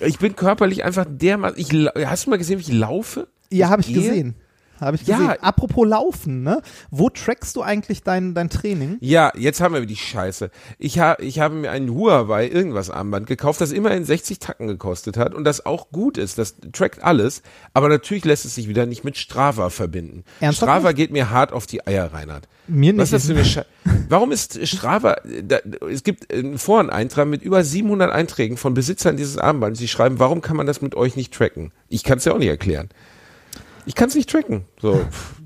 ich 0.00 0.18
bin 0.18 0.36
körperlich 0.36 0.84
einfach 0.84 1.06
dermaßen, 1.08 1.58
ich, 1.58 1.72
hast 2.06 2.26
du 2.26 2.30
mal 2.30 2.36
gesehen, 2.36 2.58
wie 2.58 2.62
ich 2.62 2.72
laufe? 2.72 3.28
ja, 3.50 3.68
habe 3.68 3.80
ich 3.82 3.88
gehe? 3.88 3.96
gesehen. 3.96 4.34
Habe 4.80 4.96
ich 4.96 5.06
Ja. 5.06 5.18
gesehen. 5.18 5.42
Apropos 5.42 5.86
Laufen, 5.86 6.42
ne? 6.42 6.62
Wo 6.90 7.10
trackst 7.10 7.56
du 7.56 7.62
eigentlich 7.62 8.02
dein, 8.02 8.34
dein 8.34 8.50
Training? 8.50 8.96
Ja, 9.00 9.32
jetzt 9.36 9.60
haben 9.60 9.74
wir 9.74 9.84
die 9.86 9.96
Scheiße. 9.96 10.50
Ich, 10.78 10.98
ha, 10.98 11.16
ich 11.20 11.40
habe 11.40 11.54
mir 11.54 11.70
ein 11.70 11.90
Huawei 11.90 12.48
irgendwas 12.48 12.90
Armband 12.90 13.26
gekauft, 13.26 13.60
das 13.60 13.72
immerhin 13.72 14.04
60 14.04 14.38
Tacken 14.38 14.66
gekostet 14.66 15.16
hat 15.16 15.34
und 15.34 15.44
das 15.44 15.64
auch 15.64 15.90
gut 15.90 16.18
ist. 16.18 16.38
Das 16.38 16.56
trackt 16.72 17.02
alles, 17.02 17.42
aber 17.72 17.88
natürlich 17.88 18.24
lässt 18.24 18.44
es 18.44 18.54
sich 18.54 18.68
wieder 18.68 18.86
nicht 18.86 19.04
mit 19.04 19.16
Strava 19.16 19.70
verbinden. 19.70 20.24
Ernsthaft 20.40 20.68
Strava 20.70 20.88
nicht? 20.88 20.96
geht 20.96 21.12
mir 21.12 21.30
hart 21.30 21.52
auf 21.52 21.66
die 21.66 21.86
Eier, 21.86 22.12
Reinhard. 22.12 22.48
Mir 22.68 22.92
nicht. 22.92 23.00
Was 23.00 23.12
ist 23.12 23.12
das 23.12 23.26
für 23.26 23.32
eine 23.32 23.44
Sche 23.44 23.66
Warum 24.08 24.32
ist 24.32 24.66
Strava, 24.66 25.16
da, 25.42 25.58
es 25.90 26.02
gibt 26.02 26.32
einen 26.32 26.58
Foreneintrag 26.58 27.26
mit 27.26 27.42
über 27.42 27.64
700 27.64 28.10
Einträgen 28.12 28.56
von 28.56 28.74
Besitzern 28.74 29.16
dieses 29.16 29.38
Armbands, 29.38 29.78
die 29.80 29.88
schreiben, 29.88 30.18
warum 30.18 30.42
kann 30.42 30.56
man 30.56 30.66
das 30.66 30.82
mit 30.82 30.94
euch 30.94 31.16
nicht 31.16 31.32
tracken? 31.32 31.72
Ich 31.88 32.04
kann 32.04 32.18
es 32.18 32.24
ja 32.24 32.32
auch 32.32 32.38
nicht 32.38 32.48
erklären. 32.48 32.88
Ich 33.86 33.94
kann 33.94 34.08
es 34.08 34.14
nicht 34.14 34.28
tracken. 34.28 34.64
So, 34.80 35.00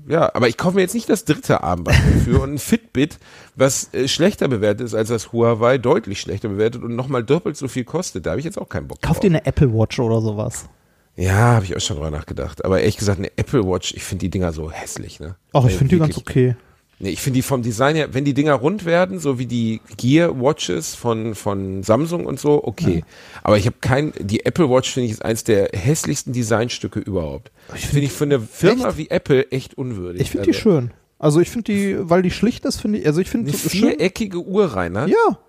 ja, 0.07 0.33
aber 0.33 0.47
ich 0.49 0.57
kaufe 0.57 0.75
mir 0.75 0.81
jetzt 0.81 0.93
nicht 0.95 1.09
das 1.09 1.25
dritte 1.25 1.63
Armband 1.63 1.97
dafür 2.15 2.41
und 2.41 2.53
ein 2.55 2.57
Fitbit, 2.57 3.19
was 3.55 3.93
äh, 3.93 4.07
schlechter 4.07 4.47
bewertet 4.47 4.85
ist 4.87 4.95
als 4.95 5.09
das 5.09 5.31
Huawei, 5.31 5.77
deutlich 5.77 6.19
schlechter 6.19 6.49
bewertet 6.49 6.83
und 6.83 6.95
nochmal 6.95 7.23
doppelt 7.23 7.55
so 7.55 7.67
viel 7.67 7.83
kostet. 7.83 8.25
Da 8.25 8.31
habe 8.31 8.39
ich 8.39 8.45
jetzt 8.45 8.57
auch 8.57 8.67
keinen 8.67 8.87
Bock 8.87 9.01
Kauf 9.01 9.17
drauf. 9.17 9.19
dir 9.21 9.27
eine 9.27 9.45
Apple 9.45 9.71
Watch 9.73 9.99
oder 9.99 10.21
sowas. 10.21 10.67
Ja, 11.15 11.53
habe 11.53 11.65
ich 11.65 11.75
auch 11.75 11.81
schon 11.81 11.97
drüber 11.97 12.09
nachgedacht. 12.09 12.65
Aber 12.65 12.79
ehrlich 12.79 12.97
gesagt, 12.97 13.19
eine 13.19 13.29
Apple 13.37 13.63
Watch, 13.65 13.93
ich 13.93 14.03
finde 14.03 14.21
die 14.21 14.29
Dinger 14.29 14.53
so 14.53 14.71
hässlich, 14.71 15.19
ne? 15.19 15.35
Ach, 15.53 15.59
ich 15.59 15.65
Also 15.65 15.77
finde 15.77 15.95
die 15.95 15.99
ganz 15.99 16.17
okay. 16.17 16.55
Nee, 17.01 17.09
ich 17.09 17.19
finde 17.19 17.37
die 17.37 17.41
vom 17.41 17.63
Design 17.63 17.95
her, 17.95 18.13
wenn 18.13 18.25
die 18.25 18.35
Dinger 18.35 18.53
rund 18.53 18.85
werden, 18.85 19.19
so 19.19 19.39
wie 19.39 19.47
die 19.47 19.81
Gear 19.97 20.39
Watches 20.39 20.93
von, 20.93 21.33
von 21.33 21.81
Samsung 21.81 22.27
und 22.27 22.39
so, 22.39 22.63
okay. 22.63 23.03
Aber 23.41 23.57
ich 23.57 23.65
habe 23.65 23.77
kein, 23.81 24.13
die 24.19 24.45
Apple 24.45 24.69
Watch 24.69 24.91
finde 24.91 25.07
ich 25.07 25.13
ist 25.13 25.25
eins 25.25 25.43
der 25.43 25.69
hässlichsten 25.73 26.31
Designstücke 26.31 26.99
überhaupt. 26.99 27.51
Ich 27.75 27.87
finde 27.87 28.05
ich 28.05 28.11
für 28.11 28.25
eine 28.25 28.39
Firma 28.39 28.89
Echt? 28.89 28.97
wie 28.99 29.09
Apple 29.09 29.51
echt 29.51 29.73
unwürdig. 29.79 30.21
Ich 30.21 30.29
finde 30.29 30.45
die 30.45 30.51
Also, 30.51 30.61
schön. 30.61 30.91
Also 31.17 31.39
ich 31.39 31.49
finde 31.49 31.73
die, 31.73 31.97
weil 31.99 32.21
die 32.21 32.29
schlicht 32.31 32.65
ist, 32.65 32.79
finde 32.79 32.99
ich, 32.99 33.07
also 33.07 33.19
ich 33.19 33.29
finde 33.29 33.51
schön. 33.51 33.69
viereckige 33.69 34.37
Uhr 34.39 34.65
rein, 34.65 34.91
ne? 34.91 35.07
Ja, 35.09 35.39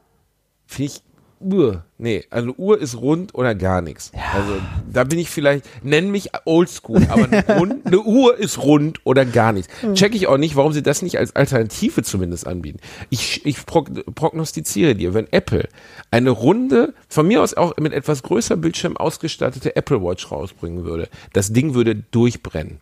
Finde 0.66 0.92
ich 0.92 1.02
Uhr. 1.42 1.84
Nee, 1.98 2.24
also 2.30 2.54
Uhr 2.56 2.80
ist 2.80 2.96
rund 2.96 3.34
oder 3.34 3.54
gar 3.54 3.80
nichts. 3.80 4.12
Also 4.34 4.54
da 4.92 5.04
bin 5.04 5.18
ich 5.18 5.30
vielleicht, 5.30 5.64
nenn 5.82 6.10
mich 6.10 6.30
oldschool, 6.44 7.06
aber 7.08 7.24
eine, 7.24 7.46
rund, 7.58 7.86
eine 7.86 8.00
Uhr 8.00 8.36
ist 8.36 8.58
rund 8.58 9.00
oder 9.04 9.24
gar 9.24 9.52
nichts. 9.52 9.72
Check 9.94 10.14
ich 10.14 10.26
auch 10.26 10.38
nicht, 10.38 10.56
warum 10.56 10.72
sie 10.72 10.82
das 10.82 11.02
nicht 11.02 11.18
als 11.18 11.36
Alternative 11.36 12.02
zumindest 12.02 12.46
anbieten. 12.46 12.80
Ich, 13.10 13.44
ich 13.46 13.64
prog 13.66 13.90
prognostiziere 14.14 14.94
dir, 14.94 15.14
wenn 15.14 15.30
Apple 15.32 15.68
eine 16.10 16.30
runde, 16.30 16.94
von 17.08 17.26
mir 17.26 17.42
aus 17.42 17.54
auch 17.54 17.76
mit 17.78 17.92
etwas 17.92 18.22
größer 18.22 18.56
Bildschirm 18.56 18.96
ausgestattete 18.96 19.76
Apple 19.76 20.02
Watch 20.02 20.30
rausbringen 20.30 20.84
würde, 20.84 21.08
das 21.32 21.52
Ding 21.52 21.74
würde 21.74 21.94
durchbrennen. 21.94 22.80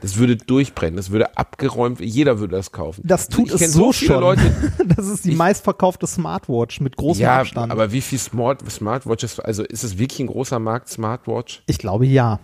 Das 0.00 0.16
würde 0.16 0.36
durchbrennen, 0.36 0.96
das 0.96 1.10
würde 1.10 1.36
abgeräumt, 1.36 2.00
jeder 2.00 2.38
würde 2.40 2.56
das 2.56 2.72
kaufen. 2.72 3.02
das 3.04 3.28
tut 3.28 3.52
ich 3.54 3.60
es 3.60 3.72
so, 3.72 3.92
viele 3.92 4.12
schon. 4.12 4.20
Leute, 4.20 4.72
das 4.96 5.06
ist 5.08 5.24
die 5.24 5.32
meistverkaufte 5.32 6.06
Smartwatch 6.06 6.80
mit 6.80 6.96
großem 6.96 7.22
ja, 7.22 7.40
Abstand. 7.40 7.70
aber 7.72 7.92
wie 7.92 8.00
viel 8.00 8.18
Smart, 8.18 8.62
Smartwatches, 8.70 9.40
also 9.40 9.62
ist 9.62 9.84
es 9.84 9.98
wirklich 9.98 10.20
ein 10.20 10.26
großer 10.26 10.58
Markt, 10.58 10.88
Smartwatch? 10.88 11.62
ich 11.66 11.78
glaube 11.78 12.06
ja. 12.06 12.40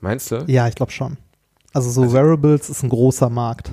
Meinst 0.00 0.30
du? 0.30 0.44
Ja, 0.48 0.68
ich 0.68 0.74
glaube 0.74 0.92
schon. 0.92 1.16
Also 1.72 1.90
so 1.90 2.12
Wearables 2.12 2.68
ist 2.70 2.82
ein 2.82 2.88
großer 2.90 3.30
Markt. 3.30 3.72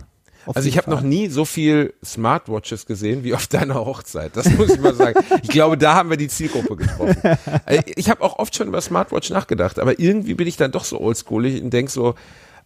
Also 0.56 0.68
ich 0.68 0.78
habe 0.78 0.90
noch 0.90 1.02
nie 1.02 1.28
so 1.28 1.46
viel 1.46 1.94
Smartwatches 2.04 2.86
gesehen 2.88 3.24
wie 3.24 3.34
auf 3.36 3.46
deiner 3.48 3.76
Hochzeit. 3.76 4.36
Das 4.36 4.50
muss 4.58 4.72
ich 4.72 4.80
mal 4.80 4.96
sagen. 4.96 5.20
Ich 5.44 5.50
glaube, 5.50 5.78
da 5.78 5.94
haben 5.94 6.10
wir 6.10 6.18
die 6.18 6.28
Zielgruppe 6.30 6.76
getroffen. 6.78 7.16
Äh, 7.66 7.84
Ich 7.96 8.10
habe 8.10 8.24
auch 8.24 8.40
oft 8.40 8.56
schon 8.56 8.68
über 8.68 8.82
Smartwatch 8.82 9.30
nachgedacht, 9.30 9.78
aber 9.78 10.00
irgendwie 10.00 10.34
bin 10.34 10.48
ich 10.48 10.58
dann 10.58 10.72
doch 10.72 10.84
so 10.84 11.00
oldschoolig 11.00 11.62
und 11.62 11.72
denk 11.72 11.90
so, 11.92 12.16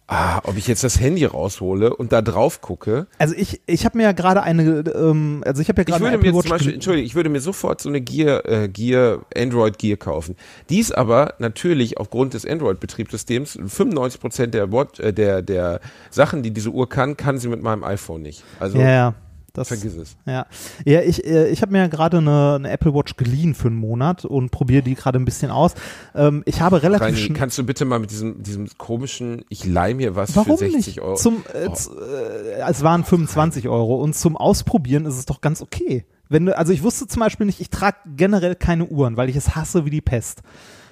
ah, 0.08 0.40
ob 0.44 0.56
ich 0.56 0.66
jetzt 0.66 0.84
das 0.84 1.00
Handy 1.00 1.24
raushole 1.24 1.94
und 1.94 2.12
da 2.12 2.22
drauf 2.22 2.60
gucke. 2.60 3.06
Also 3.18 3.34
ich, 3.34 3.60
ich 3.66 3.84
habe 3.84 3.98
mir 3.98 4.04
ja 4.04 4.12
gerade 4.12 4.42
eine, 4.42 4.84
ähm, 4.94 5.42
also 5.44 5.62
ich 5.62 5.68
habe 5.68 5.80
ja 5.80 5.84
gerade 5.84 6.00
würde 6.00 6.14
eine 6.14 6.18
mir 6.18 6.28
Apple 6.28 6.32
zum 6.32 6.40
Watch 6.42 6.50
Beispiel, 6.50 6.74
entschuldige, 6.74 7.06
ich 7.06 7.14
würde 7.14 7.28
mir 7.28 7.40
sofort 7.40 7.80
so 7.80 7.88
eine 7.88 8.00
Gear, 8.00 8.44
äh, 8.46 8.68
Gear, 8.68 9.24
Android 9.36 9.78
Gear 9.78 9.96
kaufen. 9.96 10.36
Dies 10.70 10.92
aber 10.92 11.34
natürlich 11.38 11.98
aufgrund 11.98 12.34
des 12.34 12.46
Android-Betriebssystems, 12.46 13.58
95 13.66 14.20
Prozent 14.20 14.54
der, 14.54 14.72
Watch, 14.72 15.00
äh, 15.00 15.12
der, 15.12 15.42
der 15.42 15.80
Sachen, 16.10 16.42
die 16.42 16.50
diese 16.52 16.70
Uhr 16.70 16.88
kann, 16.88 17.16
kann 17.16 17.38
sie 17.38 17.48
mit 17.48 17.62
meinem 17.62 17.84
iPhone 17.84 18.22
nicht. 18.22 18.44
Also 18.60 18.78
Ja, 18.78 18.90
ja. 18.90 19.14
Das, 19.56 19.68
vergiss 19.68 19.94
es. 19.96 20.16
Ja, 20.26 20.46
ja 20.84 21.00
ich, 21.00 21.24
äh, 21.24 21.48
ich 21.48 21.62
habe 21.62 21.72
mir 21.72 21.78
ja 21.78 21.86
gerade 21.86 22.18
eine, 22.18 22.56
eine 22.56 22.70
Apple 22.70 22.94
Watch 22.94 23.16
geliehen 23.16 23.54
für 23.54 23.68
einen 23.68 23.76
Monat 23.76 24.24
und 24.24 24.50
probiere 24.50 24.82
die 24.82 24.94
gerade 24.94 25.18
ein 25.18 25.24
bisschen 25.24 25.50
aus. 25.50 25.74
Ähm, 26.14 26.42
ich 26.46 26.60
habe 26.60 26.82
relativ 26.82 27.06
Reini, 27.06 27.32
kannst 27.32 27.58
du 27.58 27.64
bitte 27.64 27.84
mal 27.84 27.98
mit 27.98 28.10
diesem, 28.10 28.42
diesem 28.42 28.68
komischen, 28.78 29.44
ich 29.48 29.64
leih 29.64 29.94
mir 29.94 30.14
was 30.14 30.36
Warum 30.36 30.58
für 30.58 30.64
60 30.64 30.86
nicht? 30.86 31.00
Euro. 31.00 31.16
Zum, 31.16 31.42
äh, 31.52 31.68
Oh. 31.68 32.00
äh, 32.00 32.70
es 32.70 32.82
waren 32.82 33.04
25 33.04 33.68
Euro 33.68 33.96
und 33.96 34.14
zum 34.14 34.36
Ausprobieren 34.36 35.06
ist 35.06 35.16
es 35.16 35.26
doch 35.26 35.40
ganz 35.40 35.62
okay. 35.62 36.04
Wenn 36.28 36.46
du, 36.46 36.56
also 36.56 36.72
ich 36.72 36.82
wusste 36.82 37.06
zum 37.06 37.20
Beispiel 37.20 37.46
nicht, 37.46 37.60
ich 37.60 37.70
trage 37.70 37.96
generell 38.16 38.56
keine 38.56 38.86
Uhren, 38.86 39.16
weil 39.16 39.28
ich 39.28 39.36
es 39.36 39.54
hasse 39.54 39.84
wie 39.84 39.90
die 39.90 40.00
Pest. 40.00 40.42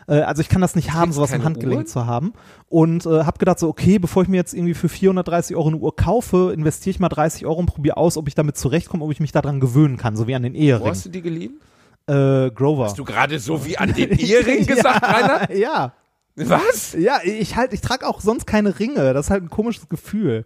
Äh, 0.07 0.21
also 0.21 0.41
ich 0.43 0.49
kann 0.49 0.61
das 0.61 0.75
nicht 0.77 0.93
haben, 0.93 1.13
sowas 1.13 1.33
im 1.33 1.45
Handgelenk 1.45 1.79
Uhren? 1.81 1.87
zu 1.87 2.07
haben. 2.07 2.33
Und 2.69 3.07
äh, 3.07 3.25
habe 3.25 3.39
gedacht 3.39 3.59
so, 3.59 3.69
okay, 3.69 3.99
bevor 3.99 4.23
ich 4.23 4.29
mir 4.29 4.37
jetzt 4.37 4.55
irgendwie 4.55 4.75
für 4.75 4.89
430 4.89 5.57
Euro 5.57 5.69
eine 5.69 5.77
Uhr 5.79 5.95
kaufe, 5.97 6.53
investiere 6.55 6.91
ich 6.93 7.01
mal 7.01 7.09
30 7.09 7.47
Euro 7.47 7.61
und 7.61 7.67
probiere 7.67 7.97
aus, 7.97 8.17
ob 8.17 8.29
ich 8.29 8.35
damit 8.35 8.57
zurechtkomme, 8.57 9.05
ob 9.05 9.11
ich 9.13 9.21
mich 9.21 9.33
daran 9.33 9.61
gewöhnen 9.61 9.97
kann, 9.97 10.17
so 10.17 10.27
wie 10.27 10.35
an 10.35 10.43
den 10.43 10.55
Wo 10.55 10.59
Ehering. 10.59 10.87
hast 10.89 11.07
du 11.07 11.11
die 11.11 11.23
geliehen? 11.23 11.61
Äh, 12.07 12.51
Grover. 12.51 12.85
Hast 12.85 12.99
du 12.99 13.05
gerade 13.05 13.39
so 13.39 13.65
wie 13.65 13.79
an 13.79 13.93
den 13.95 14.11
Ehering 14.11 14.67
gesagt, 14.67 15.03
Rainer? 15.03 15.51
ja, 15.57 15.93
Was? 16.37 16.95
ja, 16.99 17.19
ich 17.25 17.57
halt, 17.57 17.73
ich 17.73 17.81
trage 17.81 18.07
auch 18.07 18.21
sonst 18.21 18.47
keine 18.47 18.79
Ringe. 18.79 19.15
Das 19.15 19.27
ist 19.27 19.31
halt 19.31 19.43
ein 19.45 19.51
komisches 19.51 19.89
Gefühl. 19.89 20.45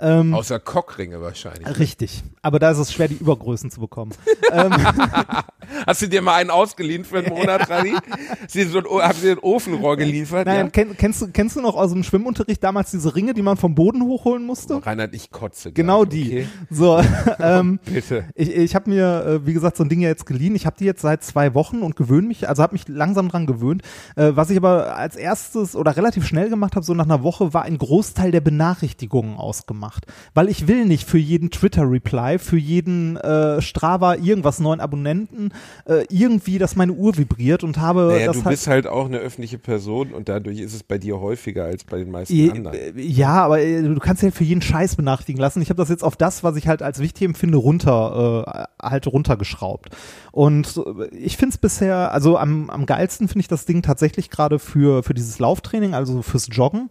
Ähm, 0.00 0.34
Außer 0.34 0.58
Cockringe 0.58 1.20
wahrscheinlich. 1.22 1.78
Richtig, 1.78 2.24
aber 2.42 2.58
da 2.58 2.72
ist 2.72 2.78
es 2.78 2.92
schwer, 2.92 3.08
die 3.08 3.14
Übergrößen 3.14 3.70
zu 3.70 3.80
bekommen. 3.80 4.12
Hast 5.86 6.02
du 6.02 6.08
dir 6.08 6.22
mal 6.22 6.34
einen 6.34 6.50
ausgeliehen 6.50 7.04
für 7.04 7.18
einen 7.18 7.28
Monat, 7.28 7.70
Rani? 7.70 7.94
Hast 8.42 8.54
du 8.54 8.58
dir 8.58 8.68
so 8.68 8.78
ein, 8.78 8.84
haben 8.84 9.18
sie 9.18 9.30
ein 9.30 9.38
Ofenrohr 9.38 9.96
geliefert? 9.96 10.46
Nein, 10.46 10.66
ja? 10.66 10.70
kenn, 10.70 10.96
kennst, 10.96 11.22
du, 11.22 11.28
kennst 11.28 11.56
du 11.56 11.60
noch 11.60 11.76
aus 11.76 11.92
dem 11.92 12.02
Schwimmunterricht 12.02 12.62
damals 12.62 12.90
diese 12.90 13.14
Ringe, 13.14 13.32
die 13.32 13.42
man 13.42 13.56
vom 13.56 13.74
Boden 13.74 14.02
hochholen 14.02 14.44
musste? 14.44 14.84
Reinhard, 14.84 15.14
ich 15.14 15.30
kotze. 15.30 15.72
Genau 15.72 16.04
gleich, 16.04 16.20
die. 16.20 16.30
Okay? 16.30 16.46
So, 16.70 17.00
ähm, 17.40 17.78
Bitte. 17.84 18.24
ich, 18.34 18.50
ich 18.50 18.74
habe 18.74 18.90
mir, 18.90 19.24
äh, 19.24 19.46
wie 19.46 19.52
gesagt, 19.52 19.76
so 19.76 19.84
ein 19.84 19.88
Ding 19.88 20.00
ja 20.00 20.08
jetzt 20.08 20.26
geliehen. 20.26 20.54
Ich 20.54 20.66
habe 20.66 20.76
die 20.78 20.84
jetzt 20.84 21.02
seit 21.02 21.22
zwei 21.24 21.54
Wochen 21.54 21.78
und 21.80 21.96
gewöhne 21.96 22.26
mich, 22.26 22.48
also 22.48 22.62
habe 22.62 22.74
mich 22.74 22.88
langsam 22.88 23.28
dran 23.28 23.46
gewöhnt. 23.46 23.82
Äh, 24.16 24.32
was 24.34 24.50
ich 24.50 24.56
aber 24.56 24.96
als 24.96 25.16
erstes 25.16 25.76
oder 25.76 25.96
relativ 25.96 26.26
schnell 26.26 26.48
gemacht 26.48 26.76
habe, 26.76 26.84
so 26.84 26.94
nach 26.94 27.04
einer 27.04 27.22
Woche, 27.22 27.54
war 27.54 27.62
ein 27.62 27.78
Großteil 27.78 28.30
der 28.30 28.40
Benachrichtigungen 28.40 29.36
ausgemacht. 29.36 30.06
Weil 30.34 30.48
ich 30.48 30.68
will 30.68 30.84
nicht 30.84 31.08
für 31.08 31.18
jeden 31.18 31.50
Twitter-Reply, 31.50 32.31
für 32.38 32.56
jeden 32.58 33.16
äh, 33.16 33.60
Strava 33.62 34.14
irgendwas 34.16 34.60
neuen 34.60 34.80
Abonnenten, 34.80 35.50
äh, 35.86 36.04
irgendwie, 36.10 36.58
dass 36.58 36.76
meine 36.76 36.92
Uhr 36.92 37.16
vibriert 37.16 37.64
und 37.64 37.78
habe 37.78 38.08
Naja, 38.12 38.26
das 38.26 38.38
du 38.38 38.44
halt, 38.44 38.52
bist 38.52 38.66
halt 38.66 38.86
auch 38.86 39.06
eine 39.06 39.18
öffentliche 39.18 39.58
Person 39.58 40.12
und 40.12 40.28
dadurch 40.28 40.58
ist 40.60 40.74
es 40.74 40.82
bei 40.82 40.98
dir 40.98 41.20
häufiger 41.20 41.64
als 41.64 41.84
bei 41.84 41.98
den 41.98 42.10
meisten 42.10 42.34
Je- 42.34 42.50
anderen. 42.50 42.76
äh, 42.76 42.92
Ja, 43.00 43.44
aber 43.44 43.60
äh, 43.60 43.82
du 43.82 43.98
kannst 43.98 44.22
ja 44.22 44.30
für 44.30 44.44
jeden 44.44 44.62
Scheiß 44.62 44.96
benachrichtigen 44.96 45.40
lassen. 45.40 45.62
Ich 45.62 45.68
habe 45.70 45.78
das 45.78 45.88
jetzt 45.88 46.04
auf 46.04 46.16
das, 46.16 46.42
was 46.44 46.56
ich 46.56 46.68
halt 46.68 46.82
als 46.82 46.98
wichtig 46.98 47.22
empfinde, 47.26 47.58
runter, 47.58 48.66
äh, 48.80 48.86
halt 48.86 49.06
runtergeschraubt. 49.06 49.90
Und 50.30 50.76
äh, 50.76 51.08
ich 51.16 51.36
finde 51.36 51.52
es 51.54 51.58
bisher, 51.58 52.12
also 52.12 52.38
am, 52.38 52.70
am 52.70 52.86
geilsten 52.86 53.28
finde 53.28 53.40
ich 53.40 53.48
das 53.48 53.64
Ding 53.66 53.82
tatsächlich 53.82 54.30
gerade 54.30 54.58
für, 54.58 55.02
für 55.02 55.14
dieses 55.14 55.38
Lauftraining, 55.38 55.94
also 55.94 56.22
fürs 56.22 56.48
Joggen. 56.50 56.88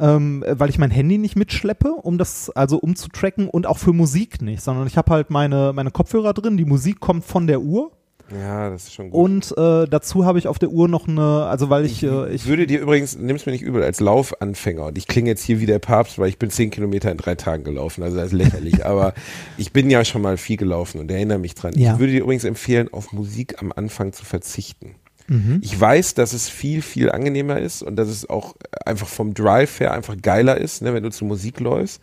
Ähm, 0.00 0.42
weil 0.48 0.70
ich 0.70 0.78
mein 0.78 0.90
Handy 0.90 1.18
nicht 1.18 1.36
mitschleppe, 1.36 1.92
um 1.92 2.16
das 2.16 2.48
also 2.50 2.78
umzutracken 2.78 3.48
und 3.48 3.66
auch 3.66 3.78
für 3.78 3.92
Musik 3.92 4.40
nicht, 4.40 4.62
sondern 4.62 4.86
ich 4.86 4.96
habe 4.96 5.12
halt 5.12 5.28
meine, 5.30 5.72
meine 5.74 5.90
Kopfhörer 5.90 6.32
drin, 6.32 6.56
die 6.56 6.64
Musik 6.64 6.98
kommt 6.98 7.24
von 7.24 7.46
der 7.46 7.60
Uhr 7.60 7.92
Ja, 8.34 8.70
das 8.70 8.84
ist 8.84 8.94
schon 8.94 9.10
gut. 9.10 9.20
und 9.22 9.58
äh, 9.58 9.86
dazu 9.86 10.24
habe 10.24 10.38
ich 10.38 10.48
auf 10.48 10.58
der 10.58 10.70
Uhr 10.70 10.88
noch 10.88 11.06
eine, 11.06 11.44
also 11.44 11.68
weil 11.68 11.84
ich, 11.84 12.02
äh, 12.02 12.32
Ich 12.32 12.46
würde 12.46 12.66
dir 12.66 12.80
übrigens, 12.80 13.18
nimm's 13.18 13.44
mir 13.44 13.52
nicht 13.52 13.60
übel, 13.60 13.82
als 13.82 14.00
Laufanfänger, 14.00 14.86
und 14.86 14.96
ich 14.96 15.06
klinge 15.06 15.28
jetzt 15.28 15.42
hier 15.42 15.60
wie 15.60 15.66
der 15.66 15.78
Papst, 15.78 16.18
weil 16.18 16.30
ich 16.30 16.38
bin 16.38 16.48
zehn 16.48 16.70
Kilometer 16.70 17.10
in 17.10 17.18
drei 17.18 17.34
Tagen 17.34 17.62
gelaufen, 17.62 18.02
also 18.02 18.16
das 18.16 18.28
ist 18.28 18.32
lächerlich, 18.32 18.86
aber 18.86 19.12
ich 19.58 19.72
bin 19.72 19.90
ja 19.90 20.06
schon 20.06 20.22
mal 20.22 20.38
viel 20.38 20.56
gelaufen 20.56 21.00
und 21.00 21.10
erinnere 21.10 21.38
mich 21.38 21.54
dran. 21.54 21.74
Ja. 21.76 21.92
Ich 21.92 21.98
würde 21.98 22.14
dir 22.14 22.22
übrigens 22.22 22.44
empfehlen, 22.44 22.88
auf 22.92 23.12
Musik 23.12 23.60
am 23.60 23.72
Anfang 23.76 24.14
zu 24.14 24.24
verzichten. 24.24 24.94
Mhm. 25.32 25.60
Ich 25.62 25.78
weiß, 25.80 26.14
dass 26.14 26.32
es 26.32 26.48
viel, 26.48 26.82
viel 26.82 27.10
angenehmer 27.10 27.58
ist 27.58 27.82
und 27.82 27.96
dass 27.96 28.08
es 28.08 28.28
auch 28.28 28.54
einfach 28.84 29.08
vom 29.08 29.34
Drive 29.34 29.80
her 29.80 29.92
einfach 29.92 30.16
geiler 30.20 30.58
ist, 30.58 30.82
ne, 30.82 30.92
wenn 30.94 31.02
du 31.02 31.10
zu 31.10 31.24
Musik 31.24 31.60
läufst, 31.60 32.00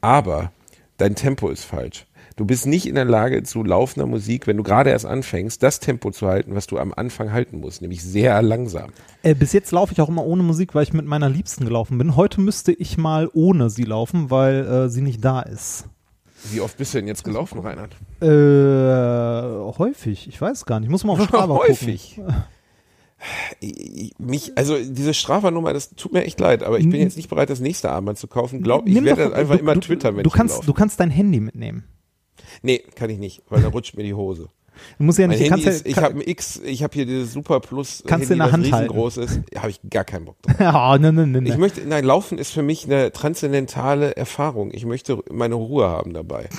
aber 0.00 0.52
dein 0.96 1.14
Tempo 1.14 1.48
ist 1.50 1.64
falsch. 1.64 2.06
Du 2.36 2.46
bist 2.46 2.66
nicht 2.66 2.86
in 2.86 2.94
der 2.94 3.04
Lage, 3.04 3.42
zu 3.42 3.62
laufender 3.62 4.06
Musik, 4.06 4.46
wenn 4.46 4.56
du 4.56 4.62
gerade 4.62 4.88
erst 4.88 5.04
anfängst, 5.04 5.62
das 5.62 5.80
Tempo 5.80 6.10
zu 6.10 6.26
halten, 6.28 6.54
was 6.54 6.66
du 6.66 6.78
am 6.78 6.94
Anfang 6.96 7.30
halten 7.30 7.60
musst, 7.60 7.82
nämlich 7.82 8.02
sehr 8.02 8.40
langsam. 8.40 8.90
Äh, 9.22 9.34
bis 9.34 9.52
jetzt 9.52 9.70
laufe 9.70 9.92
ich 9.92 10.00
auch 10.00 10.08
immer 10.08 10.24
ohne 10.24 10.42
Musik, 10.42 10.74
weil 10.74 10.82
ich 10.84 10.94
mit 10.94 11.04
meiner 11.04 11.28
Liebsten 11.28 11.66
gelaufen 11.66 11.98
bin. 11.98 12.16
Heute 12.16 12.40
müsste 12.40 12.72
ich 12.72 12.96
mal 12.96 13.28
ohne 13.34 13.68
sie 13.68 13.84
laufen, 13.84 14.30
weil 14.30 14.66
äh, 14.66 14.88
sie 14.88 15.02
nicht 15.02 15.22
da 15.22 15.40
ist. 15.42 15.84
Wie 16.50 16.60
oft 16.62 16.76
bist 16.78 16.94
du 16.94 16.98
denn 16.98 17.06
jetzt 17.06 17.22
gelaufen, 17.22 17.60
Reinhard? 17.60 17.92
Äh, 18.20 19.78
häufig. 19.78 20.26
Ich 20.26 20.40
weiß 20.40 20.64
gar 20.66 20.80
nicht. 20.80 20.86
Ich 20.86 20.90
muss 20.90 21.04
mal 21.04 21.12
auf 21.12 21.22
Strava 21.28 21.54
Häufig. 21.54 22.18
Ich- 22.18 22.20
Mich, 24.18 24.52
also 24.56 24.76
diese 24.82 25.14
Strava-Nummer, 25.14 25.72
das 25.72 25.90
tut 25.94 26.12
mir 26.12 26.24
echt 26.24 26.40
leid, 26.40 26.62
aber 26.62 26.78
ich 26.78 26.88
bin 26.88 27.00
jetzt 27.00 27.16
nicht 27.16 27.28
bereit, 27.28 27.50
das 27.50 27.60
nächste 27.60 27.90
Armband 27.90 28.18
zu 28.18 28.26
kaufen. 28.26 28.62
Glaub, 28.62 28.86
ich 28.86 28.94
Nimm 28.94 29.04
werde 29.04 29.28
doch- 29.28 29.32
einfach 29.32 29.54
du, 29.56 29.60
immer 29.60 29.74
du, 29.74 29.80
twittern, 29.80 30.16
wenn 30.16 30.24
du 30.24 30.30
kannst. 30.30 30.66
Du 30.66 30.72
kannst 30.72 30.98
dein 31.00 31.10
Handy 31.10 31.40
mitnehmen. 31.40 31.84
Nee, 32.62 32.78
kann 32.96 33.10
ich 33.10 33.18
nicht, 33.18 33.42
weil 33.48 33.62
da 33.62 33.68
rutscht 33.68 33.96
mir 33.96 34.02
die 34.02 34.14
Hose. 34.14 34.48
Du 34.98 35.04
musst 35.04 35.18
ja 35.18 35.26
nicht, 35.26 35.48
kannst 35.48 35.66
ist, 35.66 35.86
ich 35.86 35.96
ja, 35.96 36.02
habe 36.02 36.14
ein 36.16 36.22
X, 36.26 36.60
ich 36.64 36.82
habe 36.82 36.92
hier 36.94 37.06
dieses 37.06 37.32
Super 37.32 37.60
Plus 37.60 38.02
Kannst 38.06 38.30
Handy, 38.30 38.32
in 38.34 38.38
der 38.38 38.52
Hand 38.52 38.64
halten. 38.72 38.74
riesengroß 38.90 39.16
ist. 39.18 39.40
Habe 39.56 39.70
ich 39.70 39.80
gar 39.90 40.04
keinen 40.04 40.24
Bock 40.24 40.36
drauf. 40.42 40.56
ja, 40.60 40.98
ne, 40.98 41.12
ne, 41.12 41.26
ne, 41.26 41.48
Ich 41.48 41.56
möchte, 41.56 41.80
nein, 41.86 42.04
Laufen 42.04 42.38
ist 42.38 42.52
für 42.52 42.62
mich 42.62 42.84
eine 42.86 43.12
transzendentale 43.12 44.16
Erfahrung. 44.16 44.70
Ich 44.72 44.84
möchte 44.86 45.18
meine 45.30 45.54
Ruhe 45.54 45.86
haben 45.88 46.12
dabei. 46.14 46.48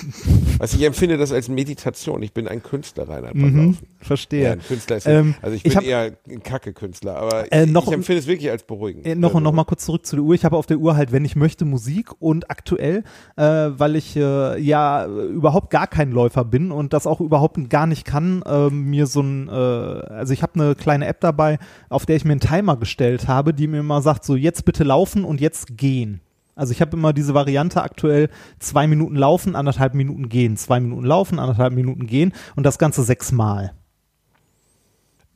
Also 0.60 0.76
ich 0.78 0.84
empfinde 0.84 1.16
das 1.18 1.32
als 1.32 1.48
Meditation. 1.48 2.22
Ich 2.22 2.32
bin 2.32 2.46
ein 2.46 2.62
Künstler, 2.62 3.08
Reinhard, 3.08 3.32
beim 3.34 3.52
Mhm, 3.52 3.66
Laufen. 3.72 3.86
verstehe. 3.98 4.44
Ja, 4.44 4.52
ein 4.52 4.62
Künstler 4.62 4.96
ist, 4.98 5.06
Ähm, 5.06 5.34
also 5.42 5.56
ich 5.56 5.64
ich 5.64 5.70
bin 5.72 5.76
hab- 5.78 5.84
eher 5.84 6.12
ein 6.30 6.42
Kacke-Künstler, 6.44 7.16
aber 7.16 7.52
Äh, 7.52 7.64
ich, 7.64 7.70
noch- 7.72 7.88
ich 7.88 7.92
empfinde 7.92 8.20
es 8.20 8.28
wirklich 8.28 8.50
als 8.50 8.62
beruhigend. 8.62 9.04
Äh, 9.04 9.16
noch, 9.16 9.30
Also, 9.30 9.40
noch 9.40 9.52
mal 9.52 9.64
kurz 9.64 9.84
zurück 9.84 10.06
zu 10.06 10.14
der 10.14 10.24
Uhr. 10.24 10.32
Ich 10.34 10.44
habe 10.44 10.56
auf 10.56 10.66
der 10.66 10.78
Uhr 10.78 10.96
halt, 10.96 11.10
wenn 11.10 11.24
ich 11.24 11.34
möchte, 11.34 11.64
Musik 11.64 12.10
und 12.20 12.50
aktuell, 12.52 13.02
äh, 13.36 13.42
weil 13.42 13.96
ich 13.96 14.14
äh, 14.16 14.60
ja 14.60 15.06
überhaupt 15.06 15.70
gar 15.70 15.88
kein 15.88 16.12
Läufer 16.12 16.44
bin 16.44 16.70
und 16.70 16.92
das 16.92 17.08
auch 17.08 17.20
überhaupt 17.20 17.58
gar 17.68 17.88
nicht 17.88 18.03
ich 18.04 18.10
kann 18.10 18.42
äh, 18.42 18.68
mir 18.70 19.06
so 19.06 19.20
ein, 19.20 19.48
äh, 19.48 19.52
also 19.52 20.32
ich 20.32 20.42
habe 20.42 20.54
eine 20.54 20.74
kleine 20.74 21.06
App 21.06 21.20
dabei, 21.20 21.58
auf 21.88 22.04
der 22.06 22.16
ich 22.16 22.24
mir 22.24 22.32
einen 22.32 22.40
Timer 22.40 22.76
gestellt 22.76 23.28
habe, 23.28 23.54
die 23.54 23.66
mir 23.66 23.80
immer 23.80 24.02
sagt, 24.02 24.24
so 24.24 24.36
jetzt 24.36 24.64
bitte 24.64 24.84
laufen 24.84 25.24
und 25.24 25.40
jetzt 25.40 25.76
gehen. 25.76 26.20
Also 26.54 26.72
ich 26.72 26.80
habe 26.80 26.96
immer 26.96 27.12
diese 27.12 27.34
Variante 27.34 27.82
aktuell, 27.82 28.28
zwei 28.58 28.86
Minuten 28.86 29.16
laufen, 29.16 29.56
anderthalb 29.56 29.94
Minuten 29.94 30.28
gehen, 30.28 30.56
zwei 30.56 30.80
Minuten 30.80 31.04
laufen, 31.04 31.38
anderthalb 31.38 31.72
Minuten 31.72 32.06
gehen 32.06 32.32
und 32.54 32.64
das 32.64 32.78
Ganze 32.78 33.02
sechsmal. 33.02 33.72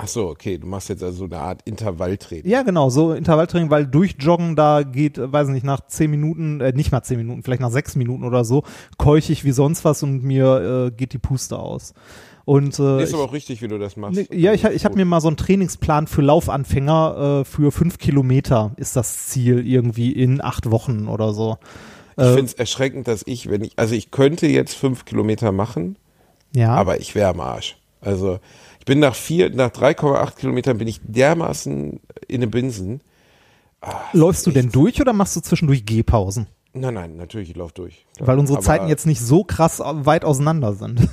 Ach 0.01 0.07
so, 0.07 0.29
okay, 0.29 0.59
du 0.59 0.67
machst 0.69 0.91
jetzt 0.91 1.03
also 1.03 1.25
eine 1.25 1.39
Art 1.39 1.63
Intervalltraining. 1.65 2.49
Ja, 2.49 2.63
genau, 2.63 2.89
so 2.89 3.15
Intervalltraining, 3.15 3.69
weil 3.69 3.85
durchjoggen, 3.85 4.55
da 4.55 4.85
geht, 4.85 5.19
äh, 5.19 5.33
weiß 5.33 5.49
nicht, 5.49 5.65
nach 5.65 5.81
zehn 5.89 6.13
Minuten, 6.13 6.61
äh, 6.61 6.73
nicht 6.73 6.93
mal 6.93 7.03
zehn 7.03 7.17
Minuten, 7.17 7.43
vielleicht 7.43 7.61
nach 7.61 7.73
sechs 7.73 7.97
Minuten 7.97 8.23
oder 8.23 8.45
so, 8.45 8.63
keuche 8.97 9.33
ich 9.33 9.45
wie 9.45 9.51
sonst 9.51 9.85
was 9.85 10.05
und 10.05 10.23
mir 10.23 10.87
äh, 10.87 10.91
geht 10.93 11.15
die 11.15 11.19
Puste 11.19 11.59
aus. 11.59 11.95
Und, 12.49 12.79
äh, 12.79 13.03
ist 13.03 13.11
ich, 13.11 13.15
aber 13.15 13.25
auch 13.25 13.35
richtig, 13.35 13.61
wie 13.61 13.69
du 13.69 13.77
das 13.79 13.99
machst. 13.99 14.17
Nee, 14.17 14.27
ja, 14.35 14.55
ich, 14.55 14.65
ich 14.65 14.87
habe 14.87 14.97
mir 14.97 15.05
mal 15.05 15.21
so 15.21 15.29
einen 15.29 15.37
Trainingsplan 15.37 16.07
für 16.07 16.23
Laufanfänger 16.23 17.43
äh, 17.43 17.45
für 17.45 17.71
fünf 17.71 17.99
Kilometer 17.99 18.73
ist 18.77 18.97
das 18.97 19.27
Ziel 19.27 19.67
irgendwie 19.69 20.13
in 20.13 20.43
acht 20.43 20.71
Wochen 20.71 21.09
oder 21.09 21.35
so. 21.35 21.59
Ich 22.17 22.25
finde 22.25 22.45
es 22.47 22.55
erschreckend, 22.55 23.07
dass 23.07 23.23
ich, 23.27 23.51
wenn 23.51 23.65
ich, 23.65 23.73
also 23.77 23.95
ich 23.95 24.11
könnte 24.11 24.47
jetzt 24.47 24.73
fünf 24.73 25.05
Kilometer 25.05 25.53
machen, 25.53 25.97
Ja. 26.57 26.75
aber 26.75 26.99
ich 27.03 27.15
wäre 27.15 27.29
am 27.29 27.41
Arsch. 27.41 27.77
Also 28.01 28.39
ich 28.79 28.87
bin 28.87 28.99
nach 28.99 29.15
vier, 29.15 29.55
nach 29.55 29.69
3,8 29.69 30.37
Kilometern 30.37 30.79
bin 30.79 30.89
ich 30.89 31.03
dermaßen 31.05 32.01
in 32.29 32.41
den 32.41 32.51
Binsen. 32.51 33.03
Läufst 34.15 34.47
du 34.47 34.53
denn 34.53 34.71
durch 34.73 35.03
oder 35.03 35.13
machst 35.13 35.37
du 35.37 35.41
zwischendurch 35.41 35.85
Gehpausen? 35.85 36.47
Nein, 36.73 36.95
nein, 36.95 37.17
natürlich, 37.17 37.51
ich 37.51 37.57
laufe 37.57 37.75
durch. 37.75 38.07
Weil 38.21 38.39
unsere 38.39 38.57
Aber 38.57 38.65
Zeiten 38.65 38.89
jetzt 38.89 39.05
nicht 39.07 39.21
so 39.21 39.45
krass 39.45 39.81
weit 39.85 40.25
auseinander 40.25 40.73
sind. 40.73 41.07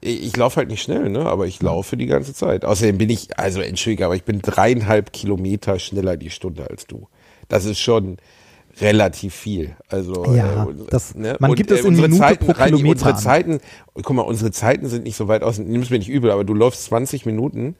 Ich, 0.00 0.22
ich 0.24 0.36
laufe 0.36 0.56
halt 0.56 0.68
nicht 0.70 0.82
schnell, 0.82 1.08
ne? 1.10 1.26
Aber 1.26 1.46
ich 1.46 1.62
laufe 1.62 1.96
die 1.96 2.06
ganze 2.06 2.32
Zeit. 2.34 2.64
Außerdem 2.64 2.98
bin 2.98 3.10
ich, 3.10 3.38
also 3.38 3.60
entschuldige, 3.60 4.04
aber 4.06 4.16
ich 4.16 4.24
bin 4.24 4.40
dreieinhalb 4.40 5.12
Kilometer 5.12 5.78
schneller 5.78 6.16
die 6.16 6.30
Stunde 6.30 6.68
als 6.70 6.86
du. 6.86 7.08
Das 7.48 7.64
ist 7.64 7.78
schon 7.80 8.16
relativ 8.80 9.34
viel. 9.34 9.76
Also 9.88 10.24
Ja, 10.34 10.64
äh, 10.64 10.74
das- 10.88 11.14
man 11.14 11.54
gibt 11.54 11.70
es 11.70 11.80
in 11.80 11.88
unsere 11.88 12.08
Minute 12.08 12.26
Zeiten, 12.28 12.46
pro 12.46 12.52
Reini, 12.52 12.70
Kilometer 12.76 12.92
Unsere 12.92 13.10
an. 13.14 13.18
Zeiten, 13.18 13.60
guck 13.94 14.16
mal, 14.16 14.22
unsere 14.22 14.50
Zeiten 14.52 14.88
sind 14.88 15.04
nicht 15.04 15.16
so 15.16 15.28
weit 15.28 15.42
aus. 15.42 15.58
Nimm's 15.58 15.90
mir 15.90 15.98
nicht 15.98 16.08
übel, 16.08 16.30
aber 16.30 16.44
du 16.44 16.54
läufst 16.54 16.84
20 16.84 17.26
Minuten 17.26 17.74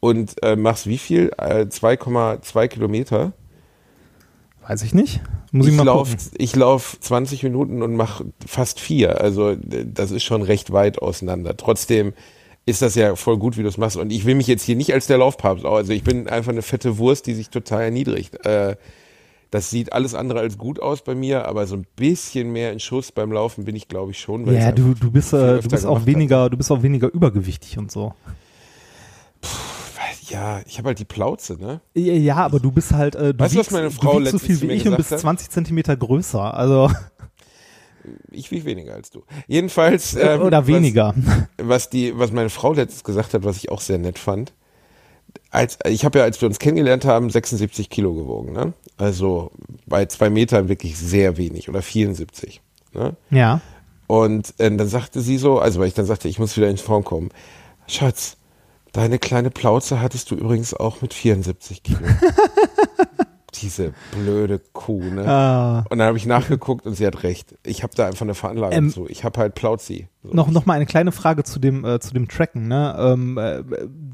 und 0.00 0.42
äh, 0.42 0.56
machst 0.56 0.86
wie 0.86 0.98
viel? 0.98 1.30
Äh, 1.38 1.66
2,2 1.68 2.68
Kilometer. 2.68 3.32
Weiß 4.66 4.82
ich 4.82 4.94
nicht. 4.94 5.20
Muss 5.52 5.66
ich, 5.66 5.72
ich 5.72 5.78
mal 5.78 5.84
laufe 5.84 6.16
gucken. 6.16 6.30
ich 6.38 6.54
lauf 6.54 6.96
20 7.00 7.42
Minuten 7.42 7.82
und 7.82 7.96
mache 7.96 8.26
fast 8.46 8.78
vier. 8.78 9.20
Also 9.20 9.56
das 9.56 10.10
ist 10.10 10.22
schon 10.22 10.42
recht 10.42 10.72
weit 10.72 11.00
auseinander. 11.00 11.56
Trotzdem 11.56 12.12
ist 12.66 12.82
das 12.82 12.94
ja 12.94 13.16
voll 13.16 13.38
gut, 13.38 13.56
wie 13.56 13.62
du 13.62 13.68
es 13.68 13.78
machst. 13.78 13.96
Und 13.96 14.12
ich 14.12 14.24
will 14.24 14.34
mich 14.34 14.46
jetzt 14.46 14.62
hier 14.62 14.76
nicht 14.76 14.92
als 14.92 15.06
der 15.06 15.18
Laufpapst. 15.18 15.64
Also 15.64 15.92
ich 15.92 16.04
bin 16.04 16.28
einfach 16.28 16.52
eine 16.52 16.62
fette 16.62 16.98
Wurst, 16.98 17.26
die 17.26 17.34
sich 17.34 17.50
total 17.50 17.82
erniedrigt. 17.82 18.44
Äh, 18.46 18.76
das 19.50 19.70
sieht 19.70 19.92
alles 19.92 20.14
andere 20.14 20.38
als 20.38 20.58
gut 20.58 20.80
aus 20.80 21.02
bei 21.02 21.16
mir, 21.16 21.46
aber 21.46 21.66
so 21.66 21.74
ein 21.74 21.86
bisschen 21.96 22.52
mehr 22.52 22.72
in 22.72 22.78
Schuss 22.78 23.10
beim 23.10 23.32
Laufen 23.32 23.64
bin 23.64 23.74
ich, 23.74 23.88
glaube 23.88 24.12
ich, 24.12 24.20
schon. 24.20 24.46
Ja, 24.52 24.70
du, 24.70 24.94
du 24.94 25.10
bist, 25.10 25.32
äh, 25.32 25.60
du 25.60 25.68
bist 25.68 25.84
auch 25.84 26.06
weniger, 26.06 26.48
du 26.48 26.56
bist 26.56 26.70
auch 26.70 26.82
weniger 26.82 27.12
übergewichtig 27.12 27.76
und 27.76 27.90
so. 27.90 28.14
Ja, 30.30 30.60
ich 30.66 30.78
habe 30.78 30.88
halt 30.88 30.98
die 30.98 31.04
Plauze, 31.04 31.54
ne? 31.54 31.80
Ja, 31.94 32.36
aber 32.36 32.60
du 32.60 32.70
bist 32.70 32.92
halt, 32.92 33.14
äh, 33.16 33.34
du 33.34 33.38
Weißt 33.40 33.54
du, 33.54 33.58
was 33.58 33.66
wiegst, 33.66 33.72
meine 33.72 33.90
Frau 33.90 34.12
du 34.14 34.20
wiegst 34.20 34.32
so 34.32 34.38
viel 34.38 34.60
wie 34.62 34.68
ich 34.72 34.86
und 34.86 34.96
bist 34.96 35.10
hat? 35.12 35.18
20 35.20 35.50
Zentimeter 35.50 35.96
größer. 35.96 36.54
Also 36.54 36.90
Ich 38.30 38.50
wiege 38.50 38.64
weniger 38.64 38.94
als 38.94 39.10
du. 39.10 39.24
Jedenfalls. 39.46 40.14
Ähm, 40.14 40.40
oder 40.42 40.62
was- 40.62 40.66
weniger. 40.68 41.14
was 41.58 41.90
die, 41.90 42.16
was 42.18 42.32
meine 42.32 42.48
Frau 42.50 42.72
letztens 42.72 43.04
gesagt 43.04 43.34
hat, 43.34 43.44
was 43.44 43.56
ich 43.58 43.70
auch 43.70 43.80
sehr 43.80 43.98
nett 43.98 44.18
fand. 44.18 44.52
Als, 45.50 45.78
ich 45.86 46.04
habe 46.04 46.18
ja, 46.18 46.24
als 46.24 46.40
wir 46.40 46.48
uns 46.48 46.58
kennengelernt 46.58 47.04
haben, 47.04 47.28
76 47.30 47.90
Kilo 47.90 48.14
gewogen, 48.14 48.52
ne? 48.52 48.72
Also 48.96 49.50
bei 49.86 50.06
zwei 50.06 50.30
Metern 50.30 50.68
wirklich 50.68 50.96
sehr 50.98 51.36
wenig 51.36 51.68
oder 51.68 51.82
74. 51.82 52.60
Ne? 52.92 53.16
Ja. 53.30 53.60
Und 54.06 54.54
äh, 54.58 54.74
dann 54.74 54.88
sagte 54.88 55.20
sie 55.20 55.38
so, 55.38 55.58
also 55.60 55.78
weil 55.80 55.88
ich 55.88 55.94
dann 55.94 56.06
sagte, 56.06 56.26
ich 56.28 56.38
muss 56.40 56.56
wieder 56.56 56.68
in 56.68 56.76
Form 56.78 57.04
kommen. 57.04 57.30
Schatz, 57.86 58.36
deine 58.92 59.18
kleine 59.18 59.50
Plauze 59.50 60.00
hattest 60.00 60.30
du 60.30 60.34
übrigens 60.34 60.74
auch 60.74 61.02
mit 61.02 61.14
74 61.14 61.82
Kilo. 61.82 61.98
Diese 63.62 63.92
blöde 64.12 64.60
Kuh, 64.72 65.02
ne? 65.02 65.26
Ah. 65.28 65.78
Und 65.90 65.98
dann 65.98 66.06
habe 66.06 66.16
ich 66.16 66.24
nachgeguckt 66.24 66.86
und 66.86 66.94
sie 66.94 67.04
hat 67.04 67.24
recht. 67.24 67.56
Ich 67.66 67.82
habe 67.82 67.92
da 67.96 68.06
einfach 68.06 68.22
eine 68.22 68.34
Veranlagung 68.34 68.76
Ähm, 68.78 68.90
zu. 68.90 69.08
Ich 69.08 69.24
habe 69.24 69.40
halt 69.40 69.54
Plauzi. 69.56 70.06
So. 70.22 70.30
Noch, 70.32 70.50
noch 70.50 70.66
mal 70.66 70.74
eine 70.74 70.86
kleine 70.86 71.10
Frage 71.10 71.42
zu 71.42 71.58
dem, 71.58 71.84
äh, 71.84 71.98
zu 71.98 72.14
dem 72.14 72.28
Tracken. 72.28 72.68
Ne? 72.68 72.96
Ähm, 72.98 73.36
äh, 73.38 73.62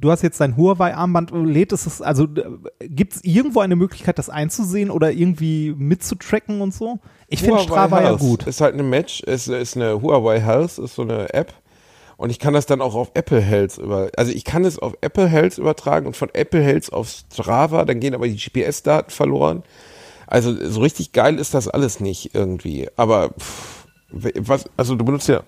du 0.01 0.11
hast 0.11 0.22
jetzt 0.22 0.41
dein 0.41 0.57
Huawei-Armband, 0.57 1.33
lädt 1.33 1.72
es, 1.72 1.85
es- 1.87 2.01
also 2.03 2.24
äh, 2.24 2.89
gibt 2.89 3.14
es 3.14 3.24
irgendwo 3.24 3.61
eine 3.61 3.77
Möglichkeit, 3.77 4.18
das 4.18 4.31
einzusehen 4.31 4.91
oder 4.91 5.12
irgendwie 5.12 5.74
mitzutracken 5.77 6.62
und 6.62 6.72
so? 6.72 6.99
Ich 7.29 7.43
finde 7.43 7.61
Strava 7.61 8.01
ja 8.01 8.09
Health 8.09 8.20
gut. 8.20 8.47
Ist 8.47 8.62
halt 8.62 8.72
eine 8.72 8.85
Match, 8.85 9.20
ist, 9.20 9.49
ist 9.49 9.77
eine 9.77 10.01
Huawei 10.01 10.41
Health, 10.41 10.79
ist 10.79 10.95
so 10.95 11.03
eine 11.03 11.33
App. 11.35 11.53
Und 12.17 12.31
ich 12.31 12.39
kann 12.39 12.55
das 12.55 12.67
dann 12.67 12.81
auch 12.81 12.95
auf 12.95 13.11
Apple 13.14 13.41
Health 13.41 13.77
über, 13.79 14.11
also 14.17 14.33
ich 14.33 14.45
kann 14.45 14.64
es 14.64 14.79
auf 14.79 14.95
Apple 15.03 15.29
Health 15.29 15.59
übertragen 15.59 16.07
und 16.07 16.17
von 16.17 16.31
Apple 16.33 16.62
Health 16.62 16.93
auf 16.93 17.09
Strava, 17.09 17.85
dann 17.85 18.01
gehen 18.01 18.14
aber 18.14 18.27
die 18.27 18.37
GPS-Daten 18.37 19.11
verloren. 19.11 19.62
Also 20.27 20.55
so 20.69 20.81
richtig 20.81 21.12
geil 21.12 21.39
ist 21.39 21.55
das 21.55 21.69
alles 21.69 22.01
nicht 22.01 22.35
irgendwie. 22.35 22.89
Aber 22.97 23.31
pff, 23.39 23.87
was, 24.09 24.64
also 24.77 24.95
du 24.95 25.05
benutzt 25.05 25.29
ja, 25.29 25.43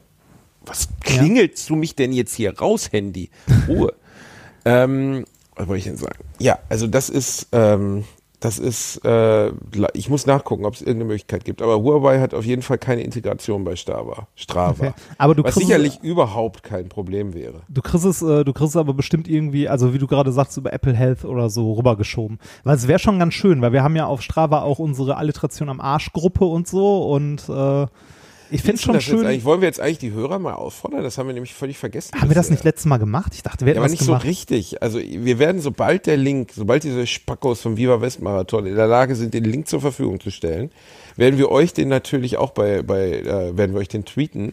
was 0.64 0.88
klingelst 1.00 1.68
du 1.70 1.76
mich 1.76 1.94
denn 1.94 2.12
jetzt 2.12 2.34
hier 2.34 2.56
raus, 2.58 2.92
Handy? 2.92 3.30
Ruhe. 3.66 3.94
ähm, 4.64 5.24
was 5.56 5.66
wollte 5.66 5.78
ich 5.78 5.84
denn 5.84 5.96
sagen? 5.96 6.22
Ja, 6.38 6.58
also 6.68 6.86
das 6.86 7.08
ist, 7.08 7.48
ähm, 7.52 8.04
das 8.40 8.58
ist, 8.60 9.04
äh, 9.04 9.50
ich 9.94 10.08
muss 10.08 10.26
nachgucken, 10.26 10.64
ob 10.64 10.74
es 10.74 10.80
irgendeine 10.80 11.06
Möglichkeit 11.06 11.44
gibt. 11.44 11.60
Aber 11.60 11.82
Huawei 11.82 12.20
hat 12.20 12.34
auf 12.34 12.44
jeden 12.44 12.62
Fall 12.62 12.78
keine 12.78 13.02
Integration 13.02 13.64
bei 13.64 13.74
Strava. 13.74 14.28
Strava. 14.36 14.94
Aber 15.18 15.34
du 15.34 15.42
was 15.42 15.54
kriegst- 15.54 15.66
sicherlich 15.66 15.98
überhaupt 16.02 16.62
kein 16.62 16.88
Problem 16.88 17.34
wäre. 17.34 17.62
Du 17.68 17.82
kriegst 17.82 18.04
es, 18.04 18.22
äh, 18.22 18.44
du 18.44 18.52
kriegst 18.52 18.70
es 18.70 18.76
aber 18.76 18.94
bestimmt 18.94 19.26
irgendwie, 19.28 19.68
also 19.68 19.92
wie 19.92 19.98
du 19.98 20.06
gerade 20.06 20.30
sagst, 20.30 20.56
über 20.56 20.72
Apple 20.72 20.94
Health 20.94 21.24
oder 21.24 21.50
so 21.50 21.72
rübergeschoben. 21.72 22.38
Weil 22.62 22.76
es 22.76 22.86
wäre 22.86 22.98
schon 23.00 23.18
ganz 23.18 23.34
schön, 23.34 23.60
weil 23.60 23.72
wir 23.72 23.82
haben 23.82 23.96
ja 23.96 24.06
auf 24.06 24.22
Strava 24.22 24.62
auch 24.62 24.78
unsere 24.78 25.16
Alliteration 25.16 25.68
am 25.68 25.80
Arsch-Gruppe 25.80 26.44
und 26.44 26.68
so 26.68 27.10
und 27.10 27.48
äh, 27.48 27.86
ich 28.50 28.62
finde 28.62 28.76
du 28.78 28.82
schon 28.84 29.00
schön. 29.00 29.44
Wollen 29.44 29.60
wir 29.60 29.68
jetzt 29.68 29.80
eigentlich 29.80 29.98
die 29.98 30.12
Hörer 30.12 30.38
mal 30.38 30.54
auffordern? 30.54 31.02
Das 31.02 31.18
haben 31.18 31.26
wir 31.26 31.34
nämlich 31.34 31.54
völlig 31.54 31.78
vergessen. 31.78 32.14
Haben 32.14 32.28
wir 32.30 32.34
das 32.34 32.46
bisher. 32.46 32.54
nicht 32.56 32.64
letztes 32.64 32.86
Mal 32.86 32.98
gemacht? 32.98 33.32
Ich 33.34 33.42
dachte, 33.42 33.64
wir 33.64 33.70
hätten 33.70 33.76
Ja, 33.76 33.80
aber 33.82 33.86
das 33.88 33.92
nicht 34.00 34.06
gemacht. 34.06 34.22
so 34.22 34.28
richtig. 34.28 34.82
Also 34.82 34.98
wir 34.98 35.38
werden, 35.38 35.60
sobald 35.60 36.06
der 36.06 36.16
Link, 36.16 36.52
sobald 36.54 36.84
diese 36.84 37.06
Spackos 37.06 37.60
vom 37.60 37.76
Viva 37.76 38.00
West 38.00 38.22
Marathon 38.22 38.66
in 38.66 38.76
der 38.76 38.86
Lage 38.86 39.14
sind, 39.14 39.34
den 39.34 39.44
Link 39.44 39.68
zur 39.68 39.80
Verfügung 39.80 40.20
zu 40.20 40.30
stellen, 40.30 40.70
werden 41.16 41.38
wir 41.38 41.50
euch 41.50 41.72
den 41.72 41.88
natürlich 41.88 42.36
auch 42.36 42.50
bei, 42.50 42.82
bei 42.82 43.10
äh, 43.20 43.56
werden 43.56 43.72
wir 43.74 43.80
euch 43.80 43.88
den 43.88 44.04
tweeten. 44.04 44.52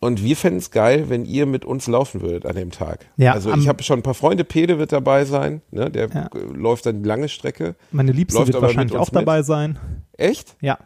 Und 0.00 0.24
wir 0.24 0.36
fänden 0.36 0.58
es 0.58 0.72
geil, 0.72 1.04
wenn 1.10 1.24
ihr 1.24 1.46
mit 1.46 1.64
uns 1.64 1.86
laufen 1.86 2.22
würdet 2.22 2.44
an 2.44 2.56
dem 2.56 2.72
Tag. 2.72 3.06
Ja, 3.16 3.34
also 3.34 3.54
ich 3.54 3.68
habe 3.68 3.84
schon 3.84 4.00
ein 4.00 4.02
paar 4.02 4.14
Freunde, 4.14 4.42
Pede 4.42 4.78
wird 4.80 4.90
dabei 4.90 5.24
sein, 5.24 5.62
ne? 5.70 5.90
der 5.92 6.08
Ja. 6.08 6.28
läuft 6.52 6.86
dann 6.86 7.04
die 7.04 7.08
lange 7.08 7.28
Strecke. 7.28 7.76
Meine 7.92 8.10
Liebste 8.10 8.40
wird 8.40 8.48
mit 8.48 8.60
wahrscheinlich 8.60 8.96
auch 8.98 9.10
dabei 9.10 9.42
sein. 9.44 9.78
Echt? 10.16 10.56
Ja. 10.60 10.76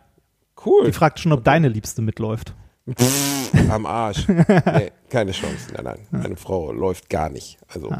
Cool. 0.67 0.87
Die 0.87 0.93
fragt 0.93 1.21
schon, 1.21 1.33
ob 1.33 1.45
deine 1.45 1.69
Liebste 1.69 2.03
mitläuft. 2.03 2.55
Am 3.71 3.87
Arsch. 3.87 4.27
Nee, 4.29 4.93
keine 5.09 5.33
Chance. 5.33 5.73
Nein, 5.75 5.85
nein. 5.85 5.99
Meine 6.11 6.37
Frau 6.37 6.73
läuft 6.73 7.09
gar 7.09 7.31
nicht. 7.31 7.59
Also, 7.69 7.91
nee. 7.91 7.97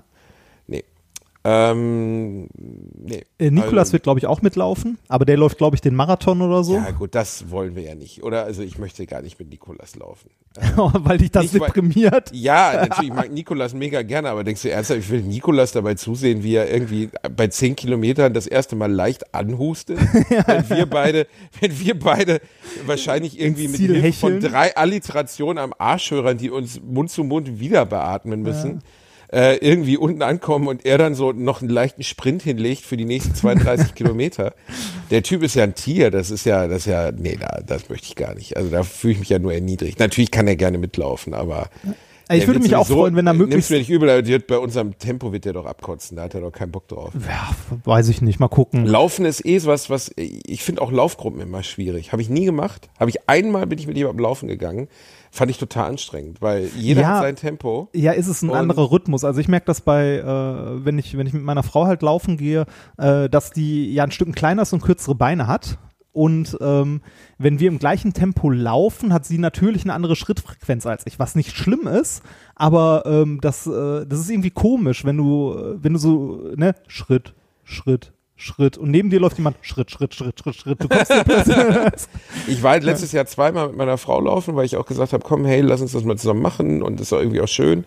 Ähm, 1.49 2.49
nee. 2.57 3.25
Äh, 3.39 3.51
Nikolas 3.53 3.89
also, 3.89 3.93
wird, 3.93 4.03
glaube 4.03 4.19
ich, 4.19 4.27
auch 4.27 4.43
mitlaufen, 4.43 4.99
aber 5.07 5.25
der 5.25 5.37
läuft, 5.37 5.59
glaube 5.59 5.77
ich, 5.77 5.81
den 5.81 5.95
Marathon 5.95 6.43
oder 6.43 6.65
so, 6.65 6.75
Ja, 6.75 6.91
gut, 6.91 7.15
das 7.15 7.51
wollen 7.51 7.77
wir 7.77 7.85
ja 7.85 7.95
nicht. 7.95 8.25
Oder? 8.25 8.43
Also, 8.43 8.63
ich 8.63 8.79
möchte 8.79 9.07
gar 9.07 9.23
nicht 9.23 9.39
mit 9.39 9.49
Nikolas 9.51 9.95
laufen. 9.95 10.29
weil 10.77 11.19
dich 11.19 11.31
das 11.31 11.45
Nicht, 11.45 11.61
weil- 11.61 11.69
deprimiert. 11.69 12.33
Ja, 12.33 12.73
natürlich, 12.89 13.11
ich 13.11 13.15
mag 13.15 13.31
Nikolas 13.31 13.75
mega 13.75 14.03
gerne, 14.03 14.31
aber 14.31 14.43
denkst 14.43 14.63
du 14.63 14.71
ernsthaft, 14.73 14.99
ich 14.99 15.09
will 15.09 15.23
Nikolas 15.23 15.71
dabei 15.71 15.95
zusehen, 15.95 16.43
wie 16.43 16.57
er 16.57 16.69
irgendwie 16.69 17.11
bei 17.37 17.47
zehn 17.47 17.77
Kilometern 17.77 18.35
das 18.35 18.49
erste 18.49 18.75
Mal 18.75 18.91
leicht 18.91 19.33
anhustet? 19.33 19.99
Wenn 20.47 20.69
wir 20.69 20.87
beide, 20.87 21.27
wenn 21.61 21.79
wir 21.79 21.99
beide 21.99 22.41
wahrscheinlich 22.87 23.39
irgendwie 23.39 23.69
mit 23.69 23.81
Hilfe 23.81 24.13
von 24.19 24.41
drei 24.41 24.77
Alliterationen 24.77 25.59
am 25.59 25.73
Arsch 25.79 26.11
hören, 26.11 26.39
die 26.39 26.51
uns 26.51 26.81
Mund 26.83 27.11
zu 27.11 27.23
Mund 27.23 27.61
wieder 27.61 27.87
beatmen 27.87 28.43
müssen. 28.43 28.83
Äh, 29.33 29.57
irgendwie 29.57 29.97
unten 29.97 30.23
ankommen 30.23 30.69
und 30.69 30.87
er 30.87 30.99
dann 30.99 31.15
so 31.17 31.33
noch 31.33 31.61
einen 31.61 31.71
leichten 31.71 32.05
Sprint 32.05 32.43
hinlegt 32.43 32.83
für 32.83 32.97
die 32.97 33.05
nächsten 33.05 33.35
32 33.35 33.95
Kilometer. 33.97 34.55
Der 35.11 35.23
Typ 35.25 35.43
ist 35.43 35.55
ja 35.55 35.65
ein 35.65 35.75
Tier, 35.75 36.11
das 36.13 36.31
ist 36.31 36.47
ja, 36.47 36.69
das 36.69 36.79
ist 36.79 36.87
ja, 36.87 37.11
nee, 37.11 37.37
da, 37.41 37.61
das 37.67 37.89
möchte 37.89 38.07
ich 38.07 38.15
gar 38.15 38.35
nicht. 38.35 38.57
Also 38.57 38.71
da 38.71 38.83
fühle 38.85 39.15
ich 39.15 39.19
mich 39.19 39.29
ja 39.29 39.39
nur 39.41 39.53
erniedrigt. 39.53 39.99
Natürlich 39.99 40.31
kann 40.31 40.47
er 40.47 40.55
gerne 40.57 40.79
mitlaufen, 40.79 41.35
aber 41.35 41.69
Ich 42.31 42.41
Der 42.41 42.47
würde 42.49 42.61
mich 42.61 42.75
auch 42.77 42.87
freuen, 42.87 43.17
wenn 43.17 43.27
er 43.27 43.35
möglichst. 43.35 43.71
mir 43.71 43.79
nicht 43.79 43.91
übel, 43.91 44.27
wird 44.27 44.47
bei 44.47 44.59
unserem 44.59 44.99
Tempo 44.99 45.33
wird 45.33 45.45
der 45.45 45.53
doch 45.55 45.67
abkotzen. 45.67 46.17
Da 46.17 46.25
hat 46.25 46.35
er 46.35 46.41
doch 46.41 46.53
keinen 46.53 46.71
Bock 46.73 46.87
drauf. 46.89 47.13
Ja, 47.27 47.51
weiß 47.85 48.09
ich 48.09 48.23
nicht, 48.23 48.39
mal 48.41 48.49
gucken. 48.49 48.87
Laufen 48.87 49.25
ist 49.25 49.45
eh 49.45 49.65
was, 49.65 49.91
was 49.91 50.13
ich 50.17 50.63
finde 50.63 50.83
auch 50.83 50.93
Laufgruppen 50.93 51.41
immer 51.41 51.63
schwierig. 51.65 52.13
Habe 52.13 52.23
ich 52.23 52.29
nie 52.29 52.45
gemacht. 52.45 52.91
Habe 52.99 53.11
ich 53.11 53.29
einmal 53.29 53.67
bin 53.67 53.79
ich 53.79 53.87
mit 53.89 53.97
jemandem 53.97 54.23
laufen 54.23 54.49
gegangen. 54.49 54.89
Fand 55.31 55.51
ich 55.51 55.59
total 55.59 55.91
anstrengend, 55.91 56.41
weil 56.41 56.67
jeder 56.77 57.03
Ja. 57.03 57.09
hat 57.09 57.23
sein 57.23 57.37
Tempo. 57.37 57.89
Ja, 57.95 58.13
ist 58.13 58.29
es 58.29 58.43
ein 58.43 58.51
anderer 58.51 58.91
Rhythmus. 58.91 59.25
Also 59.25 59.41
ich 59.41 59.49
merke 59.49 59.67
das 59.67 59.81
bei, 59.81 60.17
äh, 60.19 60.85
wenn 60.85 60.99
ich, 60.99 61.17
wenn 61.17 61.27
ich 61.27 61.33
mit 61.33 61.43
meiner 61.43 61.63
Frau 61.63 61.87
halt 61.87 62.03
laufen 62.03 62.37
gehe, 62.37 62.67
äh, 62.99 63.29
dass 63.29 63.51
die 63.51 63.93
ja 63.93 64.05
ein 64.05 64.11
Stück 64.11 64.35
kleiner 64.35 64.63
ist 64.63 64.73
und 64.73 64.83
kürzere 64.83 65.15
Beine 65.15 65.47
hat. 65.47 65.79
Und 66.13 66.57
ähm, 66.63 67.03
wenn 67.37 67.61
wir 67.61 67.69
im 67.69 67.79
gleichen 67.79 68.15
Tempo 68.15 68.49
laufen, 68.49 69.13
hat 69.13 69.27
sie 69.27 69.37
natürlich 69.37 69.85
eine 69.85 69.93
andere 69.93 70.17
Schrittfrequenz 70.17 70.87
als 70.87 71.07
ich, 71.07 71.19
was 71.19 71.35
nicht 71.35 71.55
schlimm 71.55 71.87
ist, 71.87 72.23
aber 72.55 73.03
ähm, 73.05 73.39
das, 73.43 73.67
äh, 73.67 74.07
das 74.07 74.21
ist 74.21 74.31
irgendwie 74.31 74.51
komisch, 74.51 75.05
wenn 75.05 75.19
du, 75.19 75.53
äh, 75.53 75.77
wenn 75.85 75.93
du 75.93 75.99
so, 75.99 76.41
ne, 76.57 76.75
Schritt, 76.87 77.35
Schritt, 77.65 78.15
Schritt 78.37 78.77
und 78.77 78.91
neben 78.91 79.09
dir 79.09 79.19
läuft 79.19 79.39
jemand 79.39 79.57
Schritt, 79.63 79.91
Schritt, 79.91 80.15
Schritt, 80.15 80.39
Schritt, 80.39 80.57
Schritt. 80.57 80.83
Du 80.83 80.89
kommst 80.89 81.11
Ich 82.47 82.63
war 82.63 82.79
letztes 82.79 83.13
Jahr 83.13 83.27
zweimal 83.27 83.69
mit 83.69 83.77
meiner 83.77 83.97
Frau 83.97 84.21
laufen, 84.21 84.57
weil 84.57 84.67
ich 84.67 84.77
auch 84.77 84.85
gesagt 84.85 85.15
habe, 85.15 85.25
komm, 85.27 85.45
hey, 85.47 85.63
lass 85.63 85.81
uns 85.81 85.93
das 85.93 86.05
mal 86.05 86.19
zusammen 86.19 86.43
machen 86.43 86.83
und 86.83 87.01
das 87.01 87.09
ist 87.09 87.13
auch 87.15 87.21
irgendwie 87.21 87.41
auch 87.41 87.49
schön. 87.49 87.85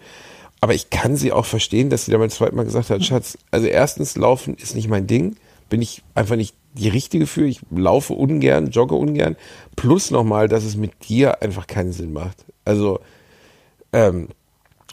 Aber 0.62 0.74
ich 0.74 0.89
kann 0.89 1.16
sie 1.16 1.32
auch 1.32 1.45
verstehen, 1.45 1.89
dass 1.89 2.06
sie 2.06 2.12
da 2.12 2.18
beim 2.18 2.30
zweiten 2.30 2.56
Mal 2.56 2.66
gesagt 2.66 2.89
hat, 2.89 3.04
Schatz, 3.06 3.38
also 3.52 3.68
erstens, 3.68 4.18
laufen 4.18 4.56
ist 4.56 4.76
nicht 4.76 4.89
mein 4.89 5.08
Ding, 5.08 5.36
bin 5.70 5.82
ich 5.82 6.02
einfach 6.16 6.36
nicht 6.36 6.56
die 6.74 6.89
richtige 6.89 7.28
für. 7.28 7.45
Ich 7.45 7.62
laufe 7.70 8.14
ungern, 8.14 8.72
jogge 8.72 8.95
ungern. 8.95 9.36
Plus 9.76 10.12
nochmal, 10.12 10.47
dass 10.47 10.64
es 10.64 10.76
mit 10.76 11.08
dir 11.08 11.41
einfach 11.41 11.68
keinen 11.68 11.93
Sinn 11.93 12.12
macht. 12.12 12.45
Also, 12.66 13.00
ähm, 13.93 14.30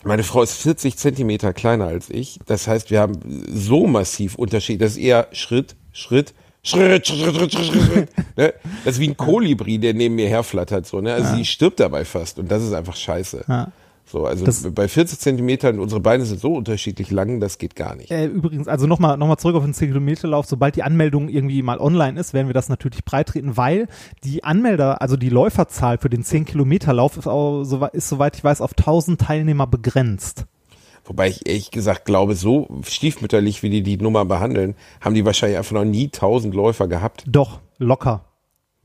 meine 0.07 0.23
Frau 0.23 0.43
ist 0.43 0.55
40 0.55 0.97
Zentimeter 0.97 1.53
kleiner 1.53 1.87
als 1.87 2.11
ich. 2.11 2.39
Das 2.47 2.67
heißt, 2.69 2.91
wir 2.91 3.01
haben 3.01 3.45
so 3.49 3.87
massiv 3.87 4.37
Unterschied. 4.37 4.81
Das 4.81 4.93
ist 4.93 4.99
eher 4.99 5.29
Schritt, 5.33 5.77
Schritt, 5.93 6.33
Schritt, 6.63 7.07
Schritt, 7.07 7.37
Schritt, 7.37 7.53
Schritt, 7.53 7.53
Schritt, 7.53 7.87
Schritt. 7.87 8.09
Ne? 8.37 8.53
Das 8.85 8.95
ist 8.95 9.01
wie 9.01 9.09
ein 9.09 9.17
Kolibri, 9.17 9.79
der 9.79 9.95
neben 9.95 10.15
mir 10.15 10.29
herflattert. 10.29 10.87
So, 10.87 11.01
ne? 11.01 11.15
Also 11.15 11.35
sie 11.37 11.45
stirbt 11.45 11.81
dabei 11.81 12.05
fast. 12.05 12.39
Und 12.39 12.51
das 12.51 12.63
ist 12.63 12.73
einfach 12.73 12.97
scheiße. 12.97 13.45
Ja. 13.49 13.73
So, 14.09 14.25
also 14.25 14.45
Das- 14.45 14.63
bei 14.73 14.87
40 14.87 15.19
Zentimetern, 15.19 15.81
unsere 15.81 16.01
Beine 16.01 16.25
sind 16.25 16.41
so 16.41 16.55
unterschiedlich 16.55 17.11
lang, 17.11 17.41
das 17.41 17.59
geht 17.59 17.75
gar 17.75 17.97
nicht. 17.97 18.11
Äh, 18.13 18.27
übrigens, 18.27 18.69
also 18.69 18.87
nochmal 18.87 19.19
noch 19.19 19.27
mal 19.27 19.37
zurück 19.37 19.57
auf 19.57 19.65
den 19.65 19.75
10-Kilometer-Lauf. 19.75 20.47
Sobald 20.47 20.77
die 20.77 20.85
Anmeldung 20.85 21.29
irgendwie 21.29 21.61
mal 21.63 21.79
online 21.79 22.19
ist, 22.19 22.33
werden 22.33 22.47
wir 22.47 22.55
das 22.55 22.69
natürlich 22.69 23.05
breitreten, 23.05 23.57
weil 23.57 23.89
die 24.23 24.45
Anmelder, 24.45 25.03
also 25.03 25.17
die 25.17 25.29
Läuferzahl 25.29 25.99
für 25.99 26.09
den 26.09 26.23
10-Kilometer-Lauf 26.23 27.17
ist, 27.17 27.27
auch, 27.27 27.63
ist, 27.93 28.09
soweit 28.09 28.37
ich 28.37 28.45
weiß, 28.45 28.61
auf 28.61 28.75
1000 28.75 29.21
Teilnehmer 29.21 29.67
begrenzt. 29.67 30.47
Wobei 31.05 31.29
ich 31.29 31.47
ehrlich 31.47 31.73
gesagt 31.73 32.05
glaube, 32.05 32.37
so 32.37 32.69
stiefmütterlich, 32.83 33.63
wie 33.65 33.71
die 33.71 33.83
die 33.83 33.97
Nummer 33.97 34.25
behandeln, 34.25 34.75
haben 35.01 35.15
die 35.15 35.25
wahrscheinlich 35.25 35.59
einfach 35.59 35.73
noch 35.73 35.85
nie 35.85 36.11
1000 36.11 36.55
Läufer 36.55 36.87
gehabt. 36.87 37.25
Doch, 37.27 37.61
locker. 37.79 38.25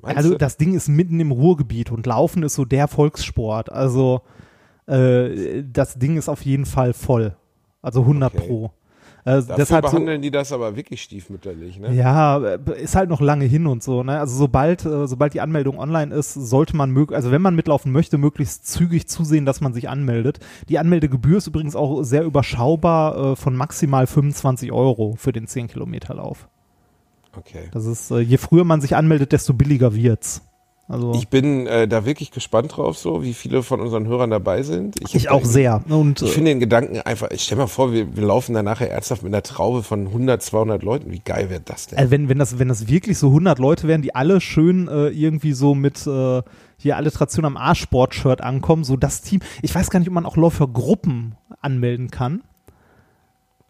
Meinst 0.02 0.18
also 0.18 0.30
du? 0.32 0.38
das 0.38 0.58
Ding 0.58 0.74
ist 0.74 0.88
mitten 0.88 1.20
im 1.20 1.32
Ruhrgebiet 1.32 1.92
und 1.92 2.08
Laufen 2.08 2.42
ist 2.42 2.56
so 2.56 2.66
der 2.66 2.88
Volkssport. 2.88 3.72
Also 3.72 4.22
äh, 4.92 5.64
das 5.72 5.96
Ding 5.96 6.18
ist 6.18 6.30
auf 6.30 6.42
jeden 6.44 6.66
Fall 6.66 6.94
voll. 6.94 7.36
Also 7.82 8.02
100 8.02 8.34
Okay. 8.36 8.48
pro. 8.48 8.72
Äh, 9.24 9.34
Dafür 9.42 9.56
deshalb 9.56 9.86
so, 9.86 9.92
behandeln 9.92 10.22
die 10.22 10.32
das 10.32 10.52
aber 10.52 10.76
wirklich 10.76 11.04
stiefmütterlich. 11.04 11.80
Ne? 11.80 11.94
Ja, 11.94 12.40
äh, 12.40 12.82
ist 12.82 12.96
halt 12.96 13.10
noch 13.10 13.22
lange 13.22 13.46
hin 13.46 13.68
und 13.68 13.84
so. 13.84 14.02
Ne? 14.02 14.20
Also 14.20 14.36
sobald, 14.36 14.84
äh, 14.84 15.08
sobald 15.08 15.36
die 15.36 15.42
Anmeldung 15.42 15.78
online 15.78 16.14
ist, 16.14 16.34
sollte 16.34 16.76
man 16.76 16.90
mög 16.90 17.12
also 17.14 17.32
wenn 17.32 17.42
man 17.42 17.56
mitlaufen 17.56 17.92
möchte, 17.92 18.18
möglichst 18.18 18.68
zügig 18.68 19.08
zusehen, 19.08 19.46
dass 19.46 19.62
man 19.62 19.74
sich 19.74 19.90
anmeldet. 19.90 20.40
Die 20.70 20.80
Anmeldegebühr 20.80 21.38
ist 21.38 21.48
übrigens 21.48 21.76
auch 21.76 22.02
sehr 22.02 22.24
überschaubar 22.24 23.34
äh, 23.34 23.36
von 23.36 23.56
maximal 23.56 24.08
25 24.08 24.72
Euro 24.72 25.14
für 25.18 25.32
den 25.32 25.46
10 25.46 25.68
Kilometer 25.68 26.16
Lauf. 26.16 26.48
Okay. 27.38 27.70
Das 27.72 27.86
ist, 27.86 28.10
je 28.10 28.38
früher 28.38 28.66
man 28.66 28.82
sich 28.82 28.96
anmeldet, 28.96 29.32
desto 29.32 29.54
billiger 29.54 29.96
wird's. 29.96 30.42
Also 30.92 31.14
Ich 31.16 31.28
bin 31.30 31.68
äh, 31.68 31.88
da 31.88 32.06
wirklich 32.06 32.32
gespannt 32.32 32.76
drauf, 32.76 32.98
so 32.98 33.24
wie 33.24 33.34
viele 33.34 33.64
von 33.64 33.80
unseren 33.80 34.08
Hörern 34.08 34.30
dabei 34.30 34.62
sind. 34.64 34.96
ich 35.14 35.26
hab 35.28 35.36
auch 35.36 35.42
da- 35.44 35.48
sehr. 35.48 35.84
Und 35.90 36.22
Ich 36.22 36.30
äh, 36.30 36.32
finde 36.34 36.52
den 36.52 36.60
Gedanken 36.60 37.00
einfach, 37.02 37.32
ich 37.32 37.44
stell 37.44 37.58
mal 37.58 37.68
vor, 37.68 37.94
wir, 37.94 38.16
wir 38.16 38.24
laufen 38.24 38.54
dann 38.54 38.66
nachher 38.66 38.92
ernsthaft 38.92 39.24
mit 39.24 39.34
einer 39.34 39.42
Traube 39.44 39.84
von 39.84 40.08
100, 40.08 40.42
200 40.42 40.84
Leuten. 40.84 41.12
Wie 41.12 41.20
geil 41.24 41.50
wäre 41.50 41.62
das 41.64 41.88
denn? 41.88 41.98
äh, 42.00 42.12
wenn, 42.12 42.28
wenn, 42.30 42.40
das, 42.40 42.60
wenn 42.60 42.68
das 42.68 42.88
wirklich 42.88 43.18
so 43.18 43.28
100 43.28 43.58
Leute 43.60 43.88
wären, 43.88 44.02
die 44.02 44.14
alle 44.16 44.42
schön 44.42 44.88
äh, 44.88 45.08
irgendwie 45.08 45.54
so 45.54 45.74
mit 45.76 46.06
äh, 46.06 46.42
hier 46.78 46.98
Alliteration 46.98 47.46
am 47.46 47.58
A-Sport-Shirt 47.58 48.42
ankommen, 48.42 48.84
so 48.84 48.98
das 48.98 49.22
Team. 49.22 49.40
Ich 49.62 49.74
weiß 49.74 49.90
gar 49.92 50.00
nicht, 50.00 50.08
ob 50.10 50.16
man 50.16 50.26
auch 50.26 50.36
Läufergruppen 50.36 51.36
anmelden 51.62 52.10
kann. 52.12 52.42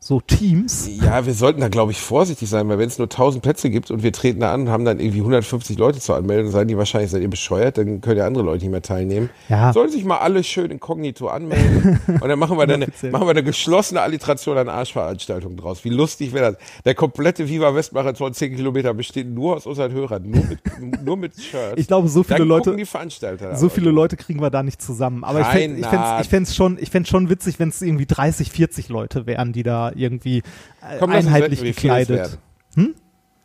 So 0.03 0.19
Teams. 0.19 0.89
Ja, 0.99 1.27
wir 1.27 1.35
sollten 1.35 1.61
da, 1.61 1.67
glaube 1.67 1.91
ich, 1.91 2.01
vorsichtig 2.01 2.49
sein, 2.49 2.67
weil 2.69 2.79
wenn 2.79 2.87
es 2.87 2.97
nur 2.97 3.05
1000 3.05 3.43
Plätze 3.43 3.69
gibt 3.69 3.91
und 3.91 4.01
wir 4.01 4.11
treten 4.11 4.39
da 4.39 4.51
an 4.51 4.61
und 4.61 4.69
haben 4.69 4.83
dann 4.83 4.99
irgendwie 4.99 5.19
150 5.19 5.77
Leute 5.77 5.99
zur 5.99 6.15
Anmeldung, 6.15 6.51
sagen 6.51 6.67
die 6.67 6.75
wahrscheinlich, 6.75 7.11
seid 7.11 7.21
ihr 7.21 7.29
bescheuert, 7.29 7.77
dann 7.77 8.01
können 8.01 8.17
ja 8.17 8.25
andere 8.25 8.43
Leute 8.43 8.63
nicht 8.63 8.71
mehr 8.71 8.81
teilnehmen. 8.81 9.29
Ja. 9.47 9.71
Sollen 9.73 9.91
sich 9.91 10.03
mal 10.03 10.17
alle 10.17 10.43
schön 10.43 10.71
inkognito 10.71 11.27
anmelden 11.27 11.99
und 12.07 12.27
dann 12.27 12.39
machen 12.39 12.57
wir 12.57 12.65
dann 12.65 12.81
eine, 13.01 13.11
machen 13.11 13.27
wir 13.27 13.29
eine 13.29 13.43
geschlossene 13.43 14.01
Alliteration 14.01 14.57
an 14.57 14.69
Arschveranstaltung 14.69 15.55
draus. 15.55 15.83
Wie 15.83 15.89
lustig 15.89 16.33
wäre 16.33 16.53
das? 16.53 16.81
Der 16.83 16.95
komplette 16.95 17.47
Viva 17.47 17.75
Westmarathon 17.75 18.33
10 18.33 18.55
Kilometer 18.55 18.95
besteht 18.95 19.27
nur 19.27 19.57
aus 19.57 19.67
unseren 19.67 19.91
Hörern, 19.91 20.23
nur 20.23 20.43
mit, 20.45 20.59
nur 21.05 21.15
mit 21.15 21.39
Shirts. 21.39 21.75
Ich 21.75 21.85
glaube, 21.85 22.07
so 22.07 22.23
viele 22.23 22.39
dann 22.39 22.47
Leute, 22.47 22.75
die 22.75 22.85
Veranstalter. 22.85 23.55
so 23.55 23.69
viele. 23.69 23.91
Leute 23.91 24.17
kriegen 24.17 24.41
wir 24.41 24.49
da 24.49 24.63
nicht 24.63 24.81
zusammen. 24.81 25.23
Aber 25.23 25.41
ich 25.41 25.47
fände 25.47 25.79
ich 25.79 25.85
fänd's, 25.85 25.93
Reinhard. 25.93 26.23
ich 26.23 26.29
fänd's 26.29 26.55
schon, 26.55 26.77
ich 26.79 26.89
fänd's 26.89 27.09
schon 27.09 27.29
witzig, 27.29 27.59
wenn 27.59 27.69
es 27.69 27.83
irgendwie 27.83 28.07
30, 28.07 28.49
40 28.49 28.89
Leute 28.89 29.27
wären, 29.27 29.53
die 29.53 29.61
da 29.61 29.90
irgendwie 29.95 30.39
äh, 30.81 30.97
Komm, 30.99 31.11
einheitlich 31.11 31.61
wetten, 31.61 31.73
gekleidet. 31.73 32.39
werden. 32.75 32.95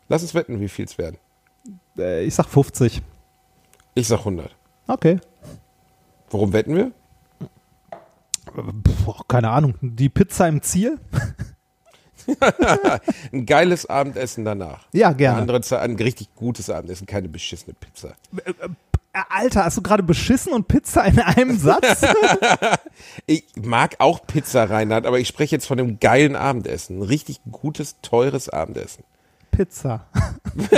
Lass 0.09 0.21
uns 0.21 0.33
wetten, 0.33 0.59
wie 0.59 0.69
viel 0.69 0.85
es 0.85 0.97
werden. 0.97 1.17
Äh, 1.97 2.23
ich 2.23 2.35
sag 2.35 2.47
50. 2.47 3.01
Ich 3.95 4.07
sag 4.07 4.19
100. 4.19 4.55
Okay. 4.87 5.19
Worum 6.29 6.53
wetten 6.53 6.75
wir? 6.75 6.91
Boah, 9.05 9.21
keine 9.27 9.49
Ahnung. 9.49 9.75
Die 9.81 10.09
Pizza 10.09 10.47
im 10.47 10.61
Ziel? 10.61 10.99
Ein 13.31 13.45
geiles 13.45 13.85
Abendessen 13.85 14.43
danach. 14.45 14.87
Ja, 14.93 15.07
Eine 15.09 15.17
gerne. 15.17 15.41
andere 15.41 15.61
Zeit, 15.61 15.81
ein 15.81 15.95
richtig 15.95 16.33
gutes 16.35 16.69
Abendessen, 16.69 17.05
keine 17.07 17.29
beschissene 17.29 17.73
Pizza. 17.73 18.15
Äh, 19.17 19.21
Alter, 19.29 19.65
hast 19.65 19.77
du 19.77 19.81
gerade 19.81 20.03
beschissen 20.03 20.53
und 20.53 20.67
Pizza 20.67 21.03
in 21.05 21.19
einem 21.19 21.57
Satz? 21.57 22.05
Ich 23.27 23.43
mag 23.61 23.95
auch 23.99 24.25
Pizza, 24.25 24.63
Reinhard, 24.69 25.05
aber 25.05 25.19
ich 25.19 25.27
spreche 25.27 25.55
jetzt 25.55 25.65
von 25.67 25.79
einem 25.79 25.99
geilen 25.99 26.35
Abendessen. 26.35 26.99
Ein 26.99 27.03
richtig 27.03 27.41
gutes, 27.51 27.95
teures 28.01 28.49
Abendessen. 28.49 29.03
Pizza. 29.51 30.05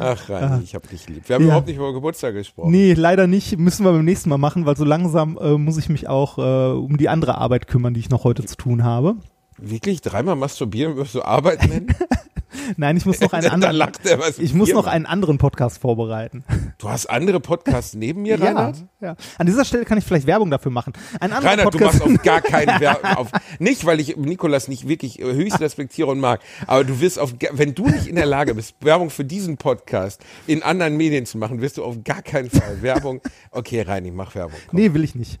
Ach, 0.00 0.28
Reinhard, 0.28 0.62
ich 0.64 0.74
hab 0.74 0.88
dich 0.88 1.08
lieb. 1.08 1.28
Wir 1.28 1.34
haben 1.34 1.42
Ja. 1.42 1.48
überhaupt 1.48 1.66
nicht 1.68 1.76
über 1.76 1.92
Geburtstag 1.92 2.34
gesprochen. 2.34 2.70
Nee, 2.70 2.94
leider 2.94 3.26
nicht. 3.26 3.58
Müssen 3.58 3.84
wir 3.84 3.92
beim 3.92 4.04
nächsten 4.04 4.28
Mal 4.30 4.38
machen, 4.38 4.66
weil 4.66 4.76
so 4.76 4.84
langsam 4.84 5.38
äh, 5.40 5.56
muss 5.58 5.76
ich 5.78 5.88
mich 5.88 6.08
auch 6.08 6.38
äh, 6.38 6.72
um 6.76 6.96
die 6.96 7.08
andere 7.08 7.38
Arbeit 7.38 7.66
kümmern, 7.66 7.94
die 7.94 8.00
ich 8.00 8.10
noch 8.10 8.24
heute 8.24 8.44
zu 8.44 8.56
tun 8.56 8.82
habe. 8.84 9.16
Wirklich? 9.58 10.00
Dreimal 10.00 10.36
masturbieren 10.36 10.96
wirst 10.96 11.14
du 11.14 11.22
Arbeit 11.22 11.66
nennen? 11.68 11.94
Nein, 12.76 12.96
ich 12.96 13.06
muss 13.06 13.20
noch 13.20 13.32
einen 13.34 13.48
anderen. 13.48 13.80
er, 14.04 14.38
Ich 14.38 14.54
muss 14.54 14.70
noch 14.70 14.84
machen. 14.84 14.88
einen 14.94 15.06
anderen 15.06 15.38
Podcast 15.38 15.78
vorbereiten. 15.78 16.44
Du 16.78 16.88
hast 16.88 17.06
andere 17.06 17.40
Podcasts 17.40 17.94
neben 17.94 18.22
mir, 18.22 18.38
Ja, 18.38 18.46
Reinhard? 18.46 18.76
ja. 19.00 19.16
An 19.38 19.46
dieser 19.46 19.64
Stelle 19.64 19.84
kann 19.84 19.98
ich 19.98 20.04
vielleicht 20.04 20.26
Werbung 20.26 20.50
dafür 20.50 20.70
machen. 20.72 20.92
Ein 21.20 21.32
anderer 21.32 21.50
Reinhard, 21.52 21.74
du 21.74 21.78
Podcast. 21.78 22.00
machst 22.06 22.16
auf 22.18 22.22
gar 22.22 22.40
keinen 22.40 22.80
Werbung. 22.80 23.28
Nicht, 23.58 23.84
weil 23.86 24.00
ich 24.00 24.16
Nikolas 24.16 24.68
nicht 24.68 24.88
wirklich 24.88 25.20
äh, 25.20 25.24
höchst 25.24 25.60
respektiere 25.60 26.08
und 26.08 26.20
mag, 26.20 26.40
aber 26.66 26.84
du 26.84 27.00
wirst 27.00 27.18
auf, 27.18 27.34
wenn 27.52 27.74
du 27.74 27.86
nicht 27.88 28.06
in 28.06 28.16
der 28.16 28.26
Lage 28.26 28.54
bist, 28.54 28.74
Werbung 28.80 29.10
für 29.10 29.24
diesen 29.24 29.56
Podcast 29.56 30.22
in 30.46 30.62
anderen 30.62 30.96
Medien 30.96 31.26
zu 31.26 31.38
machen, 31.38 31.60
wirst 31.60 31.78
du 31.78 31.84
auf 31.84 31.96
gar 32.04 32.22
keinen 32.22 32.50
Fall 32.50 32.82
Werbung. 32.82 33.20
Okay, 33.50 33.82
Reini, 33.82 34.10
mach 34.10 34.34
Werbung. 34.34 34.58
Komm. 34.68 34.78
nee, 34.80 34.92
will 34.94 35.04
ich 35.04 35.14
nicht. 35.14 35.38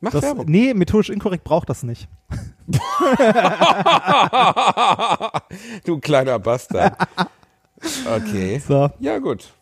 Mach 0.00 0.12
Das, 0.12 0.22
Werbung. 0.22 0.46
nee, 0.48 0.74
methodisch 0.74 1.10
inkorrekt 1.10 1.44
braucht 1.44 1.68
das 1.68 1.82
nicht. 1.82 2.08
Du 5.84 5.98
kleiner 5.98 6.38
Bastard. 6.38 6.96
Okay. 8.06 8.60
So. 8.66 8.90
Ja, 8.98 9.18
gut. 9.18 9.52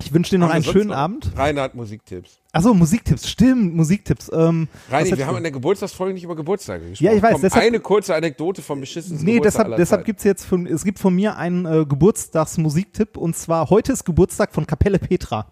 Ich 0.00 0.12
wünsche 0.12 0.30
dir 0.30 0.38
noch 0.38 0.48
Haben 0.48 0.56
einen 0.56 0.64
schönen 0.64 0.88
noch? 0.90 0.96
Abend. 0.96 1.32
Reinhard, 1.36 1.74
Musiktipps. 1.74 2.38
Achso, 2.52 2.72
Musiktipps, 2.72 3.28
stimmt, 3.28 3.74
Musiktipps. 3.74 4.30
Ähm, 4.32 4.68
hättest 4.88 5.16
wir 5.18 5.26
haben 5.26 5.36
in 5.38 5.42
der 5.42 5.50
Geburtstagsfolge 5.52 6.14
nicht 6.14 6.22
über 6.22 6.36
Geburtstage 6.36 6.90
gesprochen. 6.90 7.04
Ja, 7.06 7.12
ich 7.14 7.22
weiß, 7.22 7.32
Komm, 7.32 7.40
deshalb- 7.42 7.64
eine 7.66 7.80
kurze 7.80 8.14
Anekdote 8.14 8.62
vom 8.62 8.78
beschissensten 8.80 9.24
Nee, 9.26 9.34
Geburtstag 9.36 9.64
deshalb, 9.64 9.76
deshalb 9.78 9.98
Zeiten. 10.00 10.06
gibt's 10.06 10.24
jetzt 10.24 10.44
von, 10.44 10.66
es 10.66 10.84
gibt 10.84 11.00
von 11.00 11.14
mir 11.14 11.36
einen 11.36 11.66
äh, 11.66 11.84
Geburtstagsmusiktipp 11.84 13.16
und 13.16 13.34
zwar 13.36 13.70
heute 13.70 13.92
ist 13.92 14.04
Geburtstag 14.04 14.54
von 14.54 14.66
Kapelle 14.66 14.98
Petra. 15.00 15.46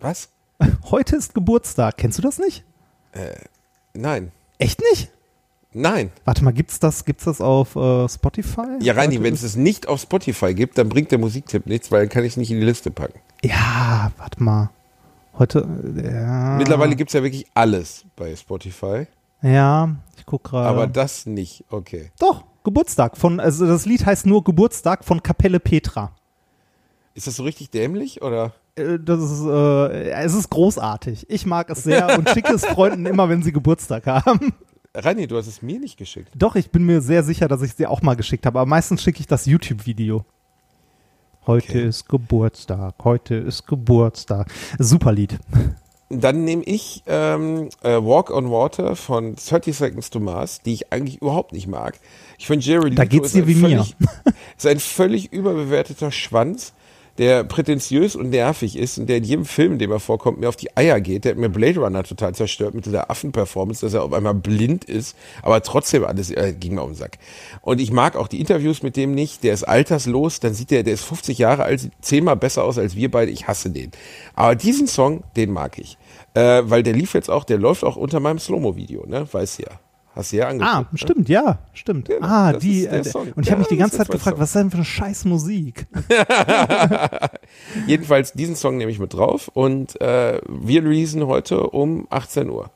Was? 0.00 0.28
Heute 0.90 1.16
ist 1.16 1.34
Geburtstag. 1.34 1.96
Kennst 1.96 2.18
du 2.18 2.22
das 2.22 2.38
nicht? 2.38 2.64
Nein. 3.94 4.32
Echt 4.58 4.80
nicht? 4.90 5.10
Nein. 5.72 6.10
Warte 6.24 6.42
mal, 6.44 6.52
gibt's 6.52 6.80
das, 6.80 7.04
gibt's 7.04 7.24
das 7.24 7.40
auf 7.40 7.76
äh, 7.76 8.08
Spotify? 8.08 8.78
Ja, 8.80 8.94
Reini, 8.94 9.22
wenn 9.22 9.34
es 9.34 9.42
es 9.42 9.54
nicht 9.56 9.86
auf 9.86 10.00
Spotify 10.00 10.54
gibt, 10.54 10.78
dann 10.78 10.88
bringt 10.88 11.10
der 11.10 11.18
Musiktipp 11.18 11.66
nichts, 11.66 11.92
weil 11.92 12.00
dann 12.02 12.08
kann 12.08 12.24
ich 12.24 12.32
es 12.32 12.36
nicht 12.36 12.50
in 12.50 12.58
die 12.60 12.64
Liste 12.66 12.90
packen. 12.90 13.20
Ja, 13.44 14.10
warte 14.16 14.42
mal. 14.42 14.70
Heute, 15.38 15.68
äh, 15.96 16.12
ja. 16.14 16.56
Mittlerweile 16.56 16.96
gibt's 16.96 17.12
ja 17.12 17.22
wirklich 17.22 17.46
alles 17.54 18.04
bei 18.16 18.34
Spotify, 18.34 19.06
Ja, 19.42 19.94
ich 20.16 20.26
guck 20.26 20.44
gerade. 20.44 20.68
aber 20.68 20.86
das 20.86 21.26
nicht. 21.26 21.64
Okay. 21.70 22.10
Doch, 22.18 22.44
Geburtstag 22.64 23.16
von, 23.16 23.38
also 23.38 23.66
das 23.66 23.86
Lied 23.86 24.04
heißt 24.04 24.26
nur 24.26 24.42
Geburtstag 24.42 25.04
von 25.04 25.22
Kapelle 25.22 25.60
Petra. 25.60 26.12
Ist 27.14 27.26
das 27.26 27.36
so 27.36 27.42
richtig 27.44 27.70
dämlich 27.70 28.22
oder? 28.22 28.52
Äh, 28.78 28.98
Das 28.98 29.20
ist, 29.20 29.44
äh, 29.44 30.10
es 30.10 30.34
ist 30.34 30.50
großartig. 30.50 31.26
Ich 31.28 31.46
mag 31.46 31.68
es 31.70 31.84
sehr 31.84 32.18
und 32.18 32.28
schicke 32.30 32.52
es 32.54 32.64
Freunden 32.64 33.06
immer, 33.06 33.28
wenn 33.28 33.42
sie 33.42 33.52
Geburtstag 33.52 34.06
haben. 34.06 34.52
Rani, 34.94 35.26
du 35.26 35.36
hast 35.36 35.46
es 35.46 35.62
mir 35.62 35.78
nicht 35.78 35.96
geschickt. 35.98 36.30
Doch, 36.34 36.56
ich 36.56 36.70
bin 36.70 36.84
mir 36.84 37.00
sehr 37.00 37.22
sicher, 37.22 37.46
dass 37.48 37.62
ich 37.62 37.70
es 37.70 37.76
dir 37.76 37.90
auch 37.90 38.02
mal 38.02 38.14
geschickt 38.16 38.46
habe, 38.46 38.58
aber 38.60 38.68
meistens 38.68 39.02
schicke 39.02 39.20
ich 39.20 39.26
das 39.26 39.46
YouTube-Video. 39.46 40.24
Heute 41.46 41.68
Okay. 41.68 41.86
ist 41.88 42.08
Geburtstag, 42.08 42.94
heute 43.04 43.34
ist 43.36 43.66
Geburtstag. 43.66 44.50
Super 44.78 45.12
Lied. 45.12 45.38
Dann 46.10 46.44
nehme 46.44 46.62
ich 46.64 47.02
ähm, 47.06 47.68
äh, 47.82 47.90
Walk 48.02 48.30
on 48.30 48.50
Water 48.50 48.96
von 48.96 49.34
30 49.36 49.76
Seconds 49.76 50.10
to 50.10 50.20
Mars, 50.20 50.62
die 50.62 50.72
ich 50.72 50.92
eigentlich 50.92 51.20
überhaupt 51.20 51.52
nicht 51.52 51.66
mag. 51.66 51.98
Ich 52.38 52.46
finde 52.46 52.64
Jerry 52.64 52.94
Da 52.94 53.02
Leto 53.02 53.16
geht's 53.16 53.32
dir 53.32 53.46
wie 53.46 53.54
mir. 53.56 53.86
ist 54.56 54.66
ein 54.66 54.80
völlig 54.80 55.32
überbewerteter 55.32 56.10
Schwanz, 56.10 56.72
der 57.18 57.44
prätentiös 57.44 58.14
und 58.16 58.30
nervig 58.30 58.76
ist 58.76 58.98
und 58.98 59.08
der 59.08 59.18
in 59.18 59.24
jedem 59.24 59.44
Film, 59.44 59.72
in 59.72 59.78
dem 59.78 59.90
er 59.90 60.00
vorkommt, 60.00 60.38
mir 60.38 60.48
auf 60.48 60.56
die 60.56 60.76
Eier 60.76 61.00
geht. 61.00 61.24
Der 61.24 61.32
hat 61.32 61.38
mir 61.38 61.48
Blade 61.48 61.80
Runner 61.80 62.04
total 62.04 62.34
zerstört 62.34 62.74
mit 62.74 62.86
dieser 62.86 63.10
Affenperformance, 63.10 63.84
dass 63.84 63.94
er 63.94 64.04
auf 64.04 64.12
einmal 64.12 64.34
blind 64.34 64.84
ist, 64.84 65.16
aber 65.42 65.62
trotzdem 65.62 66.04
alles 66.04 66.30
äh, 66.30 66.54
ging 66.58 66.74
mir 66.74 66.82
um 66.82 66.90
den 66.90 66.96
Sack. 66.96 67.18
Und 67.60 67.80
ich 67.80 67.90
mag 67.90 68.16
auch 68.16 68.28
die 68.28 68.40
Interviews 68.40 68.82
mit 68.82 68.96
dem 68.96 69.14
nicht. 69.14 69.42
Der 69.42 69.52
ist 69.52 69.64
alterslos, 69.64 70.40
dann 70.40 70.54
sieht 70.54 70.70
der, 70.70 70.84
der 70.84 70.94
ist 70.94 71.04
50 71.04 71.38
Jahre 71.38 71.64
alt, 71.64 71.90
zehnmal 72.00 72.36
besser 72.36 72.64
aus 72.64 72.78
als 72.78 72.94
wir 72.94 73.10
beide. 73.10 73.32
Ich 73.32 73.48
hasse 73.48 73.70
den. 73.70 73.90
Aber 74.34 74.54
diesen 74.54 74.86
Song, 74.86 75.24
den 75.36 75.50
mag 75.50 75.78
ich. 75.78 75.98
Äh, 76.34 76.62
weil 76.64 76.82
der 76.82 76.92
lief 76.92 77.14
jetzt 77.14 77.30
auch, 77.30 77.44
der 77.44 77.58
läuft 77.58 77.82
auch 77.82 77.96
unter 77.96 78.20
meinem 78.20 78.38
Slow-Mo-Video, 78.38 79.06
ne? 79.06 79.26
Weißt 79.30 79.58
du 79.58 79.62
ja. 79.64 79.70
Hast 80.18 80.32
du 80.32 80.36
ja 80.38 80.48
angeguckt. 80.48 80.74
Ah, 80.74 80.80
ne? 80.80 80.98
stimmt, 80.98 81.28
ja, 81.28 81.58
stimmt. 81.74 82.08
Ja, 82.08 82.16
ah, 82.22 82.52
die. 82.52 82.86
Äh, 82.86 83.04
und 83.36 83.46
ich 83.46 83.52
habe 83.52 83.60
mich 83.60 83.68
die 83.68 83.76
ganze 83.76 83.98
Zeit 83.98 84.08
gefragt, 84.08 84.34
Song. 84.34 84.40
was 84.42 84.48
ist 84.48 84.56
denn 84.56 84.70
für 84.70 84.78
eine 84.78 84.84
scheiß 84.84 85.24
Musik? 85.26 85.86
Jedenfalls, 87.86 88.32
diesen 88.32 88.56
Song 88.56 88.78
nehme 88.78 88.90
ich 88.90 88.98
mit 88.98 89.14
drauf 89.14 89.48
und 89.54 90.00
äh, 90.00 90.40
wir 90.48 90.82
releasen 90.82 91.24
heute 91.24 91.68
um 91.70 92.08
18 92.10 92.50
Uhr. 92.50 92.72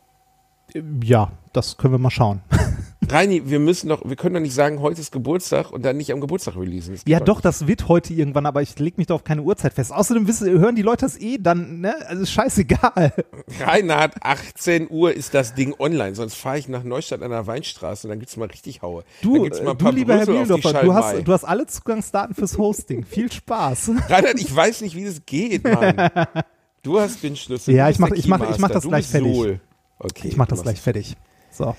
ja, 1.03 1.33
das 1.53 1.79
können 1.79 1.95
wir 1.95 1.99
mal 1.99 2.11
schauen. 2.11 2.43
Reini, 3.13 3.43
wir 3.51 3.59
müssen 3.59 3.89
doch, 3.89 4.03
wir 4.09 4.17
können 4.17 4.35
doch 4.35 4.41
nicht 4.41 4.55
sagen, 4.55 4.81
heute 4.81 5.01
ist 5.01 5.13
Geburtstag 5.13 5.71
und 5.71 5.85
dann 5.85 5.97
nicht 5.97 6.13
am 6.13 6.21
Geburtstag 6.21 6.57
releasen. 6.57 6.95
Das 6.95 7.03
Ja, 7.07 7.21
doch 7.21 7.37
nicht. 7.37 7.45
das 7.45 7.67
wird 7.67 7.89
heute 7.89 8.15
irgendwann, 8.15 8.47
aber 8.47 8.63
ich 8.63 8.79
leg 8.79 8.97
mich 8.99 9.07
doch 9.09 9.17
auf 9.17 9.25
keine 9.25 9.43
Uhrzeit 9.43 9.75
fest. 9.75 9.93
Außerdem 9.93 10.27
wissen, 10.27 10.49
hören 10.49 10.75
die 10.77 10.83
Leute 10.83 11.05
das 11.05 11.19
eh 11.21 11.39
dann, 11.39 11.81
ne? 11.81 11.95
Also 12.09 12.23
ist 12.23 12.31
scheißegal. 12.33 13.13
Reinhard, 13.61 14.15
18 14.23 14.89
Uhr 14.91 15.13
ist 15.15 15.35
das 15.35 15.55
Ding 15.55 15.75
online, 15.79 16.15
sonst 16.15 16.35
fahre 16.35 16.59
ich 16.59 16.69
nach 16.69 16.83
Neustadt 16.85 17.23
an 17.23 17.31
der 17.31 17.47
Weinstraße 17.47 18.07
und 18.07 18.11
dann 18.11 18.19
gibt's 18.19 18.37
mal 18.37 18.49
richtig 18.49 18.83
Haue. 18.83 19.05
Du, 19.21 19.45
ein 19.45 19.51
du 19.79 19.91
lieber 19.91 20.15
Herr 20.15 20.21
auf 20.23 20.27
die 20.27 20.33
Bielendorfer, 20.33 20.83
du 20.83 20.95
hast, 20.95 21.29
du 21.29 21.33
hast 21.33 21.45
alle 21.45 21.67
Zugangsdaten 21.67 22.35
fürs 22.35 22.57
Hosting. 22.59 23.05
Viel 23.05 23.31
Spaß. 23.31 23.91
Reinhard, 24.09 24.41
ich 24.41 24.55
weiß 24.55 24.81
nicht, 24.81 24.97
wie 24.97 25.05
das 25.05 25.25
geht, 25.27 25.65
Mann. 25.65 26.11
Du 26.85 26.99
hast 26.99 27.23
den 27.23 27.37
Schlüssel. 27.37 27.77
Ja, 27.77 27.89
ich 27.91 28.01
mach- 28.01 28.11
ich 28.11 28.27
mach- 28.27 28.51
ich 28.51 28.59
mach 28.59 28.69
das 28.69 28.83
du 28.83 28.89
gleich 28.89 29.07
fertig. 29.07 29.61
Okay, 30.01 30.27
Ich 30.27 30.37
mach 30.37 30.49
das 30.49 30.65
gleich 30.65 30.81
fertig. 30.81 31.17
So. 31.53 31.77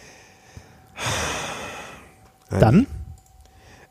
Dann, 2.50 2.88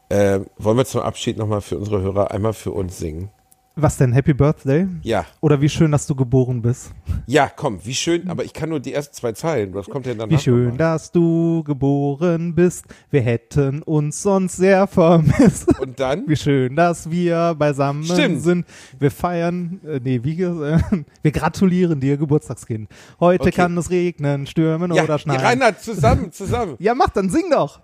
Äh, 0.08 0.40
wollen 0.58 0.76
wir 0.76 0.84
zum 0.84 1.00
Abschied 1.00 1.38
nochmal 1.38 1.62
für 1.62 1.78
unsere 1.78 2.02
Hörer 2.02 2.30
einmal 2.32 2.52
für 2.52 2.70
uns 2.72 2.98
singen? 2.98 3.30
Was 3.74 3.96
denn? 3.96 4.12
Happy 4.12 4.34
Birthday? 4.34 4.86
Ja, 5.02 5.24
Oder 5.40 5.60
wie 5.60 5.68
schön, 5.68 5.90
dass 5.92 6.06
du 6.06 6.14
geboren 6.14 6.60
bist. 6.62 6.92
ja, 7.26 7.48
komm, 7.54 7.78
wie 7.84 7.94
schön, 7.94 8.28
aber 8.28 8.44
ich 8.44 8.52
kann 8.52 8.68
nur 8.68 8.80
die 8.80 8.92
ersten 8.92 9.14
zwei 9.14 9.32
Zeilen. 9.32 9.72
Was 9.74 9.86
kommt 9.88 10.06
denn 10.06 10.18
danach? 10.18 10.30
Wie 10.30 10.38
schön, 10.42 10.62
nochmal? 10.64 10.78
dass 10.78 11.10
du 11.12 11.62
geboren 11.64 12.54
bist. 12.54 12.84
Wir 13.10 13.22
hätten 13.22 13.82
uns 13.82 14.22
sonst 14.22 14.56
sehr 14.56 14.86
vermisst. 14.86 15.78
Und 15.80 15.98
dann? 15.98 16.28
Wie 16.28 16.36
schön, 16.36 16.76
dass 16.76 17.10
wir 17.10 17.54
beisammen 17.58 18.04
Stimmt. 18.04 18.42
sind. 18.42 18.66
Wir 18.98 19.10
feiern, 19.10 19.80
äh, 19.86 20.00
nee, 20.02 20.20
wie, 20.22 20.42
äh, 20.42 20.78
wir 21.22 21.30
gratulieren 21.32 21.98
dir, 22.00 22.16
Geburtstagskind. 22.16 22.88
Heute 23.20 23.42
Okay. 23.44 23.52
kann 23.52 23.76
es 23.78 23.90
regnen, 23.90 24.46
stürmen 24.46 24.92
Ja, 24.94 25.04
oder 25.04 25.14
ja, 25.14 25.18
schneien. 25.18 25.40
Reinhard, 25.40 25.80
zusammen, 25.80 26.30
zusammen. 26.32 26.76
Ja, 26.78 26.94
mach 26.94 27.10
dann, 27.10 27.30
sing 27.30 27.44
doch. 27.50 27.80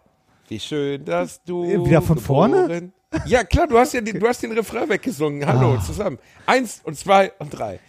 Wie 0.48 0.58
schön, 0.60 1.04
dass 1.04 1.42
du. 1.44 1.64
Äh, 1.64 1.84
wieder 1.84 2.00
von 2.02 2.18
vorne? 2.18 2.90
Geboren- 3.10 3.22
Ja, 3.26 3.44
klar, 3.44 3.66
du 3.66 3.78
hast 3.78 3.94
ja 3.94 4.00
den, 4.00 4.18
du 4.18 4.26
hast 4.26 4.42
den 4.42 4.52
Refrain 4.52 4.88
weggesungen. 4.88 5.46
Hallo, 5.46 5.74
Ah. 5.78 5.82
zusammen. 5.84 6.18
Eins 6.46 6.80
und 6.84 6.96
zwei 6.96 7.32
und 7.38 7.50
drei. 7.50 7.80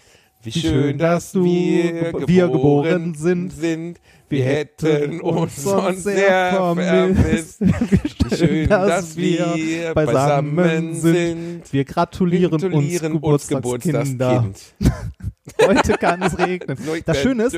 Wie, 0.42 0.54
schön, 0.54 0.98
dass 0.98 1.34
du 1.34 1.44
wir, 1.44 2.14
wir 2.26 2.48
geboren, 2.48 2.52
geboren 2.54 3.16
sind. 3.16 3.50
sind. 3.52 4.00
Wir 4.30 4.46
hätten 4.46 5.20
uns 5.20 5.62
sonst 5.64 6.04
sehr 6.04 6.52
vermisst. 6.54 7.60
Wie 8.30 8.36
schön, 8.38 8.70
dass 8.70 9.18
wir 9.18 9.94
beisammen 9.94 10.94
sind. 10.96 11.64
Wir 11.74 11.84
gratulieren, 11.84 12.52
Gratulieren 12.52 13.18
uns 13.18 13.48
Geburtstagskinder. 13.50 14.46
Heute 15.62 15.94
kann 15.98 16.22
es 16.22 16.38
regnen. 16.38 16.78
Das 17.06 17.22
Schöne 17.22 17.44
ist, 17.46 17.58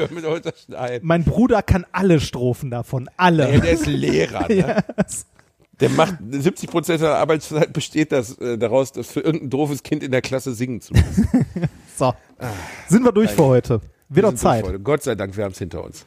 mein 1.03 1.23
Bruder 1.23 1.61
kann 1.61 1.85
alle 1.91 2.19
Strophen 2.19 2.71
davon. 2.71 3.09
Alle. 3.15 3.47
Ey, 3.47 3.59
der 3.61 3.71
ist 3.73 3.85
Lehrer, 3.85 4.47
ne? 4.47 4.83
Yes. 4.97 5.27
Der 5.81 5.89
macht 5.89 6.15
70 6.29 6.69
Prozent 6.69 6.99
seiner 7.01 7.15
Arbeitszeit 7.15 7.73
besteht 7.73 8.11
das 8.11 8.37
äh, 8.37 8.57
daraus, 8.57 8.91
das 8.91 9.07
für 9.07 9.21
irgendein 9.21 9.49
doofes 9.49 9.83
Kind 9.83 10.03
in 10.03 10.11
der 10.11 10.21
Klasse 10.21 10.53
singen 10.53 10.81
zu 10.81 10.93
müssen. 10.93 11.27
So. 11.97 12.13
Sind 12.87 13.03
wir 13.03 13.11
durch 13.11 13.29
für 13.29 13.43
heute. 13.43 13.81
Wird 14.09 14.25
Wir 14.25 14.35
Zeit. 14.35 14.83
Gott 14.83 15.03
sei 15.03 15.13
Dank, 15.13 15.37
wir 15.37 15.43
haben 15.43 15.51
es 15.51 15.59
hinter 15.59 15.83
uns. 15.83 16.03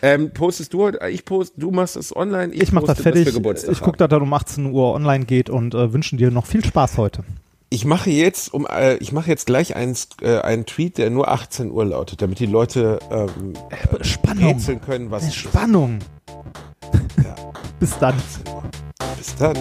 Ähm, 0.00 0.30
postest 0.32 0.72
du 0.72 0.82
heute? 0.82 1.08
Ich 1.08 1.24
post, 1.24 1.54
du 1.56 1.70
machst 1.70 1.96
es 1.96 2.14
online. 2.14 2.52
Ich 2.52 2.72
mach 2.72 2.84
das 2.84 3.00
fertig. 3.00 3.26
Ich 3.26 3.80
gucke, 3.80 3.96
dass 3.96 4.08
das 4.08 4.20
um 4.20 4.32
18 4.32 4.66
Uhr 4.66 4.94
online 4.94 5.24
geht 5.24 5.50
und 5.50 5.74
äh, 5.74 5.92
wünschen 5.92 6.18
dir 6.18 6.30
noch 6.30 6.46
viel 6.46 6.64
Spaß 6.64 6.98
heute. 6.98 7.24
Ich 7.70 7.84
mache 7.84 8.10
jetzt 8.10 8.54
um, 8.54 8.66
äh, 8.66 8.96
ich 8.96 9.12
mache 9.12 9.28
jetzt 9.28 9.46
gleich 9.46 9.76
einen, 9.76 9.96
äh, 10.22 10.38
einen 10.38 10.64
Tweet, 10.64 10.96
der 10.98 11.10
nur 11.10 11.28
18 11.28 11.70
Uhr 11.70 11.84
lautet, 11.84 12.22
damit 12.22 12.38
die 12.38 12.46
Leute 12.46 12.98
ähm, 13.10 13.54
Spannung. 14.02 14.44
rätseln 14.44 14.80
können, 14.80 15.10
was 15.10 15.34
Spannung. 15.34 15.98
Ja. 17.22 17.34
Bis 17.80 17.98
dann. 17.98 18.14
Bis 19.18 19.34
dann. 19.34 19.56